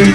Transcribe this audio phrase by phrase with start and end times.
[0.00, 0.14] What's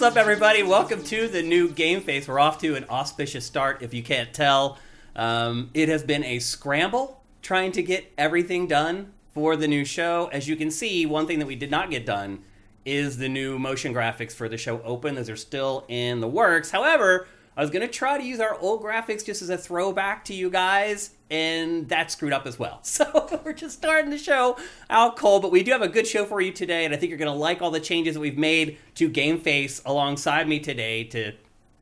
[0.00, 0.62] up, everybody?
[0.62, 2.26] Welcome to the new Game Face.
[2.26, 4.78] We're off to an auspicious start, if you can't tell.
[5.14, 10.30] Um, it has been a scramble trying to get everything done for the new show.
[10.32, 12.42] As you can see, one thing that we did not get done
[12.86, 15.16] is the new motion graphics for the show Open.
[15.16, 16.70] Those are still in the works.
[16.70, 20.26] However, I was going to try to use our old graphics just as a throwback
[20.26, 22.80] to you guys, and that screwed up as well.
[22.84, 24.58] So we're just starting the show
[24.90, 27.08] out cold, but we do have a good show for you today, and I think
[27.10, 30.60] you're going to like all the changes that we've made to Game Face alongside me
[30.60, 31.32] today to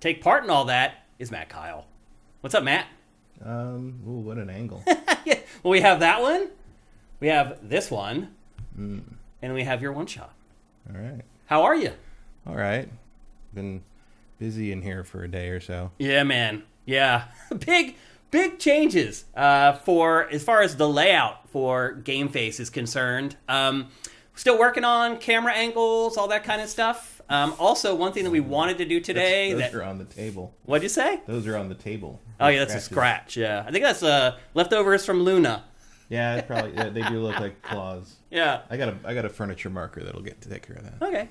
[0.00, 1.84] take part in all that is Matt Keil.
[2.40, 2.86] What's up, Matt?
[3.44, 4.84] Um, ooh, what an angle.
[5.24, 5.38] yeah.
[5.62, 6.50] Well, we have that one,
[7.20, 8.34] we have this one,
[8.76, 10.34] and we have your one shot.
[10.88, 11.22] All right.
[11.46, 11.92] How are you?
[12.46, 12.88] All right.
[13.54, 13.82] Been
[14.38, 15.90] busy in here for a day or so.
[15.98, 16.62] Yeah, man.
[16.84, 17.24] Yeah,
[17.66, 17.96] big
[18.30, 23.36] big changes uh, for as far as the layout for Game Face is concerned.
[23.48, 23.88] Um,
[24.34, 27.22] still working on camera angles, all that kind of stuff.
[27.28, 30.04] Um, also, one thing that we wanted to do today Those that are on the
[30.04, 30.54] table.
[30.64, 31.20] what'd you say?
[31.26, 32.20] Those are on the table.
[32.38, 33.36] Oh yeah, that's a scratch.
[33.36, 35.64] Yeah, I think that's uh, leftovers from Luna.
[36.10, 38.16] Yeah, probably yeah, they do look like claws.
[38.30, 38.62] Yeah.
[38.68, 41.06] I got a I got a furniture marker that'll get to take care of that.
[41.06, 41.28] Okay.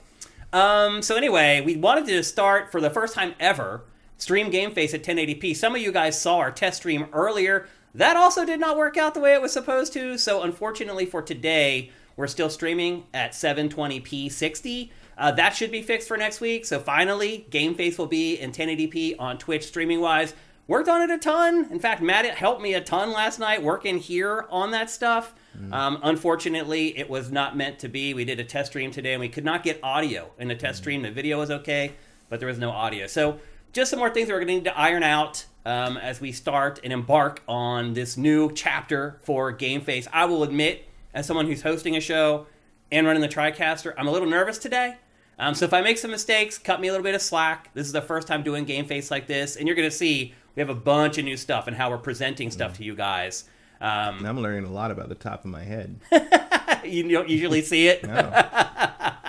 [0.54, 3.84] Um, so anyway, we wanted to start for the first time ever
[4.18, 5.56] stream Game Face at 1080p.
[5.56, 7.68] Some of you guys saw our test stream earlier.
[7.96, 10.18] That also did not work out the way it was supposed to.
[10.18, 14.92] So unfortunately for today, we're still streaming at 720p 60.
[15.18, 16.66] Uh, that should be fixed for next week.
[16.66, 20.36] So finally, Game Face will be in 1080p on Twitch streaming wise.
[20.68, 21.68] Worked on it a ton.
[21.72, 25.34] In fact, Matt it helped me a ton last night working here on that stuff.
[25.74, 28.14] Um, unfortunately, it was not meant to be.
[28.14, 30.80] We did a test stream today and we could not get audio in the test
[30.80, 31.02] stream.
[31.02, 31.94] The video was okay,
[32.30, 33.08] but there was no audio.
[33.08, 33.40] So,
[33.74, 36.32] just some more things that we're going to need to iron out um, as we
[36.32, 40.08] start and embark on this new chapter for Game Face.
[40.14, 42.46] I will admit, as someone who's hosting a show
[42.92, 44.98] and running the TriCaster, I'm a little nervous today.
[45.40, 47.74] Um, so if I make some mistakes, cut me a little bit of slack.
[47.74, 50.36] This is the first time doing Game Face like this, and you're going to see
[50.56, 53.46] we have a bunch of new stuff and how we're presenting stuff to you guys.
[53.82, 56.00] Um, I'm learning a lot about the top of my head.
[56.86, 58.06] you don't usually see it.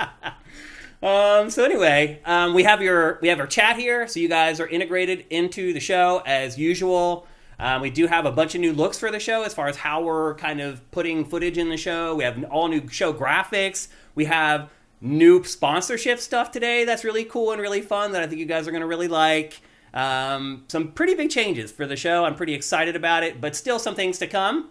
[1.05, 4.59] Um, so anyway, um, we have your we have our chat here, so you guys
[4.59, 7.27] are integrated into the show as usual.
[7.59, 9.77] Um, we do have a bunch of new looks for the show as far as
[9.77, 12.15] how we're kind of putting footage in the show.
[12.15, 13.89] We have all new show graphics.
[14.15, 14.71] We have
[15.03, 18.67] new sponsorship stuff today that's really cool and really fun that I think you guys
[18.67, 19.61] are going to really like.
[19.95, 22.25] Um, some pretty big changes for the show.
[22.25, 24.71] I'm pretty excited about it, but still some things to come.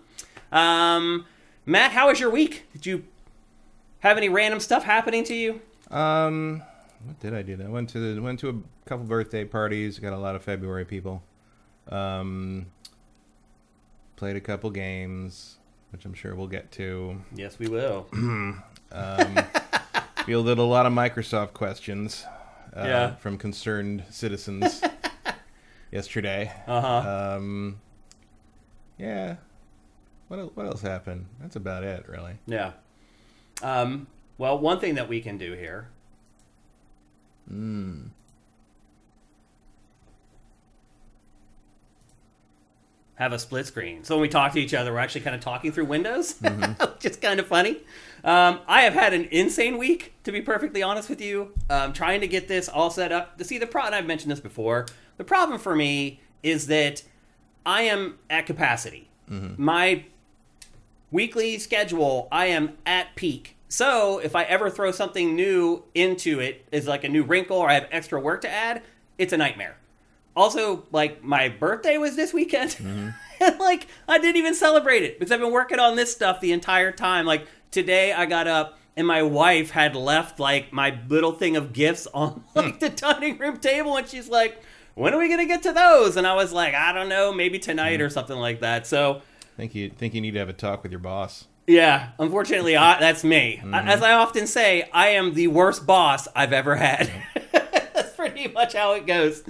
[0.52, 1.26] Um,
[1.66, 2.66] Matt, how was your week?
[2.74, 3.04] Did you
[4.02, 5.62] have any random stuff happening to you?
[5.90, 6.62] Um,
[7.06, 7.58] what did I do?
[7.64, 8.56] I went to the, went to a
[8.88, 9.98] couple birthday parties.
[9.98, 11.24] Got a lot of February people.
[11.90, 12.66] Um,
[14.18, 15.56] played a couple games,
[15.92, 17.22] which I'm sure we'll get to.
[17.34, 18.08] Yes, we will.
[20.26, 22.26] Fielded a lot of Microsoft questions.
[22.76, 23.16] Uh, Yeah.
[23.16, 24.82] From concerned citizens
[25.94, 26.52] yesterday.
[26.68, 27.36] Uh huh.
[27.38, 27.80] Um,
[28.98, 29.36] yeah.
[30.28, 31.28] What el- what else happened?
[31.40, 32.34] That's about it, really.
[32.48, 32.72] Yeah.
[33.62, 35.90] Um, well, one thing that we can do here.
[43.16, 44.04] Have a split screen.
[44.04, 47.06] So when we talk to each other, we're actually kind of talking through windows, which
[47.06, 47.78] is kind of funny.
[48.24, 51.54] Um, I have had an insane week, to be perfectly honest with you.
[51.70, 53.38] Um, trying to get this all set up.
[53.38, 54.86] To see the problem, I've mentioned this before.
[55.18, 57.04] The problem for me is that
[57.66, 59.10] I am at capacity.
[59.58, 60.06] My
[61.12, 63.56] weekly schedule, I am at peak.
[63.68, 67.70] So if I ever throw something new into it, is like a new wrinkle or
[67.70, 68.84] I have extra work to add,
[69.18, 69.78] it's a nightmare.
[70.36, 72.76] Also, like my birthday was this weekend.
[72.80, 73.14] and
[73.60, 76.92] like I didn't even celebrate it because I've been working on this stuff the entire
[76.92, 77.26] time.
[77.26, 81.74] Like today I got up and my wife had left like my little thing of
[81.74, 82.60] gifts on hmm.
[82.60, 84.62] like the dining room table and she's like,
[84.96, 87.34] "When are we going to get to those?" And I was like, "I don't know,
[87.34, 88.04] maybe tonight hmm.
[88.04, 89.22] or something like that." So,
[89.58, 91.46] Think you think you need to have a talk with your boss.
[91.68, 93.60] yeah, unfortunately, I, that's me.
[93.60, 93.88] I- mm-hmm.
[93.88, 97.12] As I often say, I am the worst boss I've ever had.
[97.52, 99.44] that's pretty much how it goes.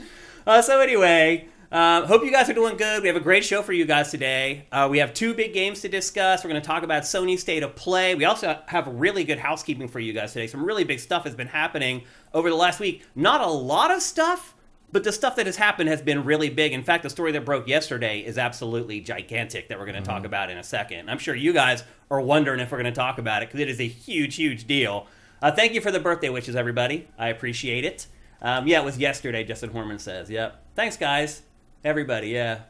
[0.46, 3.02] Uh, so anyway, uh, hope you guys are doing good.
[3.02, 4.68] We have a great show for you guys today.
[4.72, 6.44] Uh, we have two big games to discuss.
[6.44, 8.14] We're going to talk about Sony State of Play.
[8.14, 10.46] We also have really good housekeeping for you guys today.
[10.46, 13.04] Some really big stuff has been happening over the last week.
[13.16, 14.54] Not a lot of stuff,
[14.92, 16.74] but the stuff that has happened has been really big.
[16.74, 20.26] In fact, the story that broke yesterday is absolutely gigantic that we're going to talk
[20.26, 21.10] about in a second.
[21.10, 23.68] I'm sure you guys are wondering if we're going to talk about it because it
[23.68, 25.08] is a huge, huge deal.
[25.42, 27.08] Uh, thank you for the birthday wishes, everybody.
[27.18, 28.06] I appreciate it.
[28.44, 30.30] Um, yeah, it was yesterday, Justin Horman says.
[30.30, 30.64] Yep.
[30.76, 31.42] Thanks, guys.
[31.84, 32.62] Everybody, yeah.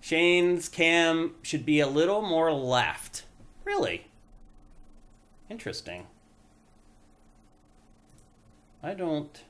[0.00, 3.24] Shane's cam should be a little more left.
[3.64, 4.06] Really?
[5.50, 6.06] Interesting.
[8.82, 9.42] I don't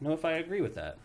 [0.00, 0.98] know if I agree with that.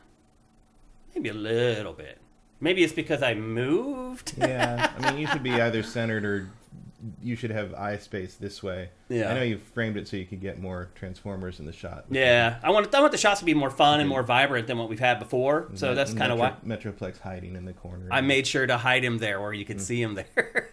[1.16, 2.20] Maybe a little bit.
[2.60, 4.34] Maybe it's because I moved.
[4.38, 6.52] yeah, I mean, you should be either centered or
[7.22, 8.90] you should have eye space this way.
[9.10, 9.32] Yeah.
[9.32, 12.06] I know you framed it so you could get more transformers in the shot.
[12.12, 14.78] Yeah, I want I want the shots to be more fun and more vibrant than
[14.78, 15.70] what we've had before.
[15.76, 18.08] So Met- that's kind of why Metroplex hiding in the corner.
[18.12, 19.68] I made sure to hide him there where you Mm.
[19.68, 20.70] could see him there.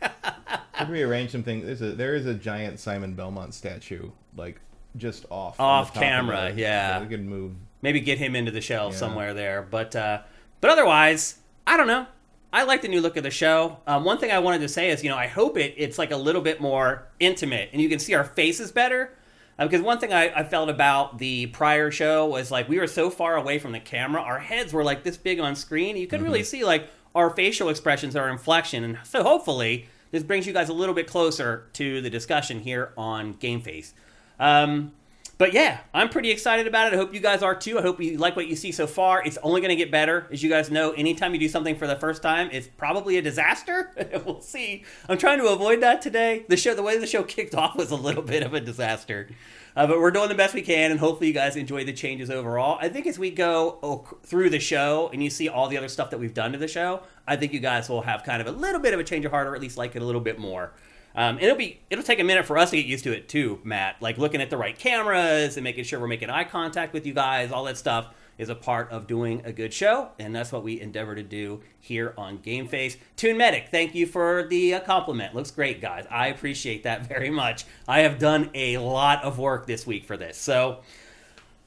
[0.78, 1.64] Could rearrange some things.
[1.64, 4.60] There's a there is a giant Simon Belmont statue like
[4.96, 6.98] just off Off top of camera, yeah.
[6.98, 7.52] So we could move.
[7.82, 8.98] Maybe get him into the shelf Yeah.
[8.98, 9.62] somewhere there.
[9.62, 10.20] But uh,
[10.60, 12.06] but otherwise, I don't know.
[12.52, 13.78] I like the new look of the show.
[13.86, 16.10] Um, one thing I wanted to say is, you know, I hope it it's like
[16.10, 19.12] a little bit more intimate, and you can see our faces better.
[19.58, 22.86] Uh, because one thing I, I felt about the prior show was like we were
[22.86, 25.96] so far away from the camera, our heads were like this big on screen.
[25.96, 30.46] You couldn't really see like our facial expressions, our inflection, and so hopefully this brings
[30.46, 33.92] you guys a little bit closer to the discussion here on Game Face.
[34.40, 34.92] Um,
[35.38, 36.94] but yeah, I'm pretty excited about it.
[36.94, 37.79] I hope you guys are too.
[37.79, 39.23] I hope you like what you see so far.
[39.25, 40.26] It's only going to get better.
[40.32, 43.23] As you guys know, anytime you do something for the first time, it's probably a
[43.23, 43.93] disaster.
[44.26, 44.85] we'll see.
[45.08, 46.44] I'm trying to avoid that today.
[46.49, 49.29] The show, the way the show kicked off was a little bit of a disaster.
[49.76, 52.31] Uh, but we're doing the best we can, and hopefully you guys enjoy the changes
[52.31, 52.76] overall.
[52.81, 55.87] I think as we go oh, through the show and you see all the other
[55.87, 58.49] stuff that we've done to the show, I think you guys will have kind of
[58.49, 60.20] a little bit of a change of heart, or at least like it a little
[60.20, 60.73] bit more.
[61.18, 63.58] Um, it'll be it'll take a minute for us to get used to it too,
[63.64, 63.96] Matt.
[64.00, 67.12] Like looking at the right cameras and making sure we're making eye contact with you
[67.12, 67.50] guys.
[67.50, 70.80] All that stuff is a part of doing a good show, and that's what we
[70.80, 72.96] endeavor to do here on Game Face.
[73.16, 75.34] Tune Medic, thank you for the uh, compliment.
[75.34, 76.06] Looks great, guys.
[76.08, 77.64] I appreciate that very much.
[77.88, 80.82] I have done a lot of work this week for this, so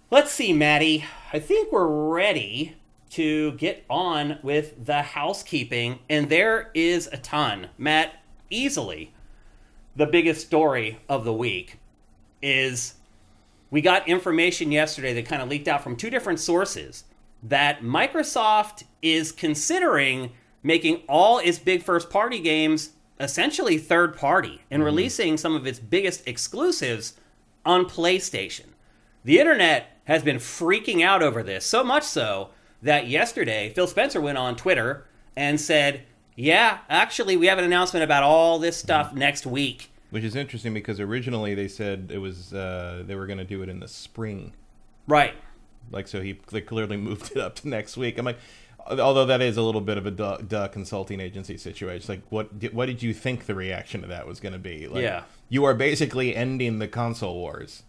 [0.09, 1.03] let's see, Maddie.
[1.33, 2.77] I think we're ready
[3.09, 7.67] to get on with the housekeeping, and there is a ton.
[7.77, 8.13] Matt,
[8.49, 9.11] easily
[9.95, 11.77] the biggest story of the week
[12.41, 12.95] is
[13.69, 17.05] we got information yesterday that kind of leaked out from two different sources
[17.43, 20.31] that Microsoft is considering
[20.63, 24.85] making all its big first party games essentially third party and mm-hmm.
[24.85, 27.13] releasing some of its biggest exclusives
[27.65, 28.67] on PlayStation.
[29.23, 32.49] The internet has been freaking out over this, so much so
[32.81, 35.05] that yesterday Phil Spencer went on Twitter
[35.35, 36.03] and said,
[36.35, 39.91] Yeah, actually, we have an announcement about all this stuff next week.
[40.11, 43.61] Which is interesting because originally they said it was uh, they were going to do
[43.63, 44.53] it in the spring.
[45.07, 45.33] Right.
[45.91, 48.17] Like so, he they clearly moved it up to next week.
[48.17, 48.37] I'm like,
[48.87, 52.05] although that is a little bit of a duh, duh consulting agency situation.
[52.07, 54.87] Like, what did, what did you think the reaction to that was going to be?
[54.87, 55.23] Like, Yeah.
[55.49, 57.83] you are basically ending the console wars.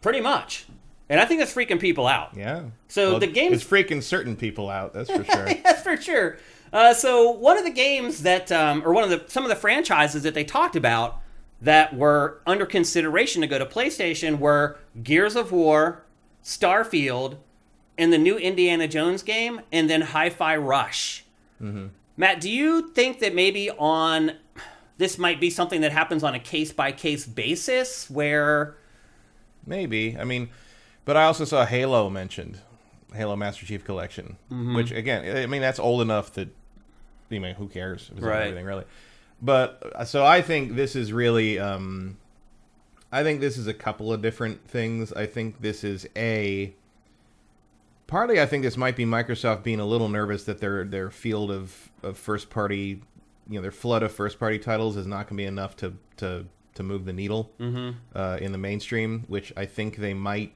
[0.00, 0.66] Pretty much.
[1.08, 2.36] And I think that's freaking people out.
[2.36, 2.64] Yeah.
[2.88, 4.92] So the game is freaking certain people out.
[4.92, 5.48] That's for sure.
[5.64, 6.38] That's for sure.
[6.72, 9.56] Uh, so one of the games that, um, or one of the some of the
[9.56, 11.20] franchises that they talked about
[11.60, 16.04] that were under consideration to go to PlayStation were Gears of War,
[16.44, 17.38] Starfield,
[17.96, 21.24] and the new Indiana Jones game, and then Hi-Fi Rush.
[22.16, 24.32] Matt, do you think that maybe on
[24.98, 28.76] this might be something that happens on a case by case basis where
[29.68, 30.16] Maybe.
[30.18, 30.48] I mean,
[31.04, 32.60] but I also saw Halo mentioned,
[33.14, 34.74] Halo Master Chief Collection, Mm-hmm.
[34.76, 36.48] which again, I mean, that's old enough that,
[37.30, 38.10] I mean, who cares?
[38.14, 38.42] Right.
[38.44, 38.84] Everything really.
[39.40, 42.18] But uh, so I think this is really, um,
[43.12, 45.12] I think this is a couple of different things.
[45.12, 46.74] I think this is a.
[48.06, 51.50] Partly, I think this might be Microsoft being a little nervous that their their field
[51.50, 53.02] of, of first party,
[53.48, 55.94] you know, their flood of first party titles is not going to be enough to
[56.16, 57.50] to to move the needle
[58.14, 60.52] uh, in the mainstream, which I think they might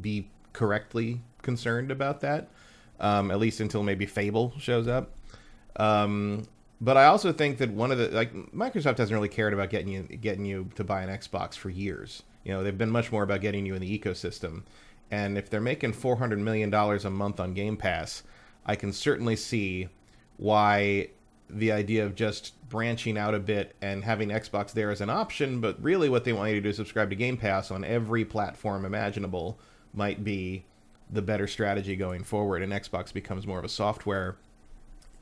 [0.00, 2.48] be correctly concerned about that,
[2.98, 5.16] um, at least until maybe Fable shows up.
[5.76, 6.44] Um,
[6.80, 9.88] but I also think that one of the like Microsoft hasn't really cared about getting
[9.88, 12.22] you getting you to buy an Xbox for years.
[12.44, 14.62] You know, they've been much more about getting you in the ecosystem.
[15.10, 18.22] And if they're making four hundred million dollars a month on Game Pass,
[18.64, 19.88] I can certainly see
[20.36, 21.08] why
[21.52, 25.60] the idea of just branching out a bit and having Xbox there as an option,
[25.60, 28.24] but really what they want you to do is subscribe to Game Pass on every
[28.24, 29.58] platform imaginable
[29.92, 30.64] might be
[31.12, 34.36] the better strategy going forward and Xbox becomes more of a software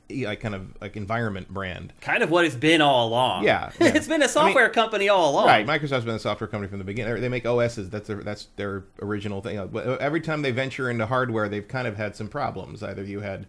[0.09, 1.93] like kind of like environment brand.
[2.01, 3.43] kind of what it's been all along?
[3.43, 3.87] Yeah, yeah.
[3.95, 5.45] it's been a software company all along.
[5.45, 7.21] Right, Microsoft's been a software company from the beginning.
[7.21, 7.89] They make OSs.
[7.89, 9.67] That's their that's their original thing.
[9.67, 12.81] But Every time they venture into hardware, they've kind of had some problems.
[12.81, 13.45] Either you had,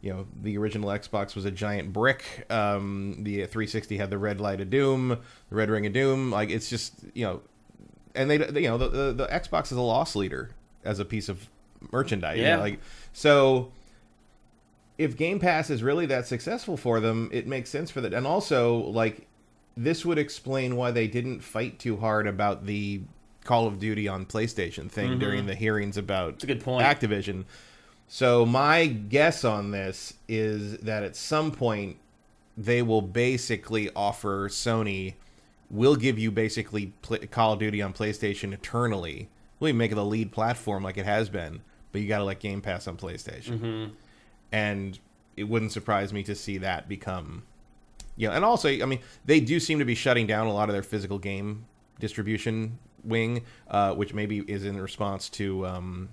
[0.00, 2.44] you know, the original Xbox was a giant brick.
[2.50, 5.10] Um, the 360 had the red light of doom,
[5.48, 6.30] the red ring of doom.
[6.32, 7.40] Like it's just you know,
[8.14, 10.50] and they, they you know the, the the Xbox is a loss leader
[10.82, 11.48] as a piece of
[11.92, 12.38] merchandise.
[12.38, 12.56] you know, Yeah.
[12.58, 12.80] like
[13.12, 13.72] so
[14.98, 18.12] if Game Pass is really that successful for them, it makes sense for that.
[18.12, 19.26] And also, like,
[19.74, 23.00] this would explain why they didn't fight too hard about the
[23.44, 25.18] Call of Duty on PlayStation thing mm-hmm.
[25.18, 26.84] during the hearings about a good point.
[26.84, 27.44] Activision.
[28.08, 31.96] So my guess on this is that at some point
[32.58, 35.14] they will basically offer Sony,
[35.70, 36.92] we'll give you basically
[37.30, 39.30] Call of Duty on PlayStation eternally.
[39.60, 42.40] We'll make it the lead platform like it has been, but you got to let
[42.40, 43.90] Game Pass on PlayStation.
[44.52, 44.98] And
[45.36, 47.44] it wouldn't surprise me to see that become,
[48.16, 50.68] you know, and also, I mean, they do seem to be shutting down a lot
[50.68, 51.66] of their physical game
[51.98, 56.08] distribution wing, uh, which maybe is in response to um,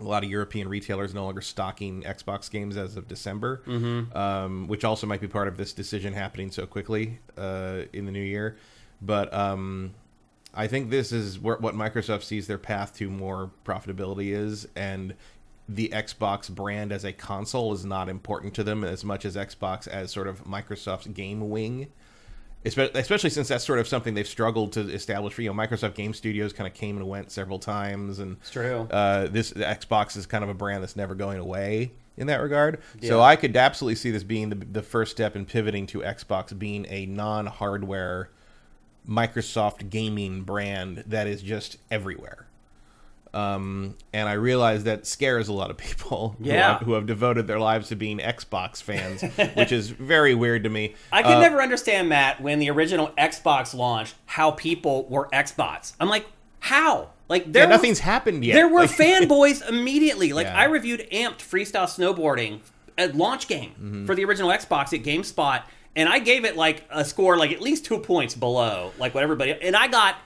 [0.00, 3.62] a lot of European retailers no longer stocking Xbox games as of December,
[4.14, 8.12] um, which also might be part of this decision happening so quickly uh, in the
[8.12, 8.56] new year.
[9.00, 9.94] But um,
[10.56, 15.14] I think this is where, what Microsoft sees their path to more profitability is, and
[15.68, 19.86] the Xbox brand as a console is not important to them as much as Xbox
[19.86, 21.88] as sort of Microsoft's game wing.
[22.64, 25.34] Especially since that's sort of something they've struggled to establish.
[25.34, 28.50] For, you know, Microsoft Game Studios kind of came and went several times, and It's
[28.50, 28.88] true.
[28.90, 32.40] uh, this the Xbox is kind of a brand that's never going away in that
[32.40, 32.80] regard.
[33.02, 36.58] So I could absolutely see this being the, the first step in pivoting to Xbox
[36.58, 38.30] being a non-hardware
[39.08, 42.46] Microsoft gaming brand that is just everywhere.
[43.34, 46.72] Um, and I realize that scares a lot of people who, Yeah.
[46.78, 49.22] have, who have devoted their lives to being Xbox fans,
[49.54, 50.94] which is very weird to me.
[51.12, 55.92] I can Uh, never understand Matt when the original Xbox launched how people were Xbox.
[56.00, 56.26] I'm like,
[56.60, 57.10] how?
[57.28, 58.54] Like there yeah, nothing's happened yet.
[58.54, 60.32] There were Like- fanboys immediately.
[60.32, 60.58] Like Yeah.
[60.58, 62.60] I reviewed Amped Freestyle Snowboarding
[62.96, 64.06] at launch game Mm-hmm.
[64.06, 65.62] for the original Xbox at GameSpot,
[65.96, 69.22] and I gave it like a score like at least two points below like what
[69.24, 69.52] everybody.
[69.60, 70.16] And I got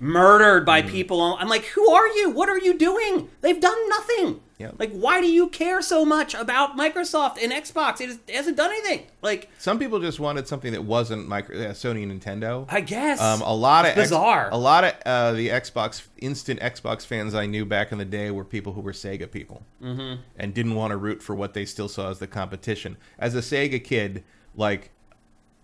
[0.00, 0.90] murdered by Mm-hmm.
[0.90, 1.36] people.
[1.38, 2.30] I'm like, who are you?
[2.30, 3.28] What are you doing?
[3.40, 4.40] They've done nothing.
[4.58, 4.70] Yeah.
[4.78, 8.00] Like, why do you care so much about Microsoft and Xbox?
[8.00, 9.06] It, is, it hasn't done anything.
[9.20, 12.64] Like, Some people just wanted something that wasn't micro, uh, Sony and Nintendo.
[12.68, 14.48] I guess Um, a lot of It's bizarre.
[14.52, 18.30] a lot of uh, the Xbox instant Xbox fans I knew back in the day
[18.30, 20.20] were people who were Sega people mm-hmm.
[20.36, 22.96] and didn't want to root for what they still saw as the competition.
[23.18, 24.22] As a Sega kid,
[24.56, 24.90] like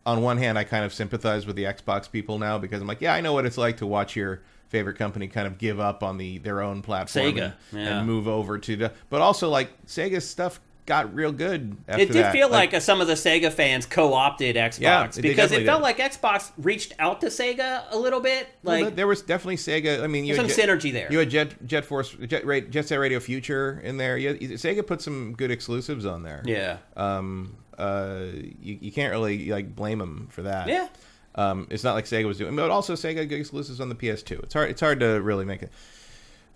[0.06, 3.00] on one hand, I kind of sympathize with the Xbox people now because I'm like,
[3.00, 6.02] yeah, I know what it's like to watch your favorite company kind of give up
[6.02, 7.42] on the their own platform Sega,
[7.72, 7.98] and, yeah.
[7.98, 8.92] and move over to the.
[9.10, 11.76] But also, like Sega's stuff got real good.
[11.86, 12.32] After It did that.
[12.32, 15.80] feel like, uh, some of the Sega fans co-opted Xbox Yeah, it because it felt
[15.80, 15.82] did.
[15.84, 18.48] like Xbox reached out to Sega a little bit.
[18.64, 20.02] Well, Like there was definitely Sega.
[20.02, 21.06] I mean, you had some Jet- synergy there.
[21.12, 24.16] You had Jet Jet Force, Jet, Jet Set Radio Future in there.
[24.18, 26.42] You, Sega put some good exclusives on there.
[26.46, 27.56] yeah, Um.
[27.80, 28.26] Uh.
[28.60, 30.68] You, you can't really like blame them for that.
[30.68, 30.88] yeah.
[31.34, 31.66] Um.
[31.70, 34.42] It's not like Sega was doing, but also Sega good exclusives on the PS2.
[34.42, 34.70] It's hard.
[34.70, 35.70] It's hard to really make it.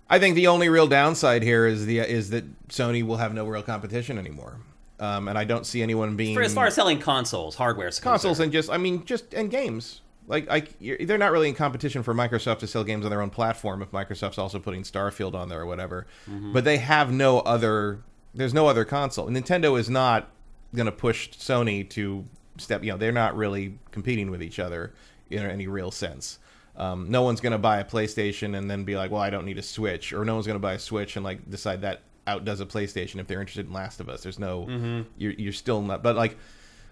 [0.09, 3.45] I think the only real downside here is the is that Sony will have no
[3.45, 4.57] real competition anymore.
[4.99, 5.27] Um.
[5.27, 8.51] And I don't see anyone being For as far as selling consoles, hardware, consoles and
[8.51, 10.01] just I mean just and games.
[10.27, 13.21] Like like you're, they're not really in competition for Microsoft to sell games on their
[13.21, 16.07] own platform if Microsoft's also putting Starfield on there or whatever.
[16.53, 17.99] But they have no other.
[18.33, 19.27] There's no other console.
[19.29, 20.29] Nintendo is not
[20.75, 22.23] going to push Sony to
[22.57, 22.83] step.
[22.83, 24.93] You know, they're not really competing with each other
[25.29, 26.39] in any real sense.
[26.77, 29.45] Um, no one's going to buy a PlayStation and then be like, "Well, I don't
[29.45, 32.01] need a Switch," or no one's going to buy a Switch and like decide that
[32.27, 34.23] outdoes a PlayStation if they're interested in Last of Us.
[34.23, 36.03] There's no, you're you're still not.
[36.03, 36.37] But like,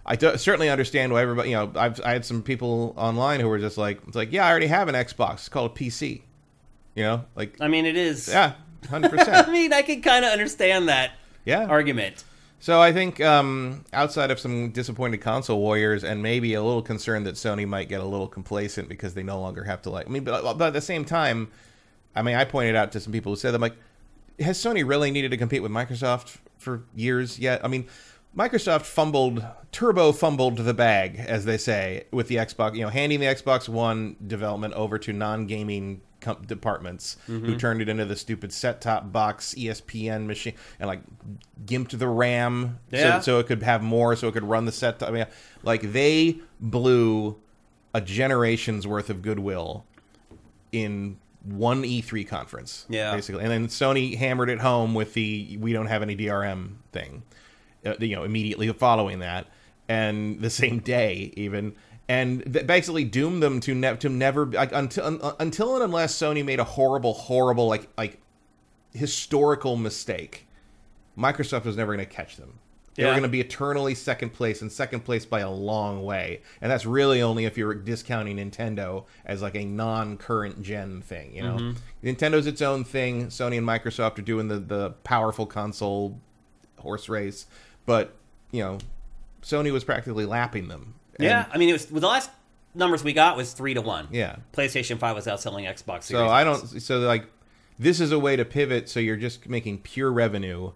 [0.05, 1.49] I do, certainly understand why everybody.
[1.49, 4.45] You know, I've I had some people online who were just like, it's like, yeah,
[4.45, 5.33] I already have an Xbox.
[5.33, 6.21] It's called a PC.
[6.95, 8.29] You know, like, I mean, it is.
[8.29, 8.53] yeah,
[8.89, 9.47] hundred percent.
[9.49, 11.11] I mean, I can kind of understand that
[11.43, 11.65] Yeah.
[11.65, 12.23] argument.
[12.63, 17.25] So I think um, outside of some disappointed console warriors and maybe a little concern
[17.25, 20.07] that Sony might get a little complacent because they no longer have to like.
[20.07, 21.51] I mean, but, but at the same time,
[22.15, 23.75] I mean, I pointed out to some people who said, "I'm like,
[24.39, 27.85] has Sony really needed to compete with Microsoft for years yet?" I mean,
[28.33, 32.75] Microsoft fumbled, turbo fumbled the bag, as they say, with the Xbox.
[32.77, 37.89] You know, handing the Xbox One development over to non-gaming com- departments who turned it
[37.89, 41.01] into the stupid set-top box E ESPN machine and like
[41.65, 43.19] gimped the RAM Yeah.
[43.19, 45.03] so, so it could have more, so it could run the set.
[45.03, 45.25] I mean,
[45.61, 47.37] like they blew
[47.93, 49.85] a generation's worth of goodwill
[50.71, 53.13] in one E3 conference, Yeah.
[53.13, 57.23] basically, and then Sony hammered it home with the "we don't have any DRM" thing,
[57.85, 59.47] uh, you know, immediately following that,
[59.89, 61.75] and the same day even.
[62.09, 66.43] And basically doomed them to ne- to never like until un- until and unless Sony
[66.43, 68.19] made a horrible, horrible like like
[68.93, 70.47] historical mistake,
[71.17, 72.59] Microsoft was never going to catch them.
[72.95, 76.41] They were going to be eternally second place and second place by a long way.
[76.61, 81.41] And that's really only if you're discounting Nintendo as like a non-current gen thing, you
[81.41, 81.55] know.
[81.55, 82.07] Mm-hmm.
[82.07, 83.27] Nintendo's its own thing.
[83.27, 86.19] Sony and Microsoft are doing the the powerful console
[86.77, 87.47] horse race,
[87.85, 88.15] but
[88.51, 88.77] you know,
[89.41, 90.95] Sony was practically lapping them.
[91.19, 92.29] And- yeah, I mean, it was well, the last
[92.75, 94.07] numbers we got was three to one.
[94.11, 94.37] Yeah.
[94.53, 96.03] PlayStation Five was outselling Xbox.
[96.03, 96.65] Series So I don't.
[96.81, 97.25] So like,
[97.79, 98.89] this is a way to pivot.
[98.89, 100.71] So you're just making pure revenue,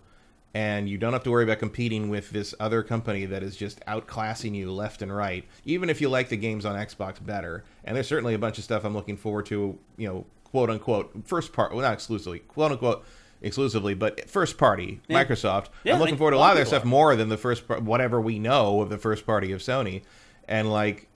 [0.53, 3.84] and you don't have to worry about competing with this other company that is just
[3.88, 5.46] outclassing you left and right.
[5.65, 8.63] Even if you like the games on Xbox better, and there's certainly a bunch of
[8.63, 9.77] stuff I'm looking forward to.
[9.98, 11.72] You know, quote unquote first part.
[11.74, 13.06] Well, not exclusively, quote unquote.
[13.39, 15.24] Exclusively, but first party Yeah.
[15.24, 15.67] Microsoft.
[15.84, 16.88] Yeah, I'm looking forward to a lot of their stuff are.
[16.88, 20.01] more than the first, par- whatever we know of the first party of Sony,
[20.48, 21.08] and like,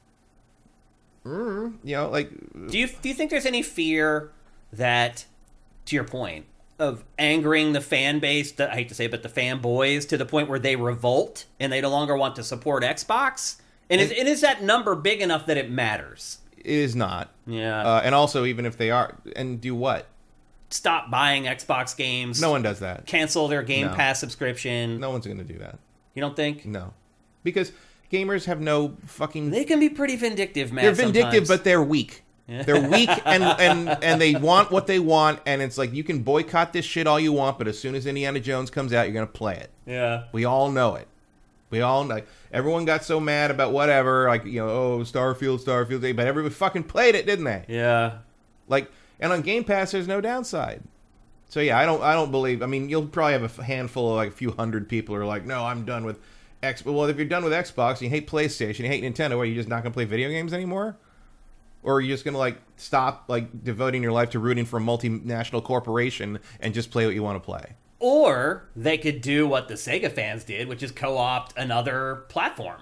[1.26, 2.30] mm, you know, like
[2.70, 4.32] Do you do you think there's any fear
[4.74, 5.26] that,
[5.86, 6.46] to your point,
[6.80, 8.52] of angering the fan base?
[8.54, 11.46] That I hate to say, it, but the fanboys to the point where they revolt
[11.60, 13.58] and they no longer want to support Xbox.
[13.90, 16.38] And is, and is that number big enough that it matters?
[16.58, 17.30] it is not.
[17.46, 17.82] Yeah.
[17.82, 20.08] Uh, and also, even if they are, and do what?
[20.70, 22.42] Stop buying Xbox games.
[22.42, 23.06] No one does that.
[23.06, 23.94] Cancel their Game No.
[23.94, 25.00] Pass subscription.
[25.00, 25.80] No one's going to do that.
[26.14, 26.66] You don't think?
[26.66, 26.94] No,
[27.44, 27.72] because
[28.12, 29.52] gamers have no fucking.
[29.52, 30.86] They can be pretty vindictive, man.
[30.86, 31.48] They're vindictive, sometimes.
[31.48, 32.24] but they're weak.
[32.48, 36.22] They're weak, and and and they want what they want, and it's like you can
[36.22, 39.14] boycott this shit all you want, but as soon as Indiana Jones comes out, you're
[39.14, 39.70] going to play it.
[39.86, 40.26] yeah.
[40.32, 41.08] We all know it.
[41.70, 46.16] We all like everyone got so mad about whatever, like you know, oh Starfield, Starfield,
[46.16, 47.64] but everybody fucking played it, didn't they?
[47.70, 48.18] Yeah.
[48.68, 48.92] Like,
[49.22, 50.84] and on Game Pass, there's no downside.
[51.48, 52.62] So yeah, I don't, I don't believe.
[52.62, 55.26] I mean, you'll probably have a handful of like a few hundred people who are
[55.26, 56.20] like, no, I'm done with
[56.64, 56.86] X.
[56.86, 59.56] Well, if you're done with Xbox, and you hate PlayStation, you hate Nintendo, are you
[59.56, 60.98] just not gonna play video games anymore?
[61.84, 64.82] Or are you just gonna like stop like devoting your life to rooting for a
[64.82, 67.76] multinational corporation and just play what you want to play?
[68.00, 72.82] Or they could do what the Sega fans did, which is co-opt another platform.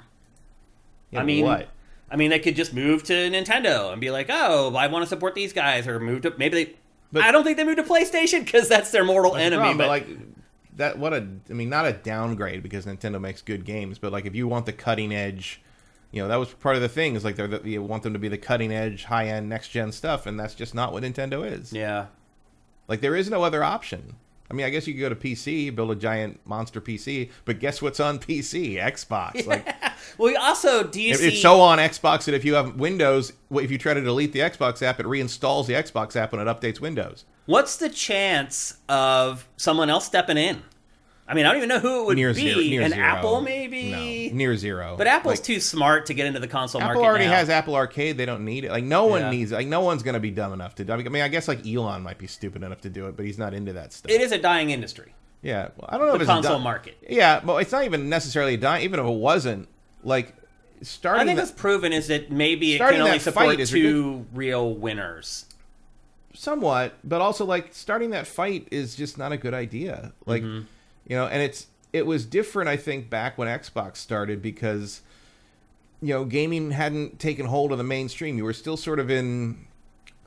[1.12, 1.70] Yeah, I mean, what?
[2.12, 5.10] I mean, they could just move to Nintendo and be like, "Oh, I want to
[5.10, 6.76] support these guys," or move to maybe they.
[7.12, 9.58] But- I don't think they moved to PlayStation because that's their mortal enemy.
[9.58, 10.08] problem, but but like
[10.80, 14.26] that, what a, I mean, not a downgrade because Nintendo makes good games, but like
[14.26, 15.62] if you want the cutting edge,
[16.12, 18.13] you know, that was part of the thing is like they're the, you want them
[18.13, 21.04] to be the cutting edge, high end, next gen stuff, and that's just not what
[21.04, 21.72] Nintendo is.
[21.72, 22.08] yeah,
[22.88, 24.15] Like there is no other option.
[24.52, 27.60] I mean, I guess you could go to PC, build a giant monster PC, but
[27.60, 28.76] guess what's on PC?
[28.82, 29.46] Xbox.
[29.46, 29.68] Like
[30.18, 31.28] well, also, do you it- see?
[31.30, 34.40] it's so on Xbox that if you have Windows, if you try to delete the
[34.40, 37.26] Xbox app, it reinstalls the Xbox app when it updates Windows.
[37.46, 40.62] What's the chance of someone else stepping in?
[41.30, 42.39] I mean, I don't even know who it would Near be.
[42.42, 42.60] zero.
[42.60, 43.06] Near An zero.
[43.06, 44.30] Apple, maybe.
[44.32, 44.96] No, near zero.
[44.98, 47.34] But Apple's Like, too smart to get into the console Apple market Apple already now.
[47.36, 48.18] has Apple Arcade.
[48.18, 48.72] They don't need it.
[48.72, 49.30] Like no one Yeah.
[49.30, 49.52] needs.
[49.52, 50.92] Like no one's gonna be dumb enough to do.
[50.92, 53.38] I mean, I guess like Elon might be stupid enough to do it, but he's
[53.38, 54.12] not into that stuff.
[54.12, 55.13] It is a dying industry.
[55.44, 56.98] Yeah, well, I don't know The if it's console di- market.
[57.08, 58.84] Yeah, but it's not even necessarily dying.
[58.84, 59.68] Even if it wasn't,
[60.04, 60.34] like
[60.82, 61.22] starting.
[61.22, 65.46] I think the- what's proven is that maybe it can only support two real winners.
[66.34, 70.12] somewhat, but also like starting that fight is just not a good idea.
[70.26, 70.65] Like, Mm-hmm.
[71.10, 72.69] You know, and it's it was different.
[72.69, 75.02] I think back when Xbox started because
[76.02, 78.38] you know gaming hadn't taken hold of the mainstream.
[78.38, 79.65] You were still sort of in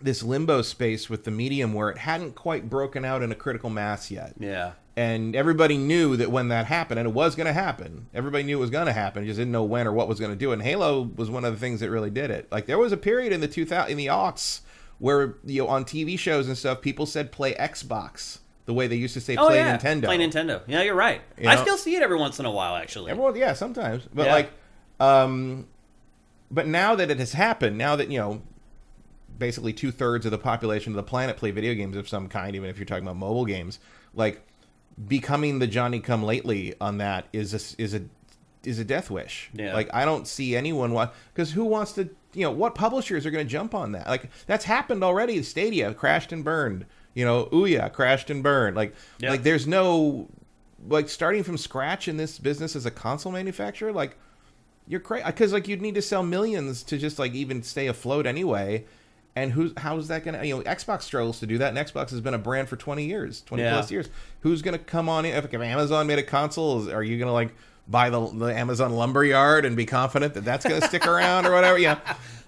[0.00, 3.70] this limbo space with the medium where it hadn't quite broken out in a critical
[3.70, 4.34] mass yet.
[4.38, 4.72] Yeah.
[4.94, 8.58] And everybody knew that when that happened, and it was going to happen, everybody knew
[8.58, 10.50] it was going to happen, just didn't know when or what was going to do
[10.50, 10.54] it.
[10.54, 12.50] And Halo was one of the things that really did it.
[12.52, 14.60] Like there was a period in the 2000 in the aughts
[14.98, 18.96] where you know on TV shows and stuff, people said play Xbox the way they
[18.96, 19.76] used to say Oh play yeah.
[19.76, 20.04] Nintendo.
[20.04, 20.62] Play Nintendo.
[20.66, 21.20] Yeah, you're right.
[21.38, 21.62] You I know?
[21.62, 23.10] still see it every once in a while, actually.
[23.10, 24.32] Everyone, yeah, sometimes, but Yeah.
[24.32, 24.50] like,
[25.00, 25.66] um,
[26.50, 28.42] but now that it has happened, now that you know,
[29.38, 32.54] basically two thirds of the population of the planet play video games of some kind,
[32.54, 33.78] even if you're talking about mobile games,
[34.14, 34.42] like
[35.08, 38.02] becoming the Johnny Come Lately on that is a is a
[38.64, 39.50] is a death wish.
[39.54, 39.74] Yeah.
[39.74, 43.30] Like I don't see anyone want because who wants to you know what publishers are
[43.30, 44.06] going to jump on that?
[44.06, 45.42] Like that's happened already.
[45.42, 46.86] Stadia crashed and burned.
[47.14, 48.76] You know, Ouya crashed and burned.
[48.76, 49.30] Like Yeah.
[49.30, 50.28] like there's no
[50.88, 53.92] like starting from scratch in this business as a console manufacturer.
[53.92, 54.16] Like
[54.88, 58.26] you're crazy because like you'd need to sell millions to just like even stay afloat
[58.26, 58.84] anyway.
[59.34, 62.20] And who's how's that gonna you know Xbox struggles to do that, and Xbox has
[62.20, 63.72] been a brand for twenty years, twenty Yeah.
[63.72, 64.08] plus years.
[64.40, 65.34] Who's gonna come on in?
[65.34, 67.54] If, if Amazon made a console, is, are you gonna like
[67.88, 71.78] buy the, the Amazon lumberyard and be confident that that's gonna stick around or whatever?
[71.78, 71.98] Yeah,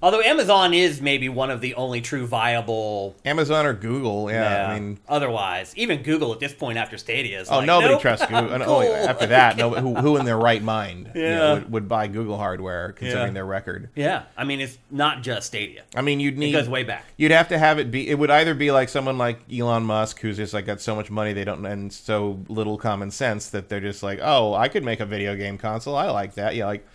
[0.05, 3.17] Although Amazon is maybe one of the only true viable.
[3.25, 4.31] Amazon or Google.
[4.31, 7.95] Yeah, I mean, otherwise, even Google at this point after Stadia is oh like, nobody
[7.95, 8.53] nope, trusts Google.
[8.53, 11.89] I'm oh, after that, no, who, who in their right mind you know, would, would
[11.89, 13.33] buy Google hardware considering Yeah.
[13.33, 13.89] their record?
[13.95, 15.85] yeah, I mean it's not just Stadia.
[15.97, 17.07] I mean, you'd It need goes way back.
[17.17, 18.07] You'd have to have it be.
[18.07, 21.11] It would either be like someone like Elon Musk, who's just like got so much
[21.11, 24.85] money they don't and so little common sense that they're just like, oh, I could
[24.85, 25.97] make a video game console.
[25.97, 26.55] I like that.
[26.57, 26.87] Yeah, like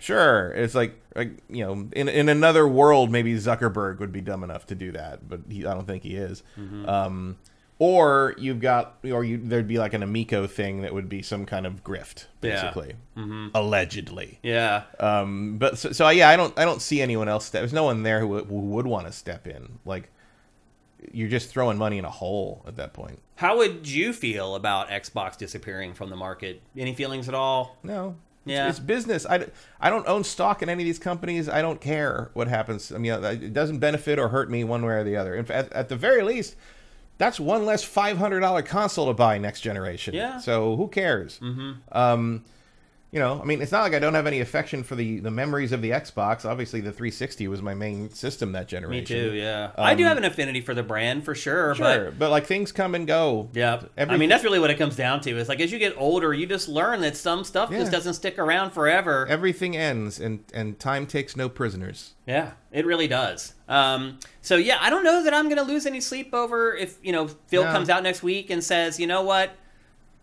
[0.00, 0.50] sure.
[0.52, 4.66] It's like like you know, in in another world, maybe Zuckerberg would be dumb enough
[4.66, 6.42] to do that, but he, I don't think he is.
[6.86, 7.36] Um,
[7.78, 11.46] or you've got or you there'd be like an Amico thing that would be some
[11.46, 12.50] kind of grift, Yeah.
[12.62, 12.94] basically,
[13.54, 14.38] allegedly.
[14.42, 14.82] Yeah.
[14.98, 17.46] Um, but so, so yeah, I don't I don't see anyone else.
[17.46, 19.78] Step, there's no one there who, who would want to step in.
[19.84, 20.10] Like
[21.12, 23.18] you're just throwing money in a hole at that point.
[23.36, 26.60] How would you feel about Xbox disappearing from the market?
[26.76, 27.78] Any feelings at all?
[27.82, 28.16] No.
[28.46, 28.68] It's- Yeah.
[28.68, 29.26] It's, business.
[29.26, 29.46] I,
[29.80, 31.48] I don't own stock in any of these companies.
[31.48, 32.90] I don't care what happens.
[32.92, 35.34] I mean, it doesn't benefit or hurt me one way or the other.
[35.34, 36.56] In fact, at the very least,
[37.18, 40.14] that's one less $500 console to buy next generation.
[40.14, 40.38] Yeah.
[40.38, 41.38] So who cares?
[41.40, 41.72] Mm-hmm.
[41.92, 42.44] Um,
[43.12, 45.30] you know, I mean, it's not like I don't have any affection for the, the
[45.32, 46.44] memories of the Xbox.
[46.44, 49.16] Obviously, the 360 was my main system that generation.
[49.16, 49.72] Me too, yeah.
[49.76, 52.94] I do have an affinity for the brand for sure, Sure, but, like things come
[52.94, 53.48] and go.
[53.52, 55.36] Yeah, I mean that's really what it comes down to.
[55.36, 58.38] Is like as you get older, you just learn that some stuff just doesn't stick
[58.38, 59.26] around forever.
[59.28, 62.14] Everything ends, and and time takes no prisoners.
[62.26, 63.54] Yeah, it really does.
[63.68, 66.98] Um, so yeah, I don't know that I'm going to lose any sleep over if
[67.02, 67.72] you know Phil No.
[67.72, 69.50] comes out next week and says, you know what,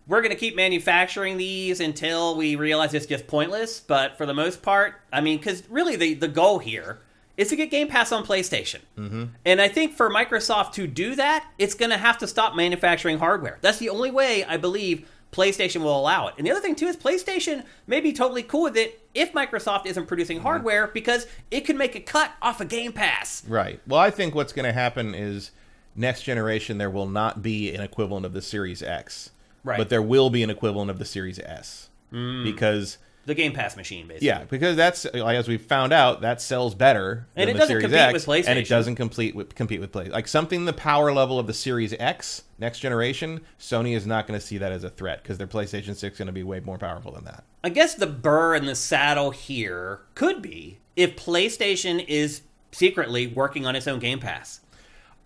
[0.08, 3.78] we're going to keep manufacturing these until we realize it's just pointless.
[3.78, 6.98] But for the most part, I mean, because really the the goal here
[7.36, 9.24] is to get Game Pass on PlayStation, mm-hmm.
[9.44, 13.18] and I think for Microsoft to do that, it's going to have to stop manufacturing
[13.18, 13.58] hardware.
[13.60, 15.08] That's the only way I believe.
[15.30, 16.34] PlayStation will allow it.
[16.38, 19.84] And the other thing too is PlayStation may be totally cool with it if Microsoft
[19.84, 23.44] isn't producing hardware because it could make a cut off of Game Pass.
[23.46, 23.78] Right.
[23.86, 25.50] Well, I think what's going to happen is
[25.94, 29.30] next generation there will not be an equivalent of the Series X,
[29.64, 29.78] Right.
[29.78, 32.44] but there will be an equivalent of the Series S mm.
[32.44, 34.28] because The Game Pass machine, basically.
[34.28, 37.68] yeah, because that's like, as we found out that sells better And than it doesn't
[37.68, 38.48] Series compete X, with PlayStation.
[38.48, 41.54] and it doesn't compete with compete with play like something the power level of the
[41.54, 43.40] Series X next generation.
[43.58, 46.18] Sony is not going to see that as a threat because their PlayStation Six is
[46.18, 47.44] going to be way more powerful than that.
[47.62, 52.42] I guess the burr in the saddle here could be if PlayStation is
[52.72, 54.60] secretly working on its own Game Pass.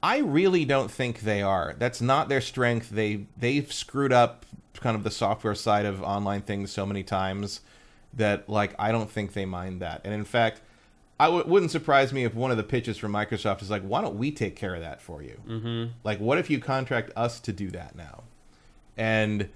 [0.03, 1.75] I really don't think they are.
[1.79, 2.91] That's not their strength.
[2.91, 7.61] They they've screwed up kind of the software side of online things so many times
[8.15, 10.01] that like I don't think they mind that.
[10.05, 10.61] And in fact,
[11.21, 14.01] I w- wouldn't surprise me if one of the pitches from Microsoft is like, "Why
[14.01, 15.41] don't we take care of that for you?
[15.47, 15.93] Mm-hmm.
[16.03, 18.25] Like, what if you contract us to do that now?"
[18.97, 19.49] And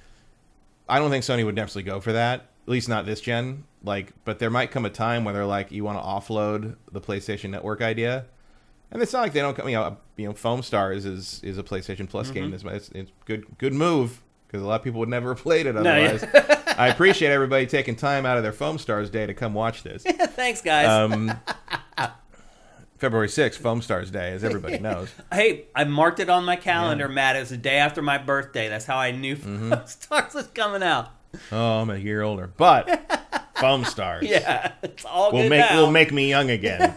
[0.89, 2.41] I don't think Sony would necessarily go for that.
[2.67, 3.65] At least not this gen.
[3.83, 7.01] Like, but there might come a time where they're like, "You want to offload the
[7.01, 8.27] PlayStation Network idea?"
[8.97, 9.69] And it's not like they don't come.
[9.69, 12.51] You know, you know, Foam Stars is is a PlayStation Plus game.
[12.51, 15.67] This it's, it's good good move because a lot of people would never have played
[15.67, 16.13] it No, yeah.
[16.15, 16.65] otherwise.
[16.79, 20.03] I appreciate everybody taking time out of their Foam Stars day to come watch this.
[20.09, 20.89] Thanks, guys.
[20.89, 21.31] Um,
[22.97, 25.11] February sixth, Foam Stars Day, as everybody knows.
[25.31, 27.37] hey, I marked it on my calendar, Matt.
[27.37, 28.71] It was the day after my birthday.
[28.71, 29.85] That's how I knew Mm-hmm.
[29.87, 31.11] Stars was coming out.
[31.53, 32.89] Oh, I'm a year older, but
[33.57, 35.83] Foam Stars Yeah, it's all will good make now.
[35.83, 36.95] will make me young again.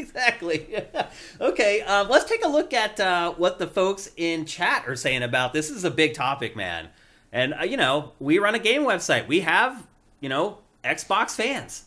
[0.00, 0.82] Exactly.
[1.40, 5.22] okay, um, let's take a look at uh, what the folks in chat are saying
[5.22, 5.70] about this.
[5.70, 6.88] Is a big topic, man.
[7.32, 9.28] And uh, you know, we run a game website.
[9.28, 9.86] We have
[10.20, 11.84] you know Xbox fans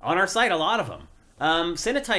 [0.00, 0.52] on our site.
[0.52, 1.08] A lot of them.
[1.38, 1.76] Um,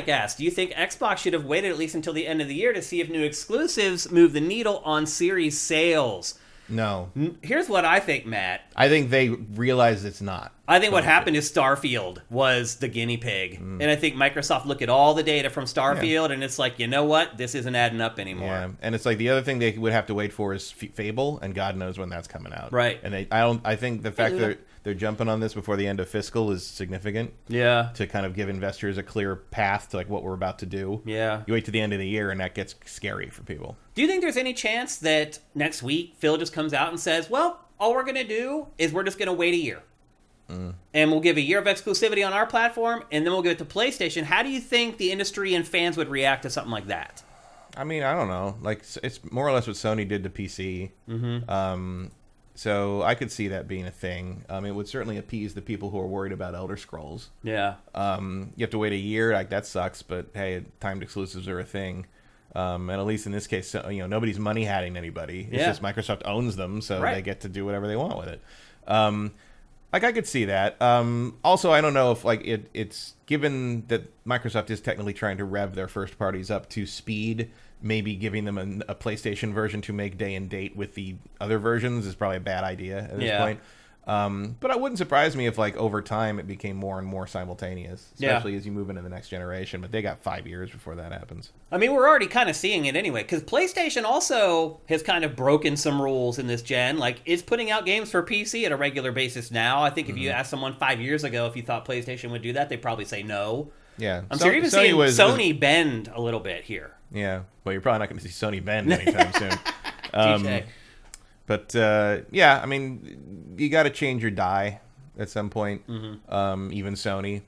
[0.07, 2.55] asked, "Do you think Xbox should have waited at least until the end of the
[2.55, 6.37] year to see if new exclusives move the needle on Series sales?"
[6.69, 7.09] No,
[7.41, 8.61] Here's what I think, Matt.
[8.75, 10.53] I think they realize it's not.
[10.67, 13.81] I think what happened is Starfield was the guinea pig, Mm.
[13.81, 16.87] and I think Microsoft looked at all the data from Starfield, and it's like, you
[16.87, 18.47] know what, this isn't adding up anymore.
[18.49, 20.91] Yeah, and it's like the other thing they would have to wait for is F-
[20.91, 22.73] Fable, and God knows when that's coming out.
[22.73, 22.99] Right.
[23.01, 23.61] And they, I don't.
[23.65, 26.65] I think the fact that they're, jumping on this before the end of fiscal is
[26.65, 30.59] significant Yeah, to kind of give investors a clear path to like what we're about
[30.59, 31.01] to do.
[31.05, 31.43] yeah.
[31.45, 33.77] You wait to the end of the year, and that gets scary for people.
[33.95, 37.29] Do you think there's any chance that next week Phil just comes out and says,
[37.29, 39.81] "Well, all we're going to do is we're just going to wait a year,
[40.49, 40.75] Mm.
[40.93, 43.57] and we'll give a year of exclusivity on our platform, and then we'll give it
[43.57, 44.23] to PlayStation"?
[44.23, 47.21] How do you think the industry and fans would react to something like that?
[47.75, 48.55] I mean, I don't know.
[48.61, 50.91] Like it's more or less what Sony did to PC.
[51.09, 51.49] Mm-hmm.
[51.49, 52.11] Um,
[52.57, 54.43] so I could see that being a thing.
[54.49, 57.29] Um, it would certainly appease the people who are worried about Elder Scrolls.
[57.43, 60.01] Yeah, Um, you have to wait a year, like that sucks.
[60.01, 62.07] But hey, timed exclusives are a thing.
[62.55, 65.41] Um, and at least in this case, so- you know, nobody's money hatting anybody.
[65.51, 65.67] It's Yeah.
[65.67, 67.13] just Microsoft owns them, so Right.
[67.13, 68.41] they get to do whatever they want with it.
[68.87, 69.33] Um,
[69.93, 70.81] like I could see that.
[70.81, 75.37] Um, also, I don't know if like it, it's given that Microsoft is technically trying
[75.37, 77.51] to rev their first parties up to speed.
[77.81, 81.59] Maybe giving them a, a PlayStation version to make day and date with the other
[81.59, 83.43] versions is probably a bad idea at this Yeah.
[83.43, 83.59] point.
[84.07, 87.27] Um, but it wouldn't surprise me if, like, over time, it became more and more
[87.27, 88.29] simultaneous, Yeah.
[88.29, 89.81] especially as you move into the next generation.
[89.81, 91.51] But they got five years before that happens.
[91.73, 95.35] I mean, we're already kind of seeing it anyway, because PlayStation also has kind of
[95.35, 96.97] broken some rules in this gen.
[96.99, 99.83] Like, it's putting out games for PC at a regular basis now.
[99.83, 102.53] I think if you asked someone five years ago if you thought PlayStation would do
[102.53, 103.71] that, they'd probably say no.
[103.97, 106.91] Yeah, I'm So- sure even Sony seeing was- Sony bend a little bit here.
[107.11, 109.51] Yeah, well, you're probably not going to see Sony bend anytime soon.
[110.13, 110.43] Um,
[111.47, 114.79] But uh, yeah, I mean, you got to change your die
[115.19, 115.85] at some point.
[115.87, 116.33] Mm-hmm.
[116.33, 117.41] Um, even Sony.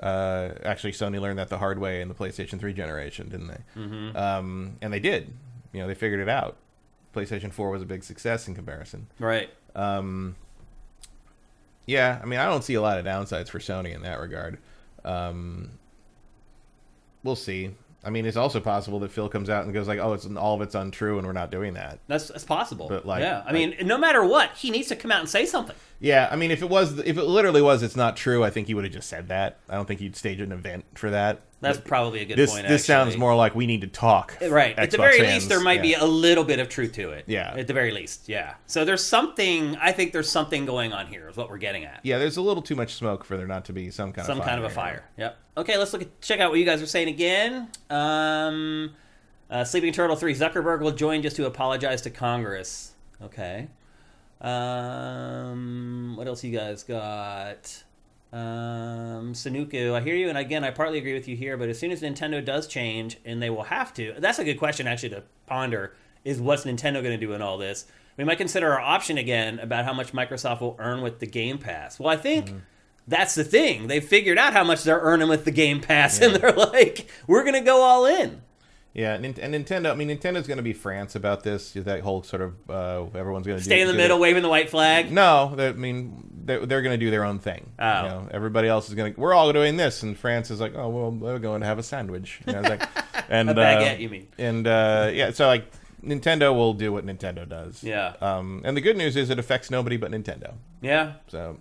[0.00, 3.80] Uh, actually, Sony learned that the hard way in the PlayStation 3 generation, didn't they?
[3.80, 4.16] Mm-hmm.
[4.16, 5.32] Um, and they did.
[5.72, 6.56] You know, they figured it out.
[7.14, 9.06] PlayStation 4 was a big success in comparison.
[9.18, 9.50] Right.
[9.74, 10.36] Um,
[11.86, 14.58] yeah, I mean, I don't see a lot of downsides for Sony in that regard.
[15.04, 15.78] Um,
[17.22, 17.74] we'll see.
[18.04, 20.56] I mean, it's also possible that Phil comes out and goes like, "Oh, it's all
[20.56, 22.88] of it's untrue, and we're not doing that." That's that's possible.
[22.88, 25.46] But, like- yeah, I mean, no matter what, he needs to come out and say
[25.46, 25.76] something.
[26.00, 28.42] Yeah, I mean, if it was, if it literally was, it's not true.
[28.42, 29.58] I think he would have just said that.
[29.68, 31.42] I don't think he'd stage an event for that.
[31.62, 32.50] That's probably a good this.
[32.50, 32.66] point.
[32.66, 34.36] this sounds more like we need to talk.
[34.42, 34.76] right.
[34.76, 35.34] At the very fans.
[35.34, 37.24] least, there might be a little bit of truth to it.
[37.28, 37.54] Yeah.
[37.56, 38.54] At the very least, yeah.
[38.66, 39.76] So there's something.
[39.76, 41.28] I think there's something going on here.
[41.28, 42.00] Is what we're getting at.
[42.02, 44.38] Yeah, there's a little too much smoke for there not to be some kind Some
[44.38, 45.04] of Some kind of a fire.
[45.16, 45.38] Yep.
[45.58, 47.68] Okay, let's look at check out what you guys are saying again.
[47.88, 48.94] Um,
[49.48, 50.34] uh, Sleeping Turtle three.
[50.34, 52.92] Zuckerberg will join just to apologize to Congress.
[53.22, 53.68] Okay.
[54.40, 57.84] Um, what else you guys got?
[58.32, 61.56] Um, Sanuku, I hear you, and again, I partly agree with you here.
[61.58, 64.58] But as soon as Nintendo does change, and they will have to, that's a good
[64.58, 67.86] question actually to ponder: is what's Nintendo going to do in all this?
[68.16, 71.58] We might consider our option again about how much Microsoft will earn with the Game
[71.58, 71.98] Pass.
[71.98, 72.52] Well, I think
[73.06, 76.34] that's the thing; they figured out how much they're earning with the Game Pass, and
[76.34, 78.40] they're like, "We're going to go all in."
[78.94, 79.90] Yeah, and, and Nintendo.
[79.90, 81.72] I mean, Nintendo's going to be France about this.
[81.72, 84.68] That whole sort of uh, everyone's going to Stay in the middle, waving the white
[84.68, 85.10] flag.
[85.10, 87.70] No, they, I mean they're, they're going to do their own thing.
[87.78, 88.02] Oh.
[88.02, 89.20] You know, everybody else is going to.
[89.20, 91.82] We're all doing this, and France is like, oh well, we're going to have a
[91.82, 92.40] sandwich.
[92.46, 92.82] You know, like,
[93.30, 94.28] and A uh, baguette, you mean?
[94.38, 95.70] And uh, yeah, so like
[96.04, 97.82] Nintendo will do what Nintendo does.
[97.82, 98.14] Yeah.
[98.20, 100.54] Um, and the good news is it affects nobody but Nintendo.
[100.80, 101.58] Yeah, So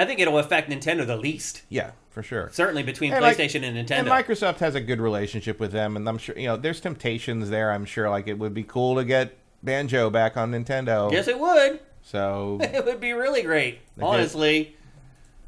[0.00, 1.62] I think it'll affect Nintendo the least.
[1.68, 2.48] yeah, for sure.
[2.52, 3.98] Certainly between And, like- PlayStation and Nintendo.
[4.00, 7.50] And Microsoft has a good relationship with them, and I'm sure you know there's temptations
[7.50, 7.70] there.
[7.72, 11.10] I'm sure like it would be cool to get Banjo back on Nintendo.
[11.12, 11.80] yes, it would.
[12.02, 13.80] So It would be really great.
[13.96, 14.76] Like honestly.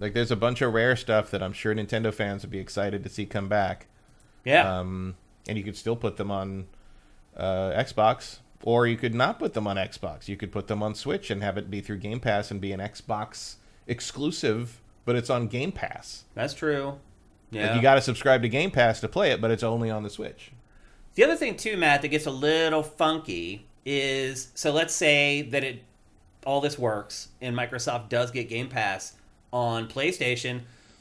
[0.00, 3.02] like there's a bunch of rare stuff that I'm sure Nintendo fans would be excited
[3.04, 3.86] to see come back.
[4.44, 4.78] Yeah.
[4.80, 5.16] Um,
[5.48, 6.66] and you could still put them on
[7.36, 10.28] uh, Xbox, or you could not put them on Xbox.
[10.28, 12.72] You could put them on Switch and have it be through Game Pass and be
[12.72, 13.54] an Xbox
[13.86, 16.24] exclusive, but it's on Game Pass.
[16.34, 16.98] That's true.
[17.50, 17.76] Like, Yeah.
[17.76, 20.10] you got to subscribe to Game Pass to play it, but it's only on the
[20.10, 20.50] Switch.
[21.14, 25.62] the other thing too, Matt, that gets a little funky is so let's say that
[25.64, 25.82] it
[26.46, 29.14] all this works and Microsoft does get Game Pass
[29.52, 30.60] on PlayStation.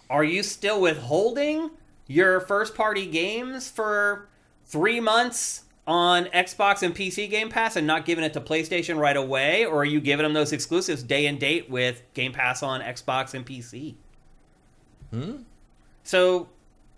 [0.09, 1.69] Are you still withholding
[2.07, 4.27] your first party games for
[4.65, 9.17] three months on Xbox and PC Game Pass and not giving it to PlayStation right
[9.17, 9.65] away?
[9.65, 13.33] Or are you giving them those exclusives day and date with Game Pass on Xbox
[13.33, 13.95] and PC?
[15.11, 15.37] Hmm?
[16.03, 16.49] So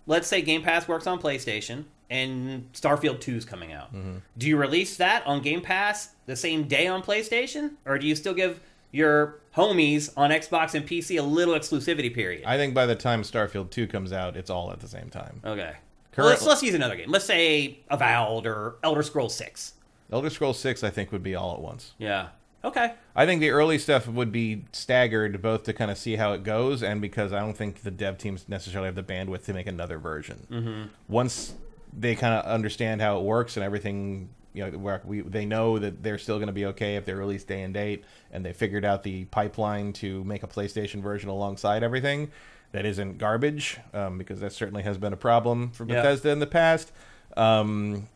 [0.05, 3.93] let's say Game Pass works on PlayStation and Starfield 2 is coming out.
[3.93, 4.17] Mm-hmm.
[4.37, 7.71] Do you release that on Game Pass the same day on PlayStation?
[7.85, 8.59] Or do you still give
[8.91, 12.43] your homies on Xbox and PC a little exclusivity period?
[12.45, 15.41] I think by the time Starfield 2 comes out, it's all at the same time.
[15.43, 15.73] okay.
[16.17, 17.09] Well, let's, let's use another game.
[17.09, 19.73] Let's say Avowed or Elder Scrolls 6.
[20.11, 21.93] Elder Scrolls 6, I think, would be all at once.
[21.97, 22.29] Yeah.
[22.63, 22.93] Okay.
[23.15, 26.43] I think the early stuff would be staggered both to kind of see how it
[26.43, 29.67] goes and because I don't think the dev teams necessarily have the bandwidth to make
[29.67, 30.47] another version.
[30.49, 30.83] Mm-hmm.
[31.09, 31.55] Once
[31.97, 35.77] they kind of understand how it works and everything, you know, where we they know
[35.77, 38.53] that they're still going to be okay if they release day and date, and they
[38.53, 42.31] figured out the pipeline to make a PlayStation version alongside everything
[42.73, 45.95] that isn't garbage, um, because that certainly has been a problem for Yeah.
[46.01, 46.91] Bethesda in the past.
[47.37, 48.07] Um,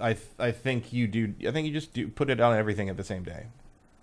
[0.00, 1.34] I th- I think you do.
[1.46, 3.46] I think you just do put it on everything at the same day,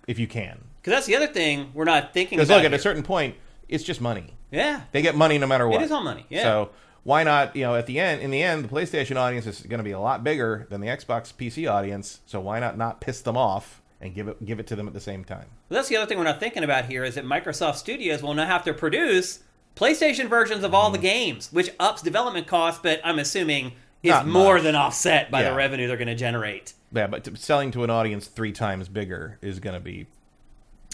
[0.06, 0.64] if you can.
[0.80, 3.34] Because that's the other thing we're not thinking Because look, at a certain point,
[3.68, 4.34] it's just money.
[4.50, 4.82] Yeah.
[4.92, 5.82] They get money no matter what.
[5.82, 6.24] It is all money.
[6.30, 6.42] Yeah.
[6.44, 6.70] So
[7.02, 7.56] why not?
[7.56, 9.90] You know, at the end, in the end, the PlayStation audience is going to be
[9.90, 12.20] a lot bigger than the Xbox PC audience.
[12.26, 14.94] So why not not piss them off and give it give it to them at
[14.94, 15.46] the same time?
[15.68, 18.34] Well, that's the other thing we're not thinking about here is that Microsoft Studios will
[18.34, 19.40] not have to produce
[19.78, 20.74] PlayStation versions of Mm-hmm.
[20.74, 24.62] all the games, which ups development costs, but I'm assuming is Not more much.
[24.64, 25.50] than offset by Yeah.
[25.50, 26.72] the revenue they're going to generate.
[26.92, 30.06] Yeah, but to, selling to an audience three times bigger is going to be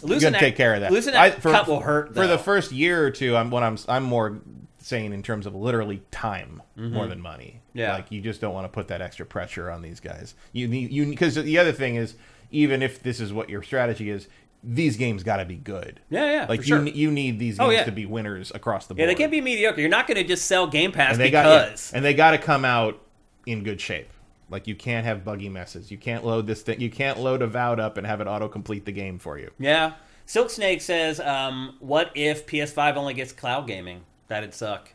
[0.03, 0.91] you Losing got to take care of that.
[0.93, 2.09] Losing that I- for, cut will hurt.
[2.09, 2.39] for the though.
[2.39, 3.37] first year or two.
[3.37, 4.39] I'm what I'm I'm more
[4.79, 7.61] saying in terms of literally time more than money.
[7.71, 7.79] Mm-hmm.
[7.79, 7.93] Yeah.
[7.95, 10.35] like you just don't want to put that extra pressure on these guys.
[10.53, 12.15] You need you because the other thing is
[12.51, 14.29] even if this is what your strategy is,
[14.67, 16.01] these games got to be good.
[16.11, 16.87] yeah, yeah, Like you sure.
[16.87, 17.85] you need these Oh, games yeah.
[17.85, 19.01] to be winners across the board.
[19.01, 19.81] yeah, they can't be mediocre.
[19.81, 21.93] You're not going to just sell Game Pass and they got yeah, because.
[21.93, 23.01] and they got to come out
[23.47, 24.09] in good shape.
[24.51, 25.91] Like you can't have buggy messes.
[25.91, 26.81] You can't load this thing.
[26.81, 29.51] You can't load Avowed up and have it auto complete the game for you.
[29.59, 29.95] yeah.
[30.27, 34.05] Silk Snake says, um, "What if PS5 only gets cloud gaming?
[34.29, 34.91] That'd suck."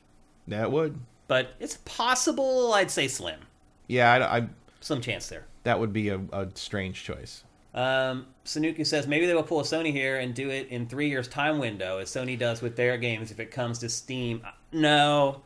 [0.47, 0.99] That would.
[1.27, 2.73] But it's possible.
[2.73, 3.39] I'd say slim.
[3.87, 4.47] Yeah, I, I
[4.79, 5.45] Some chance there.
[5.63, 7.43] that would be a, a strange choice.
[7.73, 11.07] Um, Sanuku says maybe they will pull a Sony here and do it in three
[11.09, 14.41] years' time window, as Sony does with their games if it comes to Steam.
[14.45, 15.41] Uh, No.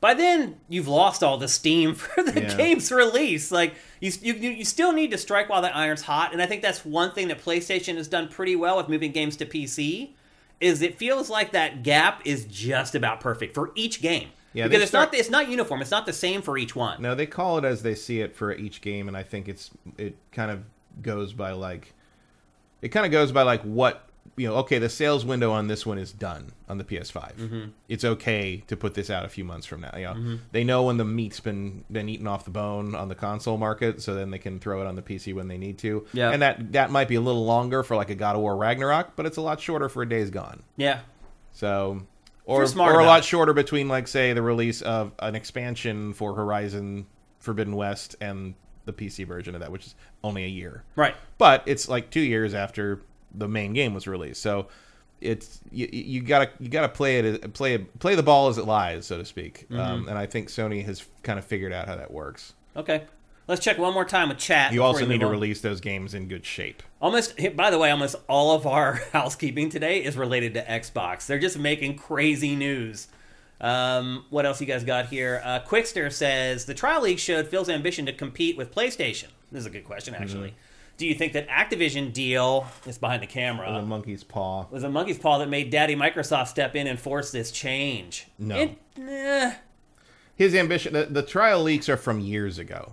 [0.00, 2.56] By then, you've lost all the steam for the Yeah.
[2.56, 3.52] game's release.
[3.52, 6.60] Like you, you, you still need to strike while the iron's hot, and I think
[6.62, 10.10] that's one thing that PlayStation has done pretty well with moving games to PC.
[10.60, 14.30] Is it feels like that gap is just about perfect for each game.
[14.52, 15.80] Yeah, because it's start- not it's not uniform.
[15.80, 17.00] It's not the same for each one.
[17.00, 19.70] No, they call it as they see it for each game, and I think it's
[19.98, 20.64] it kind of
[21.00, 21.94] goes by like
[22.82, 24.56] it kind of goes by like what you know.
[24.56, 27.34] Okay, the sales window on this one is done on the PS5.
[27.34, 27.64] Mm-hmm.
[27.88, 29.94] It's okay to put this out a few months from now.
[29.96, 33.14] You know, they know when the meat's been been eaten off the bone on the
[33.14, 36.06] console market, so then they can throw it on the PC when they need to.
[36.12, 36.30] Yeah.
[36.30, 39.16] and that that might be a little longer for like a God of War Ragnarok,
[39.16, 40.62] but it's a lot shorter for a Days Gone.
[40.76, 41.00] Yeah,
[41.52, 42.02] So,
[42.44, 47.06] or or a lot shorter between, like, say, the release of an expansion for Horizon
[47.38, 50.82] Forbidden West and the PC version of that, which is only a year.
[50.96, 51.14] right.
[51.38, 53.00] But it's like two years after
[53.34, 54.68] the main game was released, so
[55.20, 59.06] it's you, you gotta you gotta play it play play the ball as it lies,
[59.06, 59.66] so to speak.
[59.70, 59.80] Mm-hmm.
[59.80, 62.52] Um, and I think Sony has kind of figured out how that works.
[62.76, 63.04] Okay.
[63.48, 64.72] Let's check one more time with chat.
[64.72, 65.32] You also need to on.
[65.32, 66.82] release those games in good shape.
[67.00, 71.26] Almost, by the way, almost all of our housekeeping today is related to Xbox.
[71.26, 73.08] They're just making crazy news.
[73.60, 75.42] Um, what else you guys got here?
[75.44, 79.28] Uh, Quickster says the trial leaks showed Phil's ambition to compete with PlayStation.
[79.52, 80.48] This is a good question, actually.
[80.48, 80.56] Mm-hmm.
[80.98, 83.72] Do you think that Activision deal is behind the camera?
[83.72, 84.66] the monkey's paw.
[84.70, 88.26] was a monkey's paw that made Daddy Microsoft step in and force this change?
[88.38, 88.56] No.
[88.56, 89.54] It- eh.
[90.36, 92.92] his ambition the, the trial leaks are from years ago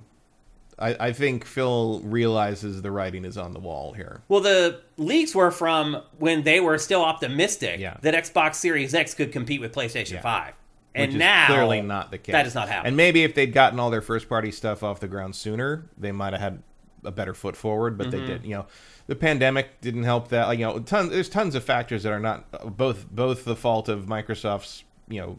[0.78, 5.36] I, I think phil realizes the writing is on the wall here Well, the leaks
[5.36, 7.98] were from when they were still optimistic Yeah.
[8.02, 10.22] that Xbox Series X could compete with PlayStation Yeah.
[10.22, 10.54] 5.
[10.96, 12.88] And which is now clearly not the case That is not happening.
[12.90, 16.12] and maybe if they'd gotten all their first party stuff off the ground sooner they
[16.12, 16.64] might have had
[17.06, 18.20] a better foot forward but Mm-hmm.
[18.20, 18.66] they didn't you know
[19.08, 22.20] the pandemic didn't help that like you know tons there's tons of factors that are
[22.20, 25.38] not both both the fault of microsoft's you know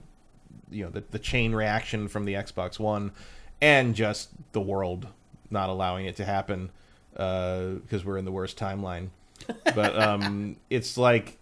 [0.71, 3.11] you know the, the chain reaction from the xbox one
[3.61, 5.09] and just the world
[5.51, 6.71] not allowing it to happen
[7.13, 9.09] because we're in the worst timeline
[9.75, 11.37] but um it's like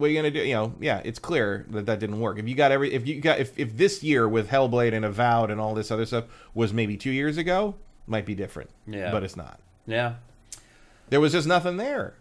[0.00, 0.40] what are you gonna do?
[0.40, 2.38] You know, yeah, it's clear that that didn't work.
[2.38, 5.50] If you got every, if you got, if, if this year with Hellblade and Avowed
[5.50, 7.74] and all this other stuff was maybe two years ago,
[8.06, 8.70] might be different.
[8.86, 9.10] Yeah.
[9.12, 9.60] but it's not.
[9.86, 10.14] yeah.
[11.10, 12.14] There was just nothing there.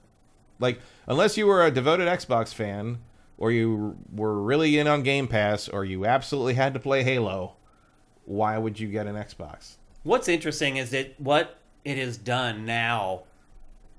[0.59, 2.99] Like unless you were a devoted Xbox fan,
[3.37, 7.55] or you were really in on Game Pass, or you absolutely had to play Halo,
[8.25, 9.77] why would you get an Xbox?
[10.03, 13.23] What's interesting is that what it has done now,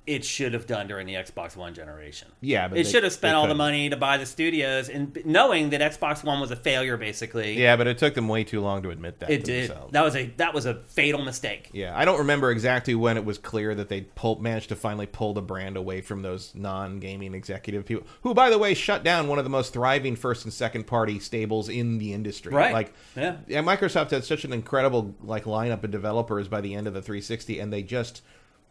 [0.06, 2.28] it should have done during the Xbox One generation.
[2.40, 5.16] Yeah, but It they- should have spent all the money to buy the studios, and
[5.24, 7.60] knowing that Xbox One was a failure, basically.
[7.60, 9.30] Yeah, but it took them way too long to admit that.
[9.30, 9.68] it did.
[9.70, 9.92] themselves.
[9.92, 11.68] That was a that was a fatal mistake.
[11.72, 15.06] Yeah, I don't remember exactly when it was clear that they pull, managed to finally
[15.06, 19.28] pull the brand away from those non-gaming executive people, who, by the way, shut down
[19.28, 22.52] one of the most thriving first and second party stables in the industry.
[22.52, 22.72] Right.
[22.72, 23.36] Like, Yeah.
[23.46, 27.02] yeah, Microsoft had such an incredible like lineup of developers by the end of the
[27.02, 28.22] 360, and they just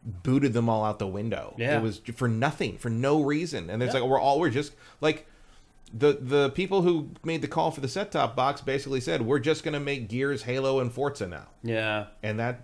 [0.03, 1.53] booted them all out the window.
[1.57, 1.77] Yeah.
[1.77, 4.01] It was for nothing, for no reason, and it's Yeah.
[4.01, 5.25] like we're all we're just like.
[5.91, 9.39] The, the people who made the call for the set top box basically said we're
[9.39, 12.05] just going to make Gears, Halo, and Forza now, Yeah.
[12.21, 12.61] and that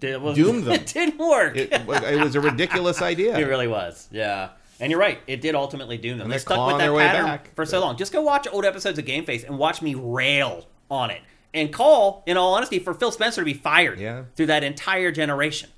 [0.00, 0.74] It was, Doomed them.
[0.74, 1.56] It didn't work.
[1.56, 1.84] it, it
[2.22, 3.36] was a ridiculous idea.
[3.36, 4.06] It really was.
[4.12, 4.50] Yeah.
[4.78, 5.18] And you're right.
[5.26, 6.26] It did ultimately doom them.
[6.26, 7.96] And they they're stuck with that pattern for so long.
[7.96, 11.22] Just go watch old episodes of Game Face and watch me rail on it.
[11.54, 14.24] And call, in all honesty, for Phil Spencer to be fired Yeah.
[14.36, 15.70] through that entire generation.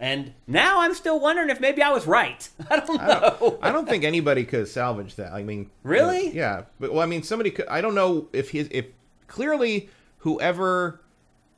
[0.00, 2.48] And now I'm still wondering if maybe I was right.
[2.70, 3.02] I don't know.
[3.02, 5.32] I don't, I don't think anybody could salvage that.
[5.32, 6.30] I mean, Really?
[6.30, 7.66] Yeah, but well, I mean, somebody could.
[7.68, 8.86] I don't know if his if
[9.26, 11.00] clearly whoever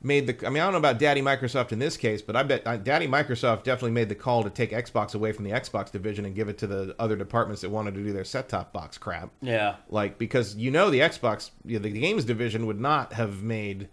[0.01, 0.47] made the.
[0.47, 2.77] I mean, I don't know about Daddy Microsoft in this case, but I bet uh,
[2.77, 6.33] Daddy Microsoft definitely made the call to take Xbox away from the Xbox division and
[6.33, 9.29] give it to the other departments that wanted to do their set top box crap.
[9.41, 9.75] yeah.
[9.89, 13.89] Like because you know the Xbox, you know, the games division would not have made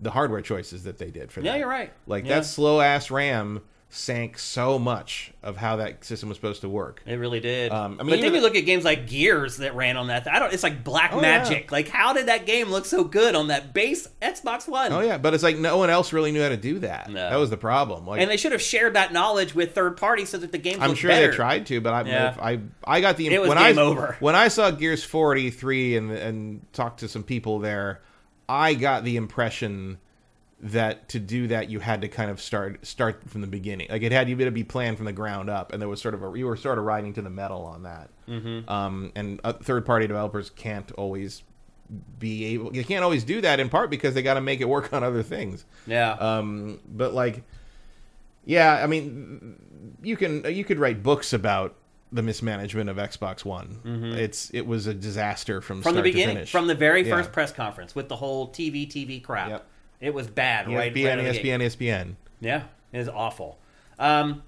[0.00, 1.56] the hardware choices that they did for Yeah, that.
[1.56, 1.92] Yeah, you're right.
[2.06, 2.34] Like Yeah.
[2.40, 7.02] that slow ass RAM sank so much of how that system was supposed to work.
[7.06, 7.70] It really did.
[7.72, 10.26] Um, I mean, but then you look at games like Gears that ran on that.
[10.30, 10.52] I don't.
[10.52, 11.70] It's like black Oh, magic.
[11.72, 14.92] Like, how did that game look so good on that base Xbox One?
[14.92, 17.08] Oh yeah, but it's like no one else really knew how to do that.
[17.08, 17.30] No.
[17.30, 18.06] That was the problem.
[18.06, 20.78] Like And they should have shared that knowledge with third parties so that the games.
[20.80, 21.30] I'm sure better.
[21.30, 22.36] they tried to, but I, Yeah.
[22.40, 24.16] I I got the It was when game I, over.
[24.20, 28.02] when I saw Gears 43 and and talked to some people there,
[28.48, 29.98] I got the impression
[30.58, 33.88] that to do that you had to kind of start start from the beginning.
[33.90, 36.14] Like it had you to be planned from the ground up, and there was sort
[36.14, 38.08] of a you were sort of riding to the metal on that.
[38.28, 38.68] Mm-hmm.
[38.70, 41.42] Um, and uh, third party developers can't always
[42.18, 42.74] be able.
[42.74, 45.04] You can't always do that in part because they got to make it work on
[45.04, 45.64] other things.
[45.86, 46.12] Yeah.
[46.12, 47.42] Um, but like,
[48.44, 51.74] Yeah, I mean, you can you could write books about
[52.12, 54.14] the mismanagement of Xbox One.
[54.18, 55.82] It's it was a disaster from, Mm-hmm.
[55.82, 57.16] from the beginning, from the very Yeah.
[57.16, 59.50] first press conference with the whole TV TV crap.
[59.50, 59.66] Yep.
[60.00, 60.92] It was bad, right?
[60.94, 61.44] ESPN, right out of the gate.
[61.44, 62.14] ESPN, ESPN.
[62.40, 63.58] Yeah, it is awful.
[63.98, 64.42] Um,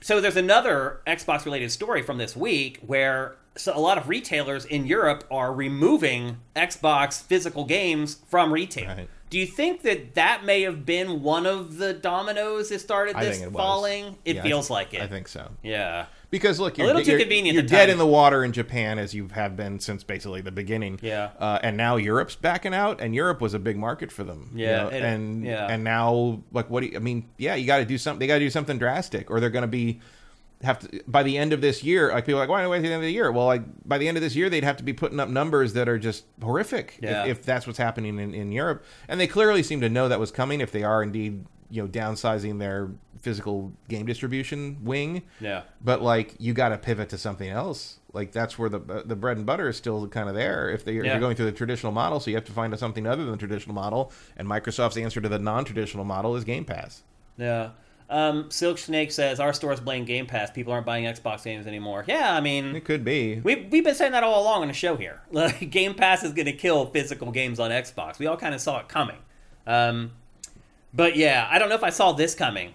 [0.00, 4.64] so there's another Xbox related story from this week where so a lot of retailers
[4.66, 8.88] in Europe are removing Xbox physical games from retail.
[8.88, 9.08] Right.
[9.30, 13.40] Do you think that that may have been one of the dominoes that started this
[13.40, 13.56] it was.
[13.56, 14.16] falling?
[14.24, 15.00] It Yeah, feels thi- like it.
[15.02, 15.50] I think so.
[15.62, 16.06] Yeah.
[16.30, 18.98] Because look, you're, a little too you're- convenient You're dead in the water in Japan
[18.98, 20.98] as you have been since basically the beginning.
[21.02, 21.30] Yeah.
[21.38, 24.50] uh, and now Europe's backing out, and Europe was a big market for them.
[24.54, 25.66] you Yeah, know, it- and yeah.
[25.68, 27.26] and now like what do you, I mean?
[27.38, 28.18] Yeah, you got to do something.
[28.18, 30.00] They got to do something drastic, or they're going to be
[30.62, 32.10] have to by the end of this year.
[32.12, 33.30] Like people are like, why wait to the end of the year?
[33.30, 35.74] Well, like by the end of this year, they'd have to be putting up numbers
[35.74, 36.98] that are just horrific.
[37.02, 37.24] Yeah.
[37.24, 40.18] If, if that's what's happening in, in Europe, and they clearly seem to know that
[40.18, 40.60] was coming.
[40.60, 45.62] If they are indeed you know downsizing their physical game distribution wing Yeah.
[45.82, 49.36] but like you got to pivot to something else like that's where the the bread
[49.36, 51.12] and butter is still kind of there if, they, if Yeah.
[51.12, 53.38] you're going through the traditional model so you have to find something other than the
[53.38, 57.02] traditional model and microsoft's answer to the non-traditional model is game pass
[57.36, 57.70] Yeah.
[58.08, 60.52] Um, Silk Snake says our stores blame Game Pass.
[60.52, 62.04] People aren't buying Xbox games anymore.
[62.06, 64.74] Yeah, I mean, it could be We've, we've been saying that all along on the
[64.74, 65.22] show here.
[65.32, 68.20] Like, Game Pass is going to kill physical games on Xbox.
[68.20, 69.16] We all kind of saw it coming.
[69.66, 70.12] Um,
[70.94, 72.74] but yeah, I don't know if I saw this coming.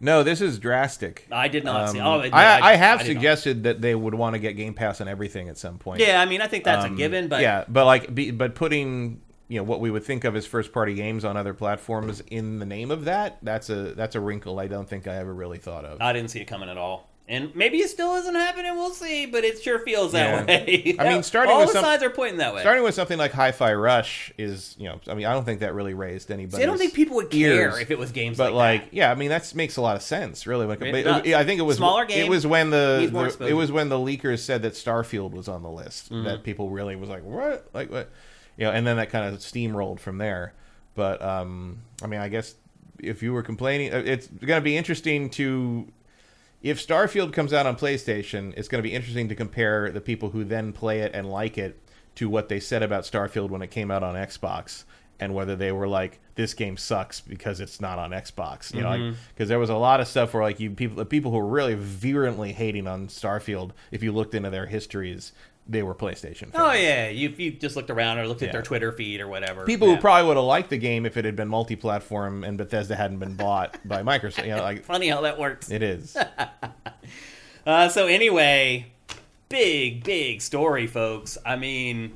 [0.00, 2.00] No this is drastic I did not Um, see.
[2.00, 3.18] Oh, I, I, have I did not.
[3.20, 6.20] suggested that they would want to get game pass on everything at some point Yeah,
[6.20, 7.28] I mean, I think that's Um, a given.
[7.28, 10.44] But yeah but like be, but putting you know what we would think of as
[10.46, 14.20] first party games on other platforms in the name of that that's a that's a
[14.20, 16.76] wrinkle i don't think i ever really thought of I didn't see it coming at
[16.76, 17.07] all.
[17.30, 18.74] And maybe it still isn't happening.
[18.76, 19.26] We'll see.
[19.26, 20.56] But it sure feels that Yeah.
[20.64, 20.96] way.
[20.98, 22.62] I mean, starting all with the some- signs are pointing that way.
[22.62, 25.74] Starting with something like Hi-Fi Rush is, you know, I mean, I don't think that
[25.74, 26.62] really raised anybody.
[26.62, 27.78] I don't think people would care ears.
[27.80, 30.02] if it was games But like, like, yeah, I mean, that makes a lot of
[30.02, 30.64] sense, really.
[30.66, 31.22] Like, It does.
[31.34, 33.08] I think it was Smaller game, It was when the,
[33.38, 36.24] the- it was when the leakers said that Starfield was on the list Mm-hmm.
[36.24, 38.08] that people really was like, what, like what,
[38.56, 40.54] you know, and then that kind of steamrolled from there.
[40.94, 42.54] But um, I mean, I guess
[42.98, 45.86] if you were complaining, uh, it's going to be interesting to
[46.62, 50.30] if Starfield comes out on PlayStation, it's going to be interesting to compare the people
[50.30, 51.80] who then play it and like it
[52.16, 54.84] to what they said about Starfield when it came out on Xbox
[55.20, 58.90] and whether they were like this game sucks because it's not on Xbox, you know,
[58.90, 59.16] Mm-hmm.
[59.34, 61.46] because there was a lot of stuff where like you people the people who were
[61.46, 65.32] really virulently hating on Starfield, if you looked into their histories,
[65.68, 66.50] they were PlayStation.
[66.50, 66.54] Fans.
[66.56, 68.52] Oh yeah, you you just looked around or looked at Yeah.
[68.52, 69.64] their Twitter feed or whatever.
[69.66, 69.96] People Yeah.
[69.96, 73.18] who probably would have liked the game if it had been multi-platform and Bethesda hadn't
[73.18, 74.44] been bought by Microsoft.
[74.46, 75.70] You know, like funny how that works.
[75.70, 76.16] it is.
[77.66, 78.86] Uh, so anyway,
[79.50, 81.36] big big story, folks.
[81.44, 82.14] I mean,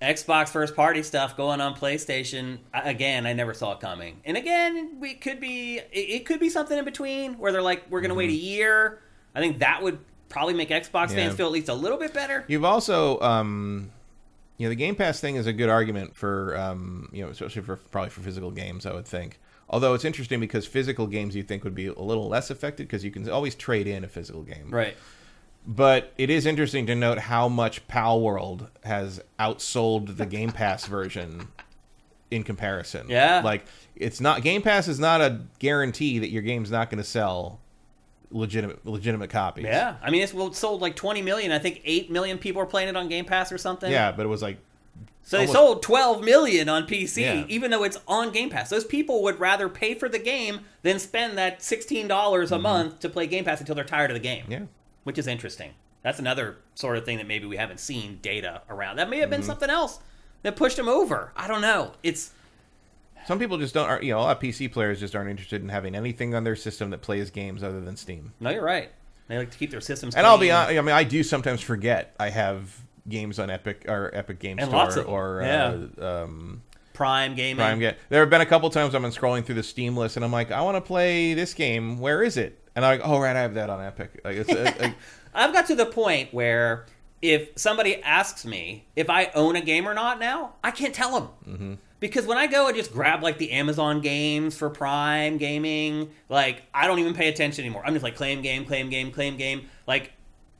[0.00, 2.58] Xbox first party stuff going on PlayStation.
[2.72, 4.20] Again, I never saw it coming.
[4.24, 7.90] And again, we could be it, it could be something in between where they're like,
[7.90, 9.00] we're going to wait a year.
[9.34, 9.98] I think that would
[10.36, 11.08] probably make Xbox.
[11.08, 11.16] Yeah.
[11.16, 12.44] fans feel at least a little bit better.
[12.46, 13.90] You've also, um,
[14.58, 17.62] you know, the Game Pass thing is a good argument for, um, you know, especially
[17.62, 18.84] for probably for physical games.
[18.84, 19.40] I would think.
[19.70, 23.02] Although it's interesting because physical games you think would be a little less affected because
[23.02, 24.68] you can always trade in a physical game.
[24.70, 24.94] Right.
[25.66, 31.48] But it is interesting to note how much Palworld has outsold the Game Pass version
[32.30, 33.06] in comparison.
[33.08, 33.40] Yeah.
[33.42, 33.64] Like
[33.96, 37.58] it's not Game Pass is not a guarantee that your game's not going to sell
[38.36, 39.64] legitimate legitimate copies.
[39.64, 39.96] Yeah.
[40.02, 41.52] I mean, it's well, it sold like 20 million.
[41.52, 43.90] I think 8 million people are playing it on Game Pass or something.
[43.90, 44.58] Yeah, but it was like
[45.22, 47.44] So they Almost- sold 12 million on PC, Yeah.
[47.48, 48.70] even though it's on Game Pass.
[48.70, 53.08] Those people would rather pay for the game than spend that $16 a month to
[53.08, 54.42] play Game Pass until they're tired of the game.
[54.44, 54.52] Mm-hmm.
[54.52, 54.60] yeah.
[55.04, 55.72] Which is interesting.
[56.02, 58.96] That's another sort of thing that maybe we haven't seen data around.
[58.96, 59.46] That may have been Mm-hmm.
[59.48, 59.98] something else
[60.42, 61.32] that pushed them over.
[61.36, 61.92] I don't know.
[62.04, 62.30] It's
[63.26, 63.88] Some people just don't.
[63.88, 66.44] are- You know, a lot of PC players just aren't interested in having anything on
[66.44, 68.32] their system that plays games other than Steam.
[68.40, 68.90] no, you're right.
[69.28, 70.14] They like to keep their systems.
[70.14, 70.78] And I'll be honest.
[70.78, 72.72] I mean, I do sometimes forget I have
[73.08, 75.76] games on Epic or Epic Game And Store or Yeah.
[76.00, 76.62] uh, um,
[76.92, 77.56] Prime gaming.
[77.56, 77.94] Prime Game.
[78.08, 80.30] There have been a couple times I've been scrolling through the Steam list and I'm
[80.32, 81.98] like, I want to play this game.
[81.98, 82.58] Where is it?
[82.76, 84.20] And I'm like, oh right, I have that on Epic.
[84.24, 84.94] Like it's uh, like,
[85.34, 86.86] I've got to the point where
[87.20, 91.12] if somebody asks me if I own a game or not now, I can't tell
[91.18, 91.28] them.
[91.48, 91.74] Mm-hmm.
[91.98, 96.62] Because when I go and just grab like the Amazon games for Prime gaming, like
[96.74, 97.82] I don't even pay attention anymore.
[97.86, 99.68] I'm just like claim game, claim game, claim game.
[99.86, 100.12] Like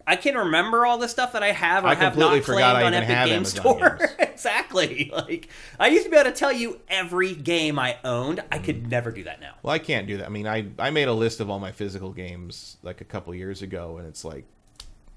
[0.08, 2.76] I can't remember all the stuff that I have or I have completely not forgot
[2.76, 3.98] claimed I on even Epic have Game Amazon Store.
[4.20, 5.10] exactly.
[5.12, 5.48] Like
[5.80, 8.40] I used to be able to tell you every game I owned.
[8.52, 8.64] I Mm.
[8.64, 9.54] could never do that now.
[9.62, 10.26] well, I can't do that.
[10.26, 13.34] I mean, I I made a list of all my physical games like a couple
[13.34, 14.44] years ago, and it's like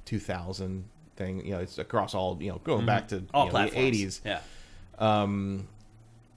[0.06, 0.84] 2000
[1.16, 1.46] thing.
[1.46, 2.38] You know, it's across all.
[2.42, 3.36] You know, going back to Mm-hmm.
[3.36, 3.76] All know, the.
[3.76, 4.22] 80s.
[4.26, 4.40] Yeah.
[4.98, 5.68] Um,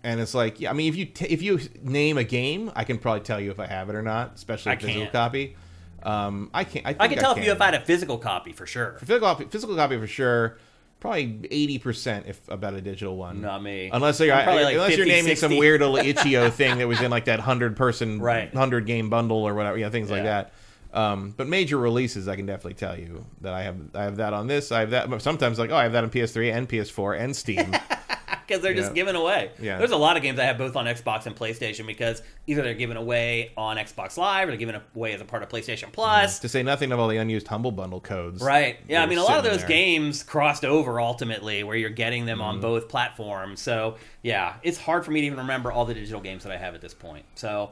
[0.05, 2.85] And it's like, yeah, I mean, if you t- if you name a game, I
[2.85, 5.57] can probably tell you if I have it or not, especially I a physical copy.
[6.03, 6.85] Um, I can't.
[6.87, 8.97] I, I can tell if you if I had a physical copy for sure.
[8.99, 10.59] physical copy, physical copy for sure.
[10.99, 13.41] Probably eighty percent, if about a digital one.
[13.41, 13.91] Not me.
[13.93, 15.59] Unless you're probably like unless you're 50, naming some 60.
[15.59, 18.53] weird little itch.io thing that was in like that hundred person, Right.
[18.53, 20.53] hundred game bundle or whatever, yeah, things like that.
[20.93, 23.77] Um, but major releases, I can definitely tell you that I have.
[23.95, 24.71] I have that on this.
[24.71, 25.23] I have that.
[25.23, 27.75] Sometimes like, oh, I have that on PS3 and PS4 and Steam.
[28.47, 28.95] because they're just Yeah.
[28.95, 29.51] giving away.
[29.61, 29.79] Yeah.
[29.79, 32.75] There's a lot of games I have both on Xbox and PlayStation because either they're
[32.75, 36.39] given away on Xbox Live or they're given away as a part of PlayStation Plus.
[36.41, 38.43] to say nothing of all the unused Humble Bundle codes.
[38.43, 38.79] Right.
[38.89, 39.69] Yeah, I mean, a lot of those there.
[39.69, 42.49] games crossed over ultimately where you're getting them Mm-hmm.
[42.49, 43.61] on both platforms.
[43.61, 46.57] So, yeah, it's hard for me to even remember all the digital games that I
[46.57, 47.25] have at this point.
[47.35, 47.71] So,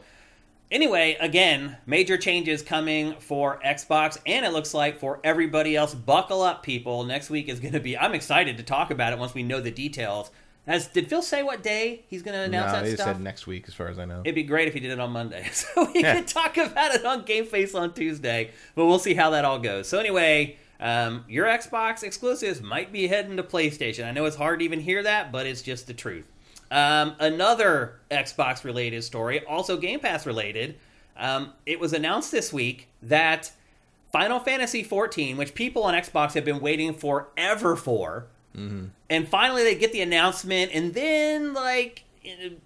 [0.71, 5.95] anyway, again, major changes coming for Xbox, and it looks like for everybody else.
[5.95, 7.05] Buckle up, people.
[7.05, 9.61] Next week is going to be, I'm excited to talk about it once we know
[9.61, 10.31] the details.
[10.71, 13.07] As Did Phil say what day he's going to announce No, that they stuff?
[13.16, 14.21] said next week, as far as I know.
[14.25, 16.14] It'd be great if he did it on Monday, so we Yeah.
[16.14, 18.51] could talk about it on Game Face on Tuesday.
[18.75, 19.89] But we'll see how that all goes.
[19.89, 24.07] So anyway, um, your Xbox exclusives might be heading to PlayStation.
[24.07, 26.25] I know it's hard to even hear that, but it's just the truth.
[26.71, 30.77] Um, another Xbox related story, also Game Pass related.
[31.16, 33.51] Um, it was announced this week that
[34.12, 39.74] Final Fantasy XIV, which people on Xbox have been waiting forever for, and finally they
[39.74, 42.05] get the announcement, and then like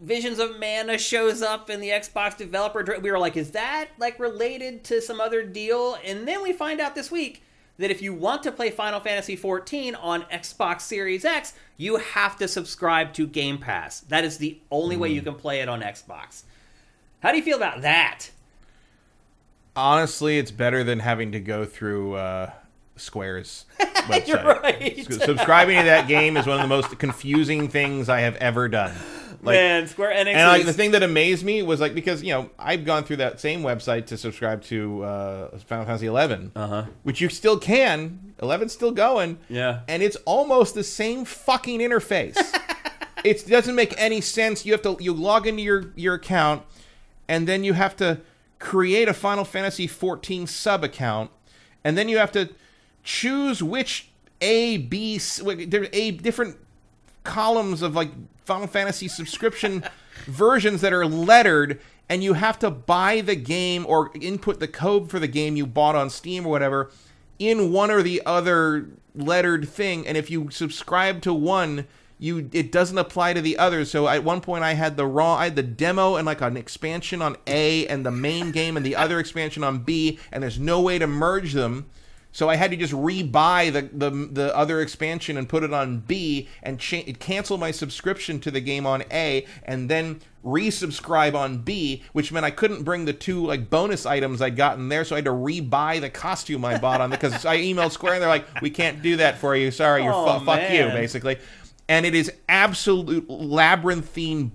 [0.00, 2.98] Visions of Mana shows up in the Xbox developer.
[3.00, 5.96] We were like, is that like related to some other deal?
[6.04, 7.42] And then we find out this week
[7.78, 12.36] that if you want to play Final Fantasy XIV on Xbox Series X, you have
[12.38, 14.00] to subscribe to Game Pass.
[14.00, 16.42] That is the only way you can play it on Xbox.
[17.20, 18.30] How do you feel about that?
[19.76, 22.50] Honestly, it's better than having to go through uh,
[22.96, 24.26] Square's website.
[24.28, 25.04] You're right.
[25.12, 28.94] Subscribing to that game is one of the most confusing things I have ever done.
[29.42, 30.34] Like, Man, Square Enix.
[30.34, 33.04] and like is- the thing that amazed me was like because you know I've gone
[33.04, 36.84] through that same website to subscribe to uh, Final Fantasy 11, Uh-huh.
[37.02, 38.32] which you still can.
[38.40, 39.38] 11's still going.
[39.48, 39.80] Yeah.
[39.88, 42.36] and it's almost the same fucking interface.
[43.24, 44.64] it doesn't make any sense.
[44.64, 46.62] You have to you log into your your account,
[47.28, 48.20] and then you have to
[48.60, 51.30] create a Final Fantasy 14 sub account,
[51.82, 52.48] and then you have to
[53.04, 54.08] choose which
[54.40, 55.66] A B C.
[55.66, 56.56] There's a different
[57.22, 58.10] columns of like
[58.44, 59.84] Final Fantasy subscription
[60.26, 65.10] versions that are lettered, and you have to buy the game or input the code
[65.10, 66.90] for the game you bought on Steam or whatever
[67.38, 70.06] in one or the other lettered thing.
[70.06, 71.86] And if you subscribe to one,
[72.18, 73.84] you it doesn't apply to the other.
[73.84, 76.56] So at one point, I had the raw, I had the demo and like an
[76.56, 80.58] expansion on A, and the main game and the other expansion on B, and there's
[80.58, 81.86] no way to merge them.
[82.34, 86.00] So I had to just rebuy the, the the other expansion and put it on
[86.00, 91.58] B and cha- cancel my subscription to the game on A and then resubscribe on
[91.58, 95.14] B, which meant I couldn't bring the two like bonus items I'd gotten there, so
[95.14, 98.28] I had to rebybuy the costume I bought on because I emailed Square and they're
[98.28, 99.70] like, "We can't do that for you.
[99.70, 101.38] Sorry, you're Oh, fu- fuck you," basically.
[101.88, 104.50] And it is absolute labyrinthine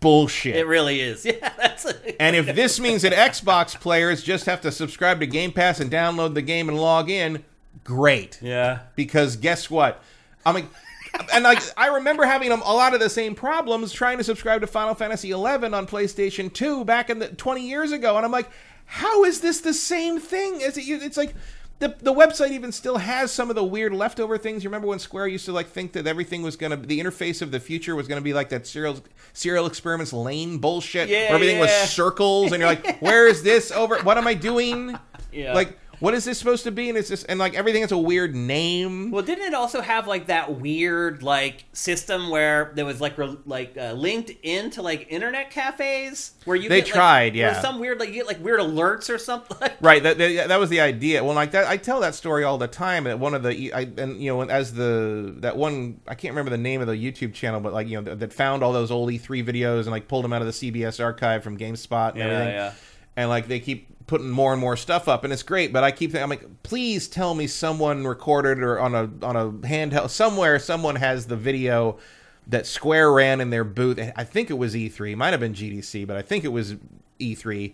[0.00, 0.56] bullshit.
[0.56, 1.26] It really is.
[1.32, 1.86] Yeah, that's
[2.20, 5.90] And if this means that Xbox players just have to subscribe to Game Pass and
[5.90, 7.44] download the game and log in,
[7.84, 8.38] great.
[8.42, 8.80] yeah.
[8.96, 10.02] Because guess what?
[10.44, 10.66] I'm like,
[11.32, 14.66] and like I remember having a lot of the same problems trying to subscribe to
[14.66, 18.50] Final Fantasy XI on PlayStation 2 back in the 20 years ago, and I'm like,
[18.86, 20.62] how is this the same thing?
[20.62, 21.34] As it, it's like.
[21.82, 24.62] The, the website even still has some of the weird leftover things.
[24.62, 27.50] You remember when Square used to like think that everything was gonna, the interface of
[27.50, 29.00] the future was gonna be like that serial
[29.32, 33.72] serial experiments Lain bullshit, Yeah, where everything was circles, and you're like, where is this
[33.72, 33.98] over?
[34.04, 34.96] What am I doing?
[35.32, 35.54] Yeah.
[35.54, 36.88] Like, what is this supposed to be?
[36.88, 39.12] And it's just and like everything has a weird name.
[39.12, 43.36] Well, didn't it also have like that weird like system where there was like re-
[43.46, 47.60] like uh, linked into like internet cafes where you They get, tried, was yeah.
[47.60, 49.56] some weird like you get like weird alerts or something.
[49.80, 51.22] Right, that, that that was the idea.
[51.24, 53.04] Well, like that, I tell that story all the time.
[53.04, 56.50] That one of the, I, and you know, as the that one, I can't remember
[56.50, 58.90] the name of the YouTube channel, but like you know, that, that found all those
[58.90, 62.18] old E3 videos and like pulled them out of the CBS archive from GameSpot and
[62.18, 62.54] Yeah, everything.
[62.54, 62.72] yeah.
[63.16, 65.72] And like they keep putting more and more stuff up, and it's great.
[65.72, 69.36] But I keep thinking, I'm like, please tell me someone recorded or on a on
[69.36, 71.98] a handheld somewhere, someone has the video
[72.46, 74.00] that Square ran in their booth.
[74.16, 76.74] I think it was E3, might have been GDC, but I think it was
[77.20, 77.72] E3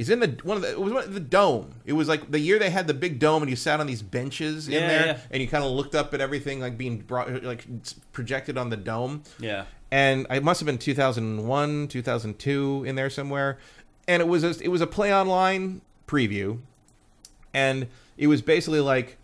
[0.00, 1.74] He's in the one of the it was the dome.
[1.84, 4.00] It was like the year they had the big dome, and you sat on these
[4.00, 5.18] benches in Yeah, there, yeah.
[5.30, 7.66] and you kind of looked up at everything like being brought like
[8.10, 9.24] projected on the dome.
[9.38, 9.66] Yeah.
[9.90, 13.58] And it must have been 2001, 2002 in there somewhere.
[14.10, 16.58] And it was a, it was a play online preview,
[17.54, 17.86] and
[18.18, 19.18] it was basically like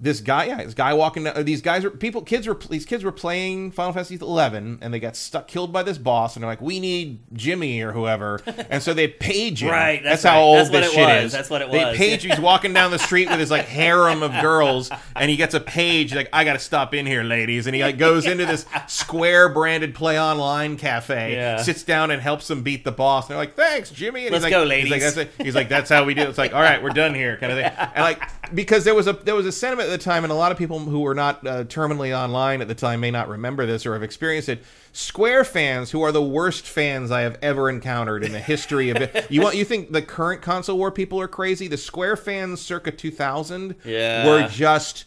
[0.00, 1.24] this guy, yeah, this guy walking.
[1.24, 2.22] down These guys were people.
[2.22, 5.82] Kids were these kids were playing Final Fantasy eleven, and they got stuck, killed by
[5.82, 8.40] this boss, and they're like, "We need Jimmy or whoever,"
[8.70, 9.70] and so they page him.
[9.70, 11.24] Right, That's, that's how old That's this shit was.
[11.24, 11.32] is.
[11.32, 11.74] That's what it was.
[11.80, 12.22] They page.
[12.22, 15.60] He's walking down the street with his like harem of girls, and he gets a
[15.60, 18.66] page like, "I got to stop in here, ladies," and he like goes into this
[18.86, 21.56] Square branded Play Online cafe, Yeah.
[21.62, 23.24] sits down and helps them beat the boss.
[23.24, 24.90] And they're like, "Thanks, Jimmy." And Let's he's like, go, He's ladies.
[24.92, 25.30] like, that's it.
[25.38, 26.28] He's like, that's how we do it.
[26.28, 27.72] It's like, all right, we're done here, kind of thing.
[27.94, 28.22] And like,
[28.54, 30.58] because there was a there was a sentiment at the time, and a lot of
[30.58, 33.94] people who were not uh, terminally online at the time may not remember this or
[33.94, 34.62] have experienced it.
[34.92, 38.96] Square fans, who are the worst fans I have ever encountered in the history of
[38.98, 39.30] it.
[39.30, 41.68] You want you think the current console war people are crazy?
[41.68, 44.26] The Square fans circa 2000 Yeah.
[44.26, 45.04] were just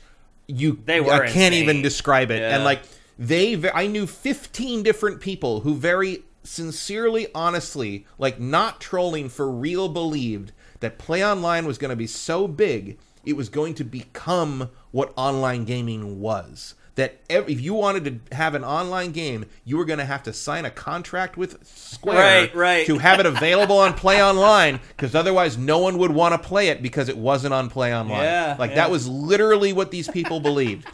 [0.48, 0.80] you.
[0.86, 2.40] They were I can't even describe it.
[2.42, 2.56] Yeah.
[2.56, 2.82] And like
[3.20, 9.88] they i knew 15 different people who very sincerely honestly like not trolling for real
[9.90, 14.70] believed that play online was going to be so big it was going to become
[14.92, 19.86] what online gaming was that if you wanted to have an online game you were
[19.86, 22.86] going to have to sign a contract with square Right, right.
[22.88, 26.68] to have it available on play online because otherwise no one would want to play
[26.68, 28.76] it because it wasn't on play online Yeah, like yeah.
[28.76, 30.86] that was literally what these people believed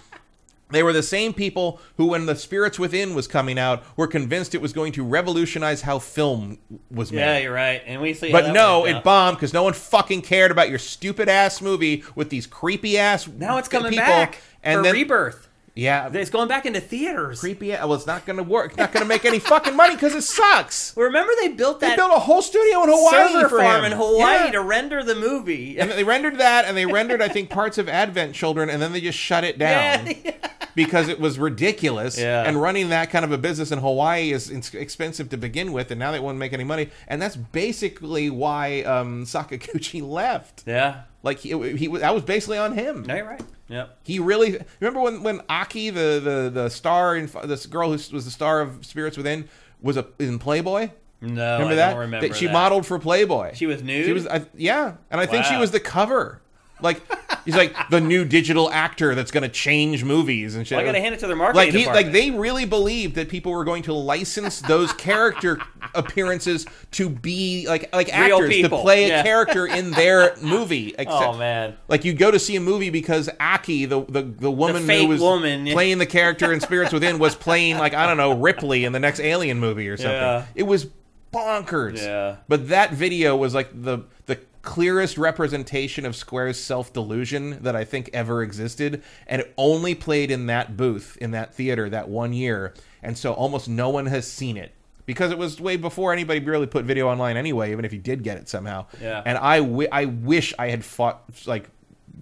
[0.70, 4.53] they were the same people who, when The Spirits Within was coming out, were convinced
[4.53, 6.57] it was going to revolutionize how film
[6.91, 7.20] was made.
[7.22, 7.82] Yeah, you're right.
[7.86, 8.32] And we see.
[8.32, 12.30] but no, it bombed because no one fucking cared about your stupid ass movie with
[12.30, 13.28] these creepy ass.
[13.28, 14.05] Now it's coming people.
[14.05, 15.47] back and for then rebirth.
[15.74, 17.39] yeah, It's going back into theaters.
[17.39, 17.72] creepy.
[17.72, 18.72] Ass well, it's not going to work.
[18.72, 20.93] It's not going to make any fucking money because it sucks.
[20.97, 21.91] Well, remember they built that.
[21.91, 23.91] They built a whole studio in Hawaii server for farm him.
[23.93, 24.51] in Hawaii Yeah.
[24.51, 25.80] to render the movie.
[25.80, 28.91] and they rendered that, and they rendered, I think, parts of Advent Children, and then
[28.91, 30.07] they just shut it down.
[30.26, 30.34] Yeah.
[30.78, 32.17] Because it was ridiculous.
[32.19, 32.43] Yeah.
[32.47, 35.99] And running that kind of a business in Hawaii is expensive to begin with, and
[35.99, 36.91] now they won't make any money.
[37.07, 40.63] And that's basically why um, Sakaguchi left.
[40.65, 41.01] yeah.
[41.23, 43.01] Like he, he that was basically on him.
[43.01, 43.41] No, you're right.
[43.69, 43.97] Yep.
[44.03, 48.09] He really remember when when Aki, the the the star in this girl who was
[48.23, 49.49] the star of Spirits Within,
[49.82, 50.91] was a in Playboy.
[51.19, 51.89] No, Remember I that?
[51.89, 52.53] don't remember she that.
[52.53, 53.55] modeled for Playboy.
[53.55, 54.05] She was nude?
[54.05, 56.39] She was, I, yeah, and I think she was the cover.
[56.82, 57.01] Like
[57.45, 60.75] he's like the new digital actor that's going to change movies and shit.
[60.75, 62.05] Well, I gotta hand it to their marketing like he, department.
[62.07, 65.57] like they really believed that people were going to license those character
[65.95, 68.78] appearances to be like like Real actors people.
[68.78, 69.21] to play Yeah.
[69.21, 70.93] a character in their movie.
[71.09, 71.75] Oh man.
[71.88, 75.07] like you go to see a movie because Aki, the the, the woman fake who
[75.07, 78.86] was woman, playing the character in Spirits Within, was playing like I don't know Ripley
[78.86, 80.11] in the next Alien movie or something.
[80.13, 80.45] Yeah.
[80.55, 80.88] It was
[81.34, 81.97] bonkers.
[82.01, 82.38] Yeah.
[82.47, 87.86] But that video was like the the clearest representation of Square's self delusion that I
[87.86, 92.34] think ever existed, and it only played in that booth in that theater that one
[92.34, 94.74] year, and so almost no one has seen it.
[95.05, 98.24] Because it was way before anybody really put video online anyway, even if you did
[98.24, 98.88] get it somehow.
[99.01, 99.24] Yeah.
[99.26, 101.70] And I, I wish I had fought like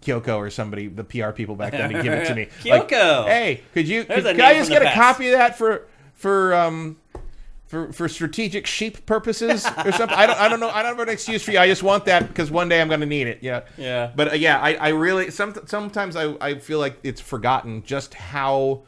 [0.01, 2.47] Kyoko or somebody, the PR people back then, to give it to me.
[2.69, 3.25] Like, Kyoko.
[3.25, 4.03] hey, could you?
[4.03, 6.97] There's Could, could I just get a copy of that for for um
[7.67, 10.17] for for strategic sheep purposes or something?
[10.17, 10.69] I don't I don't know.
[10.69, 11.59] I don't have an excuse for you.
[11.59, 13.39] I just want that because one day I'm going to need it.
[13.41, 13.61] Yeah.
[13.77, 14.11] Yeah.
[14.15, 18.13] But uh, yeah, I, I really some, sometimes I, I feel like it's forgotten just
[18.13, 18.83] how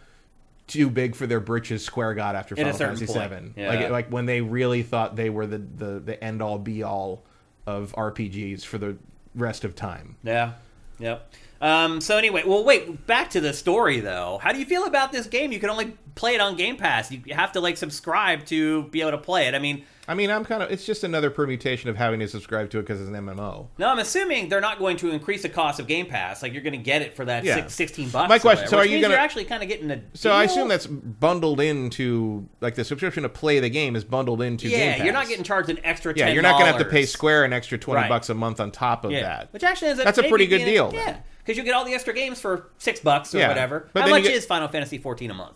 [0.68, 3.54] too big for their britches Square got after Final Fantasy point, Seven.
[3.56, 3.70] yeah.
[3.70, 7.24] Like like when they really thought they were the the, the end all be all
[7.66, 8.98] of RPGs for the
[9.36, 10.18] rest of time.
[10.24, 10.54] Yeah.
[11.00, 11.34] Yep.
[11.62, 13.06] Um, so anyway, well, wait.
[13.08, 14.40] Back to the story, though.
[14.42, 15.52] How do you feel about this game?
[15.52, 17.12] You can only play it on Game Pass.
[17.12, 19.56] You have to like subscribe to be able to play it.
[19.56, 20.72] I mean, I mean, I'm kind of.
[20.72, 23.68] It's just another permutation of having to subscribe to it because it's an MMO.
[23.78, 26.42] no, I'm assuming they're not going to increase the cost of Game Pass.
[26.42, 27.56] Like you're going to get it for that Yeah.
[27.56, 28.30] six, 16 bucks.
[28.30, 30.02] My question- so are you gonna- actually kind of getting a.
[30.14, 34.42] So I assume that's bundled into like the subscription to play the game is bundled
[34.42, 34.96] into Game yeah.
[34.98, 35.04] Pass.
[35.04, 36.14] You're not getting charged an extra.
[36.14, 36.18] $10.
[36.18, 38.10] Yeah, you're not gonna have to pay Square an extra twenty Right.
[38.10, 39.54] bucks a month on top of Yeah, that.
[39.54, 41.18] which actually is a, That's a pretty good deal, Yeah, then.
[41.48, 43.90] Because you get all the extra games for six bucks or Yeah, whatever.
[43.94, 45.56] but How then you much get- is Final Fantasy 14 a month?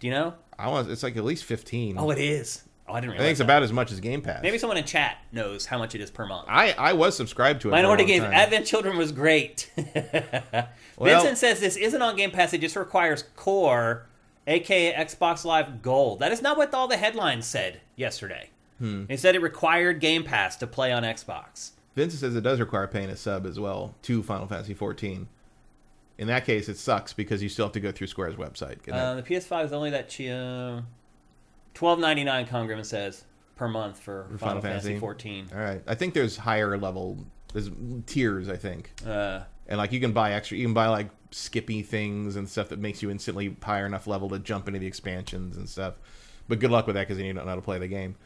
[0.00, 0.34] Do you know?
[0.58, 0.90] I want.
[0.90, 1.96] It's like at least fifteen.
[1.98, 2.62] Oh, it is.
[2.88, 3.24] Oh, I didn't I realize.
[3.24, 3.44] think it's that.
[3.44, 4.42] about as much as Game Pass.
[4.42, 6.46] Maybe someone in chat knows how much it is per month.
[6.48, 7.70] I I was subscribed to it.
[7.72, 8.32] for a Minority long Games time.
[8.32, 9.70] Advent Children was great.
[10.98, 12.52] Vincent says this isn't on Game Pass.
[12.52, 14.06] It just requires Core,
[14.46, 16.20] aka Xbox Live Gold.
[16.20, 18.50] That is not what all the headlines said yesterday.
[18.78, 19.04] Hmm.
[19.08, 21.70] It said it required Game Pass to play on Xbox.
[21.96, 25.26] Vincent says it does require paying a sub as well to Final Fantasy 14.
[26.18, 28.78] In that case, it sucks because you still have to go through Square's website.
[28.88, 30.82] Uh, the PS5 is only that chi- uh,
[31.74, 32.46] twelve ninety nine.
[32.46, 33.24] Congrimmon says
[33.56, 35.00] per month for, Final, Final Fantasy Fantasy.
[35.00, 35.48] fourteen.
[35.52, 37.18] all right, I think there's higher level.
[37.52, 37.70] There's
[38.06, 40.56] tiers, I think, Uh, and like you can buy extra.
[40.58, 44.28] You can buy like skippy things and stuff that makes you instantly higher enough level
[44.30, 45.98] to jump into the expansions and stuff.
[46.48, 48.16] But good luck with that because you don't know how to play the game.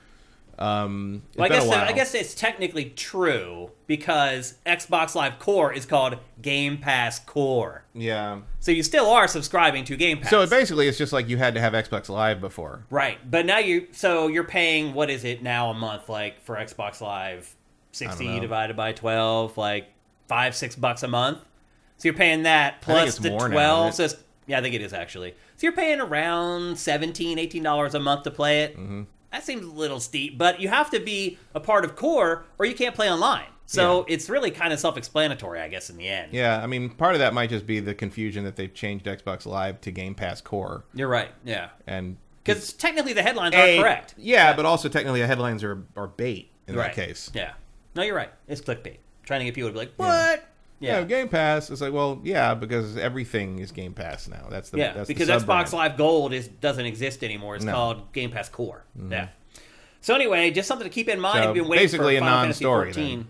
[0.58, 1.84] Um, Well, I guess while.
[1.84, 8.40] I guess it's technically true because Xbox Live Core is called Game Pass Core, yeah.
[8.58, 10.30] so you still are subscribing to Game Pass.
[10.30, 12.84] So it basically, it's just like you had to have Xbox Live before.
[12.90, 16.56] right, but now you so you're paying what is it now a month like for
[16.56, 17.54] Xbox Live,
[17.92, 19.86] sixty divided by twelve, like
[20.28, 21.38] five six bucks a month.
[21.96, 23.88] So you're paying that plus the now, twelve.
[23.94, 25.30] isn't so yeah, I think it is actually.
[25.56, 28.76] So you're paying around 17 dollars a month to play it.
[28.76, 29.02] Mm-hmm.
[29.32, 32.66] That seems a little steep, but you have to be a part of Core or
[32.66, 33.46] you can't play online.
[33.66, 36.32] So it's really kind of self-explanatory, I guess, in the end.
[36.32, 39.46] Yeah, I mean, part of that might just be the confusion that they've changed Xbox
[39.46, 41.30] Live to Game Pass Core, You're right.
[41.44, 44.14] Yeah, and because technically the headlines A- are correct.
[44.18, 46.94] Yeah, but also technically the headlines are are bait in right.
[46.94, 47.30] that case.
[47.32, 47.52] Yeah.
[47.94, 48.32] No, you're right.
[48.48, 48.98] It's clickbait.
[49.22, 50.06] Trying to get people to be like, what?
[50.06, 50.36] Yeah.
[50.80, 51.02] Yeah.
[51.04, 51.70] Game Pass.
[51.70, 54.46] It's like, well, yeah, because everything is Game Pass now.
[54.50, 55.72] That's the Yeah, that's because the Xbox.
[55.72, 57.56] Live Gold is doesn't exist anymore.
[57.56, 57.72] It's No.
[57.72, 57.76] Mm-hmm.
[57.76, 58.84] called Game Pass Core.
[59.10, 59.28] Yeah.
[60.00, 61.44] So anyway, just something to keep in mind.
[61.44, 63.28] So, if you've been waiting basically for a Final non-story, then.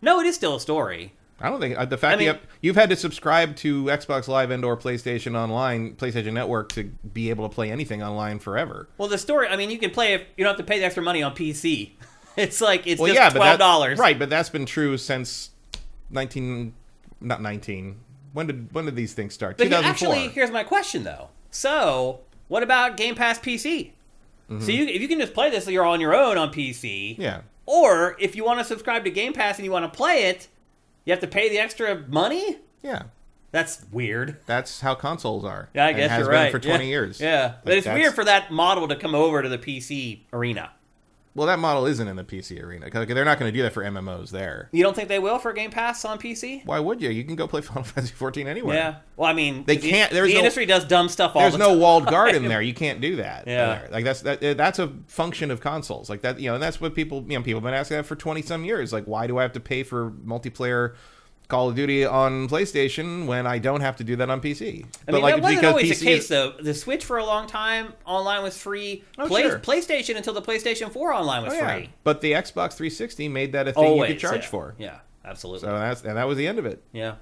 [0.00, 1.12] No, it is still a story.
[1.40, 3.86] I don't think uh, the fact I mean- you have, you've had to subscribe to
[3.86, 8.38] Xbox Live and or PlayStation Online, PlayStation Network to be able to play anything online
[8.38, 8.88] forever.
[8.98, 9.48] Well, the story.
[9.48, 11.34] I mean, you can play if you don't have to pay the extra money on
[11.34, 11.90] PC.
[12.36, 13.96] It's like it's Well, just yeah, twelve dollars.
[13.96, 14.18] right?
[14.18, 15.50] But that's been true since
[16.10, 16.74] nineteen,
[17.24, 18.00] not nineteen.
[18.32, 19.56] When did when did these things start?
[19.58, 20.14] But Two thousand four.
[20.14, 21.28] actually, here's my question though.
[21.50, 23.92] So, what about Game Pass PC?
[24.60, 27.12] So you, if you can just play this, you're on your own on PC.
[27.12, 27.22] Mm-hmm.
[27.22, 27.40] Yeah.
[27.64, 30.48] Or if you want to subscribe to Game Pass and you want to play it,
[31.06, 32.58] you have to pay the extra money.
[32.82, 33.04] Yeah.
[33.52, 34.38] That's weird.
[34.46, 35.70] That's how consoles are.
[35.74, 36.52] Yeah, I guess has you're been right.
[36.52, 36.90] for twenty yeah.
[36.90, 37.20] years.
[37.20, 40.72] Yeah, but it's that's- weird for that model to come over to the PC arena.
[41.36, 43.72] Well, that model isn't in the PC arena because they're not going to do that
[43.72, 44.68] for MMOs there.
[44.70, 46.64] You don't think they will for Game Pass on PC?
[46.64, 47.10] Why would you?
[47.10, 48.76] You can go play Final Fantasy 14 anywhere.
[48.76, 48.94] Yeah.
[49.16, 51.54] Well, I mean, They the- can't- The, there's no- industry does dumb stuff all There's
[51.54, 51.80] the no time.
[51.80, 52.62] walled garden there.
[52.62, 53.48] You can't do that.
[53.48, 53.66] Yeah.
[53.80, 53.88] there.
[53.90, 56.08] Like that's that eh, that's a function of consoles.
[56.08, 58.04] Like that, you know, and that's what people, you know, people have been asking that
[58.06, 58.92] for 20 some years.
[58.92, 60.94] Like why do I have to pay for multiplayer
[61.54, 64.84] Call of Duty on PlayStation when I don't have to do that on PC?
[65.06, 66.50] I mean, like that wasn't always PC the case, is- though.
[66.60, 69.04] The Switch for a long time online was free.
[69.18, 69.60] Oh, Play, sure.
[69.60, 71.74] PlayStation until the PlayStation 4 online was Oh, yeah.
[71.76, 71.90] free.
[72.02, 74.48] But the Xbox 360 made that a thing Always you could charge yeah.
[74.48, 74.74] for.
[74.78, 75.60] Yeah, absolutely.
[75.60, 76.82] So that's and that was the end of it.
[76.92, 77.14] yeah.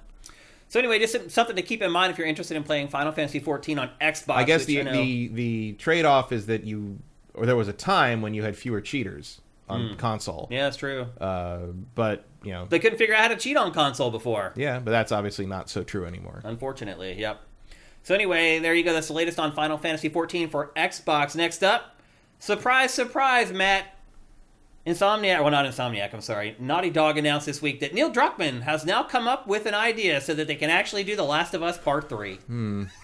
[0.69, 3.39] So anyway, just something to keep in mind if you're interested in playing Final Fantasy
[3.41, 4.35] 14 on Xbox.
[4.37, 6.99] I guess the I the the trade off is that you
[7.35, 10.47] or there was a time when you had fewer cheaters on console.
[10.47, 10.53] Hmm.
[10.55, 11.07] yeah, that's true.
[11.21, 11.59] Uh,
[11.95, 14.53] but you know, They couldn't figure out how to cheat on console before.
[14.57, 16.41] yeah, but that's obviously not so true anymore.
[16.45, 17.41] Unfortunately, yep.
[18.03, 18.93] So anyway, there you go.
[18.93, 21.37] That's the latest on Final Fantasy 14 for Xbox.
[21.37, 21.97] Next up,
[22.39, 23.87] surprise, surprise, Matt.
[24.85, 26.13] Insomniac, well, not Insomniac.
[26.13, 26.57] I'm sorry.
[26.59, 30.21] Naughty Dog announced this week that Neil Druckmann has now come up with an idea
[30.21, 32.35] so that they can actually do The Last of Us Part Three.
[32.47, 32.85] Hmm.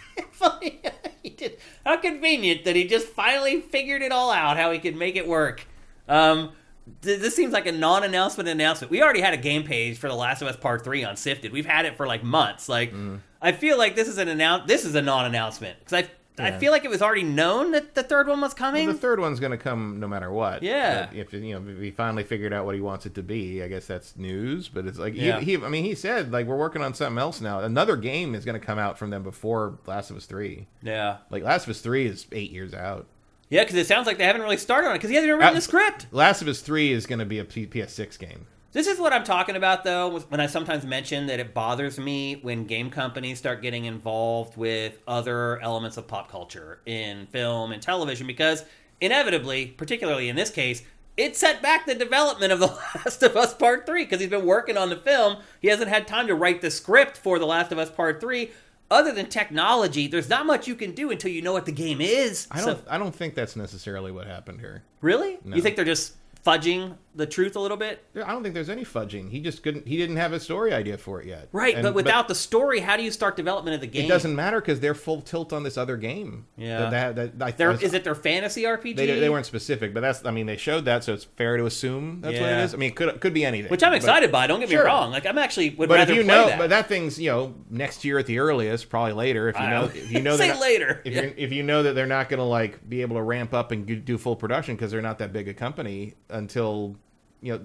[1.22, 1.59] He did.
[1.84, 4.57] How convenient that he just finally figured it all out.
[4.57, 5.66] How he could make it work.
[6.09, 6.53] Um,
[7.01, 8.91] this seems like a non-announcement announcement.
[8.91, 11.53] We already had a game page for The Last of Us Part Three on Sifted.
[11.53, 12.68] We've had it for like months.
[12.68, 13.16] Like, mm-hmm.
[13.41, 14.66] I feel like this is an announce.
[14.66, 16.11] This is a non-announcement because I
[16.41, 18.86] I feel like it was already known that the third one was coming.
[18.86, 20.62] Well, the third one's going to come no matter what.
[20.62, 21.07] Yeah.
[21.07, 23.62] But if you know, if he finally figured out what he wants it to be,
[23.62, 24.68] I guess that's news.
[24.68, 25.41] But it's like Yeah.
[25.41, 27.61] he, he, I mean, he said like we're working on something else now.
[27.61, 30.66] Another game is going to come out from them before Last of Us Three.
[30.82, 33.07] yeah, Like Last of Us Three is eight years out.
[33.51, 35.41] Yeah, because it sounds like they haven't really started on it because he hasn't even
[35.41, 36.07] written the script.
[36.13, 38.47] Last of Us Three is going to be a P- PS6 game.
[38.73, 42.39] This is what I'm talking about, though, when I sometimes mention that it bothers me
[42.43, 47.81] when game companies start getting involved with other elements of pop culture in film and
[47.81, 48.67] television, because
[49.01, 50.83] inevitably, particularly in this case,
[51.17, 54.45] it set back the development of The Last of Us Part 3 because he's been
[54.45, 55.39] working on the film.
[55.61, 58.51] He hasn't had time to write the script for The Last of Us Part 3.
[58.91, 62.01] Other than technology, there's not much you can do until you know what the game
[62.01, 62.47] is.
[62.51, 62.82] I don't.
[62.89, 64.82] I don't think that's necessarily what happened here.
[65.03, 65.39] really?
[65.45, 65.57] No.
[65.57, 66.14] You think they're just
[66.47, 68.03] fudging the truth a little bit?
[68.16, 69.31] I don't think there's any fudging.
[69.31, 69.87] He just couldn't.
[69.87, 71.49] He didn't have a story idea for it yet.
[71.53, 74.07] Right, And- but without the story, how do you start development of the game?
[74.07, 76.47] it doesn't matter because they're full tilt on this other game.
[76.57, 76.89] Yeah.
[76.89, 78.97] That, that, that, was- is it their fantasy RPG?
[78.97, 80.25] They, they weren't specific, but that's.
[80.25, 82.73] I mean, they showed that, so it's fair to assume that's what it is.
[82.73, 83.71] I mean, it could could be anything.
[83.71, 84.47] which I'm but- excited by.
[84.47, 84.87] Don't get me Sure.
[84.87, 85.11] wrong.
[85.11, 86.59] Like I'm actually would But if rather you play know, that.
[86.59, 89.49] but that thing's you know next year at the earliest, probably later.
[89.49, 89.87] If you I know, know.
[89.95, 91.03] if you know Say not- later.
[91.05, 91.23] If Yeah.
[91.23, 93.73] you if you know that they're not going to like be able to ramp up
[93.73, 96.97] and do full production because they're not that big a company until
[97.41, 97.61] you know,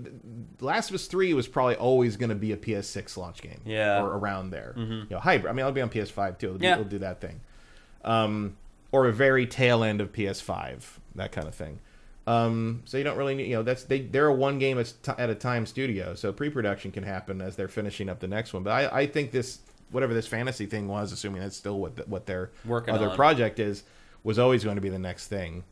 [0.60, 3.98] Last of Us Three was probably always going to be a PS6 launch game, Yeah.
[3.98, 4.06] Mm-hmm.
[4.06, 4.74] or around there.
[4.78, 5.50] You know, hybrid.
[5.50, 6.48] I mean, I'll be on PS5 too.
[6.48, 6.74] It'll, do- Yeah.
[6.74, 7.42] it'll do that thing,
[8.04, 8.56] um,
[8.92, 10.84] or a very tail end of PS5,
[11.16, 11.80] that kind of thing.
[12.26, 14.94] Um, so you don't really need, you know, that's they they're a one game at,
[15.18, 18.64] at a time studio, so pre-production can happen as they're finishing up the next one.
[18.64, 19.60] But I, I think this
[19.92, 23.16] whatever this fantasy thing was, assuming that's still what the, what their Working other on.
[23.16, 23.84] project is,
[24.24, 25.66] was always going to be the next thing.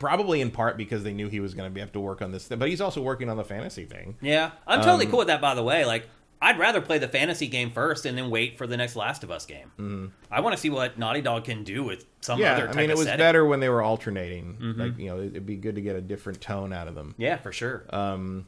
[0.00, 2.48] Probably in part because they knew he was going to have to work on this
[2.48, 4.16] thing, but he's also working on the fantasy thing.
[4.20, 5.40] Yeah, I'm totally Um, cool with that.
[5.40, 6.08] By the way, like
[6.42, 9.30] I'd rather play the fantasy game first and then wait for the next Last of
[9.30, 10.12] Us game.
[10.30, 12.80] I want to see what Naughty Dog can do with some yeah, other type I
[12.80, 13.18] mean, it was setting.
[13.18, 14.56] better when they were alternating.
[14.76, 17.14] Like you know, it'd be good to get a different tone out of them.
[17.18, 17.84] Yeah, for sure.
[17.90, 18.46] Um,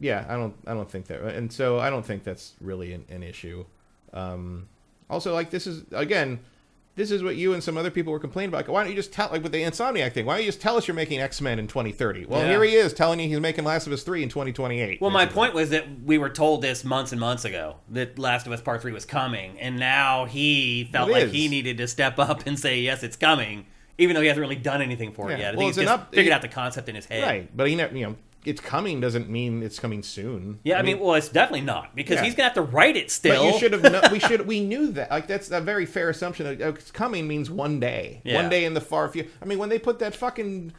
[0.00, 3.04] yeah, I don't, I don't think that, and so I don't think that's really an,
[3.08, 3.64] an issue.
[4.12, 4.66] Um,
[5.08, 6.40] also, like this is again,
[6.94, 8.58] this is what you and some other people were complaining about.
[8.58, 10.26] Like, why don't you just tell, like with the Insomniac thing?
[10.26, 12.26] Why don't you just tell us you're making X Men in 2030?
[12.26, 12.48] Well, Yeah.
[12.50, 15.00] here he is telling you he's making Last of Us 3 in 2028.
[15.00, 18.46] well, my point was that we were told this months and months ago that Last
[18.46, 21.32] of Us Part Three was coming, and now he felt It like is.
[21.32, 23.64] he needed to step up and say yes, it's coming,
[23.98, 25.54] even though he hasn't really done anything for it yet.
[25.54, 27.22] I Well, think he's just up- figured it- out the concept in his head.
[27.22, 27.56] right?
[27.56, 30.58] But he never, you know, it's coming doesn't mean it's coming soon.
[30.64, 32.24] Yeah, I mean, well, it's definitely not because Yeah.
[32.24, 33.44] he's gonna have to write it still.
[33.44, 33.82] But you should have.
[33.82, 34.46] kno- we should.
[34.46, 35.10] We knew that.
[35.10, 36.46] Like that's a very fair assumption.
[36.46, 38.20] That, oh, it's coming means one day.
[38.24, 38.36] Yeah.
[38.36, 39.28] One day in the far future.
[39.40, 40.72] I mean, when they put that fucking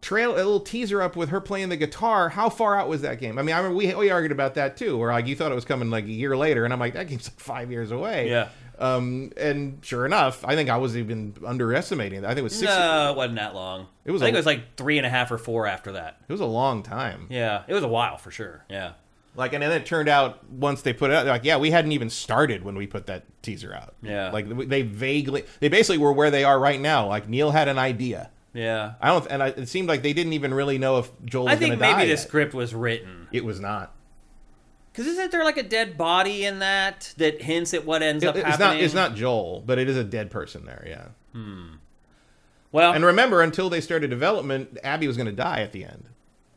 [0.00, 3.18] trail, a little teaser up with her playing the guitar, how far out was that
[3.18, 3.38] game?
[3.38, 4.96] I mean, I remember we we argued about that too.
[4.98, 7.08] Where like you thought it was coming like a year later, and I'm like, that
[7.08, 8.28] game's like five years away.
[8.30, 8.48] Yeah.
[8.78, 12.24] Um, and sure enough, I think I was even underestimating.
[12.24, 12.70] I think it was six.
[12.70, 13.88] No, it wasn't that long.
[14.04, 15.92] It was I think a- it was like three and a half or four after
[15.92, 16.20] that.
[16.28, 17.26] It was a long time.
[17.28, 18.64] Yeah, it was a while for sure.
[18.70, 18.92] Yeah.
[19.34, 21.70] Like, and then it turned out once they put it out, they're like, yeah, we
[21.70, 23.94] hadn't even started when we put that teaser out.
[24.02, 24.30] Yeah.
[24.32, 27.06] Like they vaguely, they basically were where they are right now.
[27.06, 28.30] Like Neil had an idea.
[28.52, 28.94] Yeah.
[29.00, 31.52] I don't, and I, it seemed like they didn't even really know if Joel was
[31.52, 31.92] I think going to die.
[31.98, 32.26] maybe the yet.
[32.26, 33.28] script was written.
[33.30, 33.94] It was not.
[34.98, 38.26] Because isn't there like a dead body in that that hints at what ends It-
[38.26, 38.68] up it's happening?
[38.78, 38.80] not.
[38.84, 40.84] It's not Joel, but it is a dead person there.
[40.88, 41.04] Yeah.
[41.32, 41.74] Hmm.
[42.72, 46.08] Well, And remember, until they started development, Abby was going to die at the end.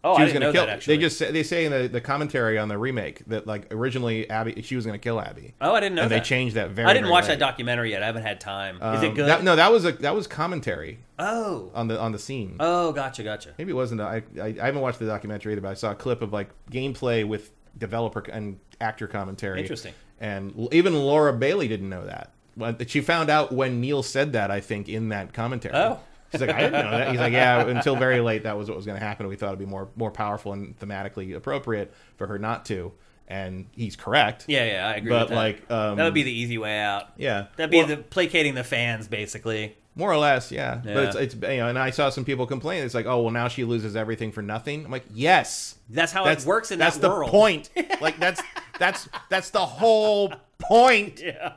[0.04, 0.66] oh, she I was didn't going know to kill.
[0.66, 0.96] that actually.
[0.98, 4.28] They just say, they say in the, the commentary on the remake that like originally
[4.30, 5.54] Abby she was going to kill Abby.
[5.62, 6.16] oh, I didn't know and that.
[6.16, 6.88] they changed that very.
[6.90, 7.38] I didn't very watch late.
[7.38, 8.02] that documentary yet.
[8.02, 8.78] I haven't had time.
[8.78, 9.28] Is Um, it good?
[9.30, 11.70] that- no, that was a that was commentary oh.
[11.76, 12.56] on the on the scene.
[12.60, 13.52] Oh, gotcha, gotcha.
[13.60, 14.02] Maybe it wasn't.
[14.02, 16.50] I, I I haven't watched the documentary either, but I saw a clip of like
[16.72, 19.62] gameplay with developer and actor commentary.
[19.62, 19.94] Interesting.
[20.20, 22.32] And even Laura Bailey didn't know that.
[22.56, 24.52] Well, She found out when Neil said that.
[24.52, 25.74] I think in that commentary.
[25.76, 26.00] Oh.
[26.32, 27.10] She's like, I didn't know that.
[27.12, 27.66] He's like, yeah.
[27.68, 29.28] Until very late, that was what was going to happen.
[29.28, 32.94] We thought it'd be more more powerful and thematically appropriate for her not to.
[33.28, 34.46] And he's correct.
[34.48, 35.36] Yeah, yeah, I agree But with that.
[35.36, 37.10] like, um, that would be the easy way out.
[37.18, 37.48] yeah.
[37.56, 39.76] That'd be Well, the placating the fans, basically.
[39.96, 40.80] More or less, yeah.
[40.84, 42.84] But it's, it's you know, and I saw some people complain.
[42.84, 44.86] It's like, oh well, now she loses everything for nothing.
[44.86, 47.30] I'm like, yes, That's how that's it works in that's that the world.
[47.30, 47.70] point.
[48.02, 48.42] Like that's
[48.80, 51.22] that's that's the whole point.
[51.22, 51.54] Yeah.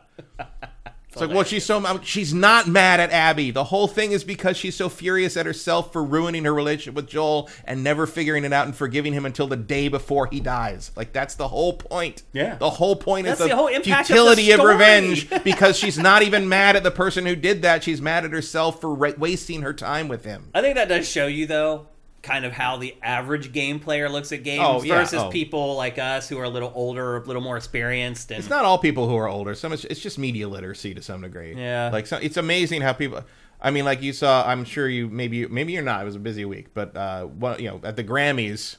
[1.14, 3.52] It's like, well, she's so she's not mad at Abby.
[3.52, 7.06] The whole thing is because she's so furious at herself for ruining her relationship with
[7.06, 10.90] Joel and never figuring it out and forgiving him until the day before he dies.
[10.96, 12.24] Like that's the whole point.
[12.32, 12.56] Yeah.
[12.56, 15.76] the whole point That's is the, the whole impact of the futility of, revenge because
[15.78, 17.84] she's not even mad at the person who did that.
[17.84, 20.50] She's mad at herself for ra- wasting her time with him.
[20.52, 21.86] I think that does show you, though,
[22.24, 25.30] kind of how the average game player looks at games Oh, yeah, versus oh.
[25.30, 28.30] people like us who are a little older, a little more experienced.
[28.30, 29.54] And It's not all people who are older.
[29.54, 31.54] Some it's, it's just media literacy to some degree.
[31.54, 31.90] Yeah.
[31.92, 33.22] like so, it's amazing how people.
[33.60, 34.46] I mean, like you saw.
[34.46, 36.02] I'm sure you maybe maybe you're not.
[36.02, 38.76] It was a busy week, but uh, one, you know, at the Grammys,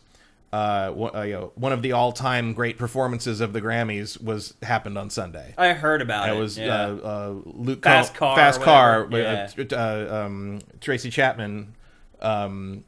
[0.52, 4.54] uh, one, uh, you know, one of the all-time great performances of the Grammys was
[4.62, 5.54] happened on Sunday.
[5.58, 6.36] I heard about it.
[6.36, 6.86] It was yeah.
[6.86, 11.74] uh, uh, Luke Fast Car, Fast Car, uh, uh, um, Tracy Chapman
[12.22, 12.84] um,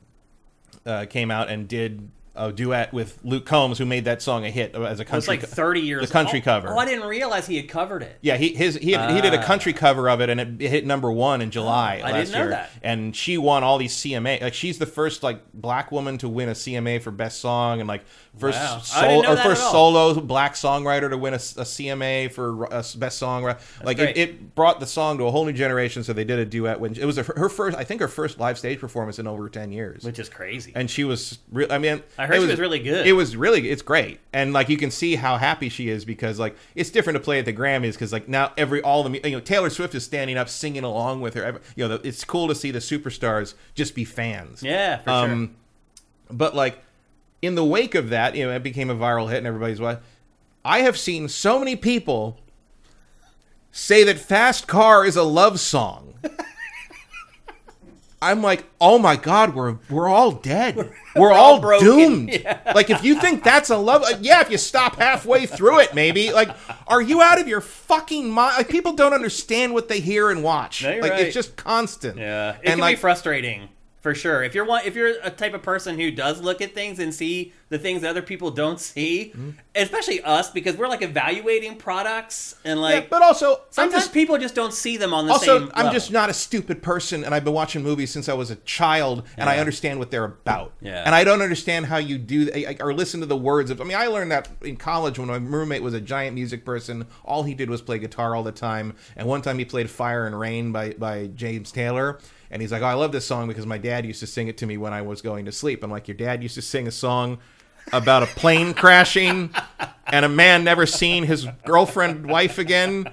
[0.88, 4.50] uh, came out and did a duet with Luke Combs, who made that song a
[4.52, 5.38] hit as a It was country.
[5.38, 6.08] like 30 years.
[6.08, 6.70] the country oh, cover.
[6.70, 8.18] Oh, I didn't realize he had covered it.
[8.22, 9.44] Yeah, he his he, had, he did a Ah.
[9.46, 12.40] country cover of it, and it hit number one in July I last didn't know
[12.40, 12.50] year.
[12.52, 12.70] that.
[12.84, 14.42] And she won all these CMA.
[14.42, 17.88] Like she's the first like black woman to win a CMA for best song, and
[17.88, 18.04] like
[18.38, 18.78] first Wow.
[18.78, 23.18] I sol- or first solo black songwriter to win a, a CMA for a best
[23.18, 23.44] song.
[23.84, 26.04] Like it, it brought the song to a whole new generation.
[26.04, 28.40] So they did a duet when it was her her first, I think, her first
[28.40, 30.04] live stage performance in over ten years.
[30.04, 30.72] Which is crazy.
[30.76, 33.08] and she was, re- I mean, I heard it she was really good.
[33.08, 36.40] It was really, it's great, and like you can see how happy she is because
[36.40, 39.36] like it's different to play at the Grammys because like now every all the you
[39.36, 41.60] know Taylor Swift is standing up singing along with her.
[41.76, 44.62] You know, it's cool to see the superstars just be fans.
[44.62, 45.56] yeah, for Um,
[46.30, 46.84] but like
[47.42, 50.02] in the wake of that, you know, it became a viral hit and everybody's what.
[50.64, 52.38] I have seen so many people
[53.72, 56.16] say that Fast Car is a love song.
[58.20, 60.76] I'm like, oh my god, we're we're all dead.
[61.16, 62.30] We're, all all, doomed.
[62.34, 62.60] Yeah.
[62.74, 65.94] Like if you think that's a love, like, yeah, if you stop halfway through it,
[65.94, 66.32] maybe.
[66.32, 66.50] Like,
[66.88, 68.58] are you out of your fucking mind?
[68.58, 70.84] Like people don't understand what they hear and watch.
[70.84, 71.22] No, you're like right.
[71.22, 72.18] it's just constant.
[72.18, 73.70] Yeah, it and can like be frustrating
[74.08, 74.42] for sure.
[74.44, 77.14] If you're one, if you're a type of person who does look at things and
[77.14, 79.50] see the things that other people don't see, Mm-hmm.
[79.76, 84.38] especially us because we're like evaluating products and Yeah, like but also, sometimes just people
[84.38, 85.72] just don't see them on the also same.
[85.74, 85.92] I'm level.
[86.00, 89.24] just not a stupid person, and I've been watching movies since I was a child,
[89.38, 90.72] and I understand what they're about.
[90.82, 91.04] Yeah.
[91.06, 92.50] And I don't understand how you do
[92.80, 93.82] or listen to the words of.
[93.82, 97.06] I mean, I learned that in college when my roommate was a giant music person.
[97.26, 100.26] All he did was play guitar all the time, and one time he played "Fire
[100.26, 102.20] and Rain" by by James Taylor.
[102.50, 104.58] And he's like, "Oh, I love this song because my dad used to sing it
[104.60, 106.88] to me when I was going to sleep." I'm like, "Your dad used to sing
[106.88, 107.40] a song
[107.94, 109.54] about a plane crashing
[110.08, 113.10] and a man never seen his girlfriend, wife again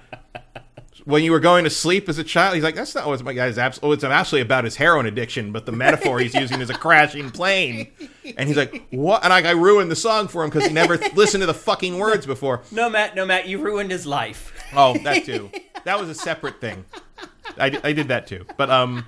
[1.04, 2.54] when you were going to sleep as a child.
[2.54, 5.52] He's like, that's not what my guy's abs- oh, it's actually about his heroin addiction,
[5.52, 7.90] but the metaphor he's using is a crashing plane.
[8.36, 9.22] And he's like, what?
[9.22, 11.98] And I, I ruined the song for him because he never listened to the fucking
[11.98, 12.62] words before.
[12.72, 13.14] no, Matt.
[13.14, 13.46] No, Matt.
[13.46, 14.52] You ruined his life.
[14.74, 15.50] Oh, that too.
[15.84, 16.84] That was a separate thing.
[17.58, 18.46] I, I did that too.
[18.56, 19.04] But um,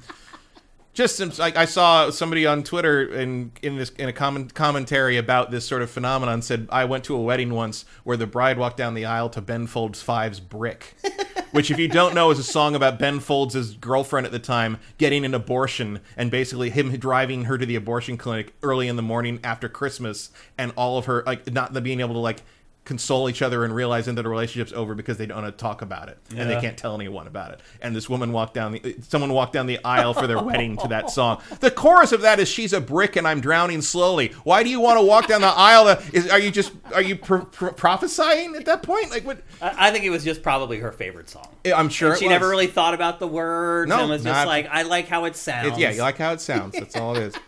[0.97, 5.19] just some, like I saw somebody on Twitter in in this in a comment commentary
[5.19, 8.57] about this sort of phenomenon said I went to a wedding once where the bride
[8.59, 10.97] walked down the aisle to Ben Folds Five's "Brick,"
[11.53, 14.79] which if you don't know is a song about Ben Folds' girlfriend at the time
[14.97, 19.03] getting an abortion and basically him driving her to the abortion clinic early in the
[19.03, 22.43] morning after Christmas and all of her like not being able to like
[22.87, 25.83] console each other and realizing that a relationship's over because they don't want to talk
[25.83, 27.61] about it and they can't tell anyone about it.
[27.83, 30.89] And this woman walked down the someone walked down the aisle for their wedding to
[30.89, 31.43] that song.
[31.61, 34.79] The chorus of that is "She's a brick and I'm drowning slowly." Why do you
[34.81, 35.89] want to walk down the aisle?
[36.13, 39.11] Is are you just are you pro- pro- prophesying at that point?
[39.11, 39.39] Like what?
[39.61, 41.49] I, I think it was just probably her favorite song.
[41.65, 42.31] I'm sure She was.
[42.31, 45.25] never really thought about the words No, and was just not- like, I like how
[45.25, 45.77] it sounds.
[45.77, 46.75] It- yeah, you like how it sounds.
[46.75, 47.35] That's all it is.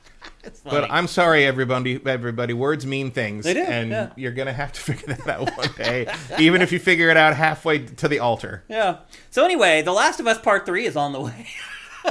[0.64, 0.90] But.
[0.90, 2.00] I'm sorry, everybody.
[2.04, 4.10] Everybody, words mean things, They do, and yeah.
[4.16, 7.34] you're gonna have to figure that out one day, even if you figure it out
[7.34, 8.64] halfway to the altar.
[8.68, 8.98] Yeah.
[9.30, 11.46] So anyway, The Last of Us Part Three is on the way.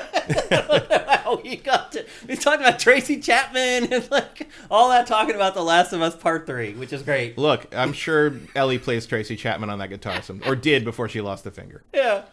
[1.07, 5.53] How we got to we talked about Tracy Chapman and like all that talking about
[5.53, 7.37] The Last of Us Part Three, which is great.
[7.37, 11.21] Look, I'm sure Ellie plays Tracy Chapman on that guitar, some, or did before she
[11.21, 11.83] lost the finger.
[11.93, 12.23] Yeah.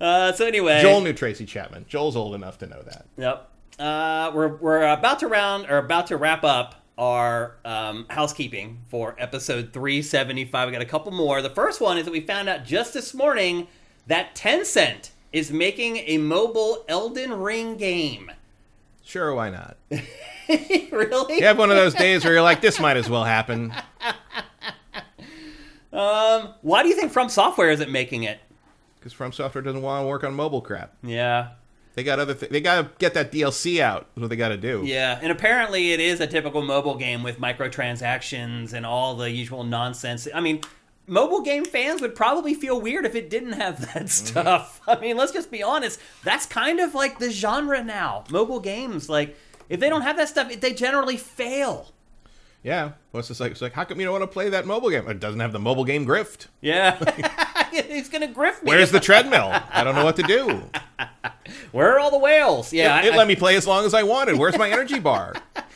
[0.00, 1.86] Uh, so anyway, Joel knew Tracy Chapman.
[1.88, 3.06] Joel's old enough to know that.
[3.16, 3.48] Yep.
[3.82, 9.16] Uh, we're we're about to round or about to wrap up our um, housekeeping for
[9.18, 10.68] episode 375.
[10.68, 11.42] We got a couple more.
[11.42, 13.66] The first one is that we found out just this morning
[14.06, 18.30] that Tencent is making a mobile Elden Ring game.
[19.02, 19.76] Sure, why not?
[19.90, 21.38] really?
[21.38, 23.74] You have one of those days where you're like, this might as well happen.
[25.92, 28.40] Um, why do you think From Software isn't making it?
[28.98, 30.94] Because From Software doesn't want to work on mobile crap.
[31.02, 31.50] Yeah.
[31.94, 32.34] They got other.
[32.34, 34.06] Th- they got to get that DLC out.
[34.16, 34.82] Is what they got to do.
[34.84, 39.64] Yeah, and apparently it is a typical mobile game with microtransactions and all the usual
[39.64, 40.26] nonsense.
[40.34, 40.62] I mean,
[41.06, 44.06] mobile game fans would probably feel weird if it didn't have that mm-hmm.
[44.06, 44.80] stuff.
[44.88, 46.00] I mean, let's just be honest.
[46.24, 48.24] That's kind of like the genre now.
[48.30, 49.36] Mobile games, like
[49.68, 51.92] if they don't have that stuff, they generally fail.
[52.62, 52.92] Yeah.
[53.10, 53.52] What's this like?
[53.52, 55.08] It's like, how come you don't want to play that mobile game?
[55.08, 56.46] It doesn't have the mobile game grift.
[56.60, 56.96] Yeah,
[57.88, 58.68] he's gonna grift me.
[58.68, 59.50] Where's the treadmill?
[59.70, 60.62] I don't know what to do.
[61.72, 62.72] Where are all the whales?
[62.72, 64.36] Yeah, it I- let me play as long as I wanted.
[64.38, 65.34] Where's my energy bar?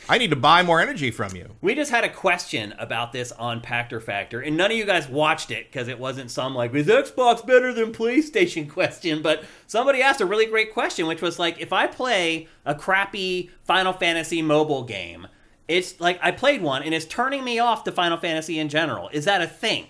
[0.09, 1.55] I need to buy more energy from you.
[1.61, 5.09] We just had a question about this on Pactor Factor, and none of you guys
[5.09, 9.21] watched it because it wasn't some like, is Xbox better than PlayStation question?
[9.21, 13.49] But somebody asked a really great question, which was like, if I play a crappy
[13.65, 15.27] Final Fantasy mobile game,
[15.67, 19.09] it's like I played one and it's turning me off to Final Fantasy in general.
[19.09, 19.87] Is that a thing?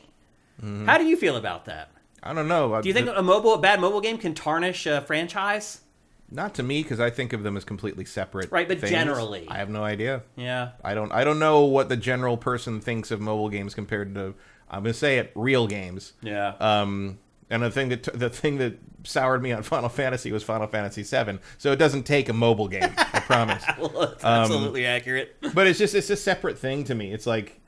[0.60, 0.88] Mm-hmm.
[0.88, 1.92] How do you feel about that?
[2.28, 2.82] I don't know.
[2.82, 5.82] Do you think a mobile, a bad mobile game can tarnish a franchise?
[6.30, 8.52] Not to me, because I think of them as completely separate.
[8.52, 8.92] Right, but things.
[8.92, 9.48] generally.
[9.48, 10.24] I have no idea.
[10.36, 10.72] Yeah.
[10.84, 11.12] I don't.
[11.12, 14.34] I don't know what the general person thinks of mobile games compared to.
[14.70, 15.32] I'm gonna say it.
[15.36, 16.14] Real games.
[16.22, 16.56] Yeah.
[16.60, 17.20] Um,
[17.50, 21.04] and the thing that the thing that soured me on Final Fantasy was Final Fantasy
[21.04, 21.40] VII.
[21.58, 22.92] So it doesn't take a mobile game.
[22.98, 23.64] I promise.
[23.80, 25.38] well, that's um, absolutely accurate.
[25.54, 27.14] But it's just it's a separate thing to me.
[27.14, 27.62] It's like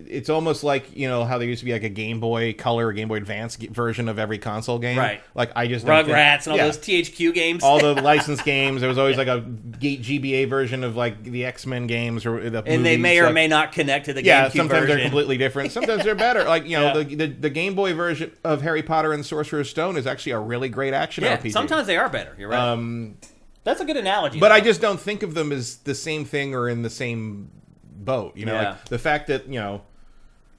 [0.00, 2.88] it's almost like you know how there used to be like a Game Boy Color
[2.88, 4.98] or Game Boy Advance version of every console game.
[4.98, 5.22] Right.
[5.34, 6.64] Like I just think- Rugrats and all Yeah.
[6.66, 7.62] those THQ games.
[7.62, 8.80] all the licensed games.
[8.80, 12.58] There was always like a GBA version of like the X Men games or the
[12.66, 14.96] and they movies, may or like- may not connect to the Yeah, GameCube sometimes version.
[14.96, 15.72] they're completely different.
[15.72, 16.44] Sometimes they're better.
[16.48, 17.02] Like you know, Yeah.
[17.04, 20.32] the, the the Game Boy version of Harry Potter and the Sorcerer's Stone is actually
[20.32, 21.52] a really great action yeah, RPG.
[21.52, 22.34] sometimes they are better.
[22.38, 22.58] You're right.
[22.72, 23.16] Um,
[23.62, 24.40] That's a good analogy.
[24.40, 24.54] but though.
[24.56, 27.50] I just don't think of them as the same thing or in the same
[27.94, 28.36] boat.
[28.36, 28.70] You know, Yeah.
[28.70, 29.82] like the fact that you know.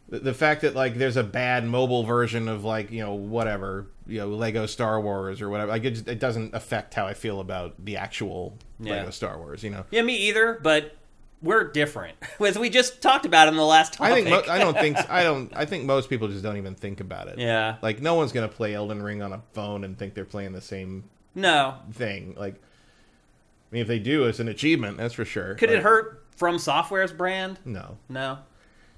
[0.08, 3.88] The the fact that like there's a bad mobile version of like you know whatever
[4.06, 7.16] you know Lego Star Wars or whatever like it, just, it doesn't affect how I
[7.16, 8.98] feel about the actual Yeah.
[8.98, 10.60] Lego Star Wars you know yeah, me either.
[10.62, 10.96] But
[11.42, 14.78] we're different, as we just talked about in the last I think mo- I don't
[14.78, 17.40] think I don't I think most people just don't even think about it.
[17.40, 20.52] yeah, Like no one's gonna play Elden Ring on a phone and think they're playing
[20.52, 21.80] the same no.
[21.94, 22.36] thing.
[22.38, 24.98] Like, I mean, if they do, it's an achievement.
[24.98, 25.56] That's for sure.
[25.56, 27.60] Could Like, it hurt From Software's brand?
[27.66, 28.40] No, No.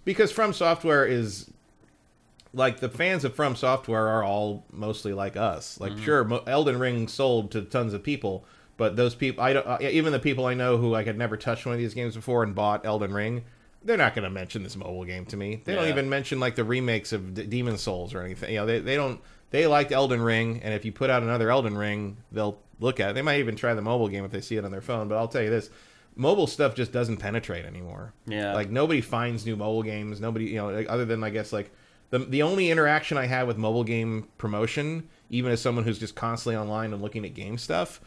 [0.05, 1.49] because From Software is
[2.53, 5.79] like the fans of From Software are all mostly like us.
[5.79, 8.45] Like, sure, Mo- Elden Ring sold to tons of people,
[8.77, 11.37] but those people, I don't, uh, even the people I know who like had never
[11.37, 13.43] touched one of these games before and bought Elden Ring,
[13.83, 15.61] they're not going to mention this mobile game to me.
[15.63, 18.51] They don't even mention like the remakes of D- Demon's Souls or anything.
[18.53, 19.21] You know, they they don't.
[19.49, 23.11] They liked Elden Ring, and if you put out another Elden Ring, they'll look at
[23.11, 23.13] it.
[23.13, 25.07] They might even try the mobile game if they see it on their phone.
[25.07, 25.69] But I'll tell you this:
[26.17, 28.13] mobile stuff just doesn't penetrate anymore.
[28.25, 28.53] Yeah.
[28.53, 30.19] like nobody finds new mobile games.
[30.19, 31.71] Nobody, you know, like, other than I guess like
[32.09, 36.15] the the only interaction I have with mobile game promotion, even as someone who's just
[36.15, 38.01] constantly online and looking at game stuff,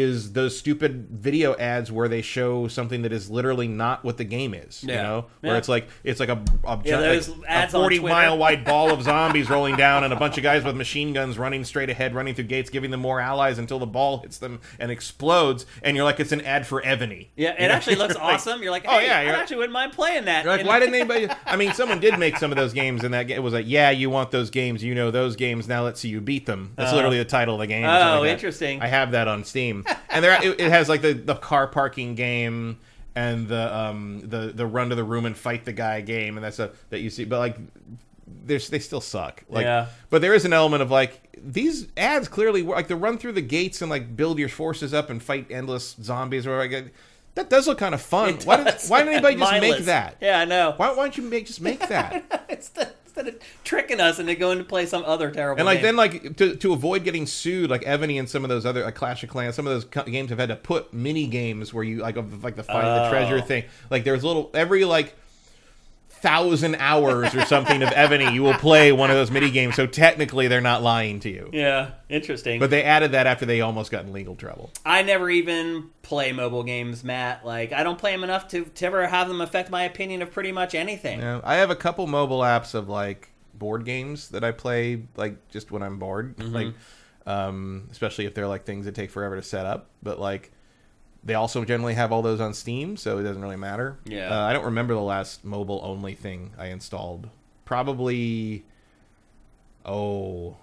[0.00, 4.24] is those stupid video ads where they show something that is literally not what the
[4.24, 4.82] game is.
[4.82, 5.02] You Yeah.
[5.02, 8.92] know, where it's like it's like a a, Yeah, like a forty mile wide ball
[8.92, 12.14] of zombies rolling down and a bunch of guys with machine guns running straight ahead,
[12.14, 15.66] running through gates, giving them more allies until the ball hits them and explodes.
[15.82, 17.28] And you're like, it's an ad for Evony.
[17.36, 17.74] Yeah, it You know?
[17.74, 18.62] actually looks like- awesome.
[18.62, 20.44] You're like, Oh, yeah, I you're- actually wouldn't mind playing that.
[20.44, 21.28] You're like, why didn't anybody?
[21.46, 23.90] I mean, someone did make some of those games, and that it was like, yeah,
[23.90, 25.68] you want those games, you know those games.
[25.68, 26.72] Now let's see you beat them.
[26.76, 26.96] That's Oh.
[26.96, 27.84] literally the title of the game.
[27.84, 28.28] Oh, like that.
[28.28, 28.80] interesting.
[28.82, 32.14] I have that on Steam, and there it, it has like the, the car parking
[32.14, 32.78] game
[33.16, 36.44] and the um the the run to the room and fight the guy game, and
[36.44, 37.56] that's a that you see, but like.
[38.46, 39.42] There's, they still suck.
[39.50, 39.86] Like, Yeah.
[40.08, 42.76] but there is an element of like these ads clearly work.
[42.76, 45.94] Like the run through the gates and like build your forces up and fight endless
[46.02, 46.94] zombies or like
[47.34, 48.38] that does look kind of fun.
[48.44, 50.16] Why did why did anybody just make that?
[50.22, 50.72] Yeah, I know.
[50.76, 52.46] Why, why don't you make just make that?
[52.48, 55.82] instead, instead of tricking us into going to play some other terrible and like game.
[55.84, 58.94] then like to, to avoid getting sued, like Evony and some of those other like
[58.94, 61.84] Clash of Clans, some of those co- games have had to put mini games where
[61.84, 63.10] you like of like the find the Oh.
[63.10, 63.64] treasure thing.
[63.90, 65.14] Like there's little every like
[66.24, 69.74] thousand hours or something of Evony, you will play one of those mini games.
[69.76, 71.50] So technically, they're not lying to you.
[71.52, 72.58] yeah, interesting.
[72.58, 74.70] But they added that after they almost got in legal trouble.
[74.86, 77.44] I never even play mobile games, Matt.
[77.44, 80.30] Like I don't play them enough to, to ever have them affect my opinion of
[80.32, 81.22] pretty much anything.
[81.22, 85.70] I have a couple mobile apps of like board games that I play like just
[85.70, 86.54] when I'm bored, Mm-hmm.
[86.54, 86.74] like
[87.26, 89.86] um, especially if they're like things that take forever to set up.
[90.02, 90.50] But like
[91.24, 93.98] they also generally have all those on Steam, so it doesn't really matter.
[94.04, 94.30] Yeah.
[94.30, 97.28] uh, I don't remember the last mobile only thing I installed.
[97.64, 98.64] Probably,
[99.86, 100.56] oh,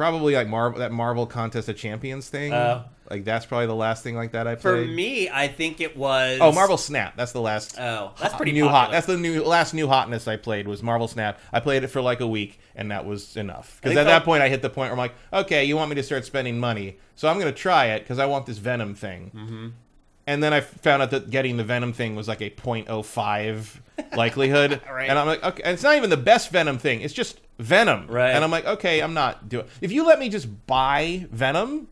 [0.00, 2.54] probably like Marvel that Marvel Contest of Champions thing.
[2.54, 2.84] Oh.
[3.10, 4.86] like that's probably the last thing like that I played.
[4.86, 7.16] For me, I think it was Oh, Marvel Snap.
[7.16, 7.78] That's the last.
[7.78, 8.90] Oh, that's pretty new hot.
[8.92, 11.38] That's the new last new hotness I played was Marvel Snap.
[11.52, 13.78] I played it for like a week, and that was enough.
[13.82, 15.96] Because at that- point, I hit the point where I'm like, okay, you want me
[15.96, 18.94] to start spending money, so I'm going to try it because I want this Venom
[18.94, 19.30] thing.
[19.34, 19.68] Mm-hmm.
[20.26, 23.80] And then I found out that getting the Venom thing was like a 0.05
[24.16, 25.08] likelihood, Right.
[25.10, 27.00] and I'm like, okay, and it's not even the best Venom thing.
[27.00, 28.30] It's just Venom, Right.
[28.30, 29.66] And I'm like, okay, I'm not doing.
[29.80, 31.88] If you let me just buy Venom,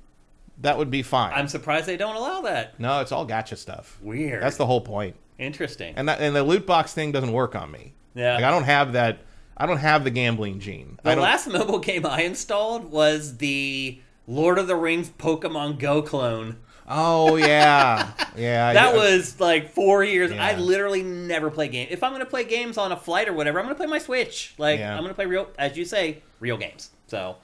[0.60, 1.32] that would be fine.
[1.34, 2.78] I'm surprised they don't allow that.
[2.80, 3.98] no, it's all gotcha stuff.
[4.02, 4.42] Weird.
[4.42, 5.94] That's the whole point Interesting.
[5.96, 7.92] and that and the loot box thing doesn't work on me.
[8.14, 8.34] Yeah.
[8.36, 9.18] like I don't have that.
[9.56, 10.98] I don't have the gambling gene.
[11.02, 16.56] The last mobile game I installed was the Lord of the Rings Pokemon Go clone.
[16.89, 18.72] Oh yeah, yeah.
[18.72, 20.32] That was like four years.
[20.32, 21.91] I literally never play games.
[21.93, 23.86] If I'm going to play games on a flight or whatever, I'm going to play
[23.86, 24.55] my Switch.
[24.59, 24.93] Like Yeah.
[24.93, 26.91] I'm going to play real, as you say, real games.
[27.07, 27.36] So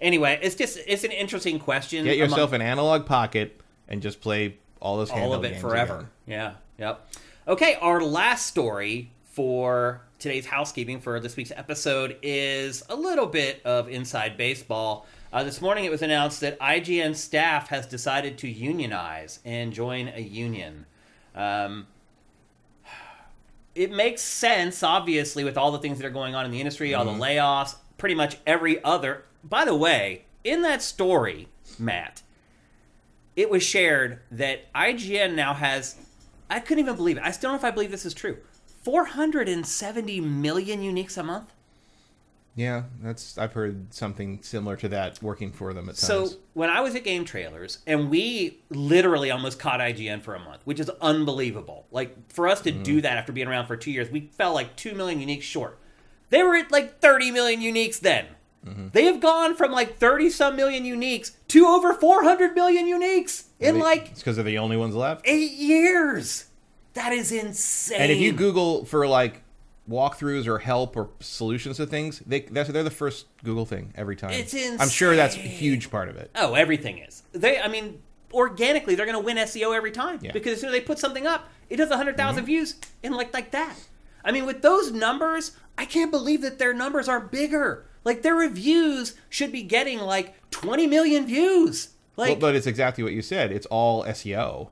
[0.00, 2.04] anyway, it's just it's an interesting question.
[2.04, 5.96] get yourself among an Analogue Pocket and just play all those all of it forever.
[5.96, 6.08] again.
[6.26, 6.52] Yeah.
[6.78, 7.08] Yep.
[7.48, 13.60] Okay, our last story for today's housekeeping for this week's episode is a little bit
[13.64, 15.06] of inside baseball.
[15.34, 20.06] Uh, this morning, it was announced that IGN staff has decided to unionize and join
[20.06, 20.86] a union.
[21.34, 21.88] Um,
[23.74, 26.94] it makes sense, obviously, with all the things that are going on in the industry,
[26.94, 29.24] all the layoffs, pretty much every other.
[29.42, 31.48] By the way, in that story,
[31.80, 32.22] Matt,
[33.34, 35.96] it was shared that IGN now has.
[36.48, 37.24] I couldn't even believe it.
[37.24, 38.36] I still don't know if I believe this is true.
[38.84, 41.50] 470 million uniques a month.
[42.56, 46.30] Yeah, that's I've heard something similar to that working for them at So times.
[46.32, 50.38] So when I was at Game Trailers, and we literally almost caught IGN for a
[50.38, 51.86] month, which is unbelievable.
[51.90, 52.82] Like for us to Mm-hmm.
[52.84, 55.78] do that after being around for two years, we fell like two million uniques short.
[56.30, 58.26] They were at like 30 million uniques then.
[58.64, 58.88] Mm-hmm.
[58.92, 63.78] They have gone from like 30 some million uniques to over 400 million uniques in
[63.78, 65.22] like it's because they're the only ones left.
[65.26, 66.46] eight years.
[66.94, 68.00] That is insane.
[68.00, 69.42] And if you Google for like
[69.88, 74.16] walkthroughs or help or solutions to things, they that's they're the first Google thing every
[74.16, 74.30] time.
[74.32, 76.30] It's I'm sure that's a huge part of it.
[76.36, 77.22] Oh, everything is.
[77.32, 78.00] They, I mean,
[78.32, 80.32] organically, they're going to win SEO every time Yeah.
[80.32, 82.46] because as soon as they put something up, it does 100,000 Mm-hmm.
[82.46, 83.76] views in like like that.
[84.24, 87.84] I mean, with those numbers, I can't believe that their numbers are bigger.
[88.04, 91.88] Like their reviews should be getting like 20 million views.
[92.16, 93.50] Like Well, but it's exactly what you said.
[93.52, 94.70] It's all SEO.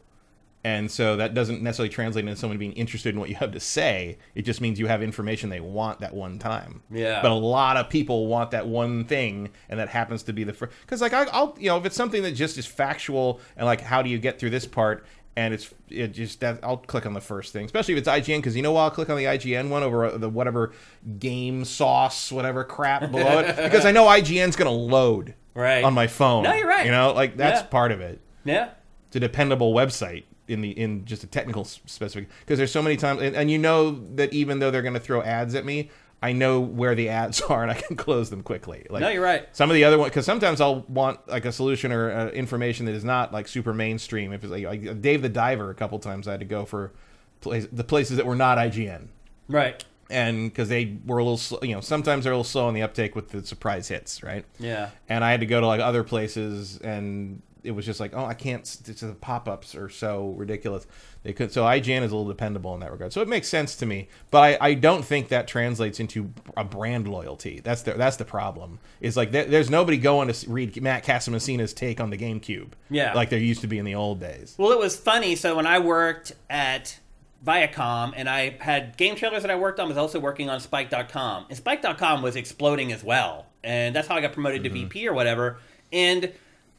[0.65, 3.59] And so that doesn't necessarily translate into someone being interested in what you have to
[3.59, 4.19] say.
[4.37, 6.83] It just means you have information they want that one time.
[6.89, 7.21] Yeah.
[7.21, 10.53] But a lot of people want that one thing, and that happens to be the
[10.53, 10.73] first.
[10.83, 13.81] Because like I, I'll, you know, if it's something that just is factual and like
[13.81, 17.15] how do you get through this part, and it's it just that I'll click on
[17.15, 18.83] the first thing, especially if it's IGN, because you know what?
[18.83, 20.73] I'll click on the IGN one over the whatever
[21.19, 25.83] game sauce, whatever crap below it, because I know IGN's gonna load Right.
[25.85, 26.45] on my phone.
[26.45, 26.87] No, you're right.
[26.87, 27.67] You know, like that's Yeah.
[27.67, 28.71] part of it Yeah.
[29.09, 32.97] it's a dependable website in the in just a technical specific because there's so many
[32.97, 35.89] times and, and you know that even though they're going to throw ads at me
[36.23, 39.23] i know where the ads are and i can close them quickly like No, you're
[39.23, 39.47] right.
[39.53, 42.87] some of the other ones because sometimes i'll want like a solution or uh, information
[42.87, 45.99] that is not like super mainstream if it's like, like dave the diver a couple
[46.01, 46.93] times i had to go for
[47.41, 49.09] place, the places that were not ign
[49.49, 49.85] Right.
[50.11, 52.75] and because they were a little sl- you know sometimes they're a little slow on
[52.75, 54.91] the uptake with the surprise hits right Yeah.
[55.09, 58.25] and I had to go to like other places, and it was just like, oh,
[58.25, 58.65] I can't.
[58.65, 60.87] The pop-ups are so ridiculous.
[61.23, 63.13] They could so IGN is a little dependable in that regard.
[63.13, 66.65] So it makes sense to me, but I, I don't think that translates into a
[66.65, 67.61] brand loyalty.
[67.61, 68.81] That's the that's the problem.
[69.01, 72.71] Is like there, there's nobody going to read Matt Casamassina's take on the GameCube.
[72.91, 73.15] Yeah.
[73.15, 74.55] like there used to be in the old days.
[74.59, 75.37] Well, it was funny.
[75.37, 76.99] So when I worked at
[77.45, 80.61] Viacom and I had game trailers that I worked on, I was also working on
[80.61, 81.47] Spike.com.
[81.49, 83.47] And Spike.com was exploding as well.
[83.65, 84.89] And that's how I got promoted to mm-hmm.
[84.89, 85.59] VP or whatever.
[85.93, 86.33] And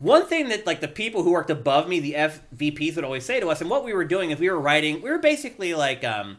[0.04, 3.40] one thing that like the people who worked above me, the FVPs would always say
[3.40, 6.04] to us, and what we were doing is we were writing, we were basically like
[6.04, 6.38] um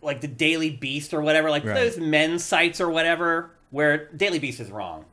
[0.00, 1.74] like the Daily Beast or whatever, like Right.
[1.74, 5.04] those men's sites or whatever, where Daily Beast is wrong.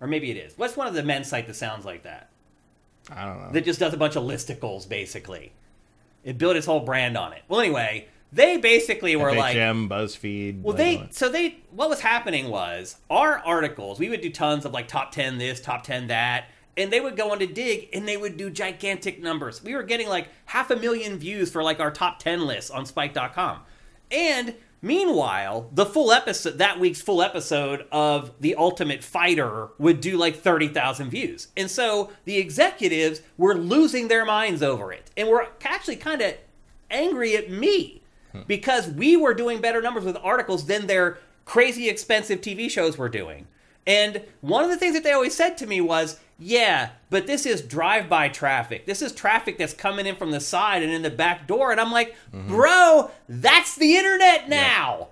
[0.00, 0.56] Or maybe it is.
[0.58, 2.30] What's one of the men's site that sounds like that?
[3.10, 3.50] I don't know.
[3.52, 5.52] that just does a bunch of listicles basically.
[6.22, 7.42] It built its whole brand on it.
[7.48, 10.62] Well, anyway, they basically were like, FHM, BuzzFeed.
[10.62, 13.98] well, they so they what was happening was our articles.
[13.98, 16.46] We would do tons of like top ten this, top ten that,
[16.76, 19.62] and they would go on to Digg and they would do gigantic numbers.
[19.62, 22.86] We were getting like half a million views for like our top ten lists on
[22.86, 23.62] Spike.com,
[24.12, 30.16] and meanwhile, the full episode that week's full episode of the Ultimate Fighter would do
[30.16, 35.28] like thirty thousand views, and so the executives were losing their minds over it, and
[35.28, 36.34] were actually kind of
[36.92, 37.99] angry at me
[38.46, 43.08] because we were doing better numbers with articles than their crazy expensive TV shows were
[43.08, 43.46] doing.
[43.86, 47.44] And one of the things that they always said to me was, yeah, but this
[47.44, 48.86] is drive by traffic.
[48.86, 51.72] This is traffic that's coming in from the side and in the back door.
[51.72, 52.48] And I'm like, mm-hmm.
[52.48, 55.08] bro, that's the internet now.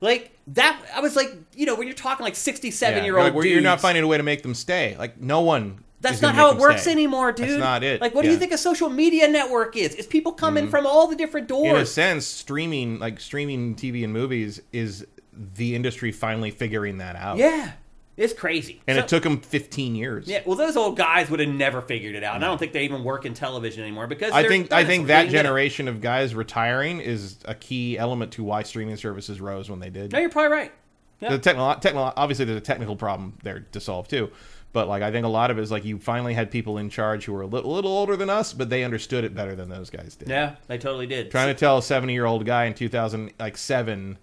[0.00, 3.34] Like, that, I was like, you know, when you're talking like 67 Yeah, year old
[3.34, 3.46] like, dudes.
[3.52, 4.96] you're not finding a way to make them stay.
[4.98, 5.84] Like no one.
[6.00, 6.92] That's not how it works stay.
[6.92, 7.48] anymore, dude.
[7.48, 8.00] That's not it.
[8.00, 9.94] Like, what do you think a social media network is?
[9.94, 10.70] It's people coming Mm-hmm.
[10.70, 11.70] from all the different doors.
[11.70, 17.16] in a sense, streaming like streaming TV and movies is the industry finally figuring that
[17.16, 17.36] out.
[17.38, 17.72] Yeah,
[18.16, 18.80] it's crazy.
[18.86, 20.26] and So- it took them 15 years.
[20.28, 22.72] Yeah, well, those old guys would have never figured it out, and I don't think
[22.72, 26.34] they even work in television anymore because I think I think that generation of guys
[26.34, 30.12] retiring is a key element to why streaming services rose when they did.
[30.12, 30.72] No, you're probably right.
[31.20, 31.30] Yeah.
[31.30, 34.30] The technical, technical, obviously, there's a technical problem there to solve too.
[34.72, 36.90] But like, I think a lot of it is like you finally had people in
[36.90, 39.68] charge who were a little, little older than us, but they understood it better than
[39.68, 40.28] those guys did.
[40.28, 41.30] Yeah, they totally did.
[41.30, 44.18] Trying to tell a 70 year old guy in 2000 like seven,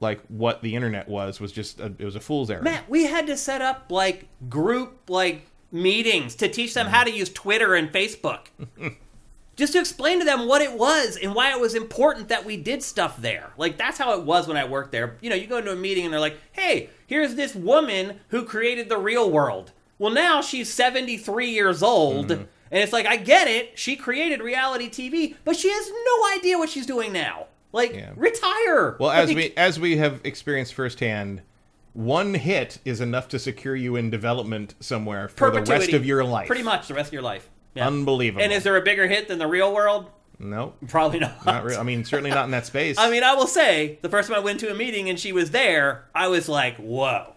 [0.00, 2.64] like what the internet was was just a, it was a fool's errand.
[2.64, 7.10] Matt, we had to set up like group like meetings to teach them how to
[7.10, 8.46] use Twitter and Facebook.
[9.56, 12.56] Just to explain to them what it was and why it was important that we
[12.56, 13.52] did stuff there.
[13.56, 15.16] Like that's how it was when I worked there.
[15.20, 18.44] You know, you go into a meeting and they're like, "Hey, here's this woman who
[18.44, 22.42] created the real world." Well, now she's 73 years old, Mm-hmm.
[22.70, 23.78] and it's like, "I get it.
[23.78, 28.10] She created reality TV, but she has no idea what she's doing now." Like, Yeah.
[28.16, 28.96] retire.
[28.98, 31.42] Well, as we as we have experienced firsthand,
[31.92, 36.24] one hit is enough to secure you in development somewhere for the rest of your
[36.24, 36.46] life.
[36.46, 37.50] Pretty much the rest of your life.
[37.74, 37.86] Yeah.
[37.86, 38.42] Unbelievable.
[38.42, 40.10] And is there a bigger hit than the real world?
[40.40, 41.44] no, Probably not.
[41.44, 41.80] not real.
[41.80, 42.96] I mean, certainly not in that space.
[42.96, 45.32] I mean, I will say, the first time I went to a meeting and she
[45.32, 47.34] was there, I was like, whoa.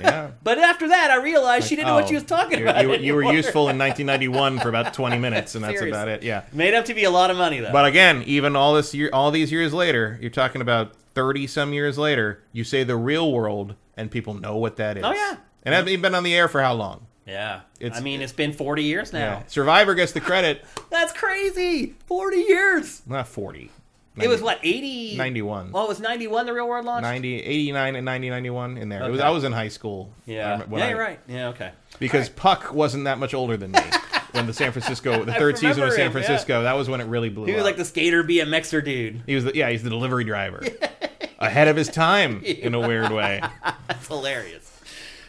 [0.00, 0.30] Yeah.
[0.42, 2.82] But after that, I realized she didn't know what Oh, she was talking you- about.
[2.82, 5.90] You, were- you were useful in 1991 for about 20 minutes, and that's Seriously.
[5.90, 6.22] about it.
[6.22, 6.42] Yeah.
[6.52, 7.72] Made up to be a lot of money, though.
[7.72, 11.72] But again, even all this year, all these years later, you're talking about 30 some
[11.72, 12.42] years later.
[12.52, 15.04] You say the real world, and people know what that is.
[15.04, 15.36] Oh, yeah.
[15.64, 17.06] And have you been on the air for how long?
[17.26, 17.60] yeah.
[17.78, 19.18] It's- I mean, it's been 40 years now.
[19.18, 19.42] Yeah.
[19.46, 20.64] Survivor gets the credit.
[20.90, 21.94] That's crazy.
[22.06, 23.02] 40 years.
[23.06, 23.70] Not 40.
[24.16, 25.16] It was what, 80?
[25.16, 25.70] 91.
[25.72, 27.02] Oh, it was 91 the real world launch?
[27.02, 29.02] 90, 89 and 90, 91 in there.
[29.04, 30.12] It was, I was in high school.
[30.26, 30.62] Yeah.
[30.70, 31.18] Yeah, I- you're right.
[31.26, 31.70] Yeah, okay.
[31.98, 33.80] Because Puck wasn't that much older than me
[34.32, 36.12] when the San Francisco, the third season of remember San him, yeah.
[36.26, 37.66] Francisco, that was when it really blew He was up.
[37.66, 39.22] like the skater BMXer dude.
[39.26, 40.62] he was, the, yeah, he's the delivery driver,
[41.38, 43.40] ahead of his time in a weird way.
[43.88, 44.68] That's hilarious.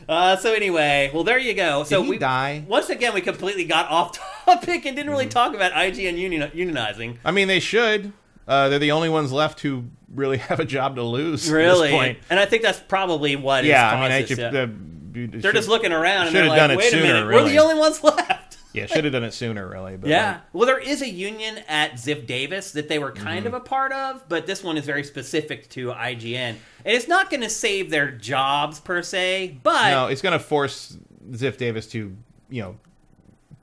[0.09, 1.85] Uh, so anyway, well, there you go.
[1.85, 2.65] So he we die?
[2.67, 3.13] once again.
[3.13, 5.09] We completely got off topic and didn't Mm-hmm.
[5.11, 7.17] really talk about IGN union, unionizing.
[7.23, 8.11] I mean, they should.
[8.47, 11.49] Uh, they're the only ones left who really have a job to lose.
[11.49, 12.17] Really, At this point.
[12.29, 13.63] and I think that's probably what.
[13.63, 14.67] Yeah, I mean, I should, yeah.
[15.13, 17.59] they're just looking around and they're like, done it "Wait a sooner, minute, we're the
[17.59, 19.97] only ones left." Yeah, should have done it sooner, really.
[19.97, 20.31] But Yeah.
[20.31, 23.47] like, Well, there is a union at Ziff Davis that they were kind Mm-hmm.
[23.47, 26.35] of a part of, but this one is very specific to IGN.
[26.35, 30.43] And it's not going to save their jobs per se, but no, it's going to
[30.43, 30.97] force
[31.33, 32.17] Ziff Davis to,
[32.49, 32.75] you know,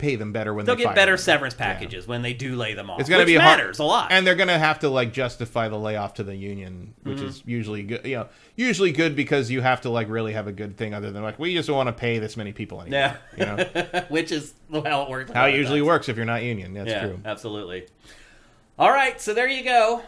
[0.01, 1.19] pay them better when they'll they get better them.
[1.19, 2.99] severance packages when they do lay them off.
[2.99, 4.11] It's going to be hard- matters a lot.
[4.11, 7.27] and they're going to have to like justify the layoff to the union, which Mm-hmm.
[7.27, 8.05] is usually good.
[8.07, 11.11] You know, usually good because you have to like really have a good thing, other
[11.11, 13.15] than like we just don't want to pay this many people anymore.
[13.37, 15.31] yeah, you know which is how it works.
[15.33, 16.75] how it usually works if you're not union.
[16.75, 17.21] That's yeah, true.
[17.25, 17.87] absolutely.
[18.79, 20.03] All right, so there you go.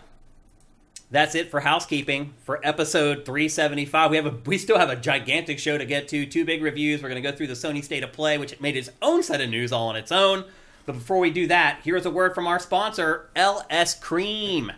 [1.12, 4.10] That's it for housekeeping for episode 375.
[4.10, 6.24] We have a we still have a gigantic show to get to.
[6.24, 7.02] Two big reviews.
[7.02, 9.42] We're going to go through the Sony State of Play, which made its own set
[9.42, 10.46] of news all on its own.
[10.86, 14.72] But before we do that, here's a word from our sponsor, LS Cream.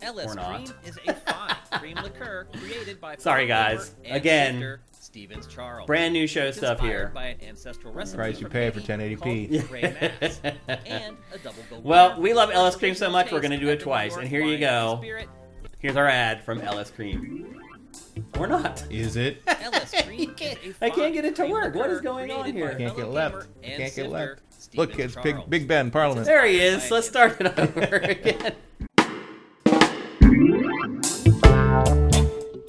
[0.00, 3.94] LS Cream is a fine cream liqueur created by Sorry, guys.
[4.06, 4.78] Again,
[5.14, 5.86] Stevens Charles.
[5.86, 7.12] Brand new show It's stuff here.
[7.14, 9.68] By an ancestral recipe Price you pay for Haiti 1080p.
[9.68, 9.82] Grey
[10.20, 10.40] Mass,
[10.86, 13.68] and a double gold Well, we love for LS Cream so much, we're gonna do
[13.68, 14.16] it at the New twice.
[14.16, 15.00] And here you go.
[15.78, 17.60] Here's our ad from LS Cream.
[18.40, 18.84] Or not.
[18.90, 19.40] Is it?
[19.46, 21.76] LS Cream You can't- is a I can't get it to work.
[21.76, 22.70] What is going on here?
[22.72, 23.46] by Can't get left.
[23.62, 24.40] gamer Can't get left.
[24.74, 25.48] Look, it's big Charles.
[25.48, 26.26] Big Ben Parliament.
[26.26, 26.90] There he is.
[26.90, 28.54] Let's start it over again.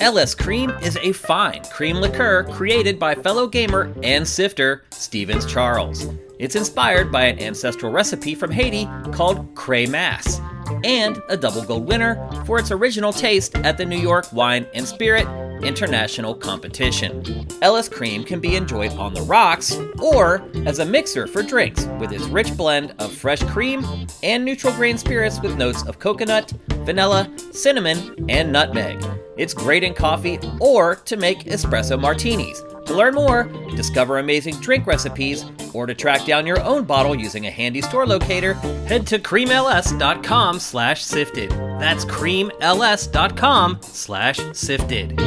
[0.06, 6.08] LS Cream is a fine cream liqueur created by fellow gamer and sifter Stevens Charles.
[6.38, 10.40] It's inspired by an ancestral recipe from Haiti called Cremas,
[10.86, 14.88] and a double gold winner for its original taste at the New York Wine and
[14.88, 15.26] Spirit
[15.64, 17.48] International Competition.
[17.62, 22.12] LS Cream can be enjoyed on the rocks or as a mixer for drinks with
[22.12, 23.86] its rich blend of fresh cream
[24.24, 26.52] and neutral grain spirits with notes of coconut,
[26.84, 29.04] vanilla, cinnamon, and nutmeg.
[29.38, 32.62] It's great in coffee or to make espresso martinis.
[32.86, 33.44] To learn more,
[33.76, 38.06] discover amazing drink recipes, or to track down your own bottle using a handy store
[38.06, 38.54] locator,
[38.88, 41.50] head to creamls.com slash sifted.
[41.50, 45.18] That's creamls.com slash sifted.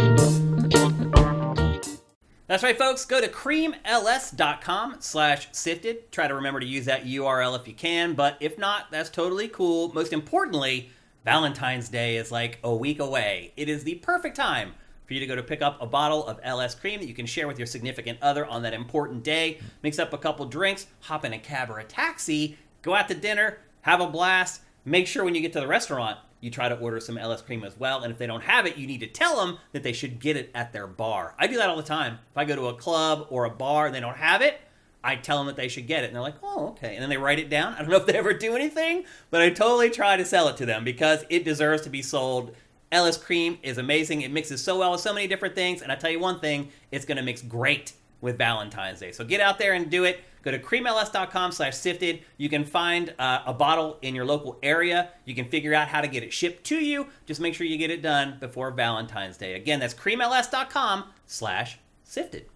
[2.47, 3.05] That's right, folks.
[3.05, 6.11] Go to creamls.com slash sifted.
[6.11, 9.49] Try to remember to use that URL if you can, but if not, that's totally
[9.49, 9.93] cool.
[9.93, 10.91] Most importantly,
[11.25, 13.53] Valentine's Day is like a week away.
[13.57, 14.75] It is the perfect time
[15.09, 17.25] for you to go to pick up a bottle of LS Cream that you can
[17.25, 19.59] share with your significant other on that important day.
[19.83, 23.15] Mix up a couple drinks, hop in a cab or a taxi, go out to
[23.15, 24.61] dinner, have a blast.
[24.85, 27.65] Make sure when you get to the restaurant, you try to order some LS cream
[27.65, 28.03] as well.
[28.03, 30.37] And if they don't have it, you need to tell them that they should get
[30.37, 31.35] it at their bar.
[31.39, 32.19] I do that all the time.
[32.31, 34.61] If I go to a club or a bar and they don't have it,
[35.03, 36.09] I tell them that they should get it.
[36.09, 36.95] And they're like, oh, okay.
[36.95, 37.73] And then they write it down.
[37.75, 40.57] I don't know if they ever do anything, but I totally try to sell it
[40.59, 42.55] to them because it deserves to be sold.
[42.93, 44.23] LS cream is amazing.
[44.23, 45.83] It mixes so well with so many different things.
[45.83, 49.13] And I tell you one thing, it's going to mix great with Valentine's Day.
[49.13, 50.21] So get out there and do it.
[50.43, 52.23] Go to creamls.com slash sifted.
[52.37, 55.11] You can find uh, a bottle in your local area.
[55.25, 57.09] You can figure out how to get it shipped to you.
[57.27, 59.55] Just make sure you get it done before Valentine's Day.
[59.55, 62.47] Again, that's creamls.com slash sifted.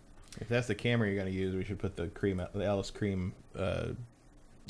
[0.41, 2.91] If that's the camera you're going to use, we should put the cream, the LS
[2.91, 3.89] cream, uh,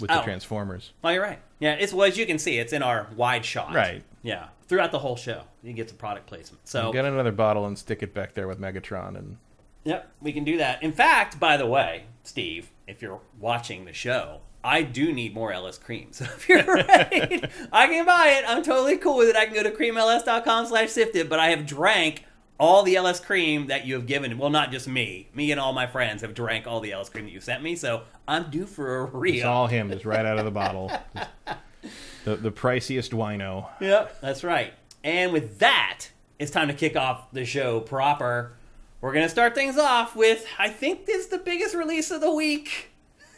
[0.01, 0.17] with Oh.
[0.17, 0.93] the Transformers.
[1.05, 1.39] Oh, you're right.
[1.61, 3.75] Yeah, it's well as you can see, it's in our wide shot.
[3.75, 4.03] Right.
[4.23, 6.69] Yeah, throughout the whole show, you get some product placement.
[6.69, 9.37] So Get another bottle and stick it back there with Megatron, and
[9.85, 10.83] Yep, we can do that.
[10.83, 15.53] In fact, by the way, Steve, if you're watching the show, I do need more
[15.53, 16.13] LS cream.
[16.13, 17.43] So if you're ready,
[17.73, 18.45] I can buy it.
[18.49, 19.37] I'm totally cool with it.
[19.37, 22.25] I can go to creamls.com slash sifted, but I have drank
[22.61, 24.39] all the LS cream that you have given.
[24.39, 25.29] Well, not just me.
[25.35, 27.75] Me and all my friends have drank all the LS cream that you sent me,
[27.75, 29.35] so I'm due for a real.
[29.35, 30.93] it's all him, just right out of the bottle.
[32.25, 33.69] the the priciest wino.
[33.81, 34.73] Yep, that's right.
[35.05, 36.07] And with that,
[36.39, 38.53] it's time to kick off the show proper.
[39.01, 42.21] We're going to start things off with, I think this is the biggest release of
[42.21, 42.91] the week.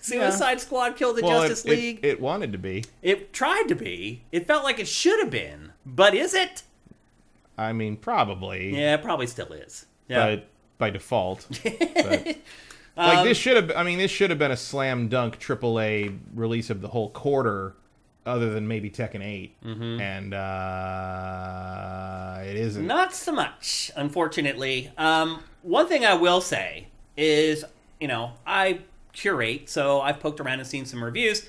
[0.02, 2.00] Suicide Squad killed the Well, Justice it, it- League.
[2.02, 2.84] It, wanted to be.
[3.00, 4.24] It tried to be.
[4.30, 5.72] It felt like it should have been.
[5.86, 6.64] But is it?
[7.56, 8.78] I mean, probably.
[8.78, 9.86] Yeah, it probably still is.
[10.06, 10.26] Yeah.
[10.36, 11.48] But by default.
[12.96, 13.72] But, like Um, this should have.
[13.76, 17.74] I mean, this should have been a slam dunk AAA release of the whole quarter,
[18.26, 20.01] other than maybe Tekken 8 Mm-hmm.
[20.01, 20.34] and
[21.14, 22.86] uh, it isn't.
[22.86, 24.90] Not so much, unfortunately.
[24.96, 27.64] Um, one thing I will say is,
[28.01, 28.80] you know, I
[29.12, 31.48] curate, so I've poked around and seen some reviews.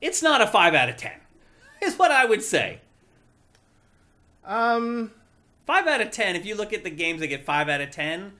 [0.00, 1.12] It's not a 5 out of 10,
[1.82, 2.80] is what I would say.
[4.44, 5.10] Um,
[5.66, 7.90] 5 out of 10, if you look at the games that get 5 out of
[7.90, 8.32] 10,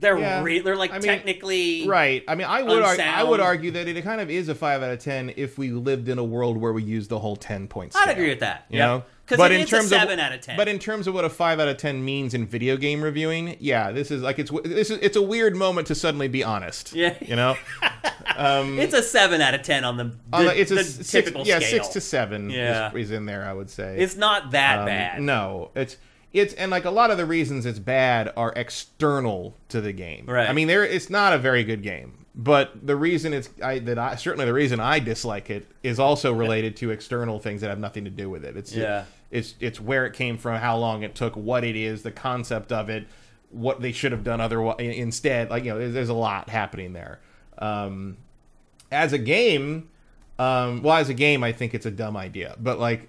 [0.00, 0.42] They're Yeah.
[0.42, 2.22] re- they're like I mean, technically Right.
[2.28, 4.82] I mean, I would argue, I would argue that it kind of is a five
[4.82, 7.66] out of ten if we lived in a world where we used the whole ten
[7.66, 7.94] point.
[7.96, 8.64] I'd agree with that.
[8.70, 8.86] You Yep.
[8.88, 9.02] know,
[9.36, 10.56] but in a terms seven of out of 10.
[10.56, 13.56] but in terms of what a five out of ten means in video game reviewing,
[13.58, 16.92] yeah, this is like it's this is it's a weird moment to suddenly be honest.
[16.94, 17.14] Yeah.
[17.20, 17.56] You know,
[18.38, 21.10] it's a seven out of ten on the, the, On the- it's a the six,
[21.10, 21.70] typical yeah, scale.
[21.70, 22.50] six to seven.
[22.50, 22.90] Yeah.
[22.94, 23.44] is, is in there.
[23.44, 25.22] I would say It's not that Um, bad.
[25.22, 25.96] No, it's
[26.32, 30.26] it's and like a lot of the reasons it's bad are external to the game.
[30.26, 30.48] Right.
[30.48, 33.98] I mean, there it's not a very good game, but the reason it's I that
[33.98, 37.78] I certainly the reason I dislike it is also related to external things that have
[37.78, 38.56] nothing to do with it.
[38.56, 39.04] It's Yeah.
[39.30, 42.72] It's it's where it came from, how long it took, what it is, the concept
[42.72, 43.06] of it,
[43.50, 45.50] what they should have done otherwise instead.
[45.50, 47.20] Like you know, there's, there's a lot happening there.
[47.58, 48.16] Um,
[48.90, 49.90] as a game,
[50.38, 52.56] um, well, as a game, I think it's a dumb idea.
[52.58, 53.08] But like,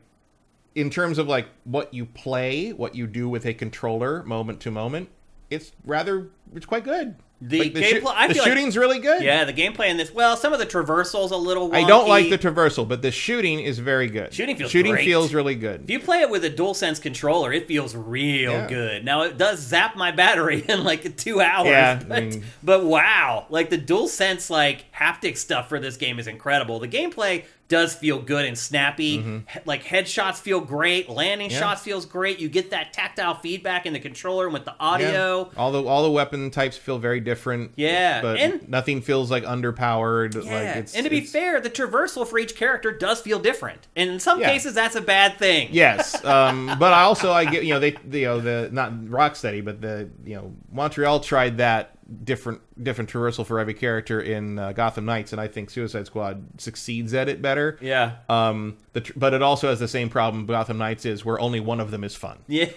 [0.80, 4.72] in terms of like what you play, what you do with a controller, moment to
[4.72, 5.10] moment,
[5.49, 7.15] it's rather it's quite good.
[7.41, 9.23] The Like, gameplay- I the feel like- shooting's really good.
[9.23, 10.14] Yeah, the gameplay in this.
[10.14, 11.69] Well, some of the traversal's a little.
[11.69, 11.76] Wonky.
[11.85, 14.34] I don't like the traversal, but the shooting is very good.
[14.34, 15.06] Shooting feels shooting great.
[15.06, 15.84] feels really good.
[15.85, 18.68] If you play it with a DualSense controller, it feels real Yeah.
[18.68, 19.06] good.
[19.06, 21.68] Now it does zap my battery in like two hours.
[21.69, 26.19] Yeah, I but, mean- but wow, like the DualSense like haptic stuff for this game
[26.19, 26.80] is incredible.
[26.80, 29.21] The gameplay does feel good and snappy.
[29.21, 31.53] He- Like headshots feel great, landing Mm-hmm.
[31.53, 31.59] Yeah.
[31.59, 32.39] shots feels great.
[32.39, 34.85] You get that tactile feedback in the controller and with the Yeah.
[34.85, 35.51] audio.
[35.55, 37.71] All the all the weapon types feel very different.
[37.75, 40.33] Yeah, but and- nothing feels like underpowered.
[40.43, 43.87] Yeah, Like it's, and to be fair, the traversal for each character does feel different.
[43.95, 44.49] And in some Yeah.
[44.49, 45.69] cases, that's a bad thing.
[45.71, 49.63] Yes, um, but I also I get you know they you know the not Rocksteady
[49.63, 54.72] but the you know Montreal tried that different different traversal for every character in uh,
[54.72, 57.77] Gotham Knights and I think Suicide Squad succeeds at it better.
[57.81, 58.15] Yeah.
[58.30, 61.60] Um, the tr- but it also has the same problem Gotham Knights is where only
[61.60, 62.40] one of them is fun.
[62.48, 62.69] Yeah.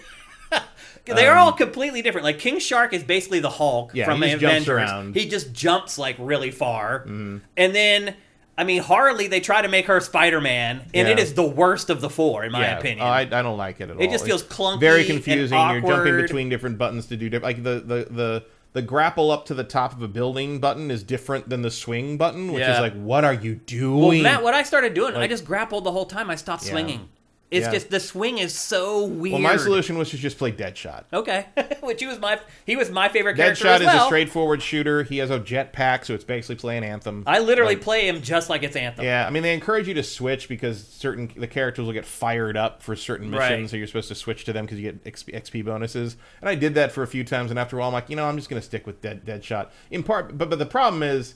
[1.05, 2.23] They're all completely different.
[2.25, 4.69] Like King Shark is basically the Hulk Um, Yeah, from he the just jumps Avengers.
[4.91, 5.15] around.
[5.15, 7.03] He just jumps like really far.
[7.05, 8.15] And then
[8.57, 11.23] I mean Harley they try to make her Spider-Man and it Yeah.
[11.23, 13.05] is the worst of the four in my yeah, opinion.
[13.05, 14.01] oh, I, I don't like it at all.
[14.01, 15.57] It just feels clunky very and confusing.
[15.59, 17.55] You're jumping between different buttons to do different.
[17.57, 18.43] Like the the the
[18.73, 22.17] the grapple up to the top of a building button is different than the swing
[22.17, 22.73] button, which Yeah.
[22.75, 24.23] is like, what are you doing?
[24.23, 26.29] well, Matt, what I started doing, I just grappled the whole time.
[26.29, 26.71] I stopped Yeah.
[26.71, 27.09] swinging.
[27.53, 27.71] It's Yeah.
[27.71, 29.33] just the swing is so weird.
[29.33, 31.03] well, my solution was to just play Deadshot.
[31.13, 31.45] Okay,
[31.81, 35.03] which he was my he was my favorite character Deadshot as is a straightforward shooter.
[35.03, 37.23] He has a jetpack, so it's basically playing Anthem.
[37.27, 39.05] I literally Like, play him just like it's Anthem.
[39.05, 42.57] Yeah, I mean they encourage you to switch because certain the characters will get fired
[42.57, 43.69] up for certain missions, Right.
[43.69, 46.17] so you're supposed to switch to them because you get XP, XP bonuses.
[46.41, 48.15] And I did that for a few times, and after a while, I'm like, you
[48.15, 49.67] know, I'm just going to stick with Dead Deadshot.
[49.91, 51.35] In part, but but the problem is,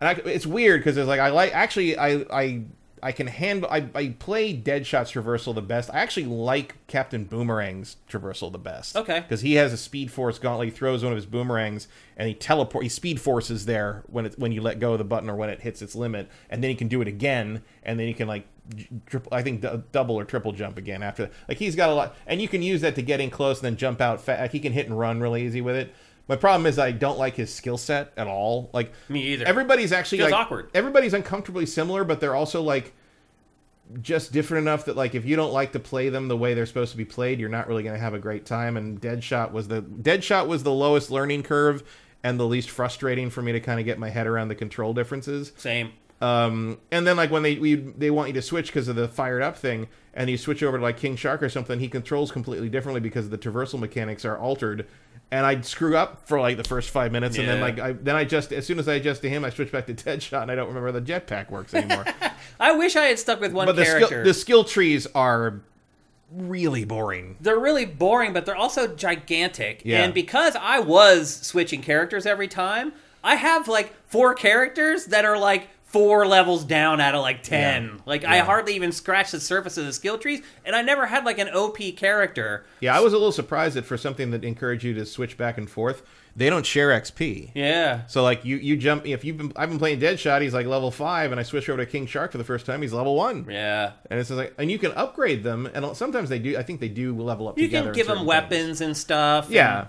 [0.00, 2.62] and I, it's weird because it's like I like actually I I.
[3.02, 3.68] I can handle.
[3.70, 5.90] I, I play Deadshot's traversal the best.
[5.92, 8.96] I actually like Captain Boomerang's traversal the best.
[8.96, 9.20] Okay.
[9.20, 10.68] because he has a Speed Force gauntlet.
[10.68, 12.82] He throws one of his boomerangs and he teleport.
[12.84, 15.50] He Speed Forces there when it when you let go of the button or when
[15.50, 18.28] it hits its limit, and then he can do it again, and then he can
[18.28, 18.46] like
[19.06, 19.32] triple.
[19.32, 21.24] I think d- double or triple jump again after.
[21.24, 21.32] that.
[21.48, 23.66] Like he's got a lot, and you can use that to get in close and
[23.66, 24.20] then jump out.
[24.20, 25.94] Fa- like he can hit and run really easy with it.
[26.28, 28.70] My problem is I don't like his skill set at all.
[28.72, 29.46] Like Me either.
[29.46, 30.70] Everybody's actually Feels like awkward.
[30.74, 32.94] everybody's uncomfortably similar, but they're also like
[34.02, 36.66] just different enough that like if you don't like to play them the way they're
[36.66, 38.76] supposed to be played, you're not really going to have a great time.
[38.76, 41.82] And Deadshot was the Deadshot was the lowest learning curve
[42.22, 44.92] and the least frustrating for me to kind of get my head around the control
[44.92, 45.52] differences.
[45.56, 45.92] Same.
[46.20, 49.06] Um, and then like when they we, they want you to switch because of the
[49.08, 52.32] fired up thing, and you switch over to like King Shark or something, he controls
[52.32, 54.86] completely differently because the traversal mechanics are altered.
[55.30, 58.16] And I'd screw up for like the first five minutes, and then like I then
[58.16, 60.50] I just as soon as I adjust to him, I switch back to Deadshot, and
[60.50, 62.06] I don't remember the jetpack works anymore.
[62.60, 65.60] I wish I had stuck with one but the skill, the skill trees are
[66.32, 67.36] really boring.
[67.40, 69.82] they're really boring, but they're also gigantic.
[69.84, 70.02] Yeah.
[70.02, 72.92] And because I was switching characters every time,
[73.24, 77.84] I have like four characters that are like four levels down out of like 10.
[77.84, 77.90] Yeah.
[78.04, 81.24] Like I hardly even scratched the surface of the skill trees, and I never had
[81.24, 82.64] like an OP character.
[82.80, 85.58] Yeah, I was a little surprised that for something that encouraged you to switch back
[85.58, 86.02] and forth,
[86.36, 87.52] they don't share XP.
[87.54, 88.06] Yeah.
[88.06, 90.90] So like you you jump if you've been I've been playing Deadshot, he's like level
[90.90, 93.46] five, and I switch over to King Shark for the first time, he's level one.
[93.50, 93.92] Yeah.
[94.10, 96.56] And it's just like and you can upgrade them, and sometimes they do.
[96.56, 97.58] I think they do level up.
[97.58, 98.80] You can give them weapons things.
[98.82, 99.50] and stuff.
[99.50, 99.86] Yeah,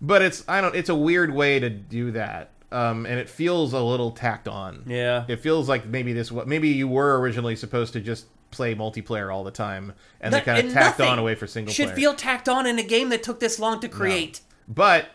[0.00, 0.76] but it's I don't.
[0.76, 4.84] It's a weird way to do that, um, and it feels a little tacked on.
[4.86, 5.24] yeah.
[5.28, 9.32] It feels like maybe this what maybe you were originally supposed to just play multiplayer
[9.34, 11.96] all the time, and they That- kind of tacked on away for single Should player.
[11.96, 14.40] feel tacked on in a game that took this long to create.
[14.66, 15.06] but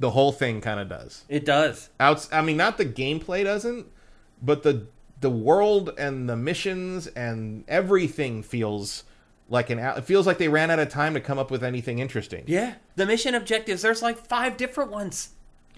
[0.00, 1.24] the whole thing kind of does.
[1.28, 1.88] It does.
[2.00, 2.28] Outs.
[2.32, 3.86] I mean, not the gameplay doesn't,
[4.42, 4.86] but the
[5.20, 9.04] the world and the missions and everything feels
[9.48, 9.78] like an.
[9.78, 12.42] It feels like they ran out of time to come up with anything interesting.
[12.46, 12.74] Yeah.
[12.96, 15.30] The mission objectives, there's like five different ones.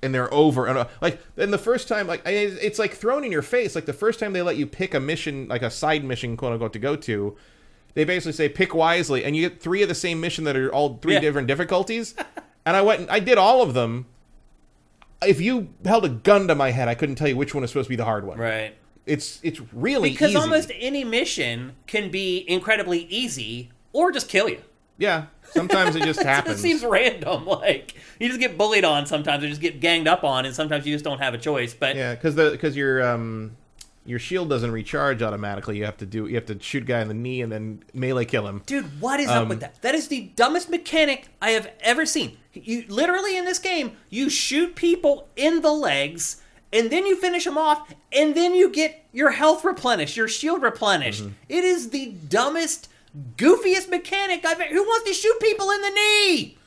[0.02, 3.32] And they're over and uh, like then the first time like it's like thrown in
[3.32, 6.04] your face like the first time they let you pick a mission like a side
[6.04, 7.36] mission quote unquote to go to
[7.94, 10.70] they basically say pick wisely and you get three of the same mission that are
[10.72, 11.20] all three Yeah.
[11.20, 12.14] different difficulties
[12.66, 14.04] and i went and i did all of them
[15.26, 17.70] if you held a gun to my head i couldn't tell you which one is
[17.70, 18.74] supposed to be the hard one Right.
[19.06, 20.38] it's it's really Because easy.
[20.38, 24.60] almost any mission can be incredibly easy or just kill you.
[24.98, 27.46] yeah sometimes it just happens It seems random.
[27.46, 30.86] Like you just get bullied on sometimes, or just get ganged up on, and sometimes
[30.86, 31.74] you just don't have a choice.
[31.74, 33.56] But Yeah, because the because your um
[34.04, 35.76] your shield doesn't recharge automatically.
[35.78, 37.82] You have to do you have to shoot a guy in the knee and then
[37.92, 38.62] melee kill him.
[38.66, 39.82] dude, what is up with that?
[39.82, 42.36] That is the dumbest mechanic I have ever seen.
[42.52, 46.42] You literally in this game, you shoot people in the legs.
[46.72, 50.62] And then you finish them off, and then you get your health replenished, your shield
[50.62, 51.24] replenished.
[51.48, 52.88] It is the dumbest,
[53.36, 54.72] goofiest mechanic I've ever.
[54.74, 56.58] Who wants to shoot people in the knee?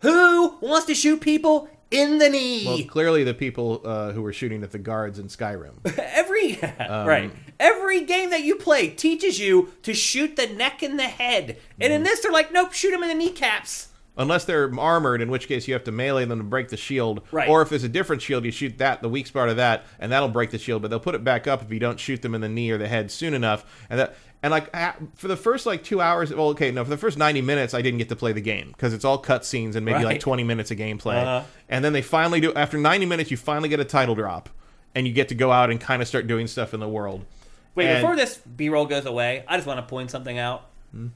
[0.00, 2.64] Who wants to shoot people in the knee?
[2.66, 5.74] Well, clearly the people uh, who were shooting at the guards in Skyrim.
[5.98, 10.98] Every Um, right, every game that you play teaches you to shoot the neck and
[10.98, 11.96] the head, and Mm.
[11.96, 13.88] in this they're like, nope, shoot them in the kneecaps.
[14.16, 17.22] Unless they're armored, in which case you have to melee them to break the shield.
[17.30, 17.48] Right.
[17.48, 20.12] Or if there's a different shield, you shoot that, the weak spot of that, and
[20.12, 20.82] that'll break the shield.
[20.82, 22.76] But they'll put it back up if you don't shoot them in the knee or
[22.76, 23.64] the head soon enough.
[23.88, 24.74] And that, and like
[25.16, 27.82] for the first like two hours, well, okay, no, for the first ninety minutes, I
[27.82, 30.04] didn't get to play the game because it's all cutscenes and maybe Right.
[30.04, 31.22] like twenty minutes of gameplay.
[31.22, 31.42] Uh-huh.
[31.68, 32.52] And then they finally do.
[32.54, 34.48] After ninety minutes, you finally get a title drop,
[34.94, 37.24] and you get to go out and kind of start doing stuff in the world.
[37.74, 40.66] Wait, And- before this B-roll goes away, I just want to point something out.
[40.92, 41.08] Hmm?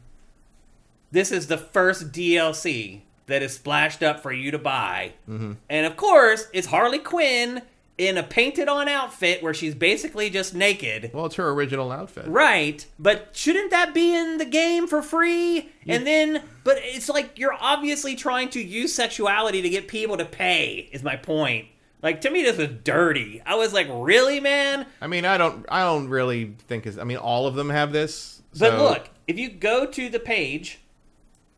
[1.11, 5.53] This is the first DLC that is splashed up for you to buy, Mm-hmm.
[5.71, 7.63] and of course, it's Harley Quinn
[7.97, 11.11] in a painted-on outfit where she's basically just naked.
[11.15, 12.27] Well, it's her original outfit.
[12.27, 15.71] Right, but shouldn't that be in the game for free?
[15.87, 20.25] And then, but it's like you're obviously trying to use sexuality to get people to
[20.25, 20.89] pay.
[20.93, 21.69] Is my point?
[22.03, 23.41] Like to me, this was dirty.
[23.47, 24.87] I was like, really, man?
[25.01, 26.99] I mean, I don't, I don't really think is.
[26.99, 28.43] I mean, all of them have this.
[28.59, 30.81] But look, if you go to the page,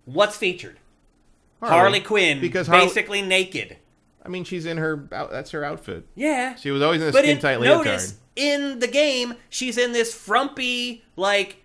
[0.04, 0.78] what's featured?
[1.62, 3.76] Harley, Quinn, because Harley, basically naked.
[4.26, 5.06] I mean, she's in her.
[5.10, 6.06] That's her outfit.
[6.14, 7.86] Yeah, She was always in a skin tight leotard.
[7.86, 11.62] notice in the game she's in this frumpy like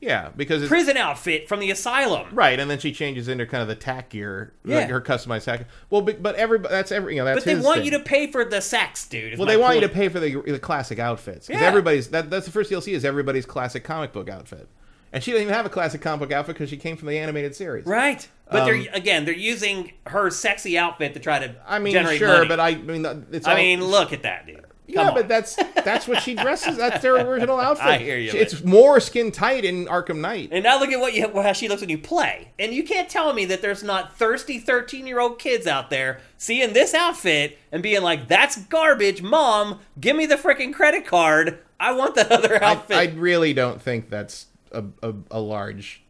[0.00, 2.28] Yeah, because it's prison outfit from the asylum.
[2.32, 4.78] right, and then she changes into kind of the tack gear, Yeah.
[4.80, 5.66] like her customized tack.
[5.90, 7.84] Well, but, but every that's every you know that's But they want thing.
[7.86, 9.38] you to pay for the sex, dude.
[9.38, 11.68] Well, they want you to pay for the, the classic outfits because Yeah.
[11.68, 14.68] everybody's that, that's the first DLC is everybody's classic comic book outfit,
[15.14, 17.16] and she doesn't even have a classic comic book outfit because she came from the
[17.18, 17.86] animated series.
[17.86, 18.28] Right.
[18.50, 22.18] But Um, they're again, they're using her sexy outfit to try to I mean, generate
[22.18, 22.48] sure, money.
[22.48, 23.46] but I, I mean, it's.
[23.46, 24.56] I all- mean, look at that, dude.
[24.56, 25.14] Come yeah, on.
[25.14, 26.76] but that's that's what she dresses.
[26.76, 27.86] That's their original outfit.
[27.86, 30.50] I hear you, It's more skin tight in Arkham Knight.
[30.52, 32.50] and now look at what you how she looks when you play.
[32.58, 36.92] And you can't tell me that there's not thirsty 13-year-old kids out there seeing this
[36.92, 39.80] outfit and being like, "That's garbage, mom.
[39.98, 41.60] Give me the freaking credit card.
[41.80, 46.02] I want that other I, outfit." I really don't think that's a, a, a large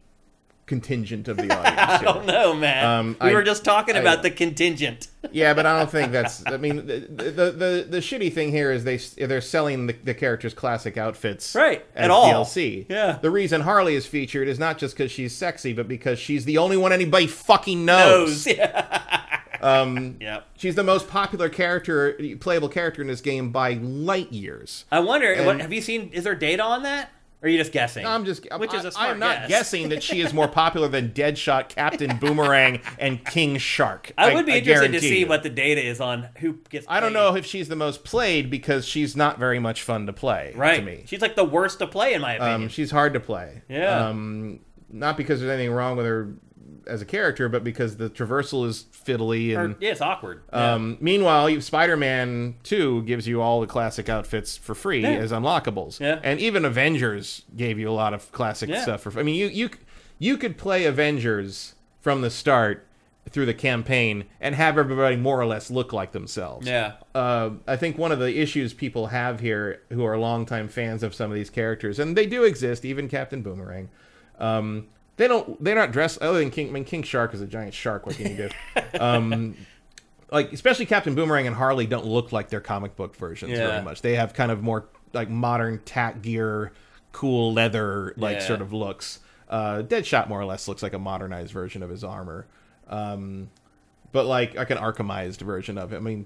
[0.65, 1.77] contingent of the audience.
[1.79, 2.05] I here.
[2.05, 2.85] don't know, man.
[2.85, 5.07] Um, we I- were just talking I- about the contingent.
[5.31, 6.45] Yeah, but I don't think that's.
[6.45, 10.13] I mean, the the the, the shitty thing here is they they're selling the, the
[10.13, 12.31] character's classic outfits Right, at all.
[12.45, 12.85] DLC.
[12.87, 13.17] Yeah.
[13.21, 16.59] The reason Harley is featured is not just because she's sexy, but because she's the
[16.59, 18.45] only one anybody fucking knows.
[18.45, 18.47] Nose.
[18.55, 19.21] Yeah.
[19.61, 20.45] Um, yep.
[20.57, 24.85] she's the most popular character, playable character in this game by light years.
[24.91, 25.43] I wonder.
[25.43, 26.11] what, have you seen?
[26.13, 27.09] Is there data on that?
[27.45, 28.07] Or are you just guessing?
[28.07, 28.47] I'm just.
[28.57, 29.49] Which I, is a smart I'm not guess.
[29.49, 34.11] guessing that she is more popular than Deadshot, Captain Boomerang, and King Shark.
[34.17, 35.27] I would be interested to guarantee see you.
[35.27, 36.87] what the data is on who gets.
[36.89, 37.13] I don't paid.
[37.13, 40.53] know if she's the most played because she's not very much fun to play.
[40.55, 40.77] Right.
[40.79, 42.63] To me, She's like the worst to play in my opinion.
[42.63, 43.61] um, she's hard to play.
[43.69, 44.07] Yeah.
[44.07, 46.33] Um, not because there's anything wrong with her
[46.87, 49.75] as a character, but because the traversal is fiddly Or- and.
[49.79, 50.41] yeah, it's awkward.
[50.53, 50.73] Yeah.
[50.73, 55.09] Um, meanwhile, Spider-Man 2 gives you all the classic outfits for free Yeah.
[55.09, 55.99] as unlockables.
[55.99, 56.19] Yeah.
[56.23, 58.81] And even Avengers gave you a lot of classic Yeah.
[58.81, 59.69] stuff for I mean, you you
[60.19, 62.85] you could play Avengers from the start
[63.31, 66.67] through the campaign and have everybody more or less look like themselves.
[66.67, 66.93] yeah.
[67.15, 71.15] Uh, I think one of the issues people have here who are longtime fans of
[71.15, 73.89] some of these characters, and they do exist, even Captain Boomerang,
[74.39, 74.87] um,
[75.17, 77.73] they don't they're not dressed other than King I mean King Shark is a giant
[77.73, 78.49] shark, what can you do?
[78.99, 79.55] um,
[80.31, 83.67] like especially Captain Boomerang and Harley don't look like their comic book versions Yeah.
[83.67, 84.01] very much.
[84.01, 86.71] They have kind of more like modern tack gear,
[87.11, 88.47] cool leather like Yeah.
[88.47, 89.19] sort of looks.
[89.47, 92.47] Uh, Deadshot more or less looks like a modernized version of his armor.
[92.89, 93.49] Um,
[94.11, 95.97] but like like an Arkhamized version of it.
[95.97, 96.25] I mean,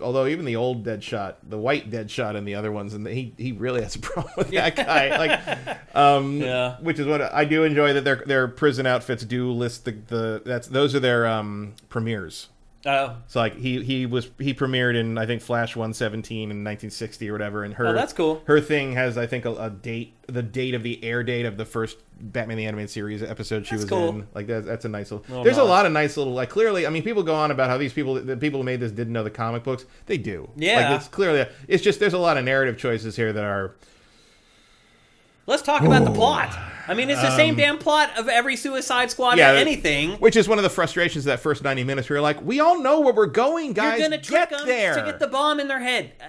[0.00, 3.52] although even the old Deadshot, the white Deadshot, and the other ones, and he he
[3.52, 5.16] really has a problem with that guy.
[5.16, 6.76] Like, um, Yeah.
[6.80, 10.42] which is what I do enjoy that their their prison outfits do list the the
[10.44, 12.48] that's those are their um premieres.
[12.86, 17.28] Oh, So like he he was he premiered in I think Flash 117 in 1960
[17.28, 18.42] or whatever, and her Oh, that's cool.
[18.46, 21.56] Her thing has I think a, a date, the date of the air date of
[21.56, 24.08] the first Batman the Animated Series episode she That's was cool.
[24.10, 24.28] in.
[24.34, 25.26] Like that's, that's a nice little.
[25.28, 26.86] Little there's a lot of nice little like clearly.
[26.86, 29.12] I mean, people go on about how these people the people who made this didn't
[29.12, 29.84] know the comic books.
[30.06, 30.48] They do.
[30.56, 30.90] Yeah.
[30.90, 33.74] like it's clearly it's just there's a lot of narrative choices here that are
[35.46, 36.56] let's talk about the plot.
[36.88, 40.12] I mean, it's the same damn plot of every Suicide Squad Um, yeah, or anything.
[40.18, 42.60] which is one of the frustrations of that first 90 minutes where you're like, we
[42.60, 43.98] all know where we're going, guys.
[43.98, 44.94] You're gonna trick them there.
[44.94, 46.12] to get the bomb in their head.
[46.20, 46.24] Uh,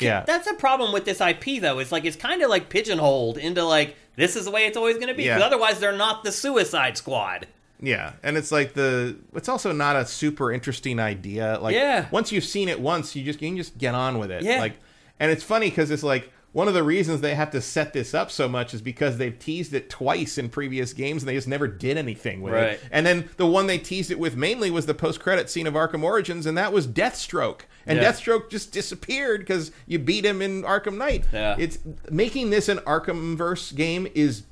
[0.00, 0.24] Yeah.
[0.26, 1.78] that's a problem with this IP though.
[1.78, 4.96] It's like it's kind of like pigeonholed into like this is the way it's always
[4.96, 5.22] going to be.
[5.22, 5.36] Yeah.
[5.36, 7.46] Because otherwise, they're not the Suicide Squad.
[7.80, 11.58] Yeah, and it's like the it's also not a super interesting idea.
[11.60, 12.06] Like Yeah.
[12.10, 14.42] once you've seen it once, you just you can just get on with it.
[14.42, 14.58] Yeah.
[14.58, 14.74] Like
[15.20, 18.12] and it's funny cuz it's like one of the reasons they have to set this
[18.14, 21.48] up so much is because they've teased it twice in previous games and they just
[21.48, 22.72] never did anything with Right.
[22.72, 22.80] it.
[22.90, 26.02] And then the one they teased it with mainly was the post-credit scene of Arkham
[26.02, 27.60] Origins and that was Deathstroke.
[27.86, 28.12] And Yeah.
[28.12, 31.24] Deathstroke just disappeared cuz you beat him in Arkham Knight.
[31.32, 31.56] Yeah.
[31.58, 31.78] It's
[32.10, 34.42] making this an Arkhamverse game is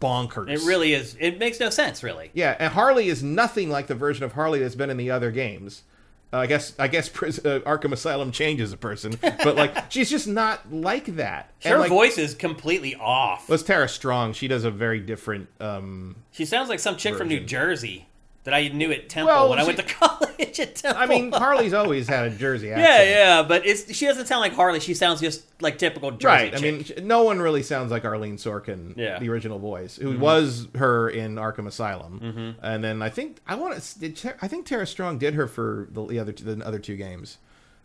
[0.00, 0.50] bonkers.
[0.50, 1.16] It really is.
[1.20, 2.30] It makes no sense, really.
[2.32, 5.30] Yeah, and Harley is nothing like the version of Harley that's been in the other
[5.30, 5.82] games.
[6.32, 10.28] Uh, I guess I guess uh, Arkham Asylum changes a person, but like she's just
[10.28, 11.52] not like that.
[11.64, 13.48] Her and, like, voice is completely off.
[13.48, 14.34] was Tara Strong.
[14.34, 15.48] She does a very different.
[15.58, 18.06] Um, She sounds like some chick from New Jersey
[18.44, 21.00] that I knew at Temple Well, when I went to college at Temple.
[21.00, 22.88] I mean, Harley's always had a Jersey accent.
[22.88, 24.80] yeah, yeah, but it's she doesn't sound like Harley.
[24.80, 26.26] She sounds just like typical Jersey.
[26.26, 26.56] Right.
[26.56, 29.10] I mean, no one really sounds like Arlene Sorkin, Yeah.
[29.16, 29.24] Mm-hmm.
[29.24, 33.80] the original voice, who was her in Arkham Asylum, and then I think I want
[33.80, 33.98] to.
[33.98, 37.36] Did I think Tara Strong did her for the, the other the other two games,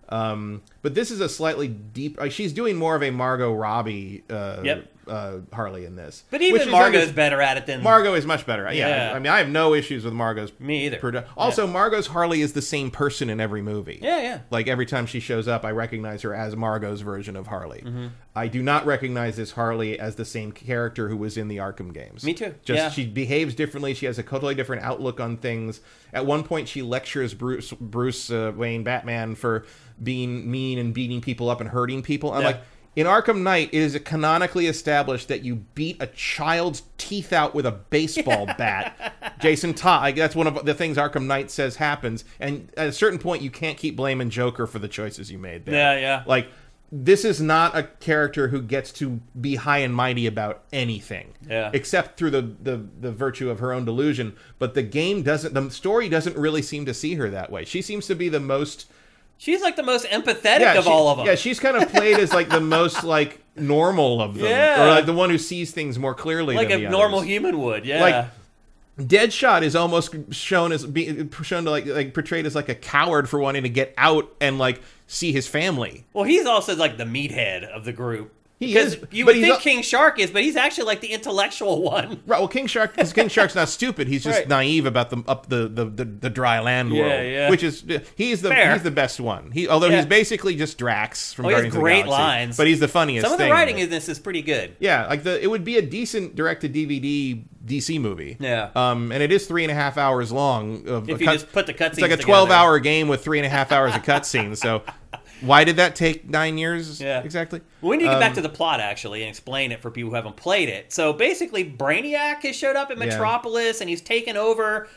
[0.10, 2.20] um, but this is a slightly deep.
[2.20, 4.88] Like, she's doing more of a Margot Robbie uh, Yep.
[5.08, 8.26] Uh, Harley in this, but which even is Margot's better at it than Margot is
[8.26, 8.64] much better.
[8.74, 9.14] Yeah, Yeah.
[9.14, 10.52] I mean, I have no issues with Margot's.
[10.60, 10.98] me either.
[10.98, 14.00] produ- Also, Margot's Harley is the same person in every movie.
[14.02, 14.40] Yeah, yeah.
[14.50, 17.84] Like every time she shows up, I recognize her as Margot's version of Harley.
[17.86, 18.08] Mm-hmm.
[18.36, 21.94] I do not recognize this Harley as the same character who was in the Arkham
[21.94, 22.24] games.
[22.26, 22.90] Me too, Just yeah.
[22.90, 23.94] she behaves differently.
[23.94, 25.80] She has a totally different outlook on things.
[26.14, 29.66] At one point, she lectures Bruce Bruce uh, Wayne Batman for
[30.02, 32.34] being mean and beating people up and hurting people.
[32.34, 32.48] I'm Yeah.
[32.48, 32.62] like.
[32.96, 37.66] In Arkham Knight, it is canonically established that you beat a child's teeth out with
[37.66, 39.36] a baseball bat.
[39.42, 42.24] Jason Todd, that's one of the things Arkham Knight says happens.
[42.40, 45.66] And at a certain point, you can't keep blaming Joker for the choices you made
[45.66, 45.76] there.
[45.76, 46.24] Yeah, yeah.
[46.26, 46.48] Like,
[46.90, 51.34] this is not a character who gets to be high and mighty about anything.
[51.50, 51.72] Yeah.
[51.74, 54.38] Except through the, the, the virtue of her own delusion.
[54.58, 57.66] But the game doesn't, the story doesn't really seem to see her that way.
[57.66, 58.86] She seems to be the most.
[59.38, 61.26] She's like the most empathetic of she- all of them.
[61.28, 64.84] Yeah, she's kind of played as like the most like normal of them, Yeah.
[64.86, 67.30] or like the one who sees things more clearly, like a normal others.
[67.30, 67.86] human would.
[67.86, 68.02] Yeah.
[68.02, 68.26] Like,
[68.98, 73.28] Deadshot is almost shown as being shown to like like portrayed as like a coward
[73.28, 76.06] for wanting to get out and like see his family.
[76.14, 78.32] well, he's also like the meathead of the group.
[78.58, 81.12] He because is, you would think al- King Shark is, but he's actually like the
[81.12, 82.22] intellectual one.
[82.26, 82.40] Right.
[82.40, 84.08] Well, King Shark, because King Shark's not stupid.
[84.08, 84.48] He's just Right.
[84.48, 87.50] naive about the up the, the, the, the dry land Yeah, world, yeah.
[87.50, 87.84] which is
[88.16, 88.72] he's the Fair.
[88.74, 89.52] he's the best one.
[89.52, 89.98] He although Yeah.
[89.98, 92.58] he's basically just Drax from Oh, Guardians of the great Galaxy, lines.
[92.58, 93.26] but he's the funniest.
[93.26, 94.76] Some of the writing in this is pretty good.
[94.80, 98.38] Yeah, like the it would be a decent direct to DVD DC movie.
[98.40, 98.70] Yeah.
[98.76, 100.88] Um, and it is three and a half hours long.
[100.88, 103.22] Of If you cut- just put the cutscenes it's like a twelve hour game with
[103.24, 104.58] three and a half hours of cutscenes.
[104.58, 104.84] So,
[105.42, 107.00] why did that take nine years?
[107.02, 107.22] Yeah.
[107.22, 107.62] exactly.
[107.82, 110.10] We need to get back Um, to the plot actually and explain it for people
[110.12, 110.92] who haven't played it.
[110.94, 113.06] So basically, Brainiac has showed up in Yeah.
[113.06, 114.88] Metropolis and he's taken over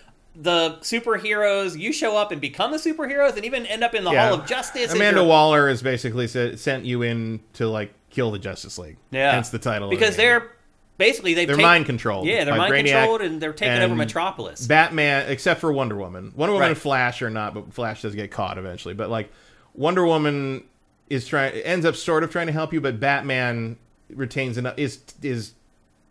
[0.41, 1.79] the superheroes.
[1.79, 4.29] You show up and become the superheroes, and even end up in the Yeah.
[4.29, 4.93] Hall of Justice.
[4.93, 8.97] and Amanda Waller has basically said, sent you in to like kill the Justice League.
[9.11, 9.89] yeah, hence the title.
[9.89, 10.51] of because the they're
[10.97, 12.27] basically they've they're taken- mind controlled.
[12.27, 14.67] Yeah, they're mind Brainiac controlled and they're taking over Metropolis.
[14.67, 16.33] Batman, except for Wonder Woman.
[16.37, 16.71] Wonder Woman Right.
[16.71, 18.95] and Flash are not, but Flash does get caught eventually.
[18.95, 19.31] But like
[19.79, 20.65] Wonder Woman
[21.09, 23.77] is trying, ends up sort of trying to help you, but Batman
[24.11, 25.53] retains enough is is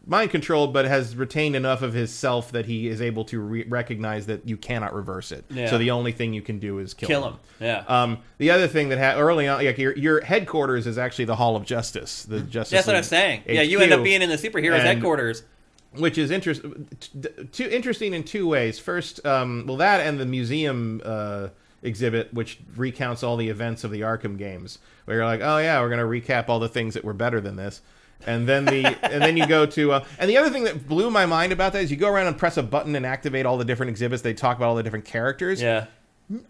[0.06, 3.66] mind controlled, but has retained enough of his self that he is able to re-
[3.68, 5.44] recognize that you cannot reverse it.
[5.50, 5.70] Yeah.
[5.70, 7.36] So the only thing you can do is kill, Kill him.
[7.60, 7.84] Yeah.
[7.90, 11.36] Um, the other thing that ha- early on, like your, your headquarters is actually the
[11.36, 12.24] Hall of Justice.
[12.24, 12.72] The Justice.
[12.72, 13.42] That's what I'm saying.
[13.48, 15.44] Yeah, you end up being in the superheroes And- headquarters.
[15.98, 16.88] which is interesting.
[17.52, 18.80] Too interesting in two ways.
[18.80, 21.50] First, um, well, that and the museum uh,
[21.84, 25.80] exhibit, which recounts all the events of the Arkham games, where you're like, oh yeah,
[25.82, 27.82] we're gonna recap all the things that were better than this.
[28.26, 31.12] And then the and then you go to uh, and the other thing that blew
[31.12, 33.58] my mind about that is you go around and press a button and activate all
[33.58, 34.22] the different exhibits.
[34.24, 35.86] They talk about all the different characters Yeah.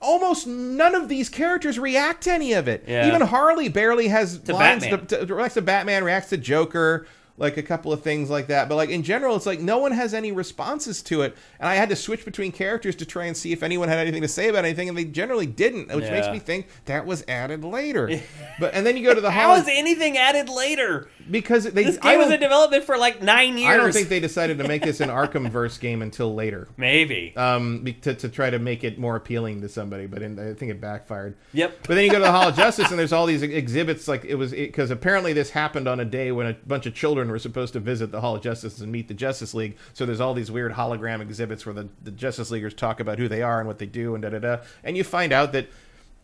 [0.01, 2.85] almost none of these characters react to any of it.
[2.87, 3.07] Yeah.
[3.07, 5.05] Even Harley barely has lines Batman.
[5.07, 7.05] To, to, reacts to Batman, reacts to Joker.
[7.37, 8.67] Like a couple of things like that.
[8.67, 11.75] But like in general, it's like no one has any responses to it, and I
[11.75, 14.49] had to switch between characters to try and see if anyone had anything to say
[14.49, 18.09] about anything, and they generally didn't, which makes me think that was added later.
[18.59, 21.07] but and then you go to the How hol- is anything added later?
[21.29, 23.69] because they This I game was in development for like nine years.
[23.69, 26.67] I don't think they decided to make this an Arkham verse game until later.
[26.77, 27.35] Maybe.
[27.35, 30.71] Um, to, to try to make it more appealing to somebody, but in, I think
[30.71, 31.35] it backfired.
[31.53, 31.79] Yep.
[31.87, 34.07] But then you go to the Hall of Justice, and there's all these exhibits.
[34.07, 37.26] Like it was because apparently this happened on a day when a bunch of children
[37.31, 39.77] were supposed to visit the Hall of Justice and meet the Justice League.
[39.93, 43.27] So there's all these weird hologram exhibits where the, the Justice Leaguers talk about who
[43.27, 44.57] they are and what they do and da da da.
[44.83, 45.67] And you find out that.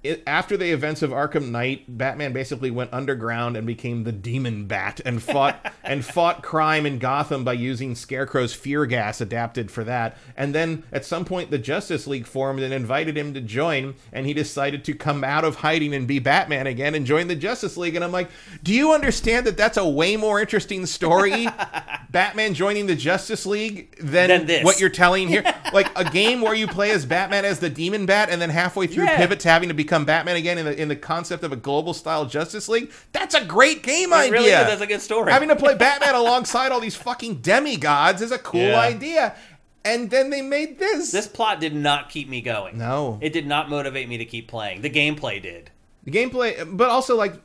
[0.03, 4.65] It, after the events of Arkham Knight, Batman basically went underground and became the Demon
[4.65, 9.85] Bat and fought and fought crime in Gotham by using Scarecrow's fear gas adapted for
[9.85, 10.17] that.
[10.35, 14.25] And then at some point, the Justice League formed and invited him to join, and
[14.25, 17.77] he decided to come out of hiding and be Batman again and join the Justice
[17.77, 17.95] League.
[17.95, 18.30] And I'm like,
[18.61, 21.47] do you understand that that's a way more interesting story,
[22.11, 25.43] Batman joining the Justice League, than, Than what you're telling here?
[25.73, 28.85] like a game where you play as Batman as the Demon Bat, and then halfway
[28.88, 29.15] through Yeah.
[29.15, 31.94] pivot to having to become Batman again in the in the concept of a global
[31.94, 32.91] style Justice League.
[33.11, 34.32] That's a great game It idea.
[34.32, 34.52] really is.
[34.68, 35.32] That's a good story.
[35.32, 38.80] Having to play Batman alongside all these fucking demigods is a cool Yeah.
[38.80, 39.36] idea.
[39.86, 41.11] And then they made this.
[41.11, 42.78] this plot did not keep me going.
[42.78, 44.82] no, It did not motivate me to keep playing.
[44.82, 45.70] The gameplay did.
[46.03, 47.36] the gameplay, but also like.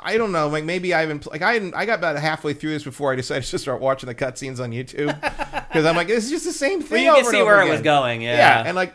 [0.00, 0.48] I don't know.
[0.48, 3.44] Like maybe I haven't like I I got about halfway through this before I decided
[3.44, 5.14] to start watching the cutscenes on YouTube
[5.68, 7.04] because I'm like this is just the same thing.
[7.04, 8.36] you can see where it was going, yeah.
[8.36, 8.92] yeah, and like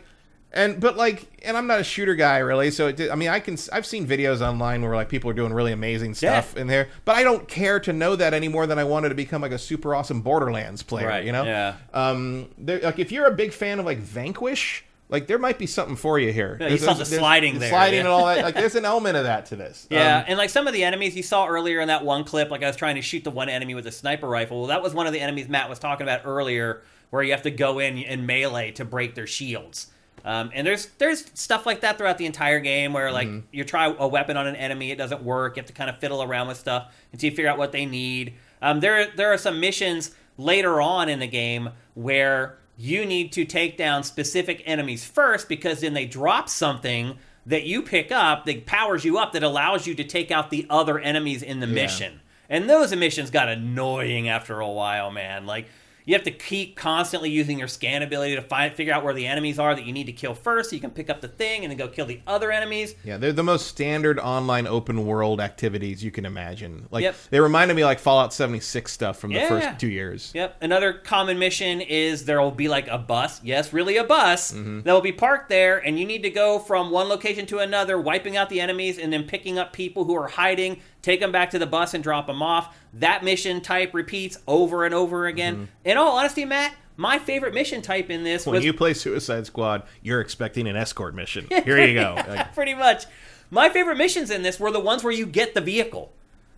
[0.54, 3.28] and but like and I'm not a shooter guy really, so it did, I mean
[3.28, 6.68] I can I've seen videos online where like people are doing really amazing stuff in
[6.68, 9.42] there, but I don't care to know that any more than I wanted to become
[9.42, 11.44] like a super awesome Borderlands player, Right, you know?
[11.44, 11.76] yeah.
[11.92, 14.84] Um, like if you're a big fan of like Vanquish.
[15.10, 16.56] Like there might be something for you here.
[16.58, 18.00] Yeah, you saw the sliding there, sliding yeah.
[18.00, 18.42] and all that.
[18.42, 19.86] Like there's an element of that to this.
[19.90, 22.50] Yeah, Um, and like some of the enemies you saw earlier in that one clip,
[22.50, 24.60] like I was trying to shoot the one enemy with a sniper rifle.
[24.60, 27.42] Well, that was one of the enemies Matt was talking about earlier, where you have
[27.42, 29.88] to go in and melee to break their shields.
[30.24, 33.46] Um, and there's there's stuff like that throughout the entire game where like Mm-hmm.
[33.52, 35.56] you try a weapon on an enemy, it doesn't work.
[35.56, 37.84] You have to kind of fiddle around with stuff until you figure out what they
[37.86, 38.34] need.
[38.62, 43.44] Um, there there are some missions later on in the game where you need to
[43.44, 48.64] take down specific enemies first because then they drop something that you pick up that
[48.66, 52.20] powers you up that allows you to take out the other enemies in the mission.
[52.48, 55.44] And those missions got annoying after a while, man.
[55.46, 55.66] Like
[56.06, 59.26] you have to keep constantly using your scan ability to find figure out where the
[59.26, 61.64] enemies are that you need to kill first so you can pick up the thing
[61.64, 62.94] and then go kill the other enemies.
[63.04, 66.86] Yeah, they're the most standard online open world activities you can imagine.
[66.90, 67.16] Like Yep.
[67.30, 69.48] they reminded me like Fallout 76 stuff from the Yeah.
[69.48, 70.30] first two years.
[70.34, 70.56] Yep.
[70.60, 73.40] Another common mission is there will be like a bus.
[73.42, 74.82] Yes, really a bus Mm-hmm.
[74.82, 77.98] that will be parked there, and you need to go from one location to another,
[78.00, 81.50] wiping out the enemies, and then picking up people who are hiding, take them back
[81.50, 82.76] to the bus, and drop them off.
[82.94, 85.54] That mission type repeats over and over again.
[85.54, 85.64] Mm-hmm.
[85.88, 89.46] In all honesty, Matt, my favorite mission type in this When was you play Suicide
[89.46, 91.46] Squad, you're expecting an escort mission.
[91.64, 92.20] Here you go.
[92.54, 93.04] Pretty much.
[93.50, 96.12] My favorite missions in this were the ones where you get the vehicle.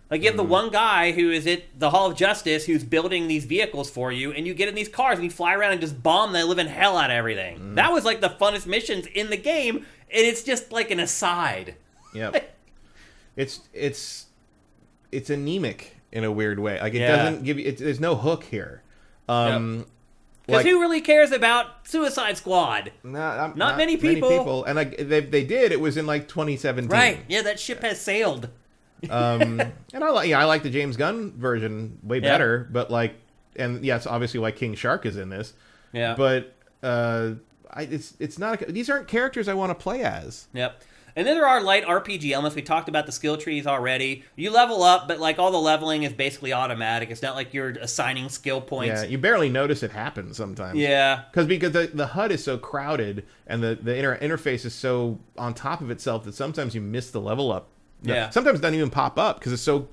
[0.09, 0.51] Like you have the Mm-hmm.
[0.51, 4.31] one guy who is at the Hall of Justice who's building these vehicles for you,
[4.31, 6.67] and you get in these cars and you fly around and just bomb the living
[6.67, 7.57] hell out of everything.
[7.57, 7.75] Mm-hmm.
[7.75, 9.85] That was like the funnest missions in the game, and
[10.25, 11.75] it's just like an aside.
[12.13, 12.53] yep.
[13.35, 14.26] It's it's
[15.11, 16.79] it's anemic in a weird way.
[16.79, 17.15] Like it Yeah.
[17.15, 17.67] doesn't give you.
[17.67, 18.81] It, there's no hook here.
[19.29, 19.85] Um,
[20.45, 22.91] Because like- who really cares about Suicide Squad?
[23.03, 24.63] not, Not many people.
[24.63, 25.71] And like they, they did.
[25.71, 26.89] It was in like 2017.
[26.89, 27.19] Right?
[27.27, 28.49] Yeah, that ship has sailed.
[29.09, 29.59] um,
[29.93, 32.21] and I like yeah, I like the James Gunn version way Yeah.
[32.29, 32.67] better.
[32.71, 33.15] But like,
[33.55, 35.53] and yeah, it's obviously why King Shark is in this.
[35.93, 36.15] Yeah.
[36.15, 36.53] But
[36.83, 37.31] uh,
[37.71, 38.61] I, it's it's not.
[38.61, 40.47] A, these aren't characters I want to play as.
[40.53, 40.81] Yep.
[41.17, 42.55] And then there are light RPG elements.
[42.55, 44.23] We talked about the skill trees already.
[44.35, 47.09] You level up, but like all the leveling is basically automatic.
[47.09, 49.01] It's not like you're assigning skill points.
[49.01, 50.77] Yeah, you barely notice it happen sometimes.
[50.77, 51.23] Yeah.
[51.31, 55.17] Because because the, the HUD is so crowded and the the inter- interface is so
[55.39, 57.69] on top of itself that sometimes you miss the level up.
[58.03, 58.29] Yeah.
[58.29, 59.87] Sometimes it doesn't even pop up because it's so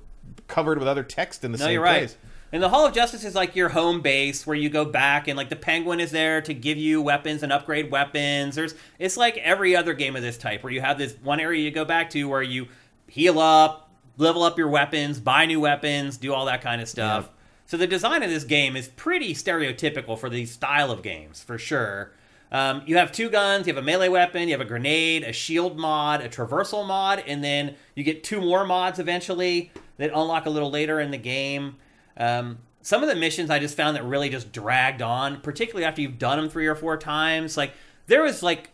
[0.47, 2.01] covered with other text in the No, same you're right.
[2.01, 2.17] place.
[2.51, 5.35] And the Hall of Justice is like your home base where you go back and
[5.35, 8.55] like the Penguin is there to give you weapons and upgrade weapons.
[8.55, 11.61] There's it's like every other game of this type where you have this one area
[11.61, 12.67] you go back to where you
[13.07, 17.25] heal up, level up your weapons, buy new weapons, do all that kind of stuff.
[17.25, 17.31] Yep.
[17.67, 21.57] So the design of this game is pretty stereotypical for these style of games, for
[21.57, 22.11] sure.
[22.51, 25.33] Um, you have two guns, you have a melee weapon, you have a grenade, a
[25.33, 30.45] shield mod, a traversal mod, and then you get two more mods eventually that unlock
[30.45, 31.77] a little later in the game.
[32.17, 36.01] Um, some of the missions I just found that really just dragged on, particularly after
[36.01, 37.57] you've done them three or four times.
[37.57, 37.73] Like
[38.07, 38.69] there was like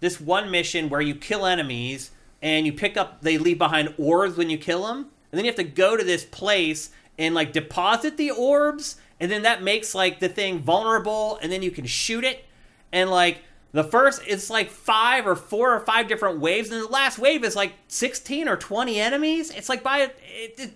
[0.00, 2.10] this one mission where you kill enemies
[2.42, 5.50] and you pick up they leave behind orbs when you kill them, and then you
[5.50, 9.94] have to go to this place and like deposit the orbs, and then that makes
[9.94, 12.44] like the thing vulnerable, and then you can shoot it,
[12.92, 13.38] and like
[13.72, 17.42] the first it's like five or four or five different waves, and the last wave
[17.42, 19.50] is like sixteen or twenty enemies.
[19.50, 20.74] It's like by it, it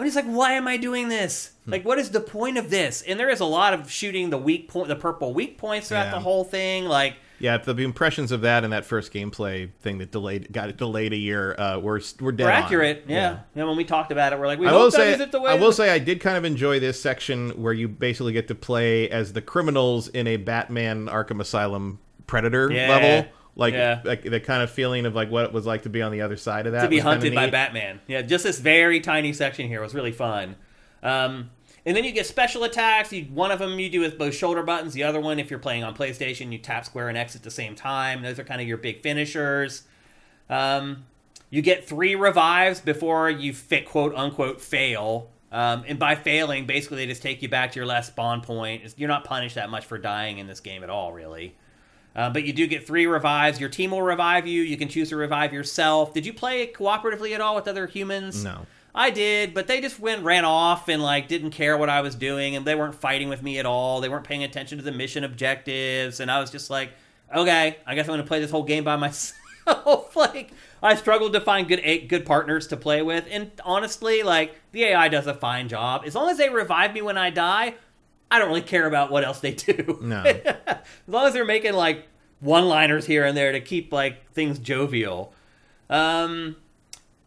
[0.00, 1.52] I'm just like, why am I doing this?
[1.66, 1.72] Hmm.
[1.72, 3.02] Like, what is the point of this?
[3.02, 6.06] And there is a lot of shooting the weak point, the purple weak points throughout
[6.06, 6.10] Yeah.
[6.12, 6.86] the whole thing.
[6.86, 10.76] Like, Yeah, the impressions of that and that first gameplay thing that delayed got it
[10.78, 12.62] delayed a year uh, were were dead we're on.
[12.62, 13.04] accurate.
[13.08, 13.38] Yeah.
[13.54, 13.64] yeah.
[13.64, 15.50] When we talked about it, we're like, we I will say, is it the way
[15.52, 18.54] I will say, I did kind of enjoy this section where you basically get to
[18.54, 22.88] play as the criminals in a Batman Arkham Asylum Predator Yeah.
[22.88, 24.00] level, like Yeah.
[24.04, 26.22] like the kind of feeling of like what it was like to be on the
[26.22, 26.82] other side of that.
[26.82, 27.48] to be hunted by.
[27.50, 28.00] Batman.
[28.08, 30.56] Yeah, just this very tiny section here was really fun.
[31.02, 31.50] Um,
[31.86, 33.12] and then you get special attacks.
[33.12, 34.92] You, one of them you do with both shoulder buttons.
[34.94, 37.50] The other one, if you're playing on PlayStation, you tap square and X at the
[37.50, 38.22] same time.
[38.22, 39.84] Those are kind of your big finishers.
[40.48, 41.04] Um,
[41.50, 45.30] you get three revives before you fit quote unquote fail.
[45.52, 48.82] Um, and by failing, basically they just take you back to your last spawn point.
[48.82, 51.56] It's- You're not punished that much for dying in this game at all, really.
[52.14, 53.60] Uh, but you do get three revives.
[53.60, 54.62] Your team will revive you.
[54.62, 56.12] You can choose to revive yourself.
[56.12, 58.44] Did you play cooperatively at all with other humans?
[58.44, 58.66] No.
[58.92, 62.16] I did, but they just went ran off and like didn't care what I was
[62.16, 64.00] doing, and they weren't fighting with me at all.
[64.00, 66.90] They weren't paying attention to the mission objectives, and I was just like,
[67.34, 69.36] okay, I guess I'm going to play this whole game by myself.
[70.16, 74.84] like I struggled to find good good partners to play with, and honestly, like the
[74.84, 76.02] AI does a fine job.
[76.06, 77.74] As long as they revive me when I die,
[78.30, 79.98] I don't really care about what else they do.
[80.00, 80.22] No.
[80.66, 80.78] as
[81.08, 82.06] long as they're making like
[82.40, 85.32] one-liners here and there to keep like things jovial.
[85.88, 86.56] Um,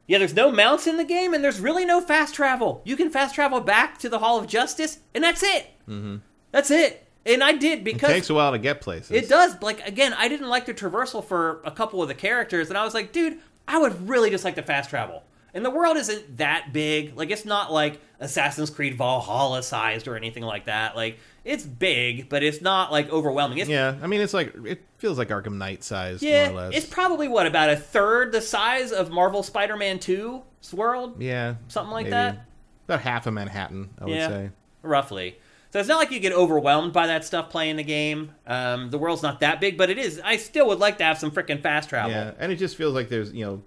[0.07, 2.81] yeah, there's no mounts in the game, and there's really no fast travel.
[2.85, 5.67] You can fast travel back to the Hall of Justice, and that's it.
[5.87, 6.17] Mm-hmm.
[6.51, 7.07] That's it.
[7.25, 9.11] And I did because It takes a while to get places.
[9.11, 9.61] it does.
[9.61, 12.83] Like again, I didn't like the traversal for a couple of the characters, and I
[12.83, 15.23] was like, dude, I would really just like to fast travel.
[15.53, 17.15] And the world isn't that big.
[17.15, 20.95] Like it's not like Assassin's Creed Valhalla sized or anything like that.
[20.95, 23.57] Like it's big, but it's not like overwhelming.
[23.57, 26.61] It's Yeah, I mean it's like it feels like Arkham Knight sized yeah, more or
[26.63, 26.77] less.
[26.77, 31.91] it's probably what about a third the size of Marvel Spider-Man 2's world, yeah, something
[31.91, 32.11] like maybe.
[32.11, 32.45] that.
[32.85, 34.49] About half of Manhattan, I would say.
[34.81, 35.37] roughly.
[35.71, 38.31] So it's not like you get overwhelmed by that stuff playing the game.
[38.45, 40.21] Um, the world's not that big, but it is.
[40.23, 42.11] I still would like to have some freaking fast travel.
[42.11, 43.63] Yeah, and it just feels like there's you know,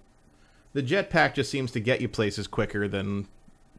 [0.73, 3.27] the jetpack just seems to get you places quicker than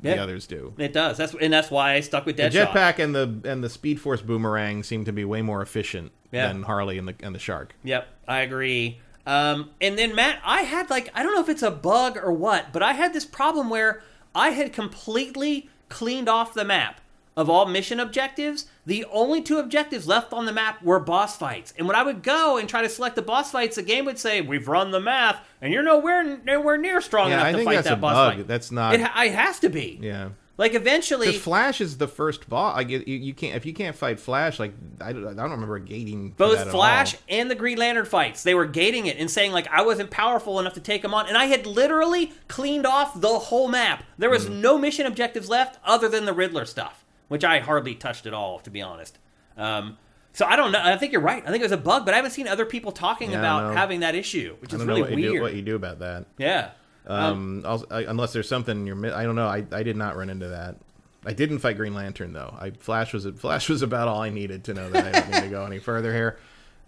[0.01, 0.23] the Yeah.
[0.23, 0.75] others do.
[0.79, 1.17] It does.
[1.17, 2.53] That's and that's why I stuck with Deadshot.
[2.53, 6.13] The jetpack and the and the Speed Force boomerang seem to be way more efficient
[6.31, 6.49] Yeah.
[6.49, 7.75] than Harley and the and the Shark.
[7.85, 9.01] Yep, I agree.
[9.27, 12.33] Um, and then Matt, I had like I don't know if it's a bug or
[12.33, 14.03] what, but I had this problem where
[14.35, 17.01] I had completely cleaned off the map
[17.39, 18.67] of all mission objectives.
[18.85, 21.73] The only two objectives left on the map were boss fights.
[21.79, 24.19] And when I would go and try to select the boss fights, the game would
[24.19, 27.65] say, "We've run the math, and you're nowhere nowhere near strong Yeah, enough I to
[27.65, 28.35] fight that boss bug.
[28.39, 28.95] fight." That's not.
[28.95, 29.99] It, it has to be.
[30.03, 30.31] yeah.
[30.57, 32.75] Like eventually, Flash is the first boss.
[32.77, 34.59] Like you, you can't if you can't fight Flash.
[34.59, 38.55] Like I, don't- I don't remember gating both Flash and the Green Lantern fights, they
[38.57, 41.39] were gating it and saying like I wasn't powerful enough to take them on, and
[41.39, 44.03] I had literally cleaned off the whole map.
[44.19, 44.61] There was Hmm.
[44.61, 48.59] no mission objectives left other than the Riddler stuff, which I hardly touched at all,
[48.61, 49.19] to be honest.
[49.57, 49.97] Um,
[50.33, 50.81] so I don't know.
[50.83, 51.43] I think you're right.
[51.43, 53.75] I think it was a bug, but I haven't seen other people talking Yeah, about
[53.77, 55.33] having that issue, which is really what you weird.
[55.35, 56.27] do what you do about that.
[56.39, 56.71] yeah.
[57.07, 59.15] Um, also, I, unless there's something you're.
[59.15, 59.47] I don't know.
[59.49, 60.77] I, I did not run into that.
[61.25, 62.55] I didn't fight Green Lantern though.
[62.59, 65.41] I Flash was Flash was about all I needed to know that I don't need
[65.45, 66.39] to go any further here.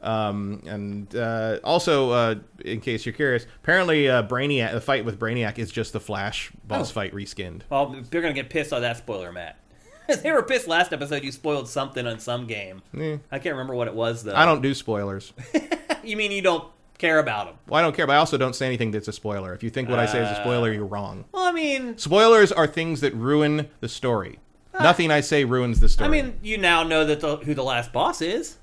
[0.02, 2.34] Um, and uh, also, uh,
[2.64, 6.50] in case you're curious, apparently uh, Brainiac, the fight with Brainiac is just the Flash
[6.66, 6.94] boss Oh.
[6.94, 7.62] fight reskinned.
[7.70, 9.58] Well, they're gonna get pissed on that spoiler, Matt.
[10.22, 11.24] they were pissed last episode.
[11.24, 12.82] You spoiled something on some game.
[12.98, 14.34] Eh, I can't remember what it was though.
[14.34, 15.32] I don't do spoilers.
[16.02, 16.64] You mean you don't
[16.98, 17.56] care about them?
[17.68, 19.52] Well, I don't care, but I also don't say anything that's a spoiler.
[19.52, 21.26] If you think what I say is a spoiler, you're wrong.
[21.32, 24.38] Well, I mean, Spoilers are things that ruin the story.
[24.80, 26.08] Nothing I say ruins the story.
[26.08, 28.56] I mean, you now know that the, who the last boss is.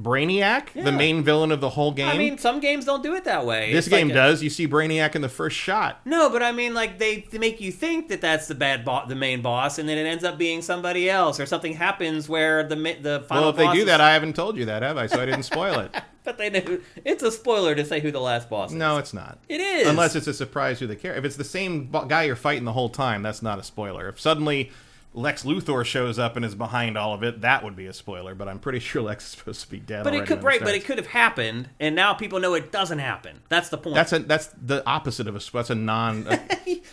[0.00, 0.84] Brainiac, Yeah.
[0.84, 2.08] the main villain of the whole game.
[2.08, 3.72] I mean, some games don't do it that way.
[3.72, 4.42] this It's like game a- does.
[4.42, 6.00] You see Brainiac in the first shot.
[6.04, 9.06] No, but I mean, like they, they make you think that that's the bad bo-
[9.08, 12.62] the main boss, and then it ends up being somebody else, or something happens where
[12.62, 13.44] the the final.
[13.44, 15.06] well, if they do is- that, I haven't told you that, have I?
[15.06, 15.94] So I didn't spoil it.
[16.24, 18.76] but they know it's a spoiler to say who the last boss is.
[18.76, 19.38] No, it's not.
[19.48, 21.20] it is Unless it's a surprise who the character.
[21.20, 24.08] If it's the same guy you're fighting the whole time, that's not a spoiler.
[24.08, 24.70] If suddenly
[25.16, 28.34] Lex Luthor shows up and is behind all of it, that would be a spoiler.
[28.34, 30.04] But I'm pretty sure Lex is supposed to be dead.
[30.04, 32.98] But it could right, but it could have happened, and now people know it doesn't
[32.98, 33.40] happen.
[33.48, 33.96] That's the point.
[33.96, 35.40] That's a that's the opposite of a.
[35.52, 36.28] That's a non.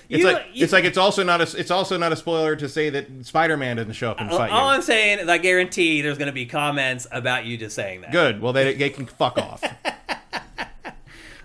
[0.10, 2.56] It's You- like you- it's like it's also not a it's also not a spoiler
[2.58, 4.76] to say that Spider-Man doesn't show up and all, fight all you.
[4.76, 8.12] I'm saying is I guarantee there's going to be comments about you just saying that.
[8.12, 8.42] Good.
[8.42, 9.64] Well, they, they can fuck off.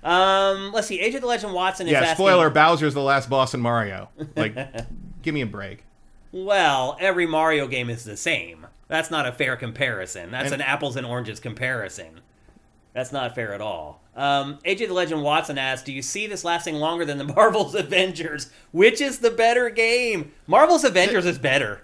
[0.00, 1.00] Um, let's see.
[1.00, 2.00] Age of the Legend Watson is yeah.
[2.00, 2.14] asking.
[2.14, 4.09] Spoiler: Bowser's the last boss in Mario.
[4.36, 4.56] Like,
[5.22, 5.84] give me a break.
[6.32, 8.66] Well, every Mario game is the same.
[8.88, 10.30] That's not a fair comparison.
[10.30, 12.20] That's And- an apples and oranges comparison.
[12.94, 14.02] That's not fair at all.
[14.16, 17.74] Um, AJ the Legend Watson asks, "Do you see this lasting longer than the Marvel's
[17.74, 18.50] Avengers?
[18.72, 20.32] Which is the better game?
[20.46, 21.82] Marvel's Avengers is better.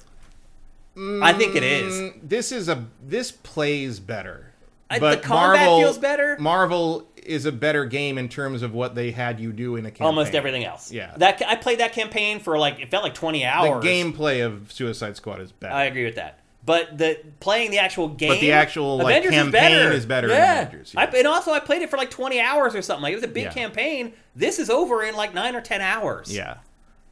[0.97, 1.93] I think it is.
[1.95, 4.53] Mm, This is a this plays better.
[4.91, 6.37] I- but the combat Marvel, feels better.
[6.39, 9.91] Marvel is a better game in terms of what they had you do in a
[9.91, 10.07] campaign.
[10.07, 10.93] Almost everything else.
[10.93, 11.13] Yeah.
[11.17, 13.85] that I played that campaign for like it felt like twenty The hours.
[13.85, 15.75] gameplay of Suicide Squad is better.
[15.75, 16.41] I agree with that.
[16.67, 20.33] But the playing the actual game, But the actual, like, Avengers campaign is better in
[20.35, 20.63] Yeah.
[20.63, 21.01] Avengers, yeah.
[21.03, 23.03] I, and also I played it for like twenty hours or something.
[23.03, 23.53] Like it was a big Yeah.
[23.53, 24.15] campaign.
[24.35, 26.35] This is over in like nine or ten hours.
[26.35, 26.57] yeah.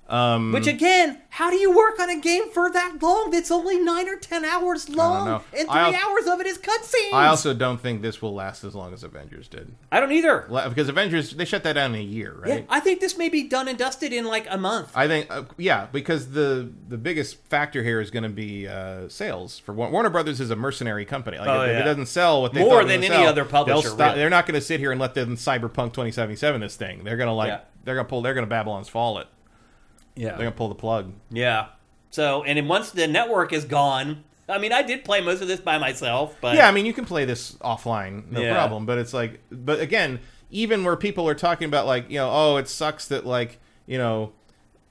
[0.09, 3.31] Um, Which again, how do you work on a game for that long?
[3.31, 7.15] That's only nine or ten hours long, and three al- hours of it is cutscenes.
[7.15, 9.73] I also don't think this will last as long as Avengers did.
[9.91, 10.45] I don't either.
[10.51, 12.61] La- Because Avengers, they shut that down in a year, right?
[12.61, 12.67] Yeah?
[12.69, 14.91] I think this may be done and dusted in like a month.
[14.95, 19.09] I think, uh, yeah, because the the biggest factor here is going to be uh,
[19.09, 19.59] sales.
[19.61, 21.39] For War- Warner Brothers is a mercenary company.
[21.39, 23.09] Like Oh, if, if it doesn't sell what they More thought it was than any
[23.15, 24.19] sell, other publisher, stop- really.
[24.19, 27.05] They're not going to sit here and let them Cyberpunk 2077 this thing.
[27.05, 27.61] They're going to like Yeah.
[27.85, 28.21] they're going to pull.
[28.21, 29.29] They're going to Babylon's Fall it.
[30.17, 31.13] Yeah, They're going to pull the plug.
[31.31, 31.67] yeah.
[32.11, 35.49] So, and then once the network is gone, I mean, I did play most of
[35.49, 38.53] this by myself, but Yeah, I mean, you can play this offline, no Yeah.
[38.53, 38.85] problem.
[38.85, 40.21] But it's like, but again,
[40.51, 43.97] even where people are talking about like, you know, oh, it sucks that like, you
[43.97, 44.33] know,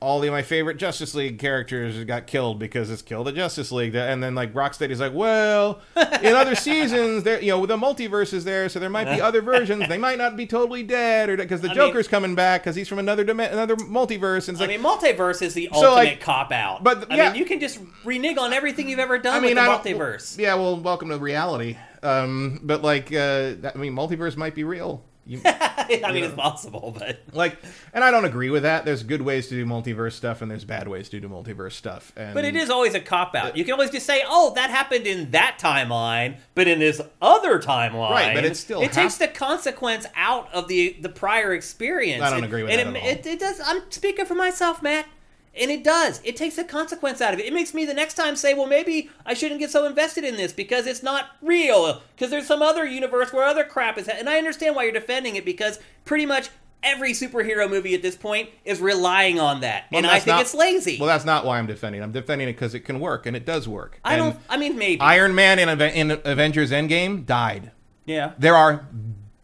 [0.01, 3.93] all the my favorite Justice League characters got killed because it's killed the Justice League,
[3.93, 8.43] and then like Rocksteady's like, well, in other seasons, there, you know, the multiverse is
[8.43, 9.87] there, so there might be other versions.
[9.87, 12.87] They might not be totally dead, or because the I Joker's coming back because he's
[12.87, 15.93] from another dimen- another multiverse, and it's I like, mean, multiverse is the So, ultimate
[15.93, 16.83] like- cop out.
[16.83, 17.29] but, I yeah.
[17.31, 19.93] mean, you can just renege on everything you've ever done I mean, with I the
[19.93, 20.37] multiverse.
[20.37, 21.77] Yeah, well, welcome to reality.
[22.01, 25.03] Um, but like, uh, that, I mean, multiverse might be real.
[25.31, 27.57] You, I mean, it's possible, but like
[27.93, 30.65] and i don't agree with that there's good ways to do multiverse stuff and there's
[30.65, 33.55] bad ways to do multiverse stuff and but it is always a cop out.
[33.55, 37.59] You can always just say, "Oh, that happened in that timeline," but in this other
[37.59, 41.53] timeline, Right, but it still it hap- takes the consequence out of the the prior
[41.53, 42.21] experience.
[42.23, 43.09] I don't And- agree with and that it, at all.
[43.11, 43.61] It, it does.
[43.63, 45.05] I'm speaking for myself, Matt.
[45.53, 46.21] And it does.
[46.23, 47.45] It takes the consequence out of it.
[47.45, 50.37] It makes me the next time say, well, maybe I shouldn't get so invested in
[50.37, 52.01] this because it's not real.
[52.15, 54.07] Because there's some other universe where other crap is.
[54.07, 56.49] And I understand why you're defending it because pretty much
[56.83, 59.85] every superhero movie at this point is relying on that.
[59.91, 60.97] Well, and I think not- it's lazy.
[60.99, 62.03] well that's not why i'm defending it.
[62.03, 64.43] i'm defending it because it can work and it does work I And don't.
[64.49, 64.99] I mean, maybe.
[64.99, 67.69] iron man in, in avengers endgame died
[68.05, 68.31] yeah.
[68.39, 68.87] there are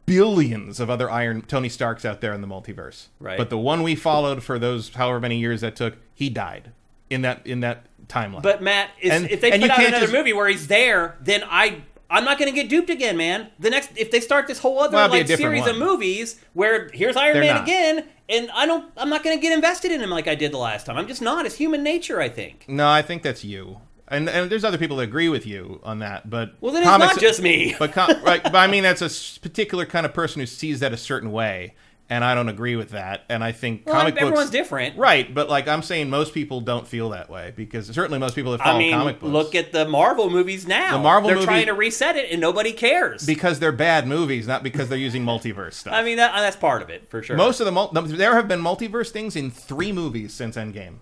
[0.08, 3.38] billions of other iron tony starks out there in the multiverse Right.
[3.38, 6.72] but the one we followed for those however many years that took he died
[7.10, 10.14] in that in that timeline But Matt, is, And- if they put out another just-
[10.14, 11.82] movie where he's there, then I.
[12.10, 13.48] I'm not going to get duped again, man.
[13.60, 15.78] The next, if they start this whole other Well, it'll be a like series of
[15.78, 17.64] movies where here's Iron They're Man not.
[17.66, 20.54] again, and I don't, I'm not going to get invested in him like I did
[20.54, 20.96] the last time.
[20.96, 21.46] I'm just not.
[21.46, 22.64] It's human nature, I think.
[22.70, 26.00] no i think that's you and, and there's other people that agree with you on
[26.00, 27.76] that but Well, then comics- it's not just me.
[27.80, 30.94] But com- right, but I mean that's a particular kind of person who sees that
[30.94, 31.76] a certain way,
[32.10, 33.26] and I don't agree with that.
[33.28, 34.98] And I think Well, comic everyone's books, different.
[34.98, 35.34] right?
[35.34, 38.60] But like I'm saying, most people don't feel that way because certainly most people that
[38.62, 40.96] follow I mean, comic books look at the Marvel movies now.
[40.96, 43.26] The Marvel they're movies- trying to reset it, and nobody cares.
[43.26, 45.94] because they're bad movies, not because they're using multiverse stuff.
[45.94, 47.36] I mean, that, that's part of it for sure.
[47.36, 51.00] most of the mul- there have been multiverse things in three movies since Endgame.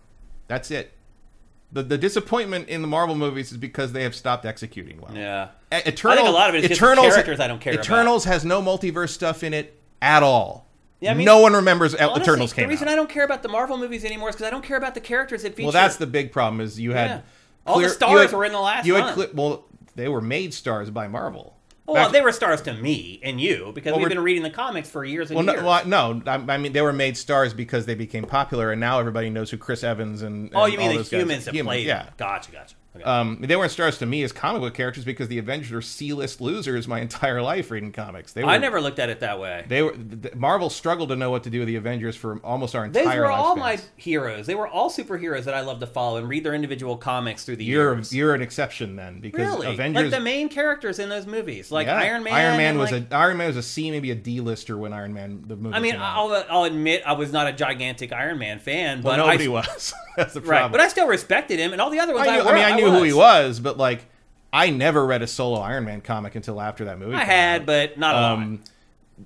[0.47, 0.91] That's it.
[1.75, 5.11] The, the disappointment in the Marvel movies is because they have stopped executing well.
[5.13, 5.49] yeah.
[5.73, 7.83] E- Eternals, a lot of it is Eternals, characters I don't care about.
[7.83, 10.67] Eternals has no multiverse stuff in it at all.
[11.01, 12.93] Yeah, I mean- no one remembers Honestly, Eternals the reason out.
[12.93, 15.01] I don't care about the Marvel movies anymore is because I don't care about the
[15.01, 15.65] characters it feature.
[15.65, 16.61] well, that's the big problem.
[16.61, 17.21] Is you had Yeah.
[17.67, 19.13] All the stars had- were in the last You had one.
[19.13, 19.65] cle- well,
[19.95, 21.54] they were made stars by Marvel.
[21.87, 24.89] Well, they were stars to me and you because Well, we've been reading the comics
[24.89, 25.63] for years and Well, no, years.
[25.63, 28.99] well, no, I, I mean they were made stars because they became popular, and now
[28.99, 30.49] everybody knows who Chris Evans and.
[30.55, 31.85] oh, you mean all the those guys- humans that played?
[31.85, 32.75] Yeah, Gotcha, gotcha.
[32.95, 33.03] Okay.
[33.03, 36.41] Um, they weren't stars to me as comic book characters because the Avengers are C-list
[36.41, 38.33] losers my entire life reading comics.
[38.33, 39.65] They were, I never looked at it that way.
[39.67, 42.39] They were th- th- Marvel struggled to know what to do with the Avengers for
[42.43, 43.03] almost our entire.
[43.05, 43.59] These were all lifespans.
[43.59, 44.45] my heroes.
[44.47, 47.57] They were all superheroes that I love to follow and read their individual comics through
[47.57, 48.13] the You're years.
[48.13, 50.03] you're an exception then because really Avengers.
[50.03, 52.33] like the main characters in those movies, like yeah, Iron Man.
[52.33, 54.93] Iron Man was like- a Iron Man was a C, maybe a D lister when
[54.93, 55.75] Iron Man the movie.
[55.75, 56.17] I mean, came out.
[56.17, 59.49] I'll, I'll admit I was not a gigantic Iron Man fan, well, but nobody I,
[59.49, 59.93] was.
[60.15, 60.63] That's the problem.
[60.63, 60.71] right.
[60.71, 62.27] But I still respected him, and all the other ones.
[62.27, 63.59] I, I, I mean, I knew who he was.
[63.59, 64.05] but like,
[64.51, 67.15] I never read a solo Iron Man comic until after that movie.
[67.15, 67.65] I had, out.
[67.67, 68.33] but not a lot.
[68.33, 68.63] Um,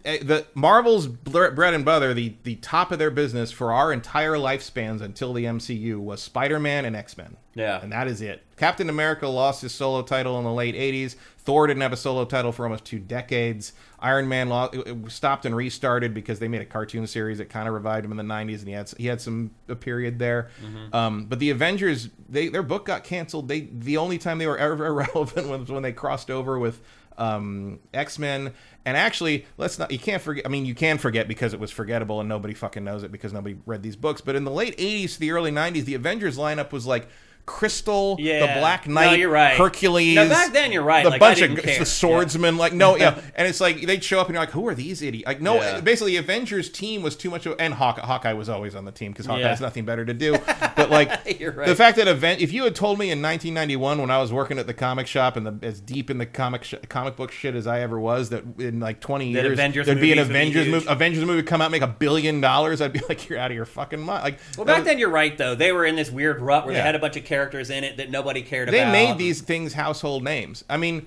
[0.05, 4.35] eh, the Marvel's bread and butter, the the top of their business for our entire
[4.35, 7.37] lifespans until the MCU was Spider Man and X Men.
[7.53, 7.81] Yeah.
[7.81, 8.43] And that is it.
[8.57, 11.15] Captain America lost his solo title in the late 80s.
[11.49, 13.73] Thor didn't have a solo title for almost two decades.
[13.99, 17.49] Iron Man lost, it- it stopped and restarted because they made a cartoon series that
[17.49, 20.19] kind of revived him in the 90s, and he had he had some a period
[20.19, 20.49] there.
[20.93, 23.47] Um, but the Avengers, they their book got canceled.
[23.47, 26.79] They the only time they were ever relevant was when they crossed over with
[27.17, 28.53] um, X Men.
[28.85, 29.91] And actually, let's not.
[29.91, 30.45] You can't forget.
[30.45, 33.33] I mean, you can forget because it was forgettable and nobody fucking knows it because
[33.33, 34.21] nobody read these books.
[34.21, 37.07] But in the late '80s to the early '90s, the Avengers lineup was like
[37.45, 38.39] Crystal, Yeah.
[38.53, 39.57] the Black No, Knight, you're right.
[39.57, 40.15] Hercules.
[40.15, 41.03] No, back then you're right.
[41.03, 44.27] The Like, bunch of the swordsmen, like no, yeah, and it's like they'd show up
[44.27, 45.25] and you're like, who are these idiots?
[45.27, 45.79] Like no, Yeah.
[45.81, 49.11] basically, Avengers team was too much of, and Hawkeye, Hawkeye was always on the team
[49.11, 49.47] because Hawkeye Yeah.
[49.49, 50.37] has nothing better to do.
[50.79, 51.67] But like right.
[51.67, 54.57] the fact that event, if you had told me in 1991 when I was working
[54.59, 57.53] at the comic shop and the, as deep in the comic sh- comic book shit
[57.53, 60.27] as I ever was, that in like 20 That years Avengers there'd be an would
[60.29, 63.39] be Avengers movie, Avengers movie come out make a billion dollars, I'd be like, you're
[63.39, 64.23] out of your fucking mind.
[64.23, 65.53] Like Well, back was- then you're right though.
[65.55, 66.81] They were in this weird rut where Yeah.
[66.81, 68.91] they had a bunch of characters in it that nobody cared they about.
[68.91, 70.63] They made these things household names.
[70.69, 71.05] I mean,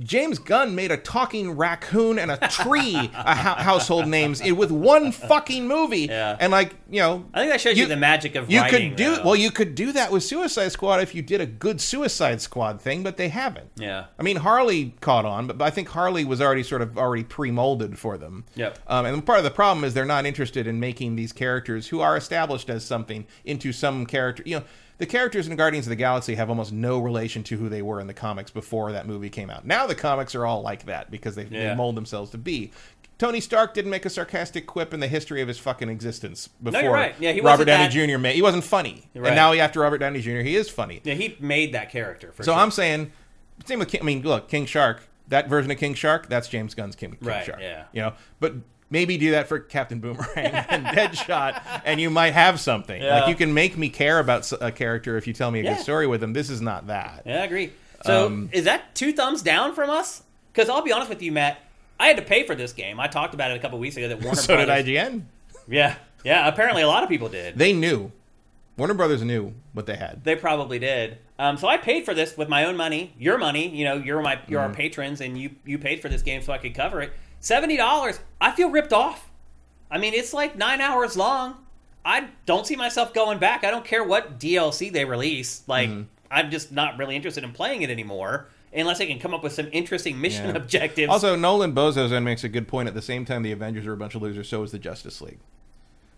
[0.00, 4.72] James Gunn made a talking raccoon and a tree a hou- household names in, with
[4.72, 6.06] one fucking movie.
[6.06, 6.36] Yeah.
[6.40, 8.90] And like you know, I think that shows you, the magic of you writing.
[8.90, 9.22] could do though.
[9.24, 9.36] well.
[9.36, 13.04] You could do that with Suicide Squad if you did a good Suicide Squad thing,
[13.04, 13.70] but they haven't.
[13.76, 14.06] Yeah.
[14.18, 17.96] I mean, Harley caught on, but I think Harley was already sort of already pre-molded
[17.96, 18.44] for them.
[18.56, 18.78] Yep.
[18.88, 22.00] Um, and part of the problem is they're not interested in making these characters who
[22.00, 24.42] are established as something into some character.
[24.44, 24.64] You know,
[24.98, 28.00] the characters in Guardians of the Galaxy have almost no relation to who they were
[28.00, 29.66] in the comics before that movie came out.
[29.66, 31.74] Now the comics are all like that because they, they Yeah.
[31.74, 32.72] mold themselves to be.
[33.18, 36.82] Tony Stark didn't make a sarcastic quip in the history of his fucking existence before
[36.82, 37.14] you're right.
[37.18, 38.18] Yeah, he Robert Downey that- Jr.
[38.18, 38.34] made.
[38.34, 39.28] He wasn't funny, Right.
[39.28, 41.00] and now after Robert Downey Jr., he is funny.
[41.02, 42.30] Yeah, he made that character.
[42.32, 42.60] For So sure.
[42.60, 43.12] I'm saying,
[43.64, 44.02] same with King.
[44.02, 45.08] I mean, look, King Shark.
[45.28, 47.58] That version of King Shark, that's James Gunn's King, King Right, Shark.
[47.60, 47.84] yeah.
[47.92, 48.54] You know, but
[48.90, 53.00] maybe do that for Captain Boomerang and Deadshot, and you might have something.
[53.02, 53.20] Yeah.
[53.20, 55.74] Like you can make me care about a character if you tell me a Yeah.
[55.74, 56.32] good story with him.
[56.32, 57.22] This is not that.
[57.26, 57.72] Yeah, I agree.
[58.04, 60.22] So Um, is that two thumbs down from us?
[60.52, 61.58] Because I'll be honest with you, Matt.
[61.98, 63.00] I had to pay for this game.
[63.00, 64.08] I talked about it a couple weeks ago.
[64.08, 64.84] That Warner so did Brothers.
[64.86, 65.22] IGN.
[65.68, 65.94] Yeah,
[66.24, 66.46] yeah.
[66.46, 67.56] Apparently, a lot of people did.
[67.58, 68.12] They knew.
[68.76, 70.22] Warner Brothers knew what they had.
[70.24, 71.16] They probably did.
[71.38, 73.68] Um, so I paid for this with my own money, your money.
[73.68, 74.70] You know, you're my you're Mm-hmm.
[74.70, 77.12] our patrons, and you you paid for this game so I could cover it.
[77.40, 78.18] Seventy dollars.
[78.40, 79.30] I feel ripped off.
[79.90, 81.54] I mean, it's like nine hours long.
[82.04, 83.64] I don't see myself going back.
[83.64, 85.62] I don't care what DLC they release.
[85.66, 86.02] Like, Mm-hmm.
[86.28, 89.52] I'm just not really interested in playing it anymore unless they can come up with
[89.52, 90.56] some interesting mission Yeah.
[90.56, 91.08] objectives.
[91.08, 92.88] Also, Nolan Bozo's makes a good point.
[92.88, 94.48] At the same time, the Avengers are a bunch of losers.
[94.48, 95.38] So is the Justice League.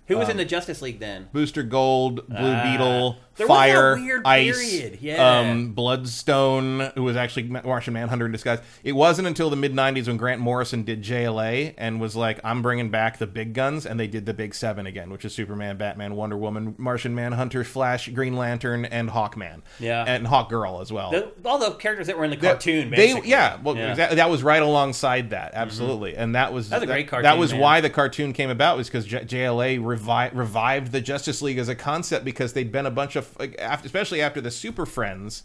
[0.09, 1.29] Who was in um, the Justice League then?
[1.33, 2.63] Booster Gold, Blue Ah.
[2.73, 5.39] Beetle, There was that Fire, weird Ice, period, yeah.
[5.41, 8.59] um, Bloodstone, who was actually Ma- Martian Manhunter in disguise.
[8.83, 12.63] It wasn't until the mid '90s when Grant Morrison did JLA and was like, "I'm
[12.63, 15.77] bringing back the big guns," and they did the Big Seven again, which is Superman,
[15.77, 19.63] Batman, Wonder Woman, Martian Manhunter, Flash, Green Lantern, and Hawkman.
[19.79, 20.05] Yeah.
[20.07, 21.11] and Hawk Girl as well.
[21.11, 23.31] The, all the characters that were in the cartoon, they- basically.
[23.31, 23.89] yeah, well, Yeah.
[23.89, 23.97] Mm-hmm.
[23.99, 27.53] That, that was right alongside that, absolutely, and that was That was great That was
[27.55, 31.69] why the cartoon came about was because J- JLA revi- revived the Justice League as
[31.69, 35.45] a concept because they'd been a bunch of, like, after, especially after the Super Friends.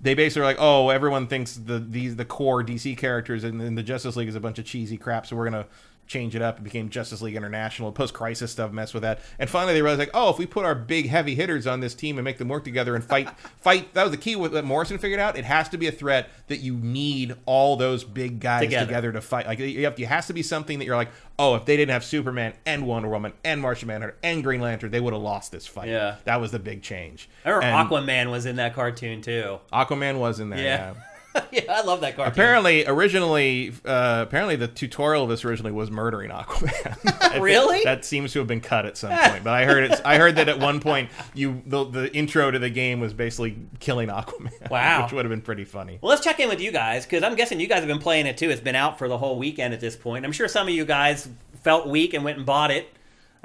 [0.00, 3.74] They basically were like, oh, everyone thinks the these the core DC characters in, in
[3.74, 5.66] the Justice League is a bunch of cheesy crap, so we're gonna
[6.08, 6.58] change it up.
[6.58, 7.92] It became Justice League International.
[7.92, 10.64] Post crisis stuff messed with that, and finally they realized like, oh, if we put
[10.64, 13.28] our big heavy hitters on this team and make them work together and fight,
[13.60, 13.94] fight.
[13.94, 15.38] That was the key with that Morrison figured out.
[15.38, 18.86] It has to be a threat that you need all those big guys Together.
[18.86, 19.46] together, to fight.
[19.46, 21.92] Like you have, it has to be something that you're like, oh, if they didn't
[21.92, 25.52] have Superman and Wonder Woman and Martian Manhunter and Green Lantern, they would have lost
[25.52, 25.88] this fight.
[25.88, 26.16] Yeah.
[26.24, 27.28] that was the big change.
[27.44, 29.60] I remember And Aquaman was in that cartoon too.
[29.72, 30.58] Aquaman was in there.
[30.58, 30.94] Yeah.
[30.94, 31.02] yeah.
[31.52, 32.32] yeah, I love that cartoon.
[32.32, 37.38] Apparently, originally, uh, apparently the tutorial of this originally was murdering Aquaman.
[37.40, 37.82] Really?
[37.84, 39.44] That seems to have been cut at some point.
[39.44, 40.00] But I heard it.
[40.04, 43.56] I heard that at one point, you the, the intro to the game was basically
[43.80, 44.70] killing Aquaman.
[44.70, 45.04] Wow.
[45.04, 45.98] which would have been pretty funny.
[46.00, 48.26] Well, let's check in with you guys because I'm guessing you guys have been playing
[48.26, 48.50] it too.
[48.50, 50.24] It's been out for the whole weekend at this point.
[50.24, 51.28] I'm sure some of you guys
[51.62, 52.88] felt weak and went and bought it.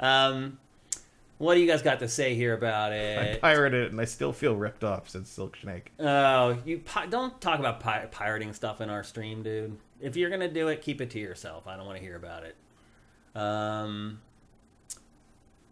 [0.00, 0.58] Um,
[1.38, 3.36] what do you guys got to say here about it?
[3.36, 5.92] I pirated it, and I still feel ripped off said Silk Snake.
[5.98, 9.76] Oh, you pi- don't talk about pi- pirating stuff in our stream, dude.
[10.00, 11.66] If you're gonna do it, keep it to yourself.
[11.66, 12.56] I don't want to hear about it.
[13.38, 14.20] Um,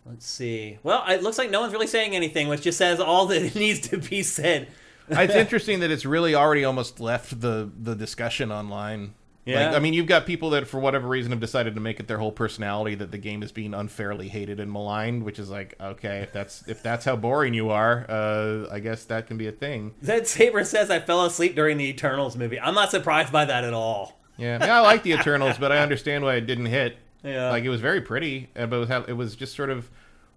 [0.07, 0.79] let's see.
[0.83, 3.89] Well, it looks like no one's really saying anything, which just says all that needs
[3.89, 4.69] to be said.
[5.09, 9.15] it's interesting that it's really already almost left the the discussion online.
[9.45, 9.67] Yeah.
[9.67, 12.07] Like, I mean, you've got people that, for whatever reason, have decided to make it
[12.07, 15.25] their whole personality that the game is being unfairly hated and maligned.
[15.25, 19.05] Which is like, okay, if that's if that's how boring you are, uh, I guess
[19.07, 19.95] that can be a thing.
[20.05, 22.61] Zed Saber says I fell asleep during the Eternals movie.
[22.61, 24.21] I'm not surprised by that at all.
[24.37, 26.97] Yeah, yeah I like the Eternals, but I understand why it didn't hit.
[27.25, 27.51] Yeah.
[27.51, 29.89] like it was very pretty, uh, but it was, it was just sort of,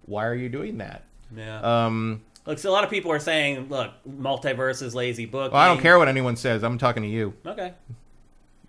[0.04, 1.02] why are you doing that?
[1.36, 1.86] Yeah.
[1.86, 5.52] Um, Look, so a lot of people are saying, look, multiverse is lazy book.
[5.52, 6.62] Well, I don't care what anyone says.
[6.62, 7.34] I'm talking to you.
[7.44, 7.74] Okay.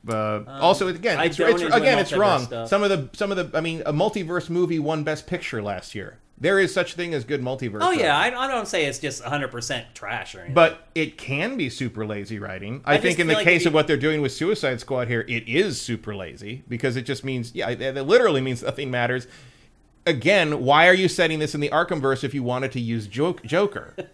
[0.10, 2.48] Uh, also, again, it's, it's again, it's wrong.
[2.68, 5.96] Some of the, some of the, I mean, a multiverse movie won Best Picture last
[5.96, 6.20] year.
[6.40, 7.80] There is such thing as good multiverse.
[7.82, 10.54] Oh yeah, I, I don't say it's just 100% trash or anything.
[10.54, 12.82] but it can be super lazy writing.
[12.86, 15.08] I, I think in the like case you- of what they're doing with Suicide Squad
[15.08, 18.92] here, it is super lazy because it just means, yeah, it, it literally means nothing
[18.92, 19.26] matters.
[20.06, 23.44] Again, why are you setting this in the Arkhamverse if you wanted to use Joke,
[23.44, 23.96] Joker?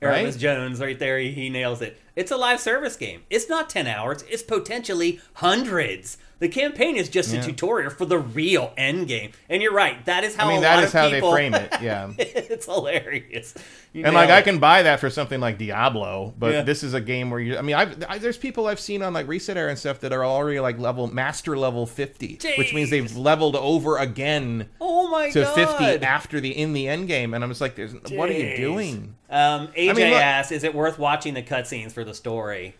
[0.00, 0.32] Right?
[0.38, 2.00] Jones right there, he, he nails it.
[2.18, 3.22] It's a live service game.
[3.30, 6.18] It's not 10 hours, it's potentially hundreds.
[6.40, 7.40] The campaign is just Yeah.
[7.40, 9.32] a tutorial for the real end game.
[9.48, 11.72] And you're right, that is how I mean, that is how people, they frame it.
[11.82, 12.12] Yeah.
[12.16, 13.54] it's hilarious.
[13.92, 16.62] You And like nail I can buy that for something like Diablo, but Yeah.
[16.62, 17.56] this is a game where you.
[17.58, 20.24] I mean, I've, I, there's people I've seen on like ResetEra and stuff that are
[20.24, 25.42] already like level master level fifty, which means they've leveled over again Oh my to
[25.42, 25.54] god.
[25.54, 28.56] fifty after the in the end game, and I'm just like, there's, what are you
[28.56, 29.14] doing?
[29.30, 32.74] Um, AJ mean, look- asks, "Is it worth watching the cutscenes for the story?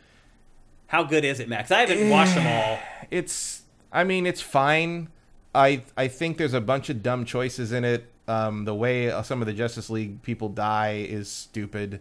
[0.89, 1.71] How good is it, Matt?
[1.71, 2.79] I haven't watched them all.
[3.11, 5.09] It's, I mean, it's fine.
[5.55, 8.11] I I think there's a bunch of dumb choices in it.
[8.27, 12.01] Um, the way uh, some of the Justice League people die is stupid.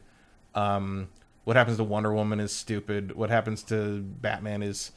[0.54, 1.08] Um,
[1.46, 3.16] what happens to Wonder Woman is stupid.
[3.16, 4.92] What happens to Batman is.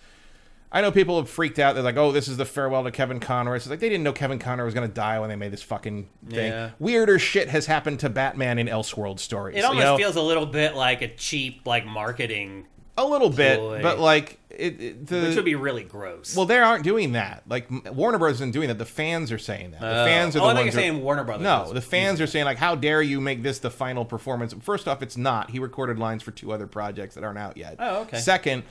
[0.72, 1.74] I know people have freaked out.
[1.74, 4.12] They're like, "Oh, this is the farewell to Kevin Conroy." It's like they didn't know
[4.12, 6.52] Kevin Conroy was going to die when they made this fucking thing.
[6.52, 6.70] Yeah.
[6.78, 9.56] Weirder shit has happened to Batman in Elseworld stories.
[9.56, 9.96] It you almost know?
[9.96, 12.66] feels a little bit like a cheap, like marketing,
[12.96, 16.36] a little bit, but like it, it the which would be really gross.
[16.36, 17.42] well, they aren't doing that.
[17.48, 18.78] Like Warner Brothers isn't doing that.
[18.78, 19.80] The fans are saying that.
[19.80, 20.04] The Oh.
[20.04, 22.44] fans are Oh, the I ones who- saying Warner Brothers No, the fans are saying
[22.44, 25.50] like, "How dare you make this the final performance?" First off, it's not.
[25.50, 27.76] He recorded lines for two other projects that aren't out yet.
[27.78, 28.18] Oh, okay.
[28.18, 28.62] Second,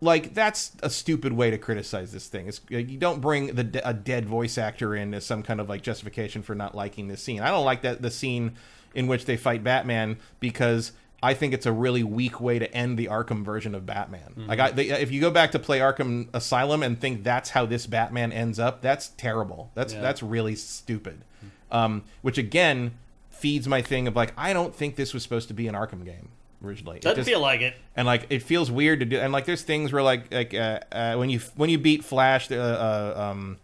[0.00, 2.48] like that's a stupid way to criticize this thing.
[2.48, 5.82] It's you don't bring the a dead voice actor in as some kind of like
[5.82, 7.40] justification for not liking this scene.
[7.40, 8.56] I don't like that the scene
[8.94, 10.92] in which they fight Batman because.
[11.22, 14.34] I think it's a really weak way to end the Arkham version of Batman.
[14.36, 14.48] Mm-hmm.
[14.48, 17.64] Like, I, they, if you go back to play Arkham Asylum and think that's how
[17.64, 19.70] this Batman ends up, that's terrible.
[19.74, 20.02] That's Yeah.
[20.02, 21.24] that's really stupid.
[21.70, 22.92] Um, which again
[23.30, 26.04] feeds my thing of like I don't think this was supposed to be an Arkham
[26.04, 26.28] game
[26.64, 26.96] originally.
[26.98, 27.74] It Doesn't just- feel like it.
[27.96, 29.18] and like it feels weird to do.
[29.18, 32.50] And like there's things where like like uh, uh, when you when you beat Flash,
[32.50, 33.58] uh, uh, um,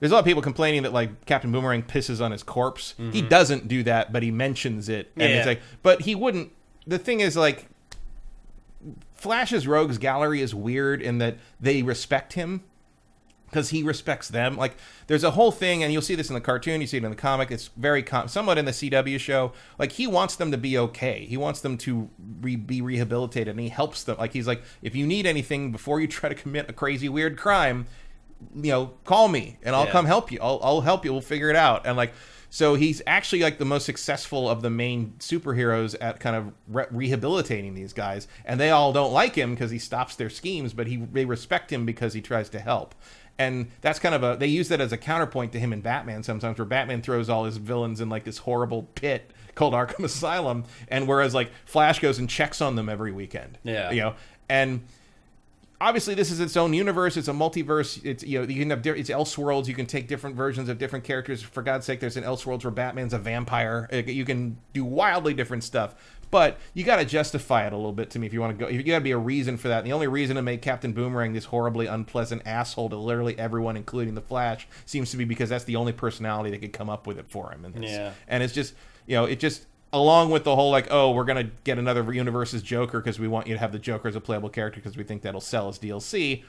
[0.00, 2.94] there's a lot of people complaining that like Captain Boomerang pisses on his corpse.
[3.12, 5.36] He doesn't do that, but he mentions it, and Yeah.
[5.38, 6.52] it's like, but he wouldn't.
[6.86, 7.66] The thing is like.
[9.14, 12.62] Flash's rogues gallery is weird in that they respect him
[13.46, 14.56] because he respects them.
[14.56, 17.04] Like there's a whole thing, and you'll see this in the cartoon, you see it
[17.04, 17.50] in the comic.
[17.50, 19.52] It's very com- somewhat in the CW show.
[19.78, 21.24] Like he wants them to be okay.
[21.28, 22.08] He wants them to
[22.40, 24.16] re- be rehabilitated, and he helps them.
[24.18, 27.36] Like he's like, if you need anything before you try to commit a crazy weird
[27.38, 27.86] crime,
[28.54, 29.92] you know, call me and I'll Yeah.
[29.92, 30.38] come help you.
[30.42, 31.12] I'll, I'll help you.
[31.12, 31.86] We'll figure it out.
[31.86, 32.12] And like,
[32.50, 36.84] so he's actually like the most successful of the main superheroes at kind of re-
[36.90, 38.28] rehabilitating these guys.
[38.44, 41.72] And they all don't like him because he stops their schemes, but he they respect
[41.72, 42.94] him because he tries to help.
[43.38, 46.22] And that's kind of a they use that as a counterpoint to him in Batman
[46.22, 50.64] sometimes, where Batman throws all his villains in like this horrible pit called Arkham Asylum,
[50.88, 53.58] and whereas like Flash goes and checks on them every weekend.
[53.62, 53.90] Yeah.
[53.90, 54.14] you know,
[54.48, 54.82] and
[55.80, 57.16] obviously this is its own universe.
[57.16, 58.02] It's a multiverse.
[58.04, 59.66] It's you know you can have di- it's elseworlds.
[59.66, 61.42] You can take different versions of different characters.
[61.42, 63.88] For god's sake there's an elseworlds where batman's a vampire.
[63.92, 65.94] You can do wildly different stuff
[66.30, 68.64] but you got to justify it a little bit to me if you want to
[68.64, 70.62] go you got to be a reason for that and the only reason to make
[70.62, 75.24] captain boomerang this horribly unpleasant asshole to literally everyone including the flash seems to be
[75.24, 77.90] because that's the only personality that could come up with it for him this.
[77.90, 78.12] Yeah.
[78.28, 78.74] and it's just
[79.06, 82.62] you know it just along with the whole like oh we're gonna get another universe's
[82.62, 85.04] joker because we want you to have the joker as a playable character because we
[85.04, 86.42] think that'll sell as dlc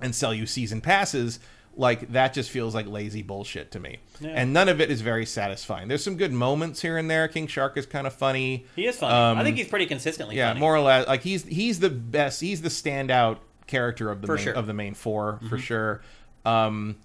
[0.00, 1.40] and sell you season passes
[1.76, 4.30] like that just feels like lazy bullshit to me Yeah.
[4.30, 7.46] and none of it is very satisfying there's some good moments here and there king
[7.46, 9.12] shark is kind of funny He is funny.
[9.14, 10.60] Um, I think he's pretty consistently yeah funny.
[10.60, 14.34] more or less like he's he's the best he's the standout character of the For
[14.36, 14.52] main, sure.
[14.52, 14.58] Mm-hmm.
[14.60, 16.02] of the main 4 for sure
[16.44, 16.96] um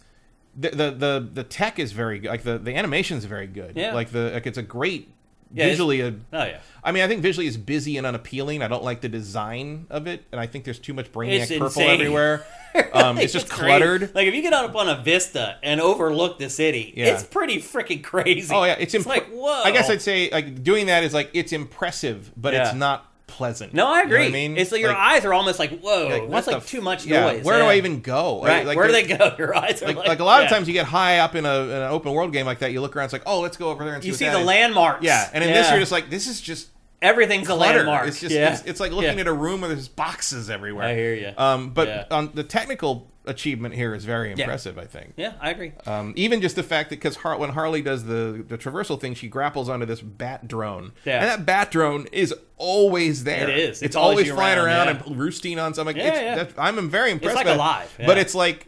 [0.56, 3.74] the, the the the tech is very good like the the animation is very good
[3.76, 3.94] Yeah.
[3.94, 5.10] like the like it's a great
[5.52, 6.60] Yeah, it's- visually a Oh yeah.
[6.84, 8.62] I mean, I think visually it's busy and unappealing.
[8.64, 11.52] I don't like the design of it, and I think there's too much brainiac It's
[11.52, 11.90] purple insane.
[11.90, 12.46] everywhere.
[12.94, 13.66] Um, it's just great.
[13.68, 14.14] cluttered.
[14.14, 17.08] Like if you get up on a vista and overlook the city, Yeah.
[17.16, 18.54] it's pretty freaking crazy.
[18.54, 19.64] Oh yeah, it's, imp- like whoa.
[19.64, 22.68] I guess I'd say like doing that is like it's impressive, but Yeah.
[22.68, 23.73] it's not pleasant.
[23.73, 24.26] no, I You know agree.
[24.27, 26.07] I mean, it's like your eyes are almost like whoa.
[26.07, 27.45] like, that's like too much yeah, noise.
[27.45, 28.43] Where do I even go?
[28.43, 28.65] Right.
[28.65, 29.35] Like, where do they go?
[29.39, 31.45] Your eyes are Like, like, like a lot of times you get high up in,
[31.45, 33.57] a, in an open world game like that, you look around, it's like, oh, let's
[33.57, 34.45] go over there and see you see the is.
[34.45, 35.03] landmarks.
[35.03, 36.69] Yeah, and in this you're just like, this is just
[37.01, 38.07] everything's a landmark.
[38.07, 38.53] It's just yeah.
[38.53, 39.22] it's, it's like looking Yeah.
[39.22, 40.85] at a room where there's boxes everywhere.
[40.85, 41.31] I hear you.
[41.38, 42.06] Um, but Yeah.
[42.11, 44.77] on the technical achievement here is very impressive.
[44.77, 45.14] I think.
[45.15, 45.72] Yeah, I agree.
[45.85, 49.14] Um, even just the fact that because Har- when Harley does the the traversal thing,
[49.14, 51.19] she grapples onto this bat drone, Yeah.
[51.19, 53.49] and that bat drone is always there.
[53.49, 53.69] It is.
[53.77, 55.03] It's, It's always always flying around, around, yeah.
[55.07, 55.95] and roosting on something.
[55.95, 56.35] Yeah, it's, yeah.
[56.43, 57.38] that- I'm very impressed.
[57.38, 57.56] It's like it.
[57.57, 58.06] alive, yeah.
[58.07, 58.65] but it's like.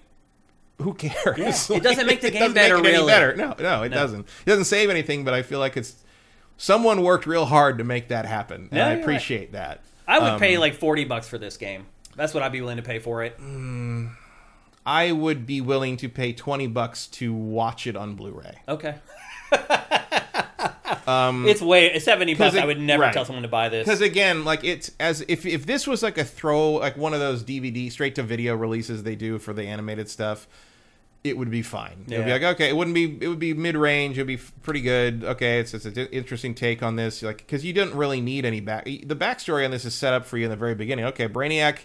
[0.79, 1.37] Who cares?
[1.69, 1.77] Yeah.
[1.77, 3.07] It doesn't make the it game better, Make it really.
[3.11, 3.35] better.
[3.35, 4.21] No, no, it doesn't.
[4.21, 5.23] It doesn't save anything.
[5.23, 5.95] But I feel like it's
[6.57, 9.01] someone worked real hard to make that happen, and Yeah, I you're right.
[9.03, 9.81] appreciate that.
[10.07, 11.85] I would Um, pay like forty bucks for this game.
[12.15, 13.37] That's what I'd be willing to pay for it.
[14.85, 18.59] I would be willing to pay twenty bucks to watch it on Blu-ray.
[18.67, 18.95] Okay.
[21.07, 22.53] it's way seventy bucks.
[22.53, 23.13] Um, it- I would never right.
[23.13, 23.85] tell someone to buy this.
[23.85, 27.19] Because again, like it's as if if this was like a throw, like one of
[27.19, 30.47] those DVD straight to video releases they do for the animated stuff,
[31.23, 32.05] it would be fine.
[32.09, 34.17] It would be like okay, it wouldn't be it would be mid range.
[34.17, 35.23] It would be pretty good.
[35.23, 38.59] Okay, it's it's an interesting take on this, like because you didn't really need any
[38.59, 38.85] back.
[38.85, 41.05] The backstory on this is set up for you in the very beginning.
[41.05, 41.79] Okay, Brainiac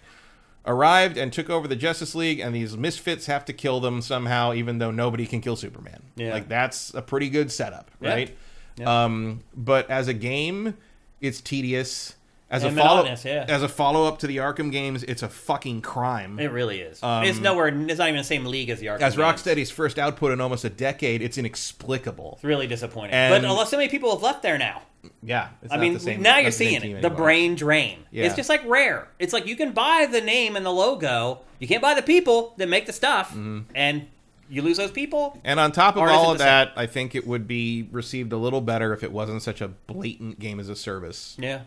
[0.66, 4.52] arrived and took over the Justice League, and these misfits have to kill them somehow,
[4.52, 6.02] even though nobody can kill Superman.
[6.16, 6.32] Yeah.
[6.32, 8.08] like that's a pretty good setup, Yeah.
[8.10, 8.36] right?
[8.76, 9.04] Yeah.
[9.04, 10.76] Um, but as a game,
[11.20, 12.14] it's tedious.
[12.48, 13.44] As And a follow, yeah.
[13.48, 16.38] as a follow up to the Arkham games, it's a fucking crime.
[16.38, 17.00] it really is.
[17.02, 17.66] it's nowhere.
[17.68, 18.96] It's not even the same league as the Arkham.
[18.98, 19.24] Um, as games.
[19.42, 22.34] Rocksteady's first output in almost a decade, it's inexplicable.
[22.34, 23.14] It's really disappointing.
[23.14, 24.82] And- but so many people have left there now.
[25.22, 27.02] Yeah, it's I not mean, the same, now you're seeing it.
[27.02, 28.00] The brain drain.
[28.10, 28.24] Yeah.
[28.26, 29.08] It's just like rare.
[29.20, 31.40] It's like you can buy the name and the logo.
[31.60, 33.60] You can't buy the people that make the stuff, Mm-hmm.
[33.74, 34.06] and
[34.48, 35.38] you lose those people.
[35.44, 38.60] And on top of all of that, I think it would be received a little
[38.60, 41.60] better if it wasn't such a blatant game as a service Yeah.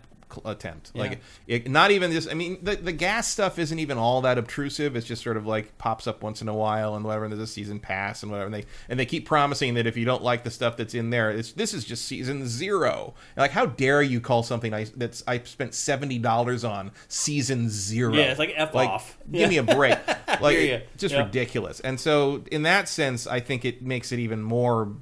[0.46, 0.92] Attempt.
[0.94, 1.02] Yeah.
[1.02, 2.28] Like, it, not even this.
[2.30, 4.96] I mean, the the gas stuff isn't even all that obtrusive.
[4.96, 7.26] It's just sort of like pops up once in a while and whatever.
[7.26, 8.46] And there's a season pass and whatever.
[8.48, 11.10] And they and they keep promising that if you don't like the stuff that's in
[11.10, 13.14] there, it's, this is just season zero.
[13.38, 18.14] Like, how dare you call something I, that's I spent seventy dollars on season zero?
[18.14, 19.18] Yeah, it's like F off.
[19.32, 19.98] Give me a break.
[20.42, 21.24] Like, it- just Yeah.
[21.26, 21.80] ridiculous.
[21.80, 24.94] And so, in that sense, I think it makes it even more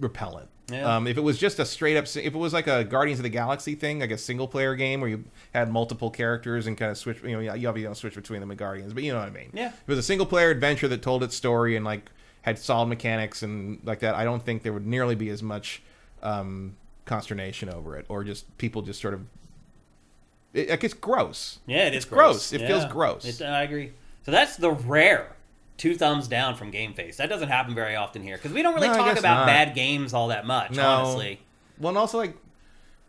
[0.00, 0.48] repellent.
[0.70, 0.96] Yeah.
[0.96, 3.22] Um, if it was just a straight up, if it was like a Guardians of
[3.22, 5.24] the Galaxy thing, like a single player game where you
[5.54, 8.50] had multiple characters and kind of switch, you know, you obviously don't switch between them
[8.50, 9.50] in Guardians, but you know what I mean.
[9.52, 9.68] Yeah.
[9.68, 12.10] If it was a single player adventure that told its story and like
[12.42, 15.82] had solid mechanics and like that, I don't think there would nearly be as much
[16.22, 19.20] um, consternation over it, or just people just sort of.
[20.52, 21.60] It, like it's gross.
[21.66, 22.52] Yeah, it is It's gross.
[22.52, 23.24] It feels gross.
[23.24, 23.92] It- I agree.
[24.24, 25.35] So that's the rare
[25.76, 27.16] two thumbs down from Game Face.
[27.18, 29.46] That doesn't happen very often here because we don't really No, talk about not.
[29.46, 30.72] bad games all that much.
[30.72, 30.86] No.
[30.88, 31.40] Honestly,
[31.78, 32.34] Well, and also like,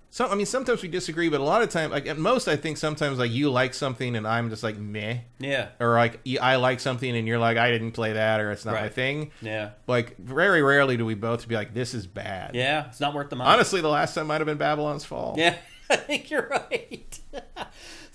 [0.10, 2.56] so I mean, sometimes we disagree, but a lot of time, like at most, I
[2.56, 6.56] think sometimes like you like something and I'm just like meh, yeah, or like I
[6.56, 9.32] like something and you're like I didn't play that or it's not my thing.
[9.42, 12.56] yeah, Like very rarely do we both be like this is bad.
[12.56, 12.88] yeah.
[12.88, 13.50] It's not worth the money.
[13.50, 15.36] Honestly, the last time might have been Babylon's Fall.
[15.38, 15.56] yeah,
[15.90, 17.20] I think you're right.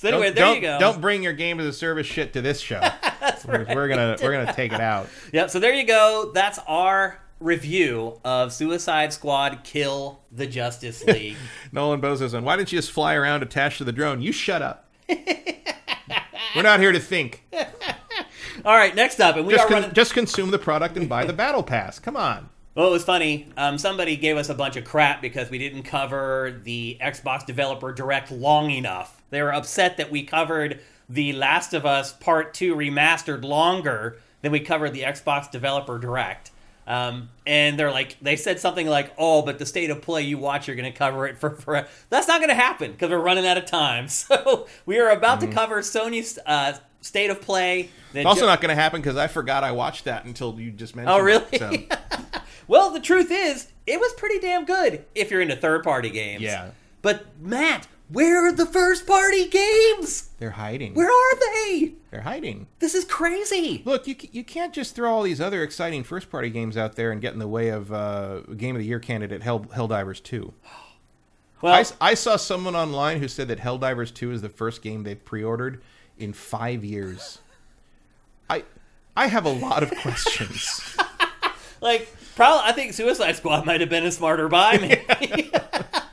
[0.02, 0.78] so anyway, Don't, there don't, you go.
[0.80, 2.80] don't bring your game as a service shit to this show.
[3.46, 5.08] we're, we're gonna we're gonna take it out.
[5.32, 5.50] Yep.
[5.50, 6.30] So there you go.
[6.34, 11.36] That's our review of Suicide Squad: Kill the Justice League.
[11.72, 12.44] Nolan Bozo's on.
[12.44, 14.20] Why didn't you just fly around attached to the drone?
[14.20, 14.88] You shut up.
[15.08, 17.44] we're not here to think.
[18.64, 18.94] all right.
[18.94, 19.94] Next up, and we Just, are con- running.
[19.94, 21.98] just consume the product and buy the battle pass.
[21.98, 22.48] Come on.
[22.74, 23.48] Well, it was funny.
[23.56, 27.92] Um, somebody gave us a bunch of crap because we didn't cover the Xbox Developer
[27.92, 29.21] Direct long enough.
[29.32, 34.52] They were upset that we covered The Last of Us Part 2 Remastered longer than
[34.52, 36.50] we covered the Xbox Developer Direct.
[36.86, 40.36] Um, and they're like, they said something like, "Oh, but the state of play you
[40.36, 43.18] watch, you're going to cover it for for." That's not going to happen because we're
[43.20, 44.06] running out of time.
[44.08, 47.88] So we are about to cover Sony's uh, state of play.
[48.12, 50.72] It's also Jo- not going to happen because I forgot I watched that until you
[50.72, 51.14] just mentioned.
[51.14, 51.44] Oh, really?
[51.52, 55.84] It, so, Well, the truth is, it was pretty damn good if you're into third
[55.84, 56.42] party games.
[56.42, 56.70] Yeah.
[57.00, 60.30] But Matt, where are the first party games?
[60.38, 60.94] they're hiding.
[60.94, 61.92] Where are they?
[62.10, 62.66] They're hiding.
[62.80, 63.82] This is crazy.
[63.84, 67.10] Look, you, you can't just throw all these other exciting first party games out there
[67.12, 70.52] and get in the way of uh, Game of the Year candidate Hell, Helldivers 2.
[71.62, 74.82] Well, I, s- I saw someone online who said that Helldivers 2 is the first
[74.82, 75.80] game they've pre ordered
[76.18, 77.38] in five years.
[78.50, 78.64] I
[79.16, 80.96] I have a lot of questions.
[81.80, 85.52] like, probably, I think Suicide Squad might have been a smarter buy, maybe.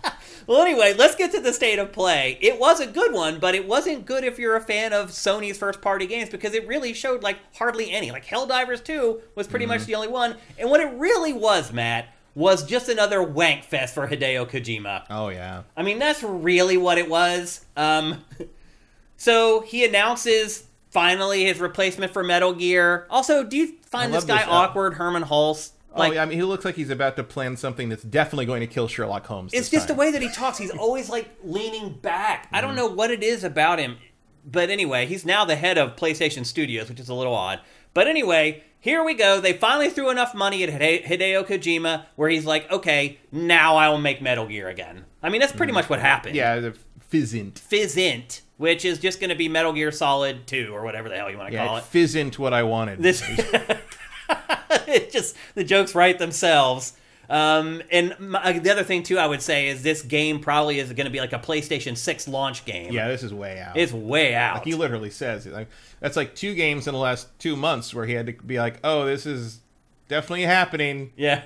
[0.50, 2.36] well, anyway, let's get to the state of play.
[2.42, 5.60] It was a good one, but it wasn't good if you're a fan of Sony's
[5.60, 8.10] first party games because it really showed, like, hardly any.
[8.10, 10.38] Like, Helldivers 2 was pretty much the only one.
[10.58, 15.04] And what it really was, Matt, was just another wank fest for Hideo Kojima.
[15.12, 15.62] oh, yeah.
[15.78, 17.64] I mean, that's really what it was.
[17.78, 18.26] Um,
[19.18, 23.06] so he announces finally his replacement for Metal Gear.
[23.12, 25.74] Also, do you find this guy this, awkward, Hermen Hulst?
[25.96, 28.46] Like, oh, yeah, I mean, he looks like he's about to plan something that's definitely
[28.46, 29.54] going to kill Sherlock Holmes.
[29.54, 30.58] it's just the way that he talks.
[30.58, 32.48] He's always like leaning back.
[32.52, 32.62] I Mm.
[32.62, 33.98] don't know what it is about him.
[34.46, 37.60] But anyway, he's now the head of PlayStation Studios, which is a little odd.
[37.94, 39.42] But anyway, here we go.
[39.42, 43.98] They finally threw enough money at Hideo Kojima where he's like, okay, now I will
[44.00, 45.06] make Metal Gear again.
[45.22, 46.36] I mean, that's pretty much what happened.
[46.36, 46.74] Yeah, the
[47.12, 47.54] Physint.
[47.54, 51.30] Physint, which is just going to be Metal Gear Solid 2 or whatever the hell
[51.30, 53.02] you want to Yeah, call it Physint what I wanted.
[53.02, 53.22] This
[54.88, 56.94] it just the jokes write themselves.
[57.30, 60.92] Um, and my, the other thing too, I would say is this game probably is
[60.94, 62.92] going to be like a PlayStation Six launch game.
[62.92, 63.78] yeah, this is way out.
[63.78, 64.56] it's way out.
[64.56, 65.54] Like he literally says it.
[65.54, 65.68] Like
[66.00, 68.80] that's like two games in the last two months where he had to be like,
[68.84, 69.60] "Oh, this is
[70.08, 71.12] definitely happening.
[71.18, 71.44] yeah,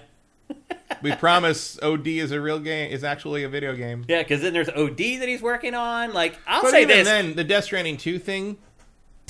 [1.01, 2.89] We promise OD is a real game.
[2.89, 6.13] Is actually a video game." yeah, because then there's OD that he's working on.
[6.13, 7.07] Like I'll But say even this.
[7.09, 8.57] then, the Death Stranding two thing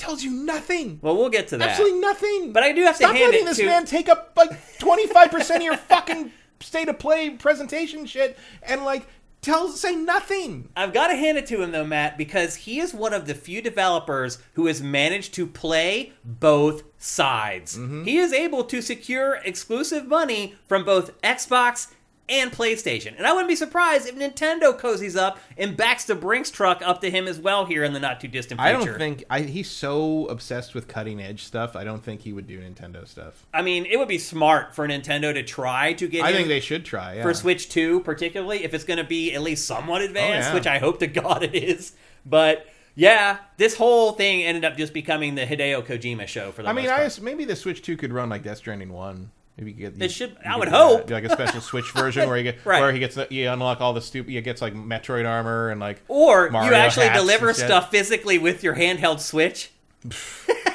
[0.04, 0.98] tells you nothing.
[1.02, 1.70] well, we'll get to that.
[1.70, 2.52] Absolutely nothing.
[2.52, 4.50] But I do have to Stop hand letting it this to- man take up like
[4.78, 9.06] twenty five percent of your fucking state of play presentation shit and like
[9.42, 10.68] tell say nothing.
[10.76, 13.34] I've got to hand it to him though, Matt, because he is one of the
[13.34, 17.76] few developers who has managed to play both sides.
[17.76, 18.04] Mm-hmm.
[18.04, 21.92] He is able to secure exclusive money from both Xbox
[22.28, 23.16] and PlayStation.
[23.16, 27.00] And I wouldn't be surprised if Nintendo cozies up and backs the Brinks truck up
[27.02, 28.76] to him as well here in the not too distant future.
[28.76, 31.76] I don't think I, he's so obsessed with cutting edge stuff.
[31.76, 33.46] I don't think he would do Nintendo stuff.
[33.52, 36.60] I mean, it would be smart for Nintendo to try to get I think they
[36.60, 37.16] should try.
[37.16, 37.22] Yeah.
[37.22, 40.50] for Switch 2, particularly if it's going to be at least somewhat oh, advanced, Oh,
[40.52, 40.54] yeah.
[40.54, 41.92] which I hope to God it is.
[42.24, 46.68] But yeah, this whole thing ended up just becoming the Hideo Kojima show for the
[46.68, 49.30] I mean, I maybe the Switch Two could run like Death Stranding One.
[49.56, 50.02] Maybe you get.
[50.02, 51.06] It should- you I would do hope.
[51.06, 52.80] Do, like a special Switch version where you get Right.
[52.80, 54.32] where he gets you unlock all the stupid.
[54.32, 56.02] You gets like Metroid armor and like.
[56.08, 59.70] Or Mario you actually deliver stuff physically with your handheld Switch.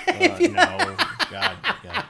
[0.09, 0.95] Uh, no,
[1.31, 2.03] God, yeah.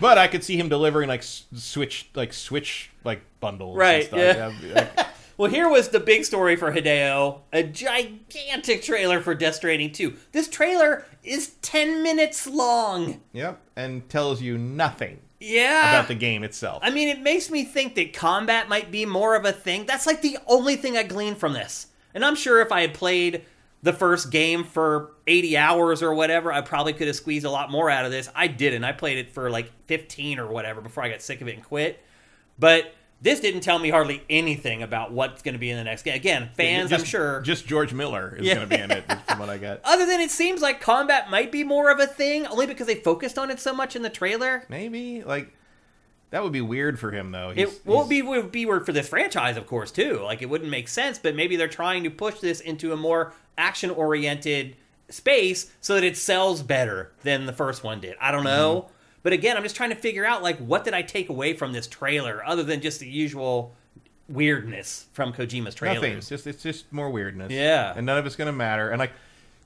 [0.00, 3.72] But I could see him delivering like Switch, like Switch, like bundles.
[3.72, 4.18] and Right, stuff.
[4.62, 4.74] yeah.
[4.96, 5.06] like-
[5.36, 10.14] Well, here was the big story for Hideo a gigantic trailer for Death Stranding 2.
[10.32, 13.20] This trailer is 10 minutes long.
[13.32, 15.90] yep, and tells you nothing Yeah.
[15.90, 16.82] about the game itself.
[16.84, 19.86] I mean, it makes me think that combat might be more of a thing.
[19.86, 21.86] That's like the only thing I gleaned from this.
[22.14, 23.44] And I'm sure if I had played
[23.82, 27.70] the first game for 80 hours or whatever, I probably could have squeezed a lot
[27.70, 28.28] more out of this.
[28.34, 28.84] I didn't.
[28.84, 31.64] I played it for like 15 or whatever before I got sick of it and
[31.64, 32.04] quit.
[32.58, 36.02] But this didn't tell me hardly anything about what's going to be in the next
[36.04, 36.14] game.
[36.14, 37.40] Again, fans, Just- I'm sure.
[37.42, 38.54] Just George Miller is Yeah.
[38.54, 39.80] going to be in it, from what I get.
[39.84, 42.94] Other than it seems like combat might be more of a thing, only because they
[42.94, 44.64] focused on it so much in the trailer.
[44.68, 45.52] Maybe like
[46.30, 47.52] that would be weird for him though.
[47.54, 50.20] It will he's- be would be weird for this franchise, of course, too.
[50.22, 53.34] Like it wouldn't make sense, but maybe they're trying to push this into a more
[53.58, 54.76] action oriented
[55.10, 58.16] space so that it sells better than the first one did.
[58.20, 58.82] I don't know.
[58.82, 58.94] Mm-hmm.
[59.22, 61.72] But again, I'm just trying to figure out like what did I take away from
[61.72, 63.74] this trailer other than just the usual
[64.28, 65.96] weirdness from Kojima's trailers.
[65.96, 66.16] nothing.
[66.18, 67.50] It's just it's just more weirdness.
[67.52, 67.92] Yeah.
[67.96, 68.90] and none of it's going to matter.
[68.90, 69.12] And like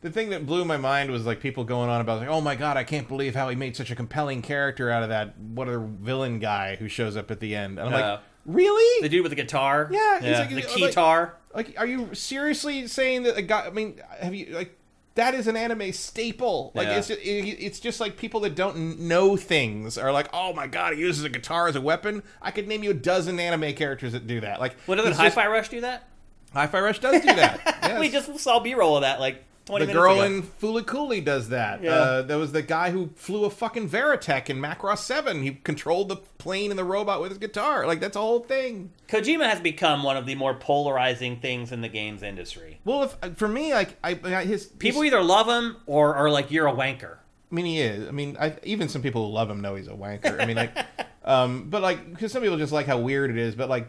[0.00, 2.56] the thing that blew my mind was like people going on about like, oh my
[2.56, 5.68] god, I can't believe how he made such a compelling character out of that what
[5.68, 7.78] other villain guy who shows up at the end.
[7.78, 9.02] And I'm Uh, like, really?
[9.02, 9.88] The dude with the guitar?
[9.90, 11.36] Yeah, he's yeah like- the like- guitar.
[11.54, 13.66] Like, are you seriously saying that a guy?
[13.66, 14.76] I mean, have you like
[15.16, 16.72] that is an anime staple?
[16.74, 16.98] Like, Yeah.
[16.98, 20.66] it's just, it, it's just like people that don't know things are like, oh my
[20.66, 22.22] god, he uses a guitar as a weapon.
[22.42, 24.58] I could name you a dozen anime characters that do that.
[24.60, 26.08] Like, What doesn't he's just- Hi-Fi Rush do that?
[26.52, 27.60] Hi-Fi Rush does do that.
[27.84, 28.00] Yes.
[28.00, 30.24] We just saw B-roll of that like 20 the girl ago.
[30.24, 31.82] in FLCL does that.
[31.82, 31.90] Yeah.
[31.92, 35.42] Uh, there was the guy who flew a fucking Veritech in Macross Seven.
[35.42, 37.86] He controlled the plane and the robot with his guitar.
[37.86, 38.92] Like that's a whole thing.
[39.08, 42.80] Kojima has become one of the more polarizing things in the games industry.
[42.84, 46.30] Well, if for me, like I, I his People his- either love him or are
[46.30, 47.16] like, you're a wanker.
[47.50, 48.08] I mean, he is.
[48.08, 50.40] I mean, I, even some people who love him know he's a wanker.
[50.40, 50.76] I mean, like,
[51.24, 53.54] um, but like, because some people just like how weird it is.
[53.54, 53.88] But like,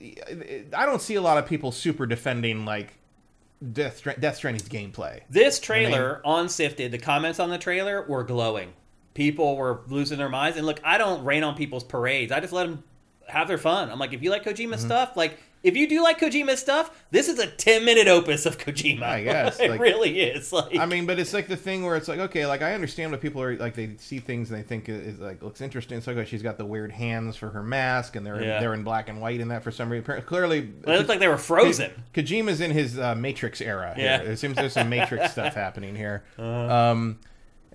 [0.00, 2.94] I don't see a lot of people super defending like
[3.72, 5.20] Death, Stra- Death Stranding's gameplay.
[5.28, 8.72] This trailer on Sifted, the comments on the trailer were glowing.
[9.14, 10.56] People were losing their minds.
[10.56, 12.30] And look, I don't rain on people's parades.
[12.30, 12.84] I just let them
[13.26, 13.90] have their fun.
[13.90, 14.86] I'm like, if you like Kojima Mm-hmm.
[14.86, 18.58] stuff, like, if you do like Kojima stuff, this is a 10 minute opus of
[18.58, 19.02] Kojima.
[19.02, 20.52] I guess, it like- really is.
[20.52, 23.10] Like, I mean, but it's like the thing where it's like, okay, like I understand
[23.12, 23.74] what people are like.
[23.74, 26.00] They see things and they think it is like looks interesting.
[26.00, 28.60] So like, she's got the weird hands for her mask, and they're Yeah.
[28.60, 30.22] they're in black and white in that for some reason.
[30.22, 31.90] Clearly, it looked like they were frozen.
[32.14, 33.94] Kojima's in his uh, Matrix era.
[33.96, 34.04] here.
[34.04, 34.20] Yeah.
[34.22, 36.74] it seems there's some Matrix stuff happening here, Uh-huh.
[36.92, 37.18] um,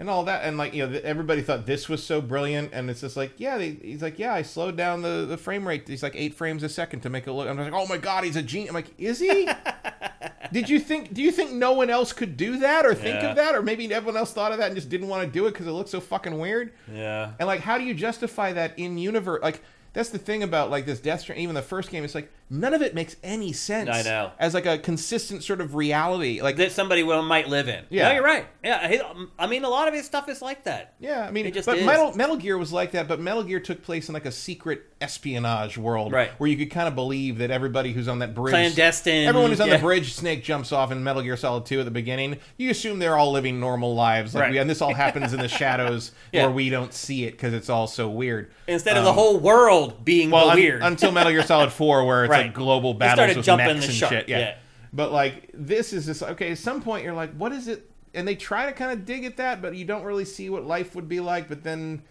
[0.03, 0.43] and all that.
[0.43, 3.57] And like you know, everybody thought this was so brilliant, and it's just like, yeah,
[3.57, 5.88] they, he's like, yeah, I slowed down the, the frame rate.
[5.88, 7.47] He's like eight frames a second to make it look.
[7.47, 8.69] I'm like, oh my god, he's a genius.
[8.69, 9.47] I'm like, is he?
[10.51, 11.13] Did you think?
[11.13, 13.30] Do you think no one else could do that or think Yeah.
[13.31, 15.47] of that, or maybe everyone else thought of that and just didn't want to do
[15.47, 16.73] it because it looks so fucking weird?
[16.93, 17.31] Yeah.
[17.39, 19.41] And like, how do you justify that in universe?
[19.41, 19.61] Like,
[19.93, 21.43] that's the thing about like this Death Stranding.
[21.43, 23.89] Even the first game, it's like none of it makes any sense.
[23.89, 24.31] I know.
[24.39, 26.39] as like a consistent sort of reality.
[26.41, 27.84] Like that somebody will might live in.
[27.89, 28.09] Yeah.
[28.09, 28.45] no, you're right.
[28.63, 29.01] Yeah, he-
[29.39, 30.93] I mean, a lot of his stuff is like that.
[30.99, 31.85] Yeah, I mean, It just but is.
[31.85, 33.07] Metal Metal Gear was like that.
[33.07, 36.31] But Metal Gear took place in like a secret espionage world, Right.
[36.39, 39.59] Where you could kind of believe that everybody who's on that bridge, Clandestine, everyone who's
[39.61, 39.77] on yeah.
[39.77, 42.38] the bridge, Snake jumps off in Metal Gear Solid Two at the beginning.
[42.57, 44.51] You assume they're all living normal lives, like Right.
[44.51, 46.43] we, and this all happens in the shadows Yeah.
[46.45, 48.51] where we don't see it because it's all so weird.
[48.67, 50.81] Instead of the whole world being Um, well, un- weird.
[50.84, 52.43] until Metal Gear Solid Four, where it's Right.
[52.43, 54.30] like global battles with mechs and shit.
[54.30, 54.40] Yeah.
[54.40, 54.56] yeah.
[54.91, 56.52] but like this is just okay.
[56.52, 57.90] At some point, you're like, what is it?
[58.14, 60.65] And they try to kind of dig at that, but you don't really see what
[60.65, 61.49] life would be like.
[61.49, 62.03] But then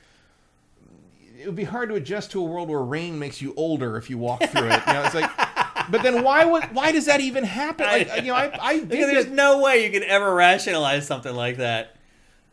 [1.38, 4.08] it would be hard to adjust to a world where rain makes you older if
[4.10, 4.82] you walk through it.
[4.86, 5.30] You know, it's like,
[5.90, 7.86] but then why would why does that even happen?
[7.86, 11.58] Like, you know, I I there's that- no way you can ever rationalize something like
[11.58, 11.96] that.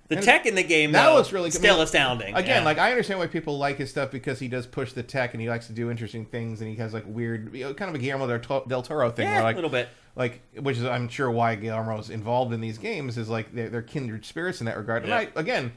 [0.09, 2.35] The And tech in the game that though, looks really- still I mean, astounding.
[2.35, 2.65] Again, yeah.
[2.65, 5.41] like I understand why people like his stuff because he does push the tech and
[5.41, 7.95] he likes to do interesting things and he has like weird, you know, kind of
[7.95, 8.27] a Guillermo
[8.67, 9.27] del Toro thing.
[9.27, 9.87] yeah, like, a little bit.
[10.15, 13.81] like which is I'm sure why Guillermo's involved in these games is like they're, they're
[13.83, 15.05] kindred spirits in that regard.
[15.07, 15.19] Yeah.
[15.19, 15.71] And I again,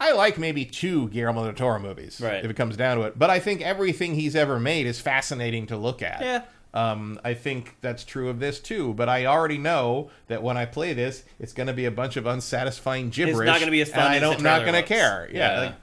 [0.00, 2.44] I like maybe two Guillermo del Toro movies, Right.
[2.44, 5.66] If it comes down to it, but I think everything he's ever made is fascinating
[5.66, 6.20] to look at.
[6.22, 6.42] Yeah.
[6.74, 10.64] Um, I think that's true of this too, but I already know that when I
[10.64, 13.40] play this, it's going to be a bunch of unsatisfying gibberish.
[13.40, 15.28] It's not gonna be as fun and I don't, not going to care.
[15.32, 15.38] Yeah.
[15.54, 15.60] Yeah.
[15.66, 15.74] like-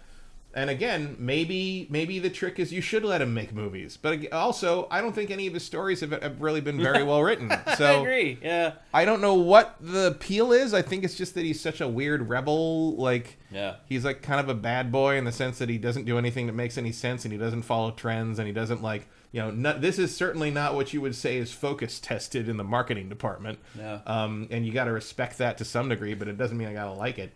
[0.52, 4.88] and again, maybe maybe the trick is you should let him make movies, but also
[4.90, 7.52] I don't think any of his stories have, have really been very well written.
[7.78, 8.40] So I agree.
[8.42, 10.74] Yeah, I don't know what the appeal is.
[10.74, 12.96] I think it's just that he's such a weird rebel.
[12.96, 13.76] Like, Yeah.
[13.86, 16.48] he's like kind of a bad boy in the sense that he doesn't do anything
[16.48, 19.52] that makes any sense, and he doesn't follow trends, and he doesn't like, you know,
[19.52, 23.10] no, this is certainly not what you would say is focus tested in the marketing
[23.10, 23.60] department.
[24.06, 26.74] Um, and you got to respect that to some degree, but it doesn't mean I
[26.74, 27.32] gotta like it.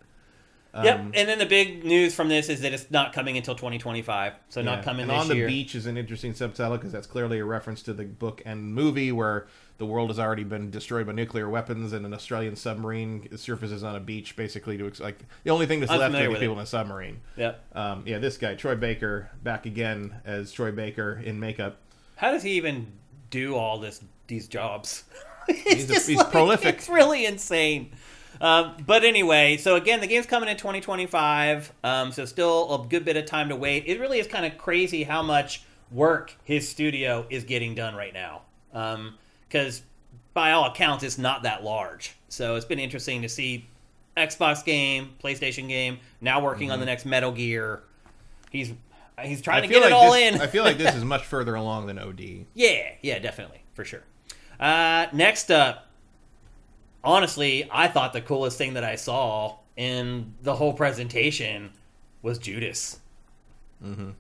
[0.84, 1.00] yep.
[1.00, 4.34] Um, And then the big news from this is that it's not coming until 2025,
[4.50, 4.66] so Yeah.
[4.66, 5.48] not coming and on the year.
[5.48, 9.12] beach is an interesting subtitle because that's clearly a reference to the book and movie
[9.12, 9.46] where
[9.84, 13.98] the world has already been destroyed by nuclear weapons and an Australian submarine surfaces on
[13.98, 16.60] a beach basically to like the only thing that's I'm left are the people it.
[16.60, 17.20] in a submarine.
[17.36, 17.62] Yep.
[17.76, 21.80] Um, yeah, this guy Troy Baker back again as Troy Baker in makeup.
[22.16, 22.94] How does he even
[23.30, 25.04] do all this these jobs?
[25.48, 26.76] He's a- he's like- prolific.
[26.76, 27.92] It's really insane.
[28.40, 33.04] Um, but anyway, so again, the game's coming in 2025, um, so still a good
[33.04, 33.84] bit of time to wait.
[33.86, 35.62] It really is kind of crazy how much
[35.92, 38.44] work his studio is getting done right now,
[39.54, 39.84] because
[40.34, 42.16] by all accounts, it's not that large.
[42.28, 43.68] So it's been interesting to see
[44.18, 47.84] Xbox game, PlayStation game, now working on the next Metal Gear.
[48.50, 48.74] He's
[49.22, 49.78] he's trying to Mm-hmm.
[49.78, 50.42] I feel get like it all this, in.
[50.42, 52.46] I feel like this is much further along than OD.
[52.56, 54.02] Yeah, yeah, definitely, for sure.
[54.60, 55.88] Uh, next up,
[57.04, 61.72] honestly, I thought the coolest thing that I saw in the whole presentation
[62.24, 63.00] was Judas.
[63.84, 64.12] Mm-hmm.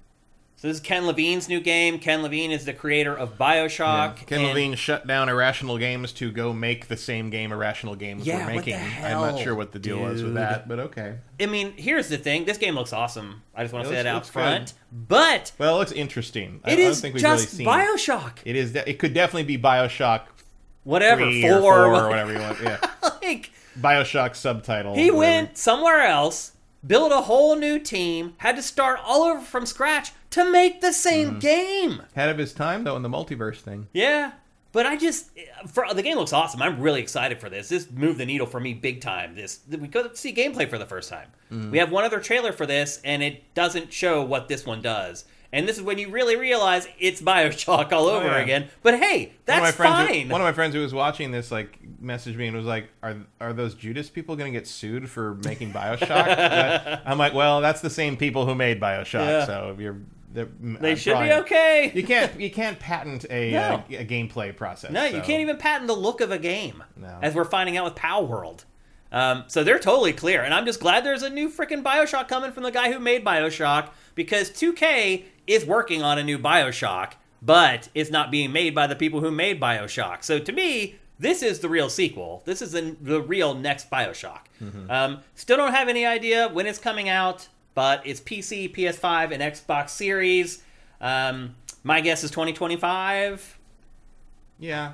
[0.63, 1.99] So this is Ken Levine's new game.
[1.99, 4.25] Ken Levine is the creator of Bioshock.
[4.27, 8.25] Ken and- Levine shut down Irrational Games to go make the same game Irrational Games
[8.25, 8.75] Yeah, were making.
[8.75, 11.15] I'm not sure what the deal was with that, but okay.
[11.37, 13.41] I mean, here's the thing: this game looks awesome.
[13.53, 14.73] I just want It to say looks- that out front.
[14.89, 16.61] But Well, it looks interesting.
[16.63, 17.67] I, it I don't think we've just really seen.
[17.67, 18.37] Bioshock.
[18.45, 18.71] It is.
[18.71, 20.21] De- it could definitely be Bioshock
[20.85, 22.61] Whatever, four, or four or whatever you want.
[22.63, 22.77] Yeah,
[23.21, 24.95] like Bioshock subtitle.
[24.95, 26.52] He went somewhere else,
[26.85, 30.91] built a whole new team, had to start all over from scratch to make the
[30.93, 31.39] same Mm-hmm.
[31.39, 32.01] game.
[32.15, 33.87] ahead of his time though in the multiverse thing.
[33.93, 34.33] Yeah.
[34.71, 35.29] But I just,
[35.71, 36.59] for the game looks awesome.
[36.63, 37.69] I'm really excited for this.
[37.69, 39.35] This moved the needle for me big time.
[39.35, 41.27] This we could see gameplay for the first time.
[41.51, 41.69] Mm-hmm.
[41.69, 45.25] We have one other trailer for this, and it doesn't show what this one does.
[45.53, 48.41] And this is when you really realize it's Bioshock all over Oh, yeah.
[48.43, 48.69] again.
[48.81, 50.27] But hey, One that's who- fine.
[50.27, 53.15] one of my friends who was watching this like messaged me and was like, "Are
[53.39, 57.81] are those Judas people going to get sued for making Bioshock?" I'm like, "Well, that's
[57.81, 59.45] the same people who made Bioshock, Yeah.
[59.45, 59.97] so you're
[60.33, 61.91] they're- they I'm should probably- be okay.
[61.93, 63.59] You can't you can't patent a, No.
[63.59, 64.89] uh, a gameplay process.
[64.89, 66.81] No, you can't even patent the look of a game.
[66.97, 67.19] No.
[67.21, 68.65] As we're finding out with Palworld.
[69.11, 70.41] Um, so they're totally clear.
[70.41, 73.23] And I'm just glad there's a new freaking Bioshock coming from the guy who made
[73.23, 78.87] Bioshock because 2K is working on a new Bioshock, but it's not being made by
[78.87, 80.23] the people who made Bioshock.
[80.23, 82.41] So to me, this is the real sequel.
[82.45, 84.41] This is the, the real next Bioshock.
[84.89, 89.43] Um, still don't have any idea when it's coming out, but it's PC, PS5, and
[89.43, 90.63] Xbox Series.
[91.01, 93.59] Um, my guess is 2025.
[94.59, 94.93] Yeah.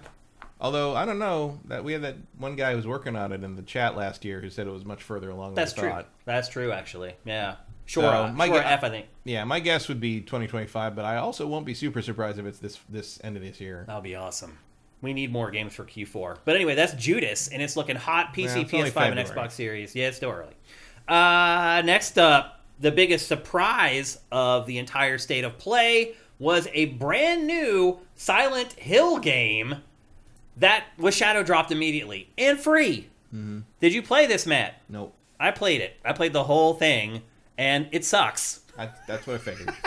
[0.62, 3.44] Although I don't know that we had that one guy who was working on it
[3.44, 5.91] in the chat last year who said it was much further along That's than true.
[5.91, 6.10] thought.
[6.26, 7.14] That's true, actually.
[7.24, 7.56] Yeah.
[7.90, 8.03] Sure.
[8.03, 9.07] So, my sure gu- F, I think.
[9.24, 12.60] Yeah, my guess would be 2025, but I also won't be super surprised if it's
[12.60, 13.84] this this end of this year.
[13.88, 14.60] That'll be awesome.
[15.02, 16.38] We need more games for Q4.
[16.45, 19.95] But anyway, that's Judas, and it's looking hot PC, Yeah, PS5, and Xbox Series.
[19.95, 20.53] Yeah, it's still early.
[21.07, 27.48] Uh, next up, the biggest surprise of the entire state of play was a brand
[27.48, 29.78] new Silent Hill game
[30.57, 33.07] that was shadow dropped immediately and free.
[33.80, 34.82] Did you play this, Matt?
[34.90, 35.16] Nope.
[35.40, 35.95] I played it.
[36.03, 37.22] I played the whole thing,
[37.60, 38.61] and it sucks.
[38.77, 39.72] I, that's what I figured.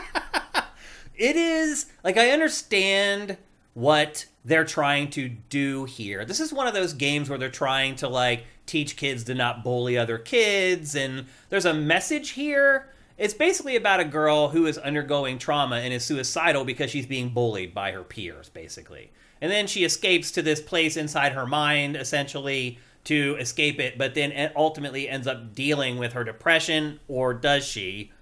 [1.15, 3.36] It is like I understand
[3.74, 6.24] what they're trying to do here.
[6.24, 9.62] This is one of those games where they're trying to like teach kids to not
[9.62, 12.90] bully other kids and there's a message here.
[13.19, 17.28] It's basically about a girl who is undergoing trauma and is suicidal because she's being
[17.28, 19.12] bullied by her peers basically.
[19.40, 24.15] And then she escapes to this place inside her mind essentially to escape it, but
[24.15, 28.12] then ultimately ends up dealing with her depression or does she?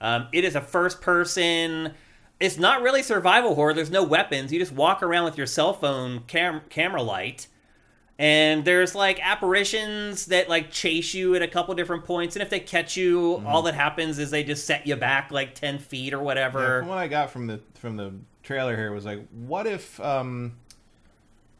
[0.00, 1.92] Um, it is a first person.
[2.38, 3.74] It's not really survival horror.
[3.74, 4.52] There's no weapons.
[4.52, 7.48] You just walk around with your cell phone cam- camera light.
[8.20, 12.34] And there's like apparitions that like chase you at a couple different points.
[12.36, 15.54] And if they catch you, all that happens is they just set you back like
[15.54, 16.80] 10 feet or Yeah, whatever.
[16.80, 18.12] from what I got from the from the
[18.42, 20.54] trailer here was like, what if um,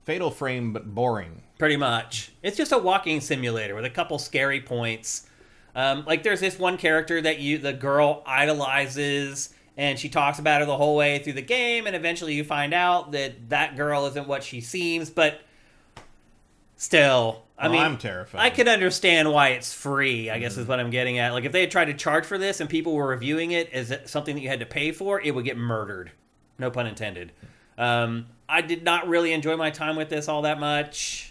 [0.04, 1.42] Fatal Frame but boring?
[1.58, 2.32] Pretty much.
[2.42, 5.26] It's just a walking simulator with a couple scary points.
[5.74, 10.60] Um, like there's this one character that you the girl idolizes and she talks about
[10.60, 14.06] her the whole way through the game and eventually you find out that that girl
[14.06, 15.40] isn't what she seems but
[16.76, 18.40] still I Well, mean I'm terrified.
[18.40, 21.32] I can understand why it's free, I guess is what I'm getting at.
[21.32, 23.92] Like if they had tried to charge for this and people were reviewing it as
[24.06, 26.12] something that you had to pay for, it would get murdered.
[26.58, 27.32] No pun intended.
[27.76, 31.27] Um, I did not really enjoy my time with this all that much.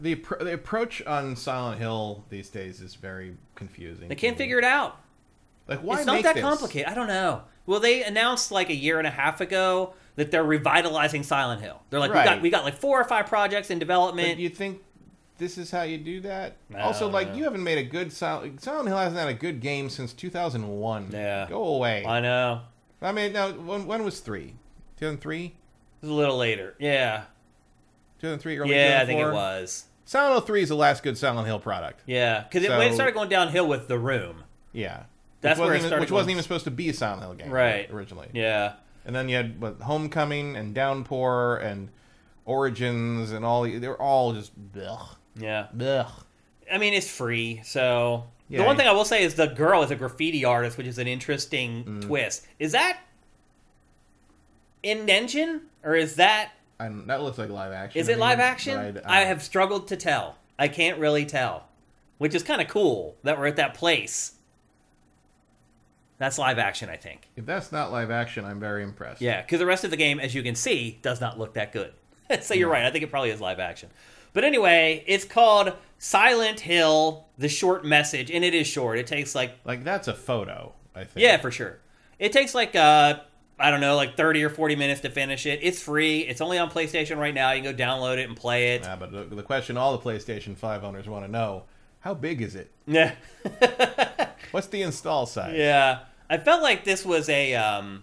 [0.00, 4.08] The the approach on Silent Hill these days is very confusing.
[4.08, 4.98] They can't figure it out.
[5.68, 6.44] like why it's not make that this?
[6.44, 6.88] complicated.
[6.88, 7.42] I don't know.
[7.66, 11.80] Well, they announced like a year and a half ago that they're revitalizing Silent Hill.
[11.90, 14.38] They're like, we got we got like four or five projects in development.
[14.38, 14.82] you think
[15.38, 16.56] this is how you do that?
[16.74, 17.36] I also, like know.
[17.36, 21.10] you haven't made a good Silent Silent Hill hasn't had a good game since 2001.
[21.12, 21.46] Yeah.
[21.48, 22.04] go away.
[22.04, 22.62] I know.
[23.02, 24.54] I mean, now when, when was three?
[24.98, 25.52] 2003, It
[26.02, 26.74] was a little later.
[26.78, 27.24] Yeah.
[28.20, 29.32] 2003, early Yeah, I think it 2004?
[29.32, 29.84] was.
[30.04, 32.02] Silent Hill 3 is the last good Silent Hill product.
[32.06, 34.44] Yeah, because it, when it So- started going downhill with the room.
[34.72, 35.04] Yeah,
[35.40, 36.94] That's which where it wasn't even, started which wasn't going- even supposed to be a
[36.94, 37.90] Silent Hill game, Right.
[37.90, 38.72] Originally, Yeah.
[39.06, 41.88] and then you had what Homecoming and Downpour and
[42.44, 43.62] Origins and all.
[43.62, 45.66] They were all just ugh, Yeah.
[45.80, 46.10] ugh.
[46.72, 48.66] I mean, it's free, so the Yeah.
[48.66, 51.06] one thing I will say is the girl is a graffiti artist, which is an
[51.06, 52.02] interesting Mm.
[52.02, 52.46] twist.
[52.58, 52.98] Is that
[54.82, 58.00] in engine or is that And that looks like live action.
[58.00, 59.00] is it live action?
[59.04, 60.36] I uh, have struggled to tell.
[60.58, 61.68] I can't really tell,
[62.18, 64.32] which is kind of cool that we're at that place.
[66.18, 67.28] That's live action, I think.
[67.36, 69.22] If that's not live action, I'm very impressed.
[69.22, 71.72] Yeah, because the rest of the game, as you can see, does not look that
[71.72, 71.92] good.
[72.42, 72.84] so you're right.
[72.84, 73.90] I think it probably is live action.
[74.32, 78.98] But anyway, it's called Silent Hill: The Short Message, and it is short.
[78.98, 80.74] It takes like like that's a photo.
[80.94, 81.22] I think.
[81.22, 81.78] yeah, for sure.
[82.18, 83.20] It takes like uh
[83.60, 85.60] I don't know, like 30 or 40 minutes to finish it.
[85.62, 86.20] It's free.
[86.20, 87.52] It's only on PlayStation right now.
[87.52, 88.82] You can go download it and play it.
[88.82, 91.64] Yeah, but the, the question all the PlayStation 5 owners want to know:
[92.00, 92.70] How big is it?
[92.86, 93.14] Yeah.
[94.50, 95.54] What's the install size?
[95.56, 96.00] yeah.
[96.28, 98.02] I felt like this was a um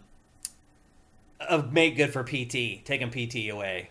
[1.41, 3.90] a make good for PT, taking PT away.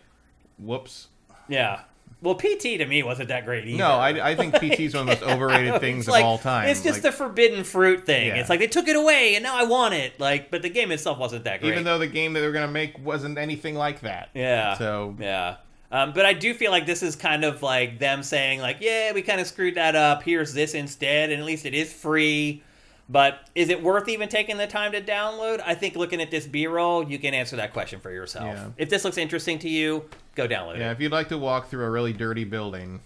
[0.58, 1.08] Whoops.
[1.49, 1.82] Yeah.
[2.22, 3.78] Well, PT to me wasn't that great either.
[3.78, 6.38] No, I, I think PT is one of the most overrated things It's of all
[6.38, 6.68] time.
[6.68, 8.28] It's just Like, the forbidden fruit thing.
[8.28, 8.36] Yeah.
[8.36, 10.18] It's like they took it away and now I want it.
[10.18, 11.72] Like, but the game itself wasn't that great.
[11.72, 14.30] even though the game that they were gonna make wasn't anything like that.
[14.34, 14.76] yeah.
[14.78, 15.56] So Yeah.
[15.92, 19.12] Um, but I do feel like this is kind of like them saying, like, yeah,
[19.12, 20.24] we kind of screwed that up.
[20.24, 22.62] Here's this instead, and at least it is free.
[23.09, 25.62] But is it worth even taking the time to download?
[25.65, 28.47] I think looking at this B-roll, you can answer that question for yourself.
[28.47, 28.68] Yeah.
[28.76, 30.05] If this looks interesting to you,
[30.35, 30.81] go download it.
[30.81, 30.93] yeah, it.
[30.94, 33.01] if you'd like to walk through a really dirty building,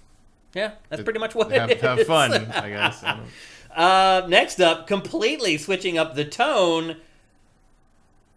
[0.54, 3.04] Yeah, that's pretty much what have, it have fun, I guess.
[3.04, 3.20] I
[3.74, 6.96] Uh, next up, completely switching up the tone.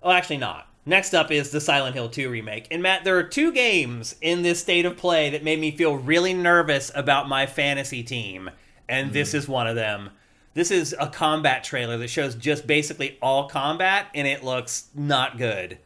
[0.01, 0.67] Oh, actually, not.
[0.85, 2.67] Next up is the Silent Hill 2 remake.
[2.69, 5.95] And Matt, there are two games in this state of play that made me feel
[5.95, 8.49] really nervous about my fantasy team.
[8.89, 10.09] And this is one of them.
[10.53, 15.37] This is a combat trailer that shows just basically all combat, and it looks not
[15.37, 15.79] good.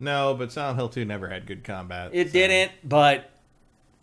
[0.00, 2.10] No, but Silent Hill 2 never had good combat.
[2.12, 3.30] It so- didn't, but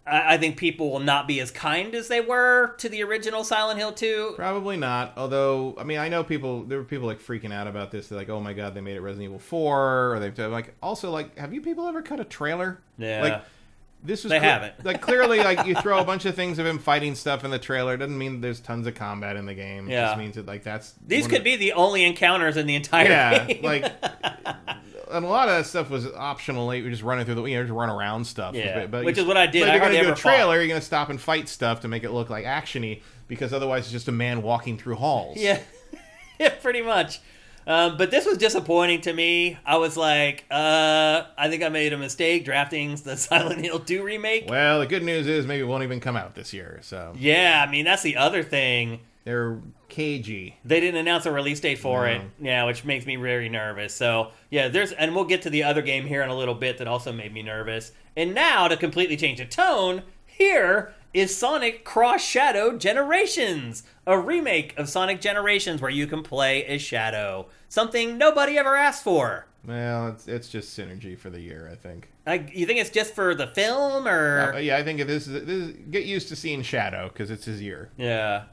[0.07, 3.43] I, I think people will not be as kind as they were to the original
[3.43, 4.33] Silent Hill 2.
[4.35, 5.13] Probably not.
[5.17, 6.63] Although, I mean, I know people.
[6.63, 8.07] There were people like freaking out about this.
[8.07, 10.75] They're like, "Oh my god, they made it Resident Evil 4," or they've like.
[10.81, 12.79] Also, like, have you people ever cut a trailer?
[12.97, 13.21] Yeah.
[13.21, 13.43] Like,
[14.05, 14.85] this was They cle- haven't.
[14.85, 17.59] like clearly like you throw a bunch of things of him fighting stuff in the
[17.59, 19.87] trailer doesn't mean there's tons of combat in the game.
[19.87, 20.07] It Yeah.
[20.07, 22.75] just means that like that's These one could of- be the only encounters in the
[22.75, 23.63] entire yeah game.
[23.63, 23.91] like.
[25.11, 26.65] And a lot of that stuff was optional.
[26.65, 28.53] Like, you're just running through the, you know, just run around stuff.
[28.55, 29.61] Yeah, but, which is what I did.
[29.61, 30.29] But I if you're gonna do a ever fought.
[30.35, 30.57] trailer.
[30.57, 33.91] You're gonna stop and fight stuff to make it look like actiony, because otherwise it's
[33.91, 35.37] just a man walking through halls.
[35.37, 35.59] yeah,
[36.39, 37.21] yeah, pretty much.
[37.67, 39.57] Um, but this was disappointing to me.
[39.65, 44.03] I was like, uh, I think I made a mistake drafting the Silent Hill 2
[44.03, 44.45] remake.
[44.49, 46.79] Well, the good news is maybe it won't even come out this year.
[46.83, 48.99] So Yeah, I mean that's the other thing.
[49.23, 49.57] they're
[49.89, 50.57] cagey.
[50.65, 52.27] They didn't announce a release date for it, No.
[52.49, 53.93] yeah, which makes me very nervous.
[53.95, 56.77] So yeah, there's and we'll get to the other game here in a little bit
[56.79, 57.91] that also made me nervous.
[58.17, 64.77] And now to completely change the tone, here is Sonic Cross Shadow Generations, a remake
[64.77, 69.47] of Sonic Generations where you can play as Shadow, something nobody ever asked for.
[69.65, 72.09] Well, it's it's just synergy for the year, I think.
[72.27, 75.69] Like, you think it's just for the film, or yeah, I think this is, this
[75.69, 77.89] is get used to seeing Shadow because it's his year.
[77.97, 78.43] Yeah.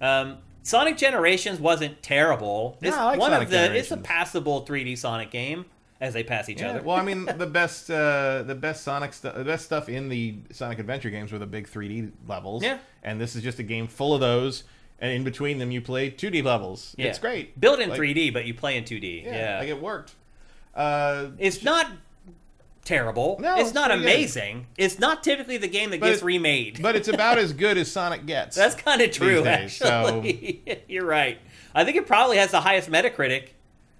[0.00, 2.78] Um, Sonic Generations wasn't terrible.
[2.80, 5.64] No, It's I like one Sonic of the it's a passable 3D Sonic game
[6.00, 6.82] as they pass each Yeah, other.
[6.82, 10.36] well, I mean, the best uh, the best Sonic stuff, the best stuff in the
[10.52, 12.62] Sonic Adventure games were the big 3D levels.
[12.62, 12.78] Yeah.
[13.02, 14.64] and this is just a game full of those,
[14.98, 16.94] and in between them you play 2D levels.
[16.98, 17.06] Yeah.
[17.06, 17.58] It's great.
[17.60, 19.24] Built in Like, 3D, but you play in 2D.
[19.24, 19.58] Yeah, Yeah.
[19.60, 20.14] like it worked.
[20.74, 21.86] Uh, it's not
[22.84, 23.38] terrible.
[23.40, 24.12] No, it's it's not pretty good.
[24.14, 24.66] amazing.
[24.76, 26.80] It's not typically the game that But gets remade.
[26.82, 28.56] but it's about as good as Sonic gets.
[28.56, 30.22] That's kind of true, days, so-
[30.88, 31.38] You're right.
[31.74, 33.48] I think it probably has the highest Metacritic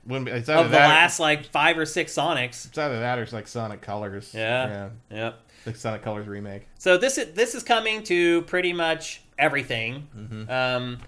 [0.06, 2.66] when it's either of the that, last like five or six Sonics.
[2.66, 4.32] It's either that or it's like Sonic Colors.
[4.34, 4.90] Yeah.
[5.10, 5.16] Yeah.
[5.16, 5.40] Yep.
[5.66, 6.66] like Sonic Colors remake.
[6.78, 10.08] So this is this is coming to pretty much everything.
[10.16, 10.50] Mm-hmm.
[10.50, 10.98] Um,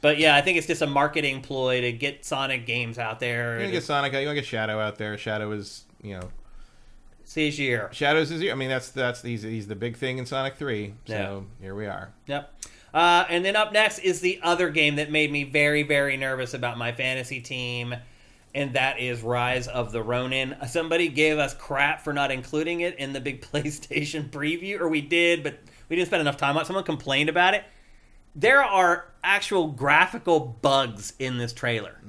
[0.00, 3.54] but yeah, I think it's just a marketing ploy to get Sonic games out there.
[3.54, 4.12] You want to get Sonic?
[4.12, 5.16] You want to get Shadow out there.
[5.18, 6.28] Shadow is you know
[7.34, 7.88] his year.
[7.92, 8.50] Shadows is.
[8.50, 10.94] I mean that's that's he's he's the big thing in Sonic Three.
[11.06, 11.40] So Yeah.
[11.60, 12.12] here we are.
[12.26, 12.52] Yep.
[12.92, 16.54] Uh, and then up next is the other game that made me very, very nervous
[16.54, 17.92] about my fantasy team,
[18.54, 20.56] and that is Rise of the Ronin.
[20.68, 25.00] Somebody gave us crap for not including it in the big PlayStation preview, or we
[25.00, 25.58] did, but
[25.88, 26.66] we didn't spend enough time on it.
[26.66, 27.64] Someone complained about it.
[28.36, 32.00] There are actual graphical bugs in this trailer.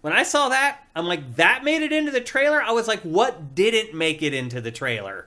[0.00, 2.62] When I saw that, I'm like, that made it into the trailer?
[2.62, 5.26] I was like, what didn't make it into the trailer?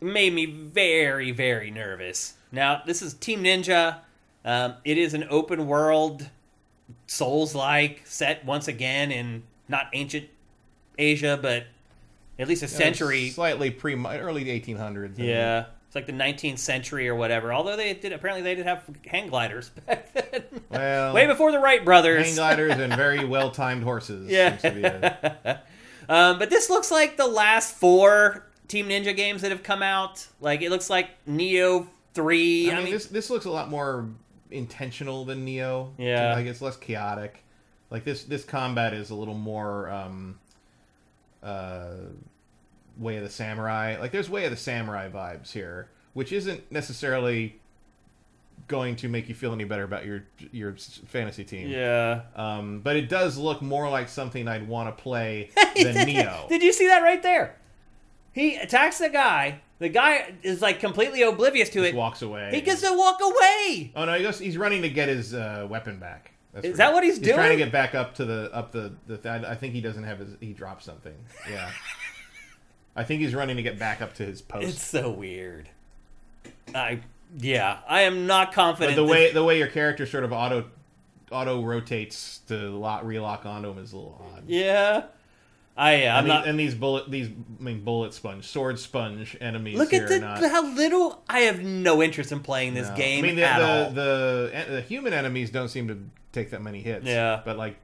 [0.00, 2.34] It made me very, very nervous.
[2.52, 3.98] Now, this is Team Ninja.
[4.44, 6.28] Um, it is an open world,
[7.06, 10.28] Souls like, set once again in not ancient
[10.98, 11.64] Asia, but
[12.38, 13.30] at least a century.
[13.30, 15.16] slightly pre early 1800s.
[15.16, 15.28] I mean.
[15.28, 15.64] Yeah.
[15.86, 17.52] It's like the 19th century or whatever.
[17.52, 20.44] Although they did, apparently they did have hang gliders back then.
[20.70, 22.26] Well, Way before the Wright brothers.
[22.26, 24.30] hang gliders and very well timed horses.
[24.30, 24.50] Yeah.
[24.56, 25.62] seems to be a-
[26.08, 30.26] Um, but this looks like the last four Team Ninja games that have come out.
[30.40, 32.70] Like it looks like Nioh Three.
[32.70, 34.08] I mean, this this looks a lot more
[34.50, 35.90] intentional than Nioh.
[35.98, 36.34] Yeah.
[36.34, 37.44] like it's less chaotic.
[37.90, 40.38] Like this this combat is a little more um,
[41.42, 41.94] uh,
[42.96, 43.96] Way of the Samurai.
[43.98, 47.56] Like there's Way of the Samurai vibes here, which isn't necessarily
[48.68, 50.76] going to make you feel any better about your your
[51.08, 51.68] fantasy team.
[51.68, 52.22] yeah.
[52.36, 56.48] Um, but it does look more like something I'd want to play than Nioh.
[56.48, 57.56] Did you see that right there?
[58.32, 59.60] He attacks the guy.
[59.80, 61.94] The guy is like completely oblivious to Just it.
[61.96, 62.50] walks away.
[62.54, 63.90] He gets to walk away.
[63.96, 66.32] Oh no, he goes, he's running to get his uh, weapon back.
[66.52, 67.28] That's Is that what he's doing?
[67.30, 69.16] He's trying to get back up to the up the the.
[69.18, 70.36] Th- I think he doesn't have his.
[70.40, 71.14] He dropped something.
[71.50, 71.70] Yeah.
[72.96, 74.68] I think he's running to get back up to his post.
[74.68, 75.68] It's so weird.
[76.74, 77.00] I
[77.38, 78.96] yeah, I am not but confident.
[78.96, 80.66] the that- way the way your character sort of auto
[81.30, 84.42] auto rotates to lock, relock onto him is a little odd.
[84.48, 85.04] yeah,
[85.80, 86.42] I uh, yeah, I'm and, not.
[86.44, 89.78] these, and these bullet these I mean bullet sponge sword sponge enemies.
[89.78, 91.22] Look at the not, how little.
[91.26, 92.96] I have no interest in playing this No.
[92.96, 93.90] game I mean, the, the.
[93.94, 95.98] The, the human enemies don't seem to
[96.32, 97.06] take that many hits.
[97.06, 97.40] Yeah.
[97.44, 97.76] but like,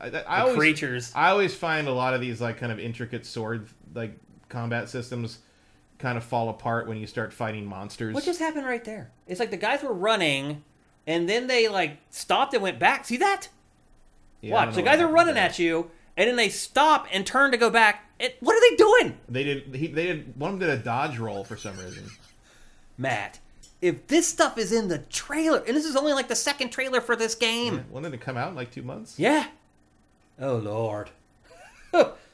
[0.00, 1.12] I, I always, creatures.
[1.14, 5.38] I always find a lot of these like kind of intricate sword like combat systems
[5.98, 8.14] kind of fall apart when you start fighting monsters.
[8.14, 9.10] What just happened right there?
[9.26, 10.64] It's like the guys were running,
[11.06, 13.04] and then they like stopped and went back.
[13.04, 13.48] See that?
[14.40, 14.74] Yeah, Watch.
[14.74, 18.08] The guys are running at you, and then they stop and turn to go back.
[18.18, 19.74] It, what are they doing, They did.
[19.74, 20.36] He, they did.
[20.38, 22.04] One of them did a dodge roll for some reason.
[22.98, 23.40] Matt?
[23.80, 27.00] If this stuff is in the trailer, and this is only like the second trailer
[27.00, 28.50] for this game, When did it come out?
[28.50, 29.18] In like two months.
[29.18, 29.46] yeah.
[30.40, 31.10] Oh lord.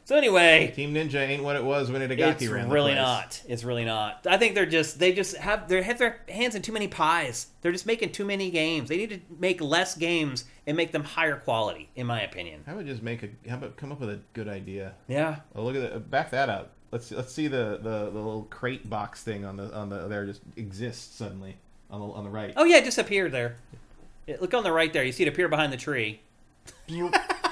[0.09, 2.69] so anyway, Team Ninja ain't what it was when Itagaki it's ran.
[2.71, 3.43] the really not.
[3.47, 4.27] It's really not.
[4.27, 7.49] I think they're just they just have they have their hands in too many pies.
[7.61, 8.89] They're just making too many games.
[8.89, 12.63] They need to make less games and make them higher quality, in my opinion.
[12.65, 13.29] How about just make a?
[13.51, 14.95] How about come up with a good idea?
[15.09, 15.41] Yeah.
[15.55, 16.11] Oh, look at that!
[16.11, 16.73] Back that up.
[16.91, 20.25] Let's let's see the, the, the little crate box thing on the on the there
[20.25, 21.59] just exists suddenly
[21.91, 22.55] on the on the right.
[22.57, 23.57] Oh yeah, it just appeared there.
[24.41, 25.05] Look on the right there.
[25.05, 26.23] You see it appear behind the tree.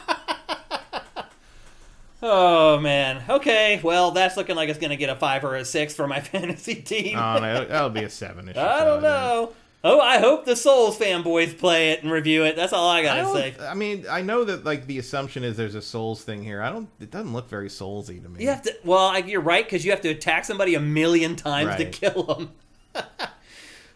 [2.29, 3.23] Oh man.
[3.29, 3.81] Okay.
[3.83, 6.21] Well, that's looking like it's going to get a five or a six for my
[6.33, 7.17] fantasy team.
[7.17, 8.49] Oh, no, that'll be a seven.
[8.57, 9.53] I don't know.
[9.85, 12.57] Oh, I hope the Souls fanboys play it and review it.
[12.57, 13.55] That's all I I, gotta don't- say.
[13.61, 16.61] I mean, I know that like the assumption is there's a souls thing here.
[16.61, 16.89] I don't.
[16.99, 18.43] It doesn't look very soulsy to me.
[18.43, 18.75] You have to.
[18.83, 21.93] Well, I- you're right because you have to attack somebody a million times Right.
[21.93, 22.51] to kill them.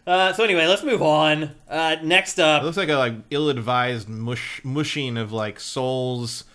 [0.07, 1.51] uh, so anyway, let's move on.
[1.69, 6.45] Uh, next It up, looks like a like ill-advised mush mushing of like souls,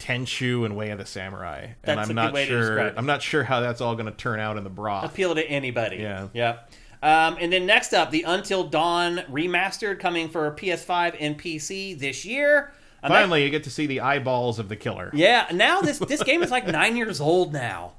[0.00, 1.68] Tenchu, and Way of the Samurai.
[1.82, 2.80] That's and a I'm not sure.
[2.98, 5.04] I'm not sure how that's all going to turn out in the broth.
[5.04, 5.96] appeal to anybody.
[5.98, 6.28] Yeah.
[6.32, 6.72] Yep.
[7.02, 12.24] Um, and then next up, the Until Dawn remastered coming for PS5 and PC this
[12.24, 12.72] year.
[13.02, 15.10] I'm not- Finally, you get to see the eyeballs of the killer.
[15.14, 15.46] yeah.
[15.52, 17.92] Now this this game is like nine years old now.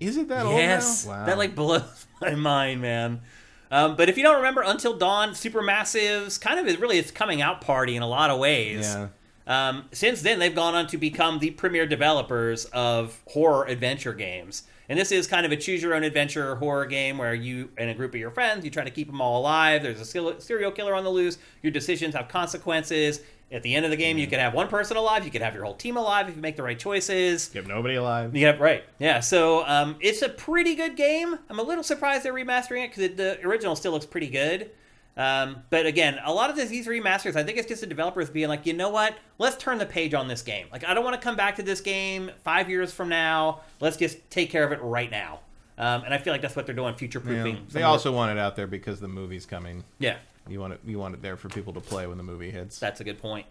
[0.00, 1.06] Is it that yes, old Yes.
[1.06, 1.26] Wow.
[1.26, 3.20] that like blows my mind, man.
[3.70, 7.40] Um, but if you don't remember, Until Dawn, Supermassive's kind of is really its coming
[7.40, 8.80] out party in a lot of ways.
[8.86, 9.08] yeah.
[9.46, 14.64] Um, since then, they've gone on to become the premier developers of horror adventure games.
[14.88, 17.88] And this is kind of a choose your own adventure horror game where you and
[17.88, 19.82] a group of your friends, you try to keep them all alive.
[19.82, 21.38] There's a serial killer on the loose.
[21.62, 23.20] Your decisions have consequences.
[23.50, 25.26] At the end of the game, you can have one person alive.
[25.26, 27.50] You can have your whole team alive if you make the right choices.
[27.52, 28.34] You have nobody alive.
[28.34, 28.82] Yeah, right.
[28.98, 31.38] Yeah, so um, it's a pretty good game.
[31.50, 34.70] I'm a little surprised they're remastering it because the original still looks pretty good.
[35.16, 38.30] Um, but again, a lot of this, these remasters, I think it's just the developers
[38.30, 39.14] being like, you know what?
[39.38, 40.66] Let's turn the page on this game.
[40.72, 43.60] Like, I don't want to come back to this game five years from now.
[43.80, 45.40] Let's just take care of it right now.
[45.76, 47.42] Um, and I feel like that's what they're doing, future Yeah.
[47.42, 47.66] proofing.
[47.70, 49.84] They also want it out there because the movie's coming.
[49.98, 50.16] yeah,
[50.48, 50.80] You want it.
[50.86, 52.78] You want it there for people to play when the movie hits.
[52.78, 53.46] That's a good point.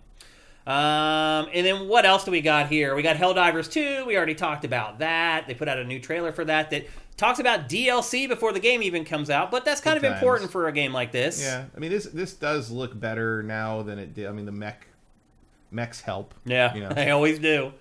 [0.68, 2.96] Um, and then what else do we got here?
[2.96, 4.06] We got Helldivers 2.
[4.06, 5.48] We already talked about that.
[5.48, 6.86] They put out a new trailer for that that
[7.18, 10.68] talks about DLC before the game even comes out, but that's kind of important for
[10.68, 11.42] a game like this.
[11.42, 14.28] Yeah, I mean this this does look better now than it did.
[14.28, 14.88] I mean the mech
[15.72, 16.34] mechs help.
[16.46, 16.90] Yeah, You know.
[16.94, 17.74] they always do.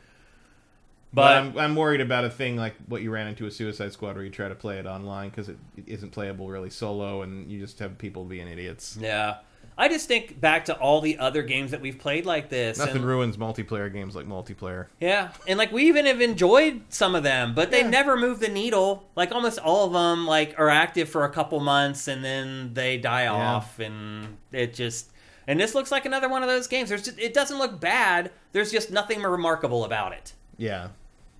[1.13, 3.93] But, But, I'm I'm worried about a thing like what you ran into a Suicide
[3.93, 7.23] Squad where you try to play it online because it, it isn't playable really solo
[7.23, 8.97] and you just have people being idiots.
[9.01, 9.39] yeah.
[9.81, 12.79] I just think back to all the other games that we've played like this.
[12.79, 14.87] Nothing and- ruins multiplayer games like multiplayer.
[15.01, 17.89] Yeah, and like we even have enjoyed some of them, but they Yeah.
[17.89, 19.09] never move the needle.
[19.17, 22.99] Like almost all of them, like are active for a couple months and then they
[22.99, 25.11] die off, and it just.
[25.47, 26.91] And this looks like another one of those games.
[26.91, 28.31] There's just, it doesn't look bad.
[28.53, 30.35] There's just nothing remarkable about it.
[30.59, 30.89] Yeah.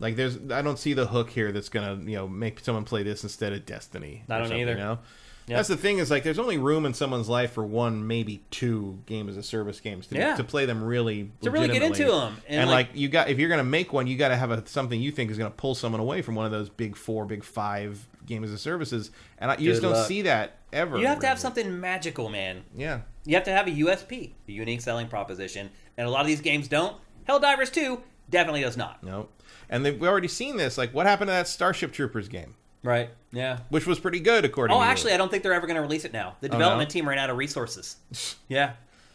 [0.01, 3.03] Like there's I don't see the hook here that's gonna, you know, make someone play
[3.03, 4.25] this instead of Destiny.
[4.31, 4.73] I don't either.
[4.73, 4.99] You know?
[5.47, 5.57] Yep.
[5.57, 8.99] That's the thing is like there's only room in someone's life for one, maybe two
[9.07, 10.37] game as a service games to, Yeah.
[10.37, 12.37] to play them really To really get into them.
[12.49, 14.51] And, And, like- like, you got if you're gonna make one, you got to have
[14.53, 17.25] a, something you think is gonna pull someone away from one of those big four,
[17.25, 20.07] big five game as a services, and I, you just don't luck.
[20.07, 20.99] see that ever.
[20.99, 22.63] You have to have something magical, man.
[22.77, 23.01] Yeah.
[23.25, 26.41] You have to have a USP, a unique selling proposition, and a lot of these
[26.41, 26.97] games don't.
[27.29, 29.03] Helldivers 2 definitely does not.
[29.03, 29.29] No.
[29.69, 30.79] And they've, we've already seen this.
[30.79, 33.11] Like, what happened to that Starship Troopers game, Right?
[33.33, 33.59] Yeah.
[33.69, 34.77] which was pretty good according.
[34.77, 36.37] Oh, to actually, I don't think they're ever going to release it now.
[36.41, 37.97] The Oh, development team ran out of resources.
[38.49, 38.73] Yeah,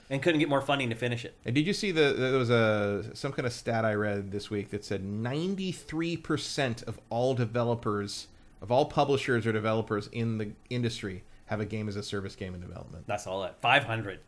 [0.09, 1.33] and couldn't get more funding to finish it.
[1.45, 4.49] And did you see the there was a some kind of stat I read this
[4.51, 8.27] week that said 93% of all developers
[8.61, 12.53] of all publishers or developers in the industry have a game as a service game
[12.55, 13.05] in development.
[13.07, 13.59] That's all that.
[13.61, 14.19] 500.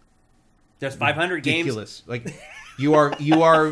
[0.79, 1.65] There's 500 games.
[1.65, 2.03] Ridiculous.
[2.05, 2.33] Like
[2.77, 3.71] you are you are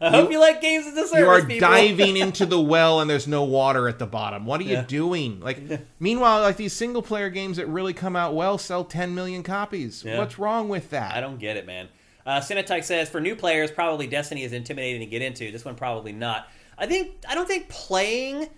[0.00, 1.68] I hope you like games as a service, you are people.
[1.68, 4.46] diving into the well and there's no water at the bottom.
[4.46, 5.40] What are you doing?
[5.40, 5.60] Like
[6.00, 10.04] meanwhile like these single player games that really come out well sell 10 million copies.
[10.04, 10.18] Yeah.
[10.18, 11.14] What's wrong with that?
[11.14, 11.88] I don't get it, man.
[12.24, 15.50] Uh, Cinetype says for new players, probably Destiny is intimidating to get into.
[15.50, 16.48] This one probably not.
[16.76, 18.48] I think I don't think playing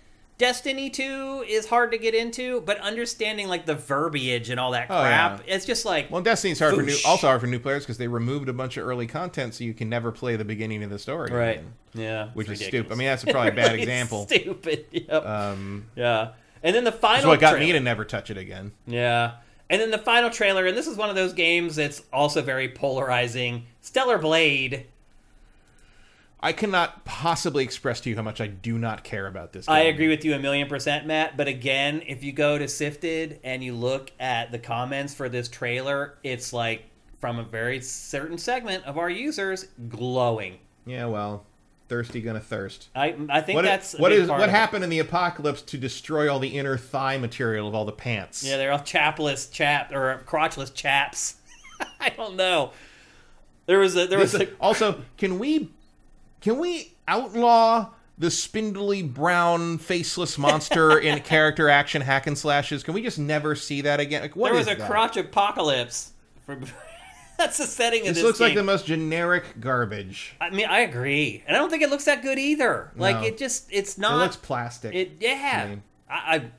[0.41, 4.85] Destiny 2 is hard to get into, but understanding like the verbiage and all that
[4.89, 5.53] Oh, crap, yeah.
[5.55, 8.07] it's just like Well, Destiny's hard for new, also hard for new players because they
[8.07, 10.97] removed a bunch of early content, so you can never play the beginning of the
[10.97, 11.31] story.
[11.31, 12.67] right, again, yeah, which is ridiculous.
[12.87, 12.91] stupid.
[12.91, 14.25] I mean, that's probably a bad Really example.
[14.25, 14.85] Stupid.
[14.91, 15.25] Yep.
[15.25, 16.31] Um, yeah.
[16.63, 17.29] And then the final.
[17.29, 18.71] what got me to never touch it again.
[18.87, 19.33] Yeah.
[19.69, 22.67] And then the final trailer, and this is one of those games that's also very
[22.67, 23.65] polarizing.
[23.81, 24.87] Stellar Blade.
[26.43, 29.67] I cannot possibly express to you how much I do not care about this.
[29.67, 29.75] Game.
[29.75, 31.37] I agree with you a million percent, Matt.
[31.37, 35.47] But again, if you go to Sifted and you look at the comments for this
[35.47, 36.85] trailer, it's like
[37.19, 40.57] from a very certain segment of our users glowing.
[40.87, 41.45] Yeah, well,
[41.89, 42.89] thirsty gonna thirst.
[42.95, 44.57] I I think What, that's a what big is part what of it.
[44.57, 48.43] happened in the apocalypse to destroy all the inner thigh material of all the pants?
[48.43, 51.35] Yeah, they're all chapless chap or crotchless chaps.
[51.99, 52.71] I don't know.
[53.67, 55.69] There was a there was a also, can we
[56.41, 62.83] can we outlaw the spindly brown faceless monster in character action hack and slashes?
[62.83, 64.21] Can we just never see that again?
[64.21, 64.89] Like, what there was a that?
[64.89, 66.11] crotch apocalypse.
[66.45, 66.59] For,
[67.37, 68.23] that's the setting of This this.
[68.23, 70.35] looks like the most generic garbage.
[70.41, 72.91] I mean, I agree, and I don't think it looks that good either.
[72.95, 73.23] Like No.
[73.23, 74.13] it just, it's not.
[74.13, 74.93] It looks plastic.
[74.93, 75.61] It yeah.
[75.65, 76.51] I mean- I, I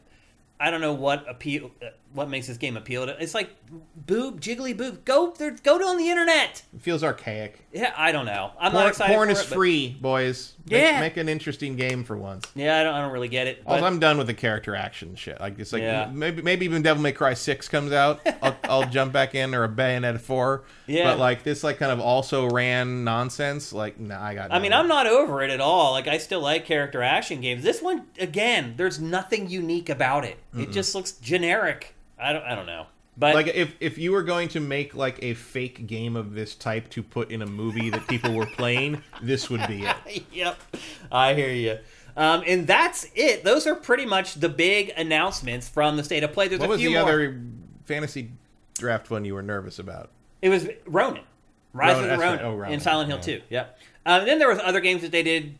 [0.69, 3.21] I don't know what appeal uh, what makes this game appeal to.
[3.23, 3.51] It's like
[3.95, 5.05] boob, jiggly boob.
[5.05, 6.63] Go there, go to on the internet.
[6.75, 7.65] It feels archaic.
[7.73, 8.51] Yeah, I don't know.
[8.59, 9.15] I'm not Porn, excited.
[9.15, 10.55] porn for is it, but- free, boys.
[10.69, 11.01] Make, Yeah.
[11.01, 12.47] make an interesting game for once.
[12.55, 13.63] Yeah, I don't, I don't really get it.
[13.67, 15.41] Also, I'm done with the character action shit.
[15.41, 16.09] Like it's like Yeah.
[16.13, 19.65] maybe maybe even Devil May Cry Six comes out, I'll, I'll jump back in or
[19.65, 20.63] a Bayonetta Four.
[20.87, 21.05] Yeah.
[21.11, 23.73] But like this, like kind of also ran nonsense.
[23.73, 24.53] Like nah, I got.
[24.53, 24.73] I mean.
[24.73, 25.93] I'm not over it at all.
[25.93, 27.63] Like, I still like character action games.
[27.63, 30.39] This one, again, there's nothing unique about it.
[30.57, 31.95] It just looks generic.
[32.19, 32.87] I don't, I don't know.
[33.17, 36.55] But like if if you were going to make like a fake game of this
[36.55, 40.25] type to put in a movie that people were playing, this would be it.
[40.33, 40.59] yep,
[41.11, 41.79] I hear you.
[42.17, 43.45] Um, and that's it.
[43.45, 46.49] Those are pretty much the big announcements from the state of play.
[46.49, 47.09] There's What a was few the more.
[47.09, 47.41] other
[47.85, 48.31] fantasy
[48.79, 50.11] draft one you were nervous about?
[50.43, 51.23] It was Ronin,
[51.73, 52.45] Rise Ronin, of the Ronin, right.
[52.47, 53.39] Oh, Ronin, in Silent Hill yeah.
[53.39, 53.43] 2.
[53.51, 53.79] Yep.
[54.07, 55.59] Um, and then there was other games that they did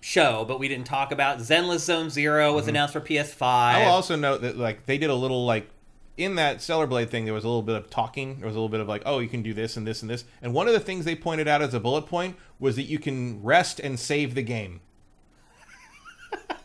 [0.00, 1.38] show, but we didn't talk about.
[1.38, 2.56] Zenless Zone Zero Mm-hmm.
[2.56, 3.42] was announced for PS5.
[3.42, 5.68] I will also note that like they did a little like
[6.16, 8.38] in that Stellar Blade thing, there was a little bit of talking.
[8.38, 10.10] There was a little bit of like, oh, you can do this and this and
[10.10, 10.24] this.
[10.42, 12.98] And one of the things they pointed out as a bullet point was that you
[12.98, 14.80] can rest and save the game.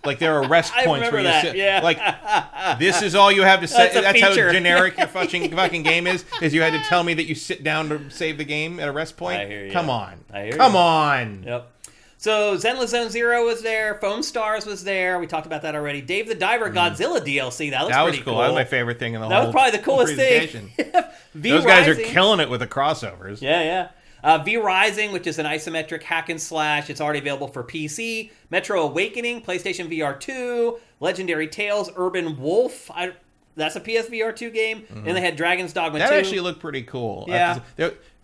[0.06, 1.56] Like there are rest points where you that, sit.
[1.58, 1.82] yeah.
[1.84, 2.00] Like
[2.80, 3.92] this is all you have to say.
[3.94, 6.24] That's That's, how generic your fucking fucking game is.
[6.42, 8.88] Is you had to tell me that you sit down to save the game at
[8.88, 9.40] a rest point.
[9.42, 9.74] I hear ya.
[9.74, 10.24] Come on.
[10.32, 10.80] I hear Come ya.
[10.80, 11.44] on.
[11.44, 11.72] Yep.
[12.20, 13.96] So Zenless Zone Zero was there.
[13.96, 15.20] Foam Stars was there.
[15.20, 16.02] We talked about that already.
[16.02, 17.70] Dave the Diver Godzilla DLC.
[17.70, 17.98] That looks Mm.
[17.98, 18.38] That was pretty cool.
[18.40, 20.72] That was my favorite thing in the That whole was probably the coolest thing.
[21.36, 23.42] Those guys are killing it with the crossovers.
[23.42, 23.88] Yeah, yeah.
[24.24, 26.90] Uh, v Rising, which is an isometric hack and slash.
[26.90, 28.32] It's already available for PC.
[28.50, 30.80] Metro Awakening, PlayStation VR 2.
[31.00, 32.90] Legendary Tales, Urban Wolf.
[32.90, 33.14] I,
[33.56, 34.86] that's a PSVR 2 game.
[34.90, 36.08] And they had Dragon's Dogma Mm-hmm.
[36.08, 36.20] That 2.
[36.20, 37.26] actually looked pretty cool.
[37.28, 37.60] Yeah.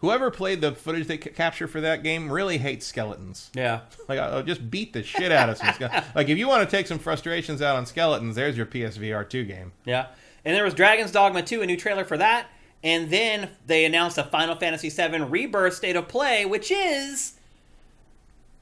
[0.03, 2.57] Have to say- there- whoever played the footage they ca- capture for that game really
[2.57, 3.49] hates skeletons.
[3.53, 3.81] yeah.
[4.07, 6.05] Like, I'll just beat the shit out of some skeletons.
[6.15, 9.45] like, if you want to take some frustrations out on skeletons, there's your PSVR 2
[9.45, 9.71] game.
[9.85, 10.07] Yeah.
[10.45, 12.47] And there was Dragon's Dogma 2, a new trailer for that.
[12.83, 17.35] And then they announced a Final Fantasy VII Rebirth State of Play, which is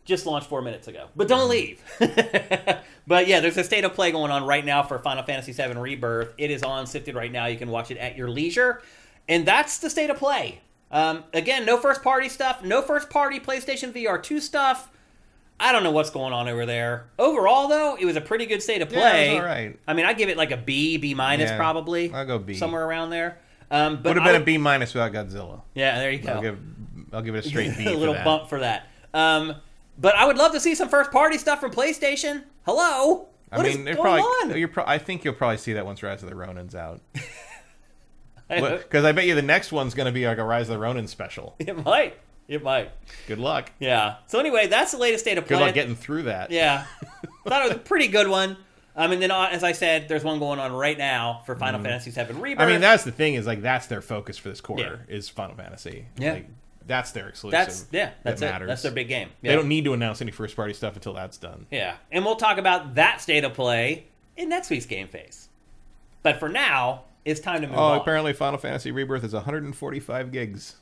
[0.06, 1.08] just launched four minutes ago.
[1.16, 2.04] But don't mm-hmm.
[2.04, 2.78] leave.
[3.08, 5.74] but yeah, there's a State of Play going on right now for Final Fantasy VII
[5.74, 6.34] Rebirth.
[6.38, 7.48] It is on Sifted right now.
[7.48, 8.84] You can watch it at your leisure.
[9.28, 10.62] And that's the State of Play.
[10.92, 14.90] Um, again, no first party stuff, no first party PlayStation VR 2 stuff.
[15.60, 17.06] I don't know what's going on over there.
[17.20, 19.30] Overall, though, it was a pretty good state of Yeah, play.
[19.36, 19.80] was all right.
[19.88, 22.12] I mean, I give it like a B, B minus Yeah, probably.
[22.12, 22.56] I'll go B.
[22.56, 23.38] somewhere around there.
[23.70, 25.62] Um, but Would have I been a B minus without Godzilla.
[25.76, 26.34] Yeah, there you go.
[26.34, 26.60] I'll give,
[27.14, 27.86] I'll give it a straight B.
[27.86, 28.26] a for little that.
[28.26, 28.88] bump for that.
[29.14, 29.56] Um,
[30.00, 32.44] but I would love to see some first party stuff from PlayStation.
[32.66, 34.60] Hello, I What is mean, they're going probably, on?
[34.60, 37.02] You're pro- I think you'll probably see that once Rise of the Ronin's out.
[38.60, 40.80] Because I bet you the next one's going to be like a Rise of the
[40.80, 41.56] Ronin special.
[41.60, 42.92] it might, it might.
[43.28, 43.72] Good luck.
[43.80, 44.16] Yeah.
[44.28, 45.58] So anyway, that's the latest state of play.
[45.58, 46.52] Good luck getting through that.
[46.52, 46.86] Yeah,
[47.48, 48.58] thought it was a pretty good one.
[48.94, 51.82] Um, and then, uh, as I said, there's one going on right now for Final
[51.82, 52.62] Fantasy VII Rebirth.
[52.62, 55.56] I mean, that's the thing is like that's their focus for this quarter is Final
[55.56, 56.08] Fantasy.
[56.18, 56.34] Yeah.
[56.34, 56.50] Like,
[56.86, 57.52] that's their exclusive.
[57.52, 58.52] that's yeah, that's that it.
[58.52, 58.68] matters.
[58.68, 59.30] That's their big game.
[59.42, 61.68] They don't need to announce any first party stuff until that's done.
[61.72, 65.48] Yeah, and we'll talk about that state of play in next week's Game Face.
[66.24, 67.92] But for now, it's time to move on.
[67.92, 68.02] Oh, on.
[68.02, 70.76] apparently Final Fantasy Rebirth is 145 gigs.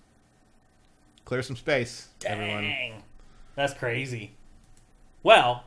[1.25, 2.73] Clear some space, everyone.
[3.55, 4.31] That's crazy.
[5.21, 5.65] Well,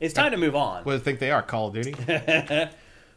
[0.00, 0.84] it's time to move on.
[0.84, 1.42] What do you think they are?
[1.42, 1.94] Call of Duty?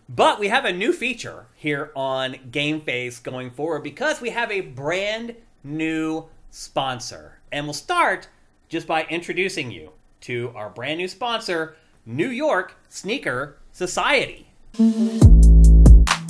[0.10, 4.50] But we have a new feature here on Game Face going forward because we have
[4.52, 7.40] a brand new sponsor.
[7.52, 8.30] And we'll start
[8.70, 9.92] just by introducing you
[10.22, 11.76] to our brand new sponsor,
[12.06, 14.48] New York Sneaker Society.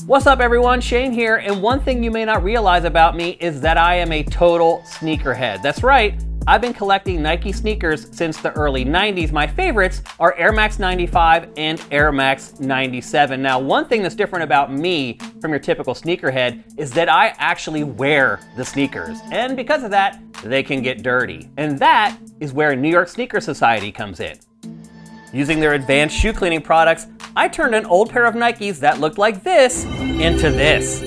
[0.07, 0.79] What's up, everyone?
[0.79, 4.13] Shane here, and one thing you may not realize about me is that I am
[4.13, 5.61] a total sneakerhead.
[5.61, 9.33] That's right, I've been collecting Nike sneakers since the early 90s.
[9.33, 13.41] My favorites are Air Max 95 and Air Max 97.
[13.41, 17.83] Now, one thing that's different about me from your typical sneakerhead is that I actually
[17.83, 21.49] wear the sneakers, and because of that, they can get dirty.
[21.57, 24.37] And that is where New York Sneaker Society comes in.
[25.33, 29.17] Using their advanced shoe cleaning products, I turned an old pair of Nikes that looked
[29.17, 31.01] like this into this.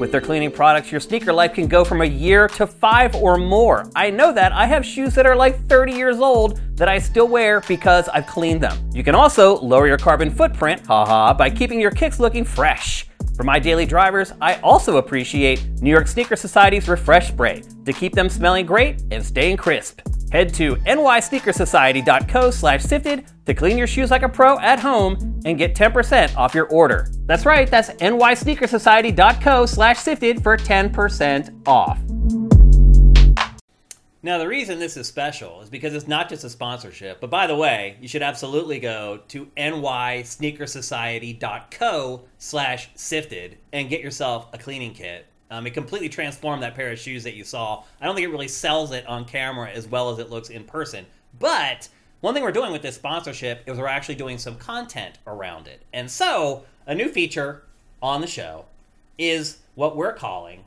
[0.00, 3.36] With their cleaning products, your sneaker life can go from a year to five or
[3.36, 3.90] more.
[3.94, 4.50] I know that.
[4.52, 8.26] I have shoes that are like 30 years old that I still wear because I've
[8.26, 8.78] cleaned them.
[8.94, 13.06] You can also lower your carbon footprint, haha, by keeping your kicks looking fresh.
[13.36, 18.14] For my daily drivers, I also appreciate New York Sneaker Society's Refresh Spray to keep
[18.14, 20.00] them smelling great and staying crisp.
[20.32, 25.58] Head to nysneakersociety.co slash sifted to clean your shoes like a pro at home and
[25.58, 27.08] get 10% off your order.
[27.26, 31.98] That's right, that's nysneakersociety.co slash sifted for 10% off.
[34.22, 37.22] Now, the reason this is special is because it's not just a sponsorship.
[37.22, 44.48] But by the way, you should absolutely go to nysneakersociety.co slash sifted and get yourself
[44.52, 45.24] a cleaning kit.
[45.50, 47.82] Um, it completely transformed that pair of shoes that you saw.
[48.00, 50.64] I don't think it really sells it on camera as well as it looks in
[50.64, 51.06] person.
[51.38, 51.88] But
[52.20, 55.82] one thing we're doing with this sponsorship is we're actually doing some content around it.
[55.92, 57.62] And so, a new feature
[58.02, 58.66] on the show
[59.18, 60.64] is what we're calling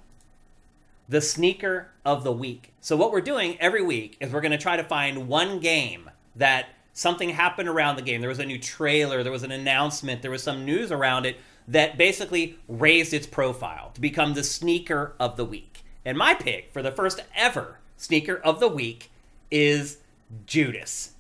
[1.10, 2.74] the sneaker of the week.
[2.82, 6.10] So what we're doing every week is we're going to try to find one game
[6.36, 8.22] that something happened around the game.
[8.22, 11.38] There was a new trailer, there was an announcement, there was some news around it
[11.68, 15.84] that basically raised its profile to become the sneaker of the week.
[16.06, 19.12] And my pick for the first ever sneaker of the week
[19.50, 19.98] is
[20.46, 21.13] Judas.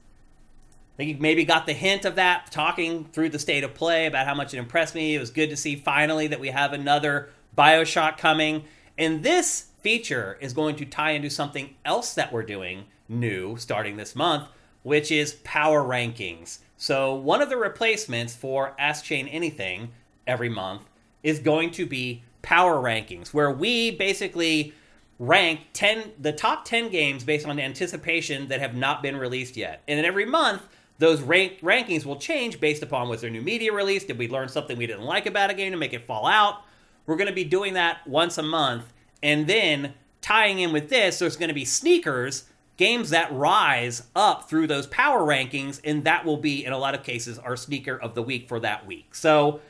[0.93, 4.05] I think you maybe got the hint of that talking through the state of play
[4.05, 5.15] about how much it impressed me.
[5.15, 8.65] It was good to see finally that we have another Bioshock coming.
[8.95, 13.97] And this feature is going to tie into something else that we're doing new starting
[13.97, 14.47] this month,
[14.83, 16.59] which is power rankings.
[16.77, 19.89] So, one of the replacements for Ask Shane Anything
[20.27, 20.83] every month
[21.23, 24.73] is going to be power rankings, where we basically
[25.19, 29.81] rank 10 the top 10 games based on anticipation that have not been released yet.
[29.87, 30.61] And then every month
[30.99, 34.03] those rank, rankings will change based upon was there new media release?
[34.03, 36.61] did we learn something we didn't like about a game to make it fall out?
[37.05, 41.19] We're going to be doing that once a month and then tying in with this,
[41.19, 42.45] there's going to be sneakers,
[42.77, 46.93] games that rise up through those power rankings, and that will be, in a lot
[46.95, 49.15] of cases, our sneaker of the week for that week.
[49.15, 49.61] So,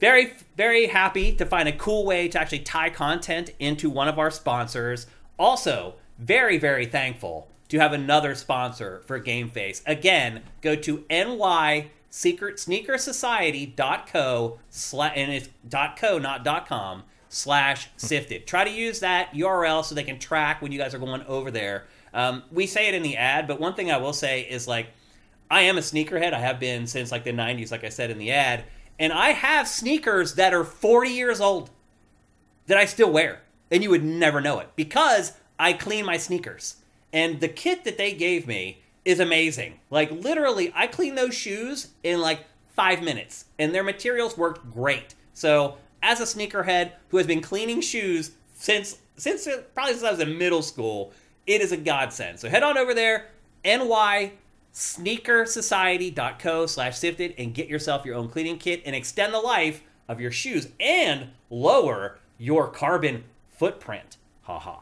[0.00, 4.18] very, very happy to find a cool way to actually tie content into one of
[4.18, 5.06] our sponsors.
[5.38, 9.80] Also, very, very thankful to have another sponsor for Game Face.
[9.86, 14.58] Again, go to NY Secret Sneaker Society.co
[14.94, 15.48] and it's
[15.96, 18.46] .co, not .com slash sifted.
[18.46, 21.50] Try to use that URL so they can track when you guys are going over
[21.50, 21.86] there.
[22.12, 24.88] Um, we say it in the ad, but one thing I will say is like,
[25.50, 26.34] I am a sneakerhead.
[26.34, 28.64] I have been since like the 90s, like I said in the ad.
[28.98, 31.70] And I have sneakers that are 40 years old
[32.66, 33.40] that I still wear.
[33.70, 36.76] And you would never know it because I clean my sneakers.
[37.12, 39.80] And the kit that they gave me is amazing.
[39.90, 45.14] Like, literally, I clean those shoes in like five minutes, and their materials worked great.
[45.34, 50.10] So as a sneakerhead who has been cleaning shoes since since uh, probably since I
[50.10, 51.12] was in middle school,
[51.46, 52.40] it is a godsend.
[52.40, 53.30] So head on over there,
[53.64, 54.32] ny
[54.72, 60.18] sneakersociety.co slash sifted and get yourself your own cleaning kit and extend the life of
[60.20, 64.16] your shoes and lower your carbon footprint.
[64.42, 64.78] Haha.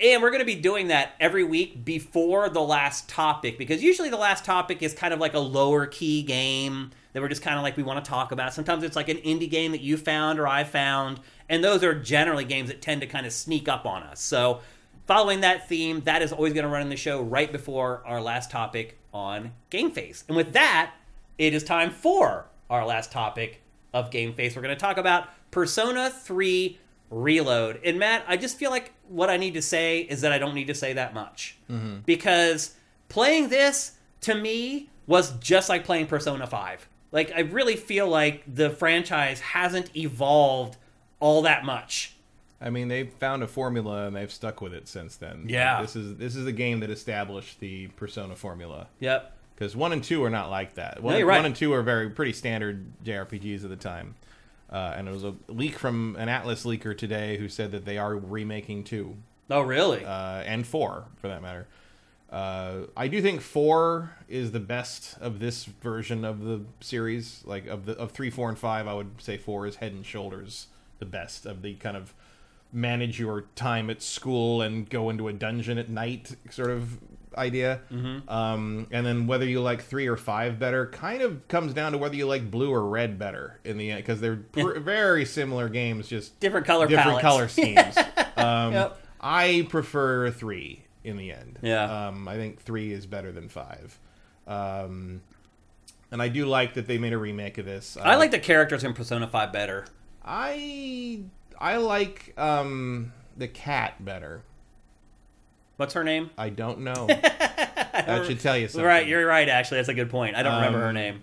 [0.00, 4.10] And we're going to be doing that every week before the last topic because usually
[4.10, 7.56] the last topic is kind of like a lower key game that we're just kind
[7.56, 8.52] of like we want to talk about.
[8.52, 11.94] Sometimes it's like an indie game that you found or I found, and those are
[11.94, 14.20] generally games that tend to kind of sneak up on us.
[14.20, 14.60] So,
[15.06, 18.20] following that theme, that is always going to run in the show right before our
[18.20, 20.24] last topic on Game Face.
[20.28, 20.92] And with that,
[21.38, 23.62] it is time for our last topic
[23.94, 24.54] of Game Face.
[24.54, 26.78] We're going to talk about Persona 3
[27.10, 27.80] Reload.
[27.84, 30.54] And Matt, I just feel like what I need to say is that I don't
[30.54, 31.56] need to say that much.
[31.70, 31.98] Mm-hmm.
[32.04, 32.74] Because
[33.08, 36.88] playing this, to me, was just like playing Persona 5.
[37.12, 40.76] Like I really feel like the franchise hasn't evolved
[41.20, 42.14] all that much.
[42.60, 45.44] I mean, they've found a formula and they've stuck with it since then.
[45.48, 48.88] Yeah, this is this is a game that established the Persona formula.
[49.00, 49.32] Yep.
[49.54, 51.02] Because one and two are not like that.
[51.02, 51.36] One, no, right.
[51.36, 54.14] one and two are very pretty standard JRPGs at the time.
[54.70, 57.98] Uh, and it was a leak from an Atlus leaker today who said that they
[57.98, 59.16] are remaking two.
[59.48, 60.04] Oh, really?
[60.04, 61.68] Uh, and four, for that matter.
[62.30, 67.42] Uh, I do think four is the best of this version of the series.
[67.44, 70.04] Like of the of three, four, and five, I would say four is head and
[70.04, 70.66] shoulders
[70.98, 72.14] the best of the kind of
[72.72, 76.98] manage your time at school and go into a dungeon at night sort of
[77.36, 77.80] idea.
[77.92, 78.28] Mm-hmm.
[78.28, 81.98] Um, and then whether you like three or five better kind of comes down to
[81.98, 85.68] whether you like blue or red better in the end because they're pr- very similar
[85.68, 87.22] games, just different color different palettes.
[87.22, 87.48] color
[87.96, 87.96] schemes.
[88.36, 88.98] um, Yep.
[89.20, 91.58] I prefer three in the end.
[91.62, 92.08] Yeah.
[92.08, 93.98] Um, I think three is better than five.
[94.46, 95.22] Um,
[96.12, 97.96] and I do like that they made a remake of this.
[97.96, 99.86] I Uh, like the characters in Persona 5 better.
[100.24, 101.20] I
[101.58, 104.42] I like um, the cat better.
[105.76, 106.30] What's her name?
[106.38, 107.06] I don't know.
[107.06, 108.84] that should tell you something.
[108.86, 109.48] Right, you're right.
[109.48, 110.36] Actually, that's a good point.
[110.36, 111.20] I don't remember her Um, name.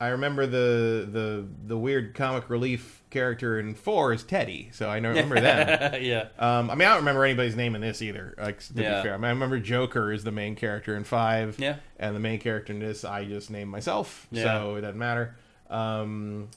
[0.00, 4.98] I remember the the the weird comic relief character in four is Teddy, so I
[4.98, 5.94] know remember them.
[6.02, 6.26] yeah.
[6.38, 8.34] Um, I mean, I don't remember anybody's name in this either.
[8.36, 8.96] Like to Yeah.
[8.96, 11.58] be fair, I, mean, I remember Joker is the main character in five.
[11.60, 11.76] Yeah.
[11.96, 14.42] and the main character in this I just named myself, Yeah.
[14.44, 15.36] so it doesn't matter.
[15.70, 16.48] Um,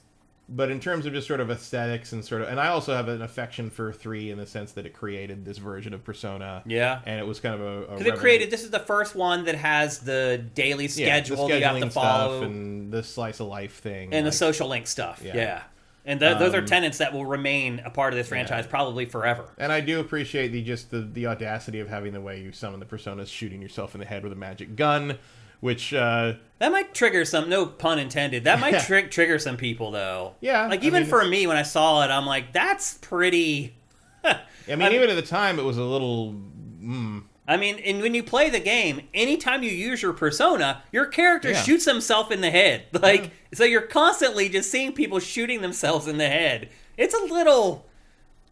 [0.50, 3.08] but in terms of just sort of aesthetics and sort of, and I also have
[3.10, 6.64] an affection for three in the sense that it created this version of Persona.
[6.66, 7.02] Yeah.
[7.06, 8.50] and it was kind of a, a it created.
[8.50, 11.80] This is the first one that has the daily yeah, the schedule that you have
[11.82, 15.22] to follow, and the slice of life thing and the social link stuff.
[15.24, 15.62] Yeah, Yeah.
[16.06, 19.04] and th- those are um, tenants that will remain a part of this franchise probably
[19.06, 19.50] forever.
[19.58, 22.80] And I do appreciate the just the, the audacity of having the way you summon
[22.80, 25.18] the personas, shooting yourself in the head with a magic gun,
[25.60, 27.50] which uh, That might trigger some.
[27.50, 28.44] No pun intended.
[28.46, 30.36] That might tri- trigger some people though.
[30.42, 33.76] Yeah, like I even mean, for me when I saw it, I'm like, that's pretty.
[34.24, 34.38] I
[34.68, 36.34] mean, I'm- even at the time, it was a little.
[36.82, 41.06] Mm, I mean, and when you play the game, anytime you use your persona, your
[41.06, 41.62] character Yeah.
[41.64, 42.86] shoots himself in the head.
[43.02, 46.70] Like, so you're constantly just seeing people shooting themselves in the head.
[46.98, 47.86] It's a little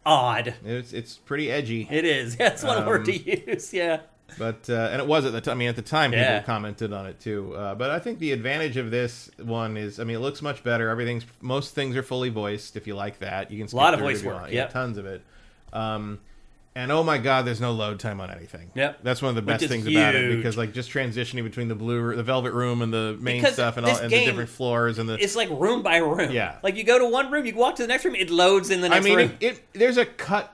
[0.06, 0.54] odd.
[0.64, 2.36] it's it's pretty edgy, It is.
[2.36, 3.74] That's one word Um, to use.
[3.74, 4.00] Yeah.
[4.38, 5.52] But uh, and it was at the time.
[5.52, 7.54] I mean, at the time, people commented on it too.
[7.54, 10.62] Uh, but I think the advantage of this one is, I mean, it looks much
[10.62, 10.88] better.
[10.88, 12.76] Everything's most things are fully voiced.
[12.76, 14.50] If you like that, you can skip lot of voice work.
[14.50, 15.22] Yeah, tons of it.
[15.72, 16.20] Um,
[16.76, 18.70] and oh my god, there's no load time on anything.
[18.74, 18.98] Yep.
[19.02, 22.14] that's one of the best things about it because like just transitioning between the blue,
[22.14, 25.08] the velvet room, and the main Because stuff, and all and the different floors and
[25.08, 26.30] the It's like room by room.
[26.30, 26.58] Yeah.
[26.62, 28.82] Like you go to one room, you walk to the next room, it loads in
[28.82, 29.36] the next I mean, room.
[29.40, 30.52] it, it there's a cut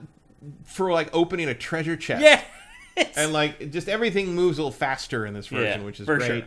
[0.63, 2.23] for like opening a treasure chest.
[2.23, 2.41] yeah.
[3.15, 6.21] and like just everything moves a little faster in this version, Yeah, which is great.
[6.23, 6.41] sure.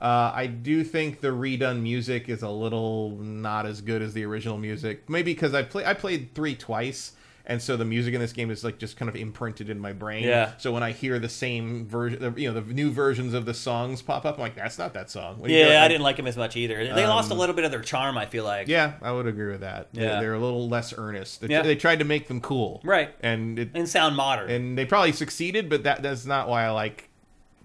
[0.00, 4.24] Uh, I do think the redone music is a little not as good as the
[4.24, 5.10] original music.
[5.10, 7.12] Maybe because I play I played three twice,
[7.50, 9.92] and so the music in this game is like just kind of imprinted in my
[9.92, 10.24] brain.
[10.24, 10.52] Yeah.
[10.56, 14.00] So when I hear the same version, you know, the new versions of the songs
[14.00, 15.40] pop up, I'm like, that's not that song.
[15.44, 15.76] Yeah, doing?
[15.76, 16.76] I didn't like them as much either.
[16.94, 18.68] They lost a Um, little bit of their charm, I feel like.
[18.68, 19.88] Yeah, I would agree with that.
[19.92, 20.20] Yeah.
[20.20, 21.40] They're, a little less earnest.
[21.42, 21.62] They, Yeah.
[21.62, 23.14] they tried to make them cool, Right.
[23.20, 24.48] And it, And sound modern.
[24.48, 27.08] and they probably succeeded, but that that's not why I like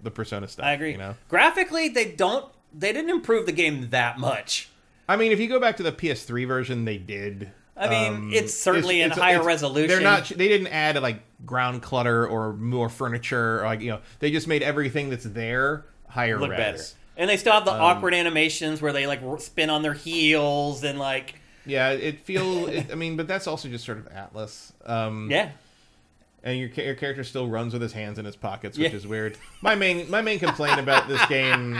[0.02, 0.66] the Persona stuff.
[0.66, 0.92] I agree.
[0.92, 2.44] You know, Graphically, they don't.
[2.74, 4.68] They didn't improve the game that much.
[5.08, 7.52] I mean, if you go back to the PS3 version, they did.
[7.78, 9.88] I mean, Um, it's certainly in higher resolution.
[9.88, 10.26] They're not.
[10.28, 13.60] They didn't add like ground clutter or more furniture.
[13.60, 16.56] Or like you know, they just made everything that's there higher look res.
[16.58, 16.82] better.
[17.18, 20.84] And they still have the Um, awkward animations where they like spin on their heels
[20.84, 21.34] and like
[21.66, 22.66] Yeah, it feel.
[22.68, 24.72] it, I mean, but that's also just sort of Atlus.
[24.86, 25.50] Um, yeah.
[26.42, 28.96] and your, your character still runs with his hands in his pockets, which Yeah.
[28.96, 29.36] is weird.
[29.60, 31.78] My main my main complaint about this game,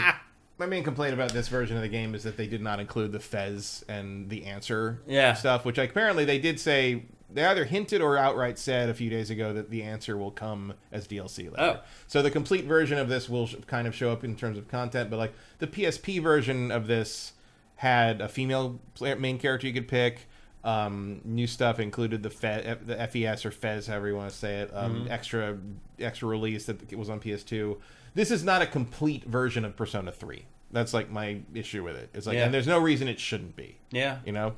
[0.59, 3.13] my main complaint about this version of the game is that they did not include
[3.13, 5.35] the Fez and the answer Yeah.
[5.35, 9.11] stuff, which like, apparently they did say they either hinted or outright said a few
[9.11, 11.57] days ago that the answer will come as DLC later.
[11.59, 11.81] Oh.
[12.07, 14.69] So the complete version of this will sh- kind of show up in terms of
[14.69, 17.33] content, but like the PSP version of this
[17.77, 20.21] had a female player, main character you could pick.
[20.65, 24.61] Um, new stuff included the Fe- the FES or Fez, however you want to say
[24.61, 24.71] it.
[24.75, 25.13] Um, Mm-hmm.
[25.13, 25.59] Extra
[25.99, 27.77] extra release that was on PS2.
[28.17, 30.45] This is not a complete version of Persona 3.
[30.73, 32.09] That's like my issue with it.
[32.15, 32.47] It's like, Yeah.
[32.47, 33.77] and there's no reason it shouldn't be.
[33.93, 34.19] Yeah.
[34.27, 34.55] You know,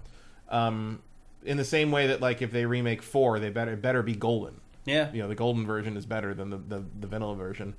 [0.49, 1.03] um,
[1.45, 4.15] in the same way that like if they remake four, they better it better be
[4.15, 4.61] golden.
[4.87, 5.13] Yeah.
[5.13, 7.75] You know, the golden version is better than the the, the vanilla version.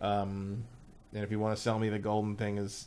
[0.00, 0.64] Um,
[1.14, 2.86] and if you want to sell me the golden thing as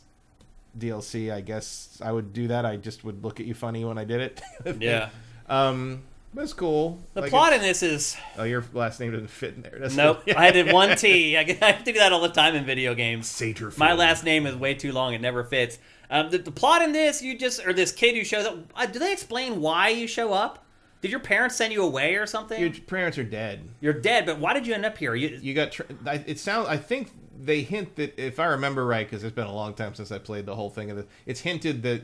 [0.78, 2.64] DLC, I guess I would do that.
[2.64, 4.42] I just would look at you funny when I did it.
[4.80, 5.10] Yeah.
[5.48, 6.02] Um,
[6.36, 6.98] that's cool.
[7.14, 9.76] The Like, plot in this is Oh, your last name doesn't fit in there.
[9.80, 10.22] That's nope.
[10.36, 11.36] I did one T.
[11.36, 13.26] I, get- I do that all the time in video games.
[13.28, 13.78] Satyrfield.
[13.78, 15.78] My last name is way too long; it never fits.
[16.08, 18.58] Um, the, the plot in this, you just or this kid who shows up.
[18.76, 20.64] Uh, do they explain why you show up?
[21.02, 22.60] Did your parents send you away or something?
[22.60, 23.68] Your parents are dead.
[23.80, 25.14] You're dead, but why did you end up here?
[25.14, 25.72] You, You got.
[25.72, 26.68] Tr- I- it sounds.
[26.68, 29.94] I think they hint that if I remember right, because it's been a long time
[29.94, 31.08] since I played the whole thing of it.
[31.26, 32.02] It's hinted that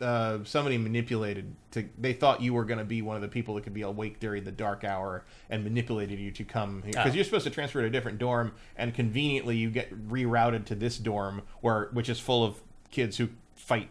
[0.00, 1.88] uh, somebody manipulated to.
[1.98, 4.20] They thought you were going to be one of the people that could be awake
[4.20, 7.14] during the dark hour and manipulated you to come because Oh.
[7.14, 10.98] you're supposed to transfer to a different dorm, and conveniently you get rerouted to this
[10.98, 12.56] dorm where which is full of
[12.90, 13.88] kids who fight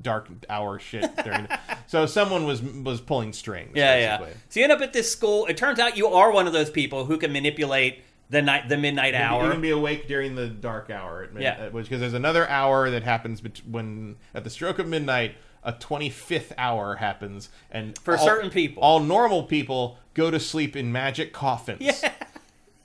[0.00, 1.46] dark hour shit during.
[1.86, 3.72] so someone was was pulling strings.
[3.74, 4.26] yeah, yeah.
[4.48, 5.46] So you end up at this school.
[5.46, 8.76] It turns out you are one of those people who can manipulate the night, the
[8.76, 9.44] midnight hour.
[9.46, 11.68] You can be awake during the dark hour at Yeah.
[11.68, 15.36] because there's another hour that happens bet- when at the stroke of midnight.
[15.64, 18.82] A 25th hour happens, and For certain people.
[18.82, 21.80] all normal people go to sleep in magic coffins.
[22.02, 22.12] Yeah.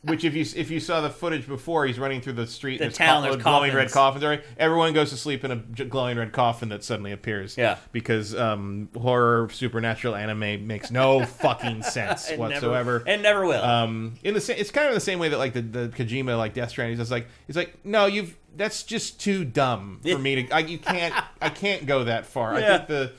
[0.04, 2.78] Which, if you if you saw the footage before, he's running through the street.
[2.78, 4.24] The and town, co- there's glowing red coffins.
[4.24, 4.44] Right?
[4.58, 7.58] Everyone goes to sleep in a j- glowing red coffin that suddenly appears.
[7.58, 7.78] Yeah.
[7.92, 13.00] because um, horror supernatural anime makes no fucking sense It whatsoever.
[13.06, 13.62] Never, it never will.
[13.64, 16.38] Um, in the same, it's kind of the same way that like the, the Kojima
[16.38, 16.92] like Death Stranding.
[16.94, 20.52] He's just like he's like, no, you've that's just too dumb for me to.
[20.56, 21.14] I, you can't.
[21.42, 22.54] I can't go that far.
[22.54, 22.78] I Yeah.
[22.78, 23.12] think the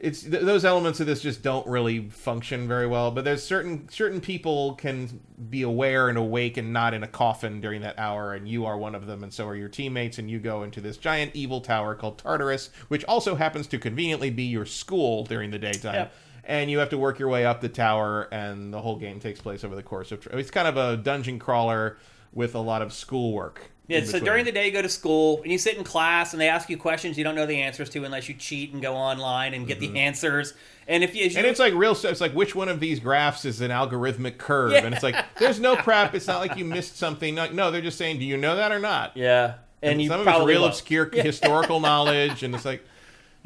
[0.00, 3.10] it's th- those elements of this just don't really function very well.
[3.10, 7.60] But there's certain certain people can be aware and awake and not in a coffin
[7.60, 10.18] during that hour, and you are one of them, and so are your teammates.
[10.18, 14.30] And you go into this giant evil tower called Tartarus, which also happens to conveniently
[14.30, 15.94] be your school during the daytime.
[15.94, 16.12] Yep.
[16.44, 19.40] And you have to work your way up the tower, and the whole game takes
[19.40, 20.26] place over the course of.
[20.28, 21.96] It's kind of a dungeon crawler
[22.32, 23.72] with a lot of schoolwork.
[23.88, 26.40] Yeah, so during the day you go to school and you sit in class and
[26.40, 28.94] they ask you questions you don't know the answers to unless you cheat and go
[28.94, 30.54] online and get the answers.
[30.88, 31.38] And if you, you Mm-hmm.
[31.38, 32.10] And it's like real stuff.
[32.12, 34.84] It's like which one of these graphs is an algorithmic curve, Yeah.
[34.84, 36.14] and it's like there's no prep.
[36.14, 37.36] It's not like you missed something.
[37.36, 39.16] Like, no, they're just saying, do you know that or not?
[39.16, 42.84] yeah, and, you some of it's real obscure historical knowledge, and it's like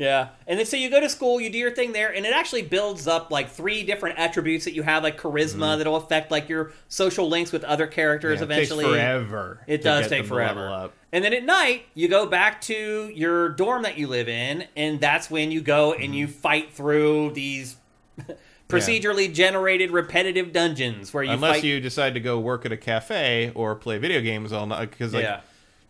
[0.00, 2.32] Yeah, and then so you go to school, you do your thing there, and it
[2.32, 6.48] actually builds up like three different attributes that you have, like charisma, that'll affect like
[6.48, 8.50] your social links with other characters Mm-hmm.
[8.50, 8.84] yeah, eventually.
[8.84, 9.60] it takes forever.
[9.66, 10.68] It does take them to level forever.
[10.84, 10.94] up.
[11.12, 15.00] And then at night, you go back to your dorm that you live in, and
[15.00, 17.76] that's when you go and you fight through these
[18.68, 21.64] procedurally generated repetitive dungeons where you Unless fight.
[21.64, 25.12] you decide to go work at a cafe or play video games all night, because
[25.12, 25.40] like Yeah.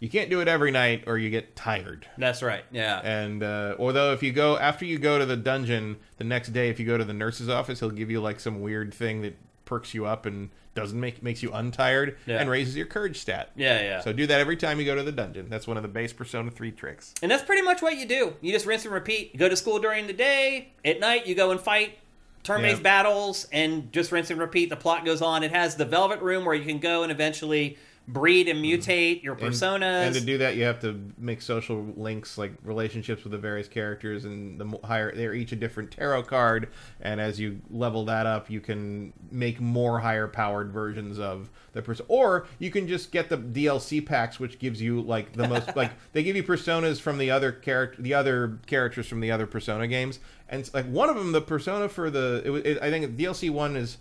[0.00, 2.06] You can't do it every night or you get tired.
[2.18, 2.64] That's right.
[2.72, 3.00] Yeah.
[3.04, 6.68] And uh, although if you go after you go to the dungeon the next day,
[6.70, 9.36] if you go to the nurse's office, he'll give you like some weird thing that
[9.66, 12.38] perks you up and doesn't make makes you untired Yeah.
[12.40, 13.50] and raises your courage stat.
[13.56, 14.00] yeah, yeah.
[14.00, 15.48] So do that every time you go to the dungeon.
[15.50, 17.14] That's one of the base Persona 3 tricks.
[17.22, 18.34] And that's pretty much what you do.
[18.40, 19.30] You just rinse and repeat.
[19.32, 20.72] You go to school during the day.
[20.84, 21.98] At night, you go and fight
[22.42, 22.82] turn-based Yeah.
[22.82, 24.70] battles, and just rinse and repeat.
[24.70, 25.42] The plot goes on.
[25.42, 27.76] It has the Velvet Room where you can go and eventually
[28.08, 29.44] breed and mutate your Mm-hmm.
[29.46, 30.06] And- personas.
[30.06, 33.68] And, to do that, you have to make social links, like relationships with the various
[33.68, 36.68] characters, and the higher they're each a different tarot card.
[37.00, 41.82] And as you level that up, you can make more higher powered versions of the
[41.82, 45.76] person, or you can just get the DLC packs, which gives you like the most
[45.76, 49.46] like they give you personas from the other character, the other characters from the other
[49.46, 53.16] Persona games, and like one of them, the persona for the it, it, I think
[53.16, 53.98] DLC one is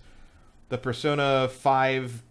[0.70, 2.24] the Persona 5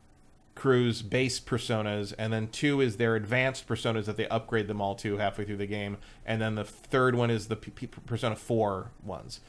[0.59, 4.95] crew's base personas, and then two is their advanced personas that they upgrade them all
[4.97, 5.97] to halfway through the game,
[6.27, 9.41] and then the third one is the P- P- Persona 4 ones.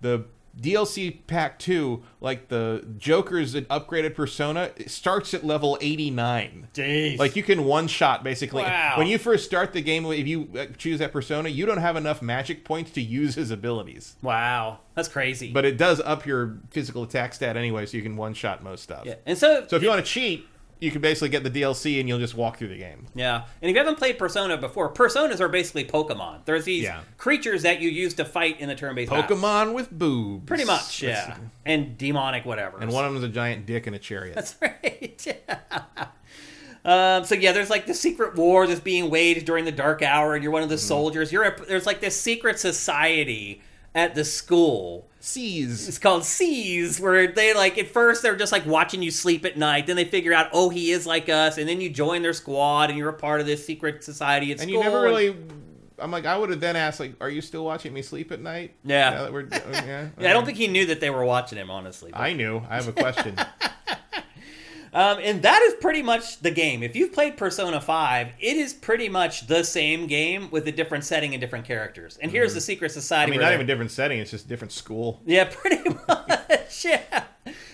[0.00, 0.24] The
[0.60, 6.68] DLC pack 2, like the Joker's upgraded persona, it starts at level 89.
[6.74, 7.18] Jeez.
[7.18, 8.62] Like you can one shot basically.
[8.62, 8.94] Wow.
[8.98, 11.96] When you first start the game, if you uh, choose that persona, you don't have
[11.96, 14.16] enough magic points to use his abilities.
[14.20, 15.50] wow, that's crazy.
[15.52, 18.82] But it does up your physical attack stat anyway, so you can one shot most
[18.82, 19.04] stuff.
[19.06, 20.46] yeah, and so So if you want to cheat,
[20.82, 23.06] you can basically get the DLC and you'll just walk through the game.
[23.14, 26.44] Yeah, and if you haven't played Persona before, Personas are basically Pokemon.
[26.44, 27.00] There's these Yeah.
[27.18, 29.38] creatures that you use to fight in the turn-based battles.
[29.40, 30.44] Pokemon with boobs.
[30.46, 32.78] Pretty much, That's- yeah, and demonic whatever.
[32.80, 34.34] And one of them is a giant dick in a chariot.
[34.34, 35.24] That's right.
[35.26, 36.04] Yeah.
[36.84, 40.34] Um, so yeah, there's like the secret war that's being waged during the dark hour,
[40.34, 40.88] and you're one of the Mm-hmm.
[40.88, 41.30] soldiers.
[41.30, 43.62] You're a, there's like this secret society
[43.94, 45.06] at the school.
[45.24, 45.88] SEES.
[45.88, 49.56] It's called SEES, where they like at first they're just like watching you sleep at
[49.56, 49.86] night.
[49.86, 52.90] Then they figure out, oh, he is like us, and then you join their squad,
[52.90, 54.74] and you're a part of this secret society at And school.
[54.74, 55.36] you never really.
[55.98, 58.40] I'm like, I would have then asked, like, are you still watching me sleep at
[58.40, 58.74] night?
[58.84, 59.10] Yeah.
[59.10, 60.08] Now that we're, oh, yeah.
[60.18, 62.10] Yeah, I don't think he knew that they were watching him, honestly.
[62.10, 62.60] But- I knew.
[62.68, 63.36] I have a question.
[64.94, 66.82] Um, and that is pretty much the game.
[66.82, 71.04] If you've played Persona 5, it is pretty much the same game with a different
[71.04, 72.18] setting and different characters.
[72.20, 72.98] And here's the Secret Mm-hmm.
[72.98, 73.30] I Society.
[73.30, 74.18] mean, not they're- even different setting.
[74.18, 75.22] It's just different school.
[75.24, 76.84] Yeah, pretty much.
[76.84, 77.24] Yeah.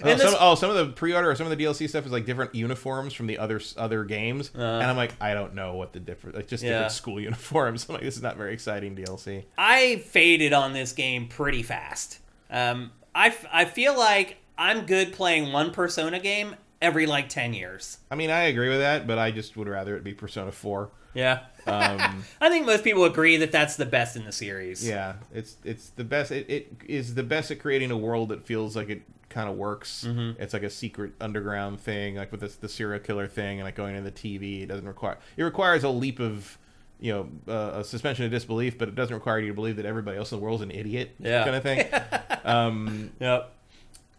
[0.02, 2.12] Oh And some, oh, some of the pre-order or some of the DLC stuff is
[2.12, 5.92] like different uniforms from the other other games, and I'm like, I don't know what
[5.92, 6.68] the different, like just Uh.
[6.68, 6.72] Yeah.
[6.74, 7.86] different school uniforms.
[7.88, 9.44] I'm like, this is not very exciting DLC.
[9.58, 12.20] I faded on this game pretty fast.
[12.50, 17.54] Um, I, f- I feel like I'm good playing one Persona game every like 10
[17.54, 17.98] years.
[18.10, 20.90] I mean, I agree with that, but I just would rather it be Persona 4.
[21.14, 21.40] Yeah.
[21.66, 24.86] Um, I think most people agree that that's the best in the series.
[24.86, 26.30] yeah, it's it's the best.
[26.30, 29.56] It, it is the best at creating a world that feels like it kind of
[29.56, 30.04] works.
[30.06, 30.40] Mm-hmm.
[30.40, 33.74] It's like a secret underground thing, like with this, the serial killer thing, and like
[33.74, 34.62] going into the TV.
[34.62, 35.18] It doesn't require.
[35.36, 36.56] It requires a leap of.
[37.00, 39.86] You know, uh, a suspension of disbelief, but it doesn't require you to believe that
[39.86, 41.44] everybody else in the world's an idiot, Yeah.
[41.44, 41.86] kind of thing.
[42.44, 43.54] um, Yep.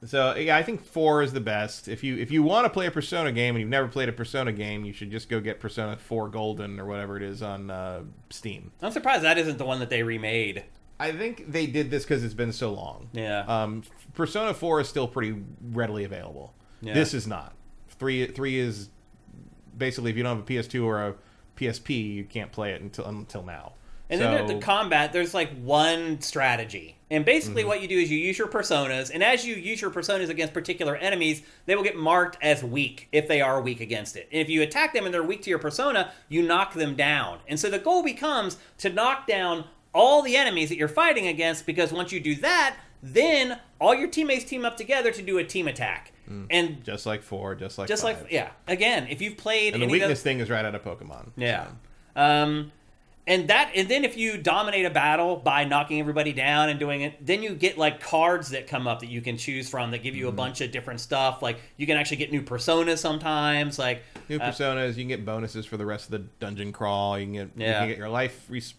[0.06, 1.88] So yeah, I think four is the best.
[1.88, 4.14] If you if you want to play a Persona game and you've never played a
[4.14, 7.70] Persona game, you should just go get Persona Four Golden or whatever it is on
[7.70, 8.72] uh, Steam.
[8.82, 10.64] I'm surprised that isn't the one that they remade.
[11.02, 13.10] I think they did this because it's been so long.
[13.14, 13.42] Yeah.
[13.48, 16.54] Um, Persona Four is still pretty readily available.
[16.82, 16.94] Yeah.
[16.94, 17.54] This is not.
[17.90, 18.90] Three three is
[19.78, 21.16] basically if you don't have a PS2 or a
[21.58, 23.74] PSP, you can't play it until until now.
[24.10, 26.96] And so, then there- the combat, there's like one strategy.
[27.12, 29.90] And basically, what you do is you use your personas, and as you use your
[29.90, 34.16] personas against particular enemies, they will get marked as weak if they are weak against
[34.16, 34.30] it.
[34.32, 37.40] And if you attack them and they're weak to your persona, you knock them down.
[37.48, 41.66] And so the goal becomes to knock down all the enemies that you're fighting against
[41.66, 45.44] because once you do that, then all your teammates team up together to do a
[45.44, 46.12] team attack.
[46.52, 48.22] And Just like four, just like just five.
[48.22, 50.84] like yeah, again, if you've played And the weakness those- thing is right out of
[50.84, 51.32] Pokemon.
[51.38, 51.70] yeah.
[52.16, 52.22] so.
[52.22, 52.72] Um,
[53.30, 57.02] and that, and then if you dominate a battle by knocking everybody down and doing
[57.02, 60.00] it, then you get like cards that come up that you can choose from that
[60.04, 60.20] give Mm-hmm.
[60.20, 61.42] you a bunch of different stuff.
[61.42, 63.80] Like you can actually get new personas sometimes.
[63.80, 67.18] Like New uh, personas, you can get bonuses for the rest of the dungeon crawl.
[67.18, 67.80] You can get you Yeah.
[67.80, 68.74] can get your life res-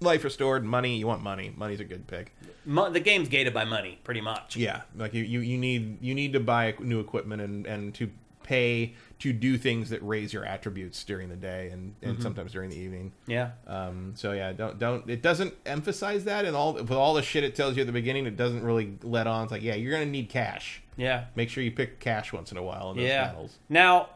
[0.00, 0.64] life restored.
[0.64, 1.52] Money, you want money.
[1.56, 2.32] Money's a good pick.
[2.64, 4.56] mo- the game's gated by money, pretty much.
[4.56, 8.10] Yeah, like you, you, you need you need to buy new equipment and and to
[8.50, 12.22] pay to do things that raise your attributes during the day and, and Mm-hmm.
[12.22, 13.12] sometimes during the evening.
[13.26, 13.50] Yeah.
[13.66, 17.44] Um, so yeah, don't don't it doesn't emphasize that and all with all the shit
[17.44, 18.26] it tells you at the beginning.
[18.26, 19.44] It doesn't really let on.
[19.44, 20.82] It's like yeah, you're gonna need cash.
[20.96, 21.26] Yeah.
[21.36, 23.26] Make sure you pick cash once in a while in those yeah.
[23.26, 23.56] battles.
[23.68, 24.08] Now,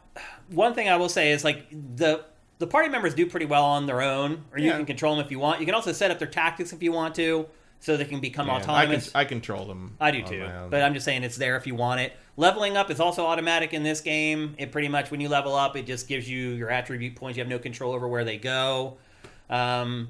[0.50, 2.24] one thing I will say is like the
[2.58, 4.76] the party members do pretty well on their own, or you Yeah.
[4.76, 5.60] can control them if you want.
[5.60, 7.46] You can also set up their tactics if you want to,
[7.80, 9.10] so they can become Yeah, I, autonomous.
[9.14, 9.96] I control them.
[10.00, 12.12] I do too, but I'm just saying it's there if you want it.
[12.36, 14.54] Leveling up is also automatic in this game.
[14.58, 17.36] It pretty much when you level up, it just gives you your attribute points.
[17.36, 18.96] You have no control over where they go.
[19.48, 20.08] Um,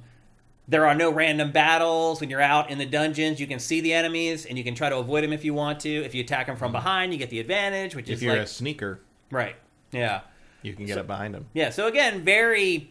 [0.66, 3.38] there are no random battles when you're out in the dungeons.
[3.38, 5.80] You can see the enemies and you can try to avoid them if you want
[5.80, 5.90] to.
[5.90, 8.42] If you attack them from behind, you get the advantage, which if is you're like
[8.42, 9.56] a sneaker, right.
[9.92, 10.22] Yeah,
[10.62, 11.46] you can get up behind them.
[11.52, 11.68] yeah.
[11.68, 12.90] So again, very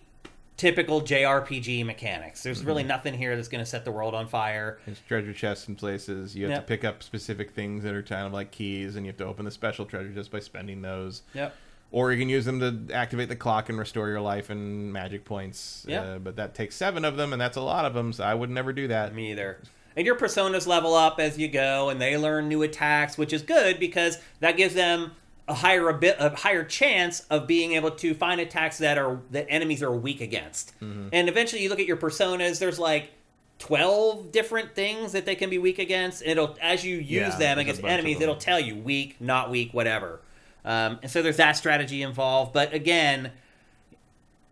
[0.57, 2.43] typical JRPG mechanics.
[2.43, 2.67] There's Mm-hmm.
[2.67, 4.79] really nothing here that's going to set the world on fire.
[4.85, 6.35] There's treasure chests in places.
[6.35, 6.61] You have Yep.
[6.61, 9.25] to pick up specific things that are kind of like keys, and you have to
[9.25, 11.23] open the special treasure just by spending those.
[11.33, 11.55] Yep.
[11.91, 15.25] Or you can use them to activate the clock and restore your life and magic
[15.25, 15.85] points.
[15.87, 16.01] Yeah.
[16.01, 18.13] Uh, but that takes seven of them, and that's a lot of them.
[18.13, 19.13] So I would never do that.
[19.13, 19.59] Me either.
[19.95, 23.43] And your personas level up as you go, and they learn new attacks, which is
[23.43, 25.11] good because that gives them
[25.47, 29.19] a higher a bit a higher chance of being able to find attacks that are
[29.31, 30.73] that enemies are weak against.
[30.81, 32.59] And eventually, you look at your personas.
[32.59, 33.11] There's like
[33.59, 36.21] twelve different things that they can be weak against.
[36.21, 38.23] And it'll as you use Yeah, them against enemies, them.
[38.23, 40.21] it'll tell you weak, not weak, whatever.
[40.65, 42.53] Um, and so there's that strategy involved.
[42.53, 43.31] But again,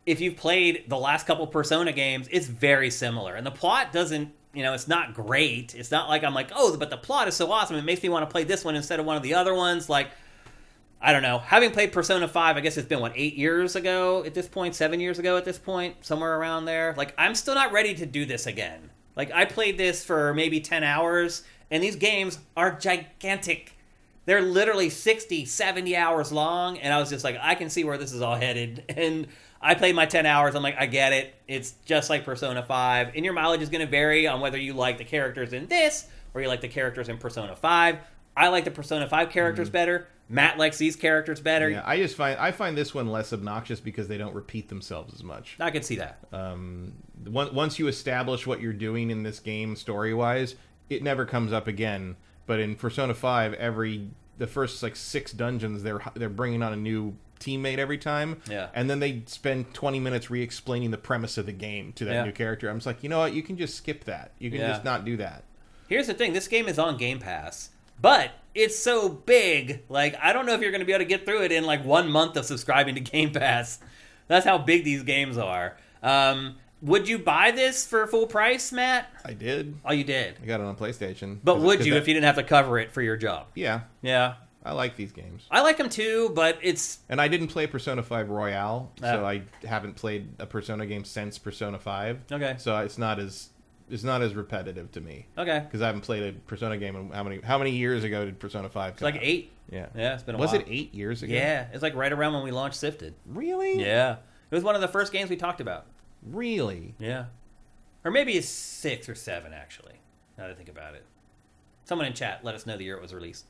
[0.06, 3.36] if you've played the last couple Persona games, it's very similar.
[3.36, 5.74] And the plot doesn't, you know, it's not great.
[5.76, 7.78] It's not like I'm like, oh, but the plot is so awesome.
[7.78, 9.88] It makes me want to play this one instead of one of the other ones.
[9.90, 10.10] Like,
[11.02, 11.40] I don't know.
[11.40, 14.76] Having played Persona 5, I guess it's been, what, eight years ago at this point?
[14.76, 15.96] Seven years ago at this point?
[16.02, 16.94] Somewhere around there.
[16.96, 18.92] Like, I'm still not ready to do this again.
[19.16, 23.74] Like, I played this for maybe 10 hours, and these games are gigantic.
[24.26, 27.98] They're literally 60, 70 hours long, and I was just like, I can see where
[27.98, 28.84] this is all headed.
[28.96, 29.28] And
[29.64, 30.56] I played my 10 hours.
[30.56, 31.36] I'm like, I get it.
[31.48, 33.12] It's just like Persona 5.
[33.16, 36.08] And your mileage is going to vary on whether you like the characters in this
[36.34, 37.98] or you like the characters in Persona 5.
[38.36, 39.74] I like the Persona 5 characters mm-hmm.
[39.74, 40.08] better.
[40.32, 41.70] Matt likes these characters better.
[41.70, 45.14] Yeah, I just find I find this one less obnoxious because they don't repeat themselves
[45.14, 45.58] as much.
[45.60, 46.20] I can see that.
[46.32, 46.94] Um,
[47.36, 50.56] on- once you establish what you're doing in this game story wise,
[50.90, 52.16] it never comes up again.
[52.48, 56.78] But in Persona Five, every the first like six dungeons, they're they're bringing on a
[56.78, 58.40] new teammate every time.
[58.50, 58.70] Yeah.
[58.76, 62.24] and then they spend 20 minutes re-explaining the premise of the game to that Yeah.
[62.26, 62.70] new character.
[62.70, 63.34] I'm just like, you know what?
[63.34, 64.32] You can just skip that.
[64.38, 64.68] You can Yeah.
[64.74, 65.44] just not do that.
[65.90, 67.71] Here's the thing this game is on Game Pass,
[68.02, 69.84] but it's so big.
[69.90, 71.64] Like, I don't know if you're going to be able to get through it in
[71.66, 73.80] like one month of subscribing to Game Pass.
[74.28, 75.78] That's how big these games are.
[76.04, 79.08] Um, would you buy this for full price, Matt?
[79.24, 79.76] I did.
[79.86, 80.38] Oh, you did.
[80.42, 81.38] I got it on PlayStation.
[81.44, 83.48] But would you that- if you didn't have to cover it for your job?
[83.56, 84.36] Yeah, Yeah.
[84.64, 85.48] I like these games.
[85.50, 89.26] I like them too, but it's And I didn't play Persona 5 Royale, so Oh.
[89.26, 92.20] I haven't played a Persona game since Persona 5.
[92.32, 92.56] Okay.
[92.60, 93.50] So it's not as
[93.92, 95.60] it's not as repetitive to me okay.
[95.60, 98.40] because I haven't played a Persona game in how many how many years ago did
[98.40, 99.22] Persona 5 It's come like out?
[99.24, 99.52] eight.
[99.70, 99.88] Yeah.
[99.96, 100.48] Yeah, it's been a while.
[100.48, 100.62] Was while.
[100.62, 101.34] it 8 years ago?
[101.34, 103.14] Yeah, it's like right around when we launched Sifted.
[103.26, 103.82] Really?
[103.82, 104.18] Yeah.
[104.50, 105.86] It was one of the first games we talked about.
[106.24, 106.96] Really?
[107.00, 107.26] Yeah.
[108.04, 109.94] Or maybe it's six or seven, actually,
[110.38, 111.06] now that I think about it.
[111.86, 113.46] Someone in chat let us know the year it was released.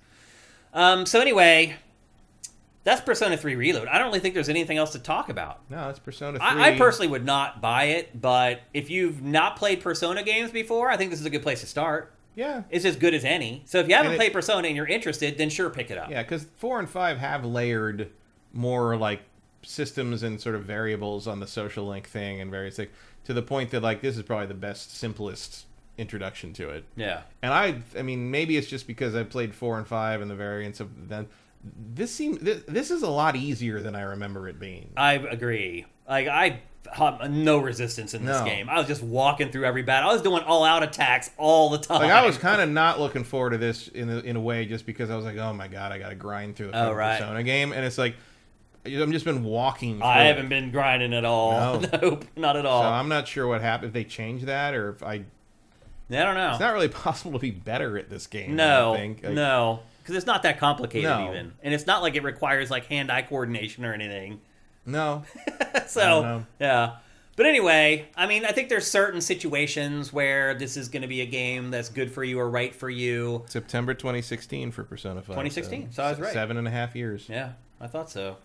[0.73, 1.75] Um, so, anyway,
[2.83, 3.87] that's Persona 3 Reload.
[3.87, 5.59] I don't really think there's anything else to talk about.
[5.69, 6.47] No, it's Persona 3.
[6.47, 10.89] I, I personally would not buy it, but if you've not played Persona games before,
[10.89, 12.13] I think this is a good place to start.
[12.35, 12.63] Yeah.
[12.69, 13.61] It's as good as any.
[13.65, 16.09] So if you haven't it- played Persona and you're interested, then sure, pick it up.
[16.09, 18.09] Yeah, cuz 4 and 5 have layered
[18.53, 19.21] more like
[19.63, 22.89] systems and sort of variables on the social link thing and various things
[23.25, 25.65] to the point that like this is probably the best simplest
[25.97, 26.85] introduction to it.
[26.95, 27.21] Yeah.
[27.43, 30.35] And I, I mean, maybe it's just because I played four and five and the
[30.35, 31.27] variants of them.
[31.63, 34.91] This seems this, this is a lot easier than I remember it being.
[34.97, 35.85] I agree.
[36.09, 36.61] Like I
[37.29, 38.45] no resistance in this No.
[38.45, 38.69] game.
[38.69, 40.09] I was just walking through every battle.
[40.09, 42.01] I was doing all out attacks all the time.
[42.01, 44.65] Like I was kind of not looking forward to this in a, in a way,
[44.65, 46.91] just because I was like, oh my god, I got to grind through the Oh,
[46.93, 47.19] right.
[47.19, 48.15] Persona game, and it's like
[48.83, 50.01] I've just been walking.
[50.01, 50.49] I haven't it.
[50.49, 51.79] been grinding at all.
[51.79, 51.89] No.
[52.01, 52.81] nope, not at all.
[52.81, 55.13] So I'm not sure what happened if they changed that or if I.
[55.13, 56.49] I don't know.
[56.51, 58.55] It's not really possible to be better at this game.
[58.55, 59.23] No, don't think.
[59.23, 61.29] Like, no, because it's not that complicated No.
[61.29, 64.41] even, and it's not like it requires like hand-eye coordination or anything.
[64.85, 65.23] no.
[65.87, 66.95] so yeah.
[67.37, 71.21] But anyway, I mean, I think there's certain situations where this is going to be
[71.21, 73.45] a game that's good for you or right for you.
[73.47, 75.27] September 2016 for Persona 5.
[75.27, 76.33] 2016, so I was right.
[76.33, 77.27] Seven and a half years.
[77.29, 78.35] Yeah, I thought so.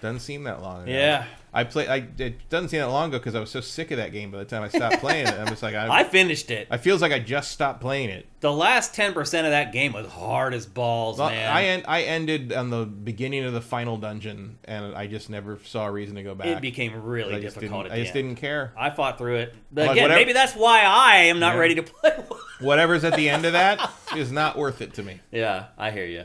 [0.00, 0.84] Doesn't seem that long.
[0.84, 0.90] ago.
[0.92, 1.26] Yeah.
[1.52, 1.88] I play.
[1.88, 4.30] I it doesn't seem that long ago because I was so sick of that game
[4.30, 5.34] by the time I stopped playing it.
[5.34, 6.00] I'm just like I.
[6.00, 6.68] I finished it.
[6.70, 8.26] I feels like I just stopped playing it.
[8.40, 11.52] The last 10% of that game was hard as balls, Well, man.
[11.54, 15.58] I en- I ended on the beginning of the final dungeon, and I just never
[15.64, 16.46] saw a reason to go back.
[16.46, 18.28] it became really I just difficult I just end.
[18.28, 18.72] didn't care.
[18.78, 19.54] I fought through it.
[19.72, 21.60] But Like, again, whatever- maybe that's why I am not Yeah.
[21.60, 22.12] ready to play.
[22.60, 25.20] Whatever's at the end of that is not worth it to me.
[25.32, 26.24] yeah, I hear you.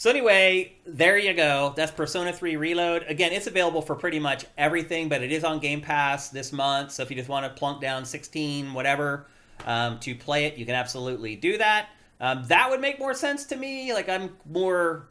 [0.00, 1.74] So anyway, there you go.
[1.76, 3.04] That's Persona 3 Reload.
[3.06, 6.92] Again, it's available for pretty much everything, but it is on Game Pass this month.
[6.92, 9.26] So if you just want to plunk down 16, whatever,
[9.66, 11.90] um, to play it, you can absolutely do that.
[12.18, 13.92] Um, that would make more sense to me.
[13.92, 15.06] Like I'm more,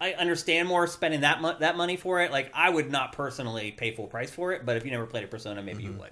[0.00, 2.32] I understand more spending that that money for it.
[2.32, 5.22] Like I would not personally pay full price for it, but if you never played
[5.22, 6.10] a Persona, maybe you would,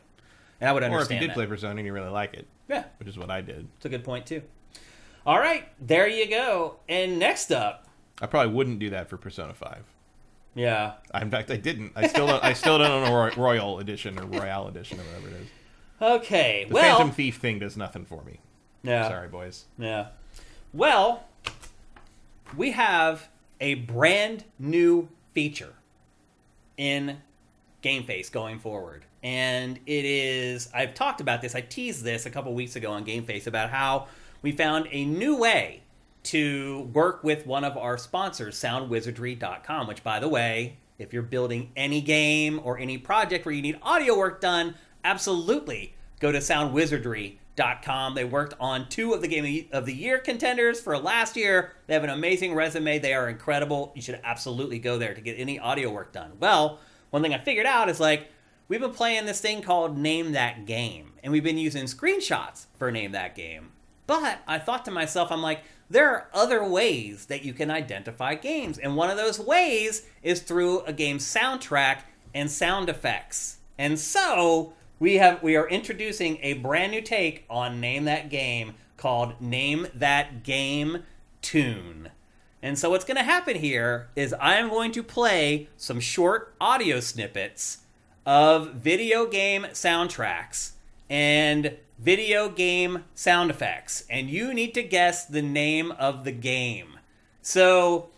[0.60, 1.00] and I would understand.
[1.00, 1.34] Or if you did that.
[1.34, 3.66] play Persona and you really like it, yeah, which is what I did.
[3.76, 4.42] it's a good point too.
[5.26, 6.76] All right, there you go.
[6.88, 7.88] And next up,
[8.24, 9.84] I probably wouldn't do that for Persona 5.
[10.54, 11.92] yeah, I- In fact, I didn't.
[11.94, 12.42] I still don't.
[12.42, 15.48] I still don't own a Roy- Royal Edition or Royale Edition or whatever it is.
[16.00, 16.64] okay.
[16.68, 18.40] The well, Phantom Thief thing does nothing for me.
[18.82, 19.66] yeah, Sorry, boys.
[19.78, 20.08] yeah.
[20.72, 21.24] Well,
[22.56, 23.28] we have
[23.60, 25.74] a brand new feature
[26.76, 27.18] in
[27.82, 29.04] Game Face going forward.
[29.22, 33.04] And it is, I've talked about this, I teased this a couple weeks ago on
[33.04, 34.08] Game Face about how
[34.42, 35.80] we found a new way
[36.24, 41.70] to work with one of our sponsors, soundwizardry.com, which, by the way, if you're building
[41.76, 48.14] any game or any project where you need audio work done, absolutely go to soundwizardry.com.
[48.14, 51.72] They worked on two of the Game of the Year contenders for last year.
[51.86, 52.98] They have an amazing resume.
[52.98, 53.92] They are incredible.
[53.94, 56.32] You should absolutely go there to get any audio work done.
[56.40, 56.80] Well,
[57.10, 58.28] one thing I figured out is like,
[58.68, 62.90] we've been playing this thing called Name That Game, and we've been using screenshots for
[62.90, 63.72] Name That Game.
[64.06, 68.34] But I thought to myself, I'm like, there are other ways that you can identify
[68.34, 68.78] games.
[68.78, 72.00] And one of those ways is through a game's soundtrack
[72.34, 73.58] and sound effects.
[73.78, 78.74] And so we have we are introducing a brand new take on Name That Game
[78.96, 81.02] called Name That Game
[81.42, 82.10] Tune.
[82.62, 86.54] And so what's going to happen here is I am going to play some short
[86.60, 87.78] audio snippets
[88.24, 90.70] of video game soundtracks
[91.10, 96.98] and video game sound effects and you need to guess the name of the game.
[97.42, 98.08] So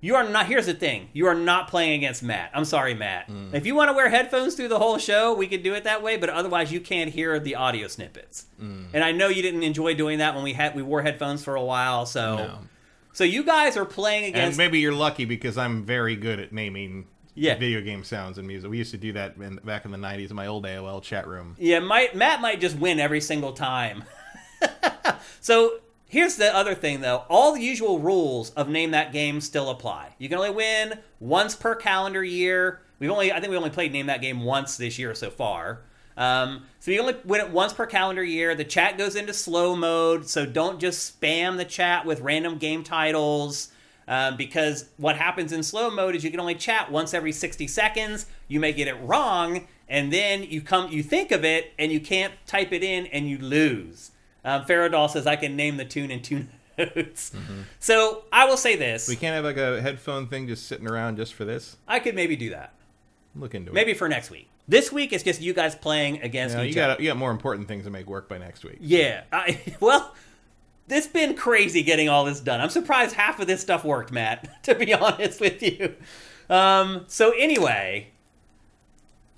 [0.00, 1.08] you are not here's the thing.
[1.12, 2.50] You are not playing against Matt.
[2.54, 3.28] I'm sorry, Matt.
[3.28, 3.52] Mm.
[3.52, 6.02] If you want to wear headphones through the whole show, we could do it that
[6.02, 8.46] way, but otherwise you can't hear the audio snippets.
[8.62, 8.86] Mm.
[8.94, 11.54] And I know you didn't enjoy doing that when we had we wore headphones for
[11.56, 12.58] a while, so No.
[13.12, 16.52] so you guys are playing And against maybe you're lucky because I'm very good at
[16.52, 17.06] naming
[17.40, 17.56] Yeah.
[17.56, 18.70] video game sounds and music.
[18.70, 21.26] We used to do that in, back in the 90s in my old AOL chat
[21.26, 21.56] room.
[21.58, 24.04] Yeah, might Matt might just win every single time.
[25.40, 29.70] so here's the other thing, though: all the usual rules of name that game still
[29.70, 30.14] apply.
[30.18, 32.82] You can only win once per calendar year.
[32.98, 35.80] We've only, I think, we only played name that game once this year so far.
[36.18, 38.54] Um, so you only win it once per calendar year.
[38.54, 42.84] The chat goes into slow mode, so don't just spam the chat with random game
[42.84, 43.68] titles.
[44.10, 47.68] Um, because what happens in slow mode is you can only chat once every 60
[47.68, 48.26] seconds.
[48.48, 52.00] You may get it wrong, and then you come, you think of it, and you
[52.00, 54.10] can't type it in, and you lose.
[54.44, 56.46] Um, Faradol says I can name the tune in two
[56.78, 57.30] notes.
[57.78, 61.16] So I will say this: We can't have like a headphone thing just sitting around
[61.16, 61.76] just for this.
[61.86, 62.74] I could maybe do that.
[63.36, 63.74] Look into it.
[63.74, 64.48] Maybe for next week.
[64.66, 66.94] This week is just you guys playing against know, each you other.
[66.94, 68.78] got you got more important things to make work by next week.
[68.80, 69.22] Yeah.
[69.32, 70.14] I, well,
[70.90, 72.60] it's been crazy getting all this done.
[72.60, 75.94] I'm surprised half of this stuff worked, Matt, to be honest with you.
[76.48, 78.08] Um, so, anyway,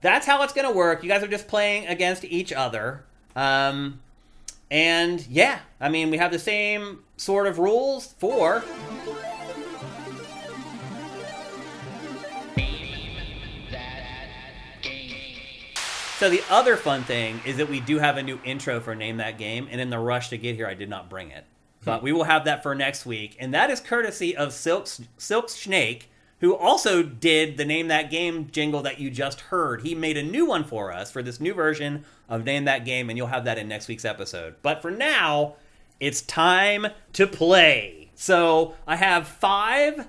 [0.01, 1.03] that's how it's going to work.
[1.03, 3.05] You guys are just playing against each other.
[3.37, 4.01] Um,
[4.71, 8.65] and yeah, I mean, we have the same sort of rules for.
[16.23, 19.17] So the other fun thing is that we do have a new intro for Name
[19.17, 21.45] That Game, and in the rush to get here, I did not bring it.
[21.85, 24.87] But we will have that for next week, and that is courtesy of Silk
[25.19, 29.83] Silk Snake, who also did the Name That Game jingle that you just heard.
[29.83, 33.11] He made a new one for us for this new version of Name That Game,
[33.11, 34.55] and you'll have that in next week's episode.
[34.63, 35.57] But for now,
[35.99, 38.13] it's time to play.
[38.15, 40.07] So I have five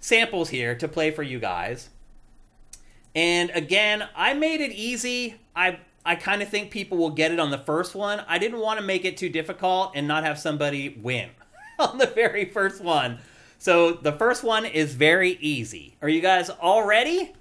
[0.00, 1.90] samples here to play for you guys.
[3.18, 5.40] And again, I made it easy.
[5.56, 8.22] I I kind of think people will get it on the first one.
[8.28, 11.30] I didn't want to make it too difficult and not have somebody win
[11.80, 13.18] on the very first one.
[13.58, 15.96] So the first one is very easy.
[16.00, 17.32] Are you guys all ready?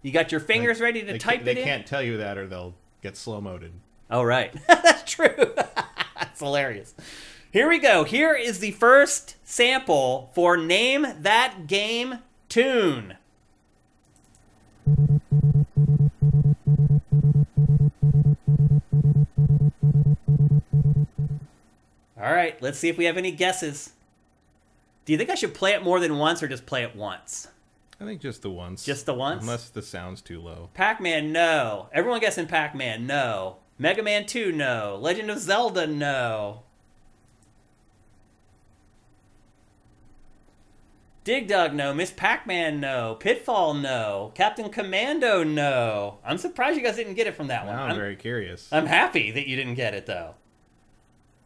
[0.00, 1.64] You got your fingers ready to They, type they it in?
[1.64, 3.72] can't tell you that, or they'll get slow moded.
[4.10, 4.54] Oh, right.
[4.66, 5.34] That's true.
[6.16, 6.94] That's hilarious.
[7.52, 8.04] Here we go.
[8.04, 13.18] Here is the first sample for Name That Game Tune.
[22.20, 23.92] All right, let's see if we have any guesses.
[25.04, 27.48] Do you think I should play it more than once or just play it once?
[28.00, 28.84] I think just the once.
[28.84, 29.42] Just the once?
[29.42, 30.70] Unless the sound's too low.
[30.74, 31.88] Pac Man, no.
[31.92, 33.56] Everyone guessing Pac Man, no.
[33.78, 34.98] Mega Man 2, no.
[35.00, 36.62] Legend of Zelda, no.
[41.28, 41.92] Dig Dug, no.
[41.92, 43.14] Miss Pac Man, no.
[43.20, 44.32] Pitfall, no.
[44.34, 46.20] Captain Commando, no.
[46.24, 47.76] I'm surprised you guys didn't get it from that one.
[47.76, 48.66] Now I'm, I'm, very curious.
[48.72, 50.36] I'm happy that you didn't get it, though.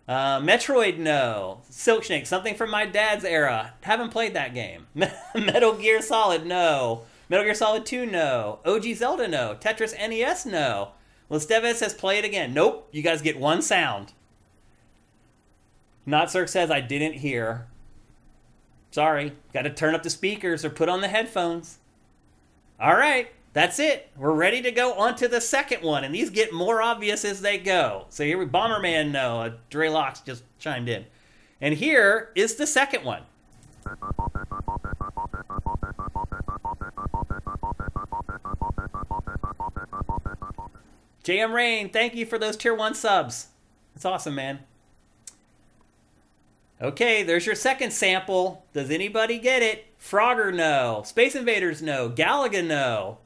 [0.06, 1.62] Uh, Metroid, no.
[1.68, 3.74] Silk Snake, something from my dad's era.
[3.80, 4.86] Haven't played that game.
[5.34, 7.02] Metal Gear Solid, no.
[7.28, 8.60] Metal Gear Solid 2, no.
[8.64, 9.56] OG Zelda, no.
[9.60, 10.92] Tetris NES, no.
[11.28, 12.54] Listevis says play it again.
[12.54, 12.88] Nope.
[12.92, 14.12] You guys get one sound.
[16.06, 17.66] Not Cirque says I didn't hear.
[18.92, 19.32] Sorry.
[19.52, 21.78] Got to turn up the speakers or put on the headphones.
[22.78, 23.28] All right.
[23.54, 24.10] That's it.
[24.16, 27.42] We're ready to go on to the second one, and these get more obvious as
[27.42, 28.06] they go.
[28.08, 31.04] So here we Bomberman no, uh, Dre Locks just chimed in.
[31.60, 33.22] And here is the second one.
[41.24, 43.48] JM Rain, thank you for those tier one subs.
[43.94, 44.60] That's awesome, man.
[46.82, 48.66] Okay, there's your second sample.
[48.72, 49.86] Does anybody get it?
[50.00, 51.02] Frogger, no.
[51.06, 52.10] Space Invaders, no.
[52.10, 53.18] Galaga, no.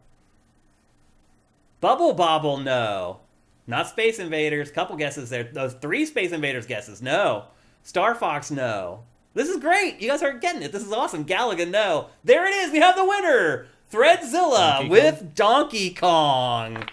[1.80, 3.20] Bubble Bobble, no.
[3.66, 4.70] Not Space Invaders.
[4.70, 5.44] Couple guesses there.
[5.44, 7.46] Those three Space Invaders guesses, no.
[7.82, 9.04] Star Fox, no.
[9.32, 10.02] This is great.
[10.02, 10.70] You guys are getting it.
[10.70, 11.24] This is awesome.
[11.24, 12.08] Galaga, no.
[12.24, 12.72] There it is.
[12.72, 13.68] We have the winner.
[13.90, 16.86] Threadzilla Donkey with Donkey Kong.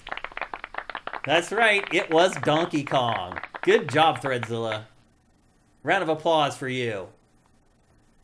[1.26, 1.84] That's right.
[1.92, 3.38] It was Donkey Kong.
[3.64, 4.86] Good job, Threadzilla.
[5.84, 7.08] Round of applause for you.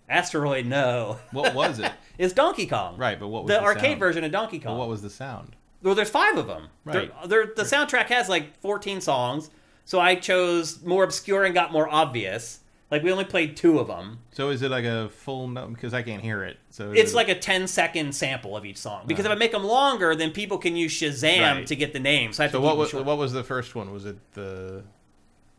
[0.07, 1.19] Asteroid, no.
[1.31, 1.91] What was it?
[2.17, 2.97] It's Donkey Kong.
[2.97, 3.99] right, but what was The, the, arcade sound?
[4.01, 4.73] version of Donkey Kong.
[4.73, 5.55] Well, what was the sound?
[5.81, 6.67] Well, there's five of them.
[6.83, 7.13] Right.
[7.21, 9.49] They're, they're, the soundtrack has like 14 songs,
[9.85, 12.59] so I chose more obscure and got more obvious.
[12.91, 14.19] Like we only played two of them.
[14.31, 15.73] So is it like a full note?
[15.73, 16.57] Because I can't hear it.
[16.71, 19.03] So It's it- like a 10 second sample of each song.
[19.07, 19.37] Because if uh-huh.
[19.37, 21.67] I make them longer, then people can use Shazam Right.
[21.67, 22.35] to get the names.
[22.35, 23.05] So, So what was short.
[23.05, 23.93] what was the first one?
[23.93, 24.83] Was it the?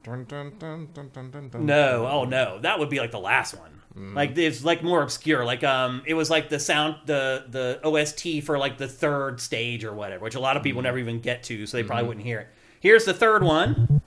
[0.02, 3.70] Dun, dun, dun, No, oh no, that would be like the last one.
[3.96, 4.14] Mm.
[4.14, 5.44] Like it's like more obscure.
[5.44, 9.84] Like um, it was like the sound, the the OST for like the third stage
[9.84, 10.64] or whatever, which a lot of Mm.
[10.64, 11.88] people never even get to, so they Mm-hmm.
[11.88, 12.48] probably wouldn't hear it.
[12.80, 14.00] Here's the third one.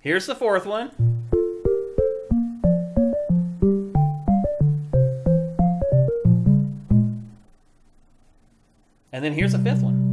[0.00, 0.90] Here's the fourth one.
[9.12, 10.10] And then here's the fifth one.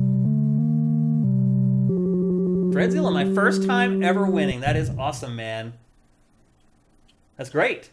[2.74, 4.60] Dreadzilla, my first time ever winning.
[4.60, 5.74] That is awesome, man.
[7.38, 7.90] That's great.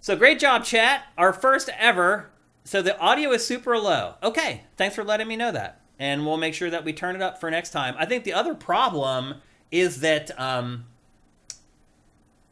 [0.00, 1.04] So great job, chat.
[1.16, 2.30] Our first ever.
[2.64, 4.14] So the audio is super low.
[4.22, 5.80] Okay, thanks for letting me know that.
[5.98, 7.94] And we'll make sure that we turn it up for next time.
[7.98, 9.36] I think the other problem
[9.70, 10.86] is that, um,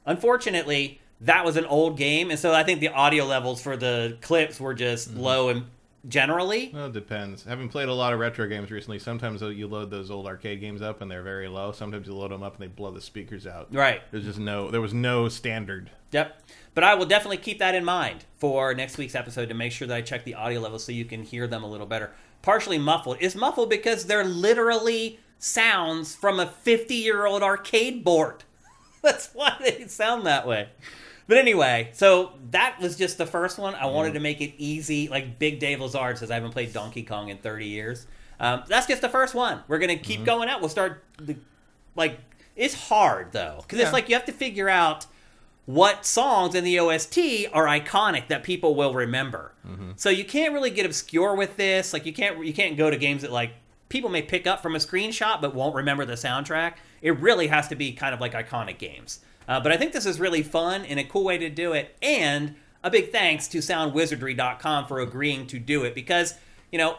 [0.05, 2.31] unfortunately, that was an old game.
[2.31, 5.21] And so I think the audio levels for the clips were just mm-hmm.
[5.21, 5.67] low and
[6.07, 6.71] generally.
[6.73, 7.45] Well, it depends.
[7.45, 10.81] Having played a lot of retro games recently, sometimes you load those old arcade games
[10.81, 11.73] up and they're very low.
[11.73, 13.69] Sometimes you load them up and they blow the speakers out.
[13.73, 14.03] Right.
[14.11, 14.71] There's just no.
[14.71, 15.91] There was no standard.
[16.13, 16.43] Yep.
[16.75, 19.89] But I will definitely keep that in mind for next week's episode to make sure
[19.89, 22.13] that I check the audio levels so you can hear them a little better.
[22.43, 23.19] Partially muffled.
[23.21, 28.45] It's muffled because they're literally sounds from a 50 year old arcade board.
[29.03, 30.69] That's why they sound that way.
[31.29, 33.75] But anyway, so that was just the first one.
[33.75, 35.09] I wanted to make it easy.
[35.09, 38.07] Like Big Dave Lazard says, I haven't played Donkey Kong in 30 years.
[38.41, 39.61] Um, that's just the first one.
[39.69, 40.61] We're going to keep going out.
[40.61, 41.37] We'll start, the,
[41.95, 42.19] like,
[42.57, 43.59] it's hard though.
[43.63, 45.07] Because it's like you have to figure out
[45.67, 47.19] what songs in the OST
[47.53, 49.53] are iconic that people will remember.
[49.97, 51.93] So you can't really get obscure with this.
[51.93, 53.51] Like you can't you can't go to games that like
[53.91, 56.75] people may pick up from a screenshot but won't remember the soundtrack.
[57.03, 59.21] It really has to be kind of like iconic games.
[59.49, 61.97] Uh, but I think this is really fun and a cool way to do it.
[62.03, 62.55] And
[62.85, 66.35] a big thanks to SoundWizardry.com for agreeing to do it because
[66.71, 66.99] you know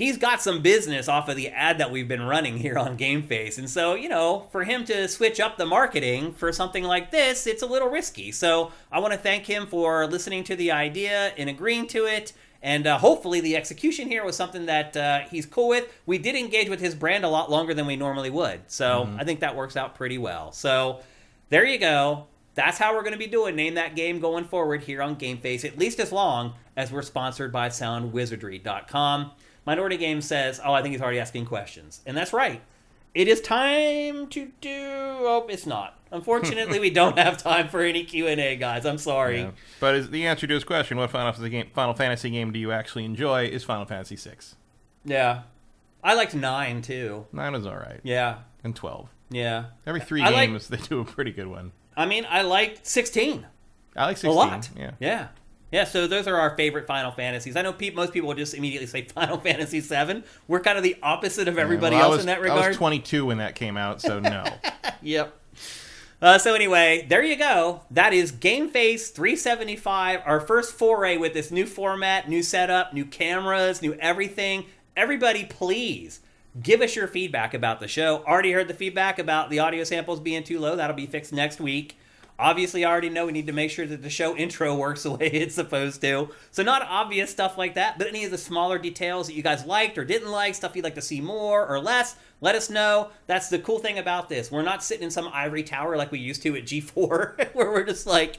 [0.00, 3.58] he's got some business off of the ad that we've been running here on GameFace.
[3.58, 7.46] And so, you know, for him to switch up the marketing for something like this,
[7.46, 8.32] it's a little risky.
[8.32, 12.32] So I want to thank him for listening to the idea and agreeing to it.
[12.62, 15.90] And uh, hopefully, the execution here was something that uh, he's cool with.
[16.04, 18.60] We did engage with his brand a lot longer than we normally would.
[18.70, 20.52] So I think that works out pretty well.
[20.52, 21.00] So
[21.50, 22.26] there you go.
[22.54, 25.64] That's how we're going to be doing Name That Game going forward here on GameFace,
[25.64, 29.30] at least as long as we're sponsored by SoundWizardry.com.
[29.66, 32.00] Minority Game says, Oh, I think he's already asking questions.
[32.06, 32.60] And that's right.
[33.14, 34.70] It is time to do.
[34.72, 35.98] Oh, it's not.
[36.12, 38.86] Unfortunately, we don't have time for any Q and A, guys.
[38.86, 39.40] I'm sorry.
[39.40, 39.50] Yeah.
[39.80, 42.58] But is the answer to his question, what Final Fantasy game, Final Fantasy game do
[42.58, 43.46] you actually enjoy?
[43.46, 44.54] Is Final Fantasy six.
[45.04, 45.42] Yeah,
[46.04, 47.26] I liked nine too.
[47.32, 49.08] Nine is all right, Yeah, and twelve.
[49.30, 49.64] Yeah.
[49.86, 51.72] Every three I like- games, they do a pretty good one.
[51.96, 53.46] I mean, I liked sixteen.
[53.96, 54.30] I like 16.
[54.30, 54.68] a lot.
[54.78, 54.90] Yeah.
[55.00, 55.28] yeah,
[55.72, 55.84] yeah.
[55.84, 57.56] So those are our favorite Final Fantasies.
[57.56, 60.22] I know pe- most people will just immediately say Final Fantasy VII.
[60.46, 62.62] We're kind of the opposite of everybody Well, else was- in that regard.
[62.62, 64.44] I was 22 when that came out, so no.
[65.02, 65.36] Yep.
[66.22, 67.80] Uh, so anyway, there you go.
[67.90, 73.06] That is Game Face 375, our first foray with this new format, new setup, new
[73.06, 74.66] cameras, new everything.
[74.96, 76.20] Everybody, please
[76.62, 78.24] give us your feedback about the show.
[78.24, 80.76] Already heard the feedback about the audio samples being too low.
[80.76, 81.96] That'll be fixed next week.
[82.38, 85.12] Obviously, I already know we need to make sure that the show intro works the
[85.12, 86.30] way it's supposed to.
[86.50, 89.66] So, not obvious stuff like that, but any of the smaller details that you guys
[89.66, 93.10] liked or didn't like, stuff you'd like to see more or less, let us know.
[93.26, 94.50] That's the cool thing about this.
[94.50, 97.84] We're not sitting in some ivory tower like we used to at G4, where we're
[97.84, 98.38] just like,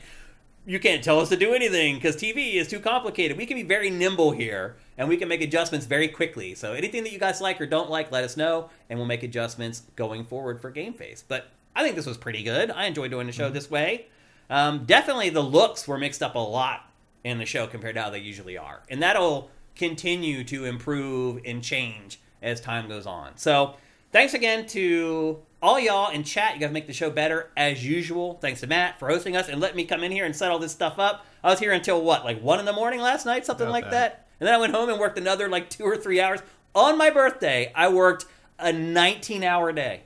[0.65, 3.37] you can't tell us to do anything because TV is too complicated.
[3.37, 6.53] We can be very nimble here and we can make adjustments very quickly.
[6.53, 9.23] So anything that you guys like or don't like, let us know and we'll make
[9.23, 11.23] adjustments going forward for Game Face.
[11.27, 12.69] But I think this was pretty good.
[12.69, 14.07] I enjoy doing the show this way.
[14.49, 16.91] Um, definitely the looks were mixed up a lot
[17.23, 18.81] in the show compared to how they usually are.
[18.89, 23.37] And that'll continue to improve and change as time goes on.
[23.37, 23.75] So
[24.11, 26.53] thanks again to all y'all in chat.
[26.55, 28.35] You guys make the show better as usual.
[28.41, 30.59] Thanks to Matt for hosting us and letting me come in here and set all
[30.59, 31.25] this stuff up.
[31.43, 33.83] I was here until what, like one in the morning last night, something About like
[33.85, 33.91] that.
[33.91, 34.27] that.
[34.39, 36.39] And then I went home and worked another like two or three hours.
[36.73, 38.25] On my birthday, I worked
[38.57, 40.01] a 19 hour day.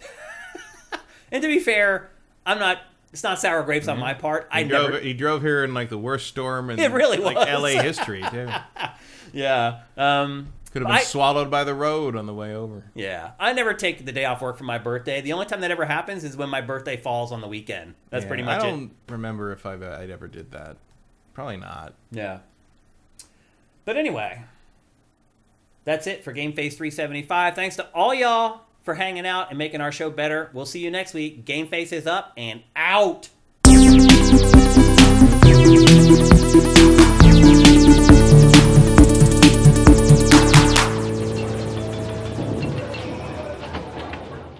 [1.32, 2.10] and to be fair,
[2.46, 2.78] I'm not.
[3.12, 4.48] It's not sour grapes on my part.
[4.50, 5.02] I He drove, never.
[5.02, 7.46] he drove here in like the worst storm in It really like was.
[7.46, 8.48] LA history, too.
[9.34, 9.80] Yeah.
[9.96, 12.84] Um, Could have been I- swallowed by the road on the way over.
[12.94, 15.20] Yeah, I never take the day off work for my birthday.
[15.20, 17.94] The only time that ever happens is when my birthday falls on the weekend.
[18.10, 18.66] That's Yeah, pretty much it.
[18.66, 20.76] I don't remember if I've, uh, I'd ever did that.
[21.34, 21.92] Probably not.
[22.10, 22.38] Yeah.
[23.84, 24.42] But anyway,
[25.84, 27.54] that's it for Game Face 375.
[27.54, 30.50] Thanks to all y'all for hanging out and making our show better.
[30.52, 31.44] We'll see you next week.
[31.44, 33.28] Game Face is up and out.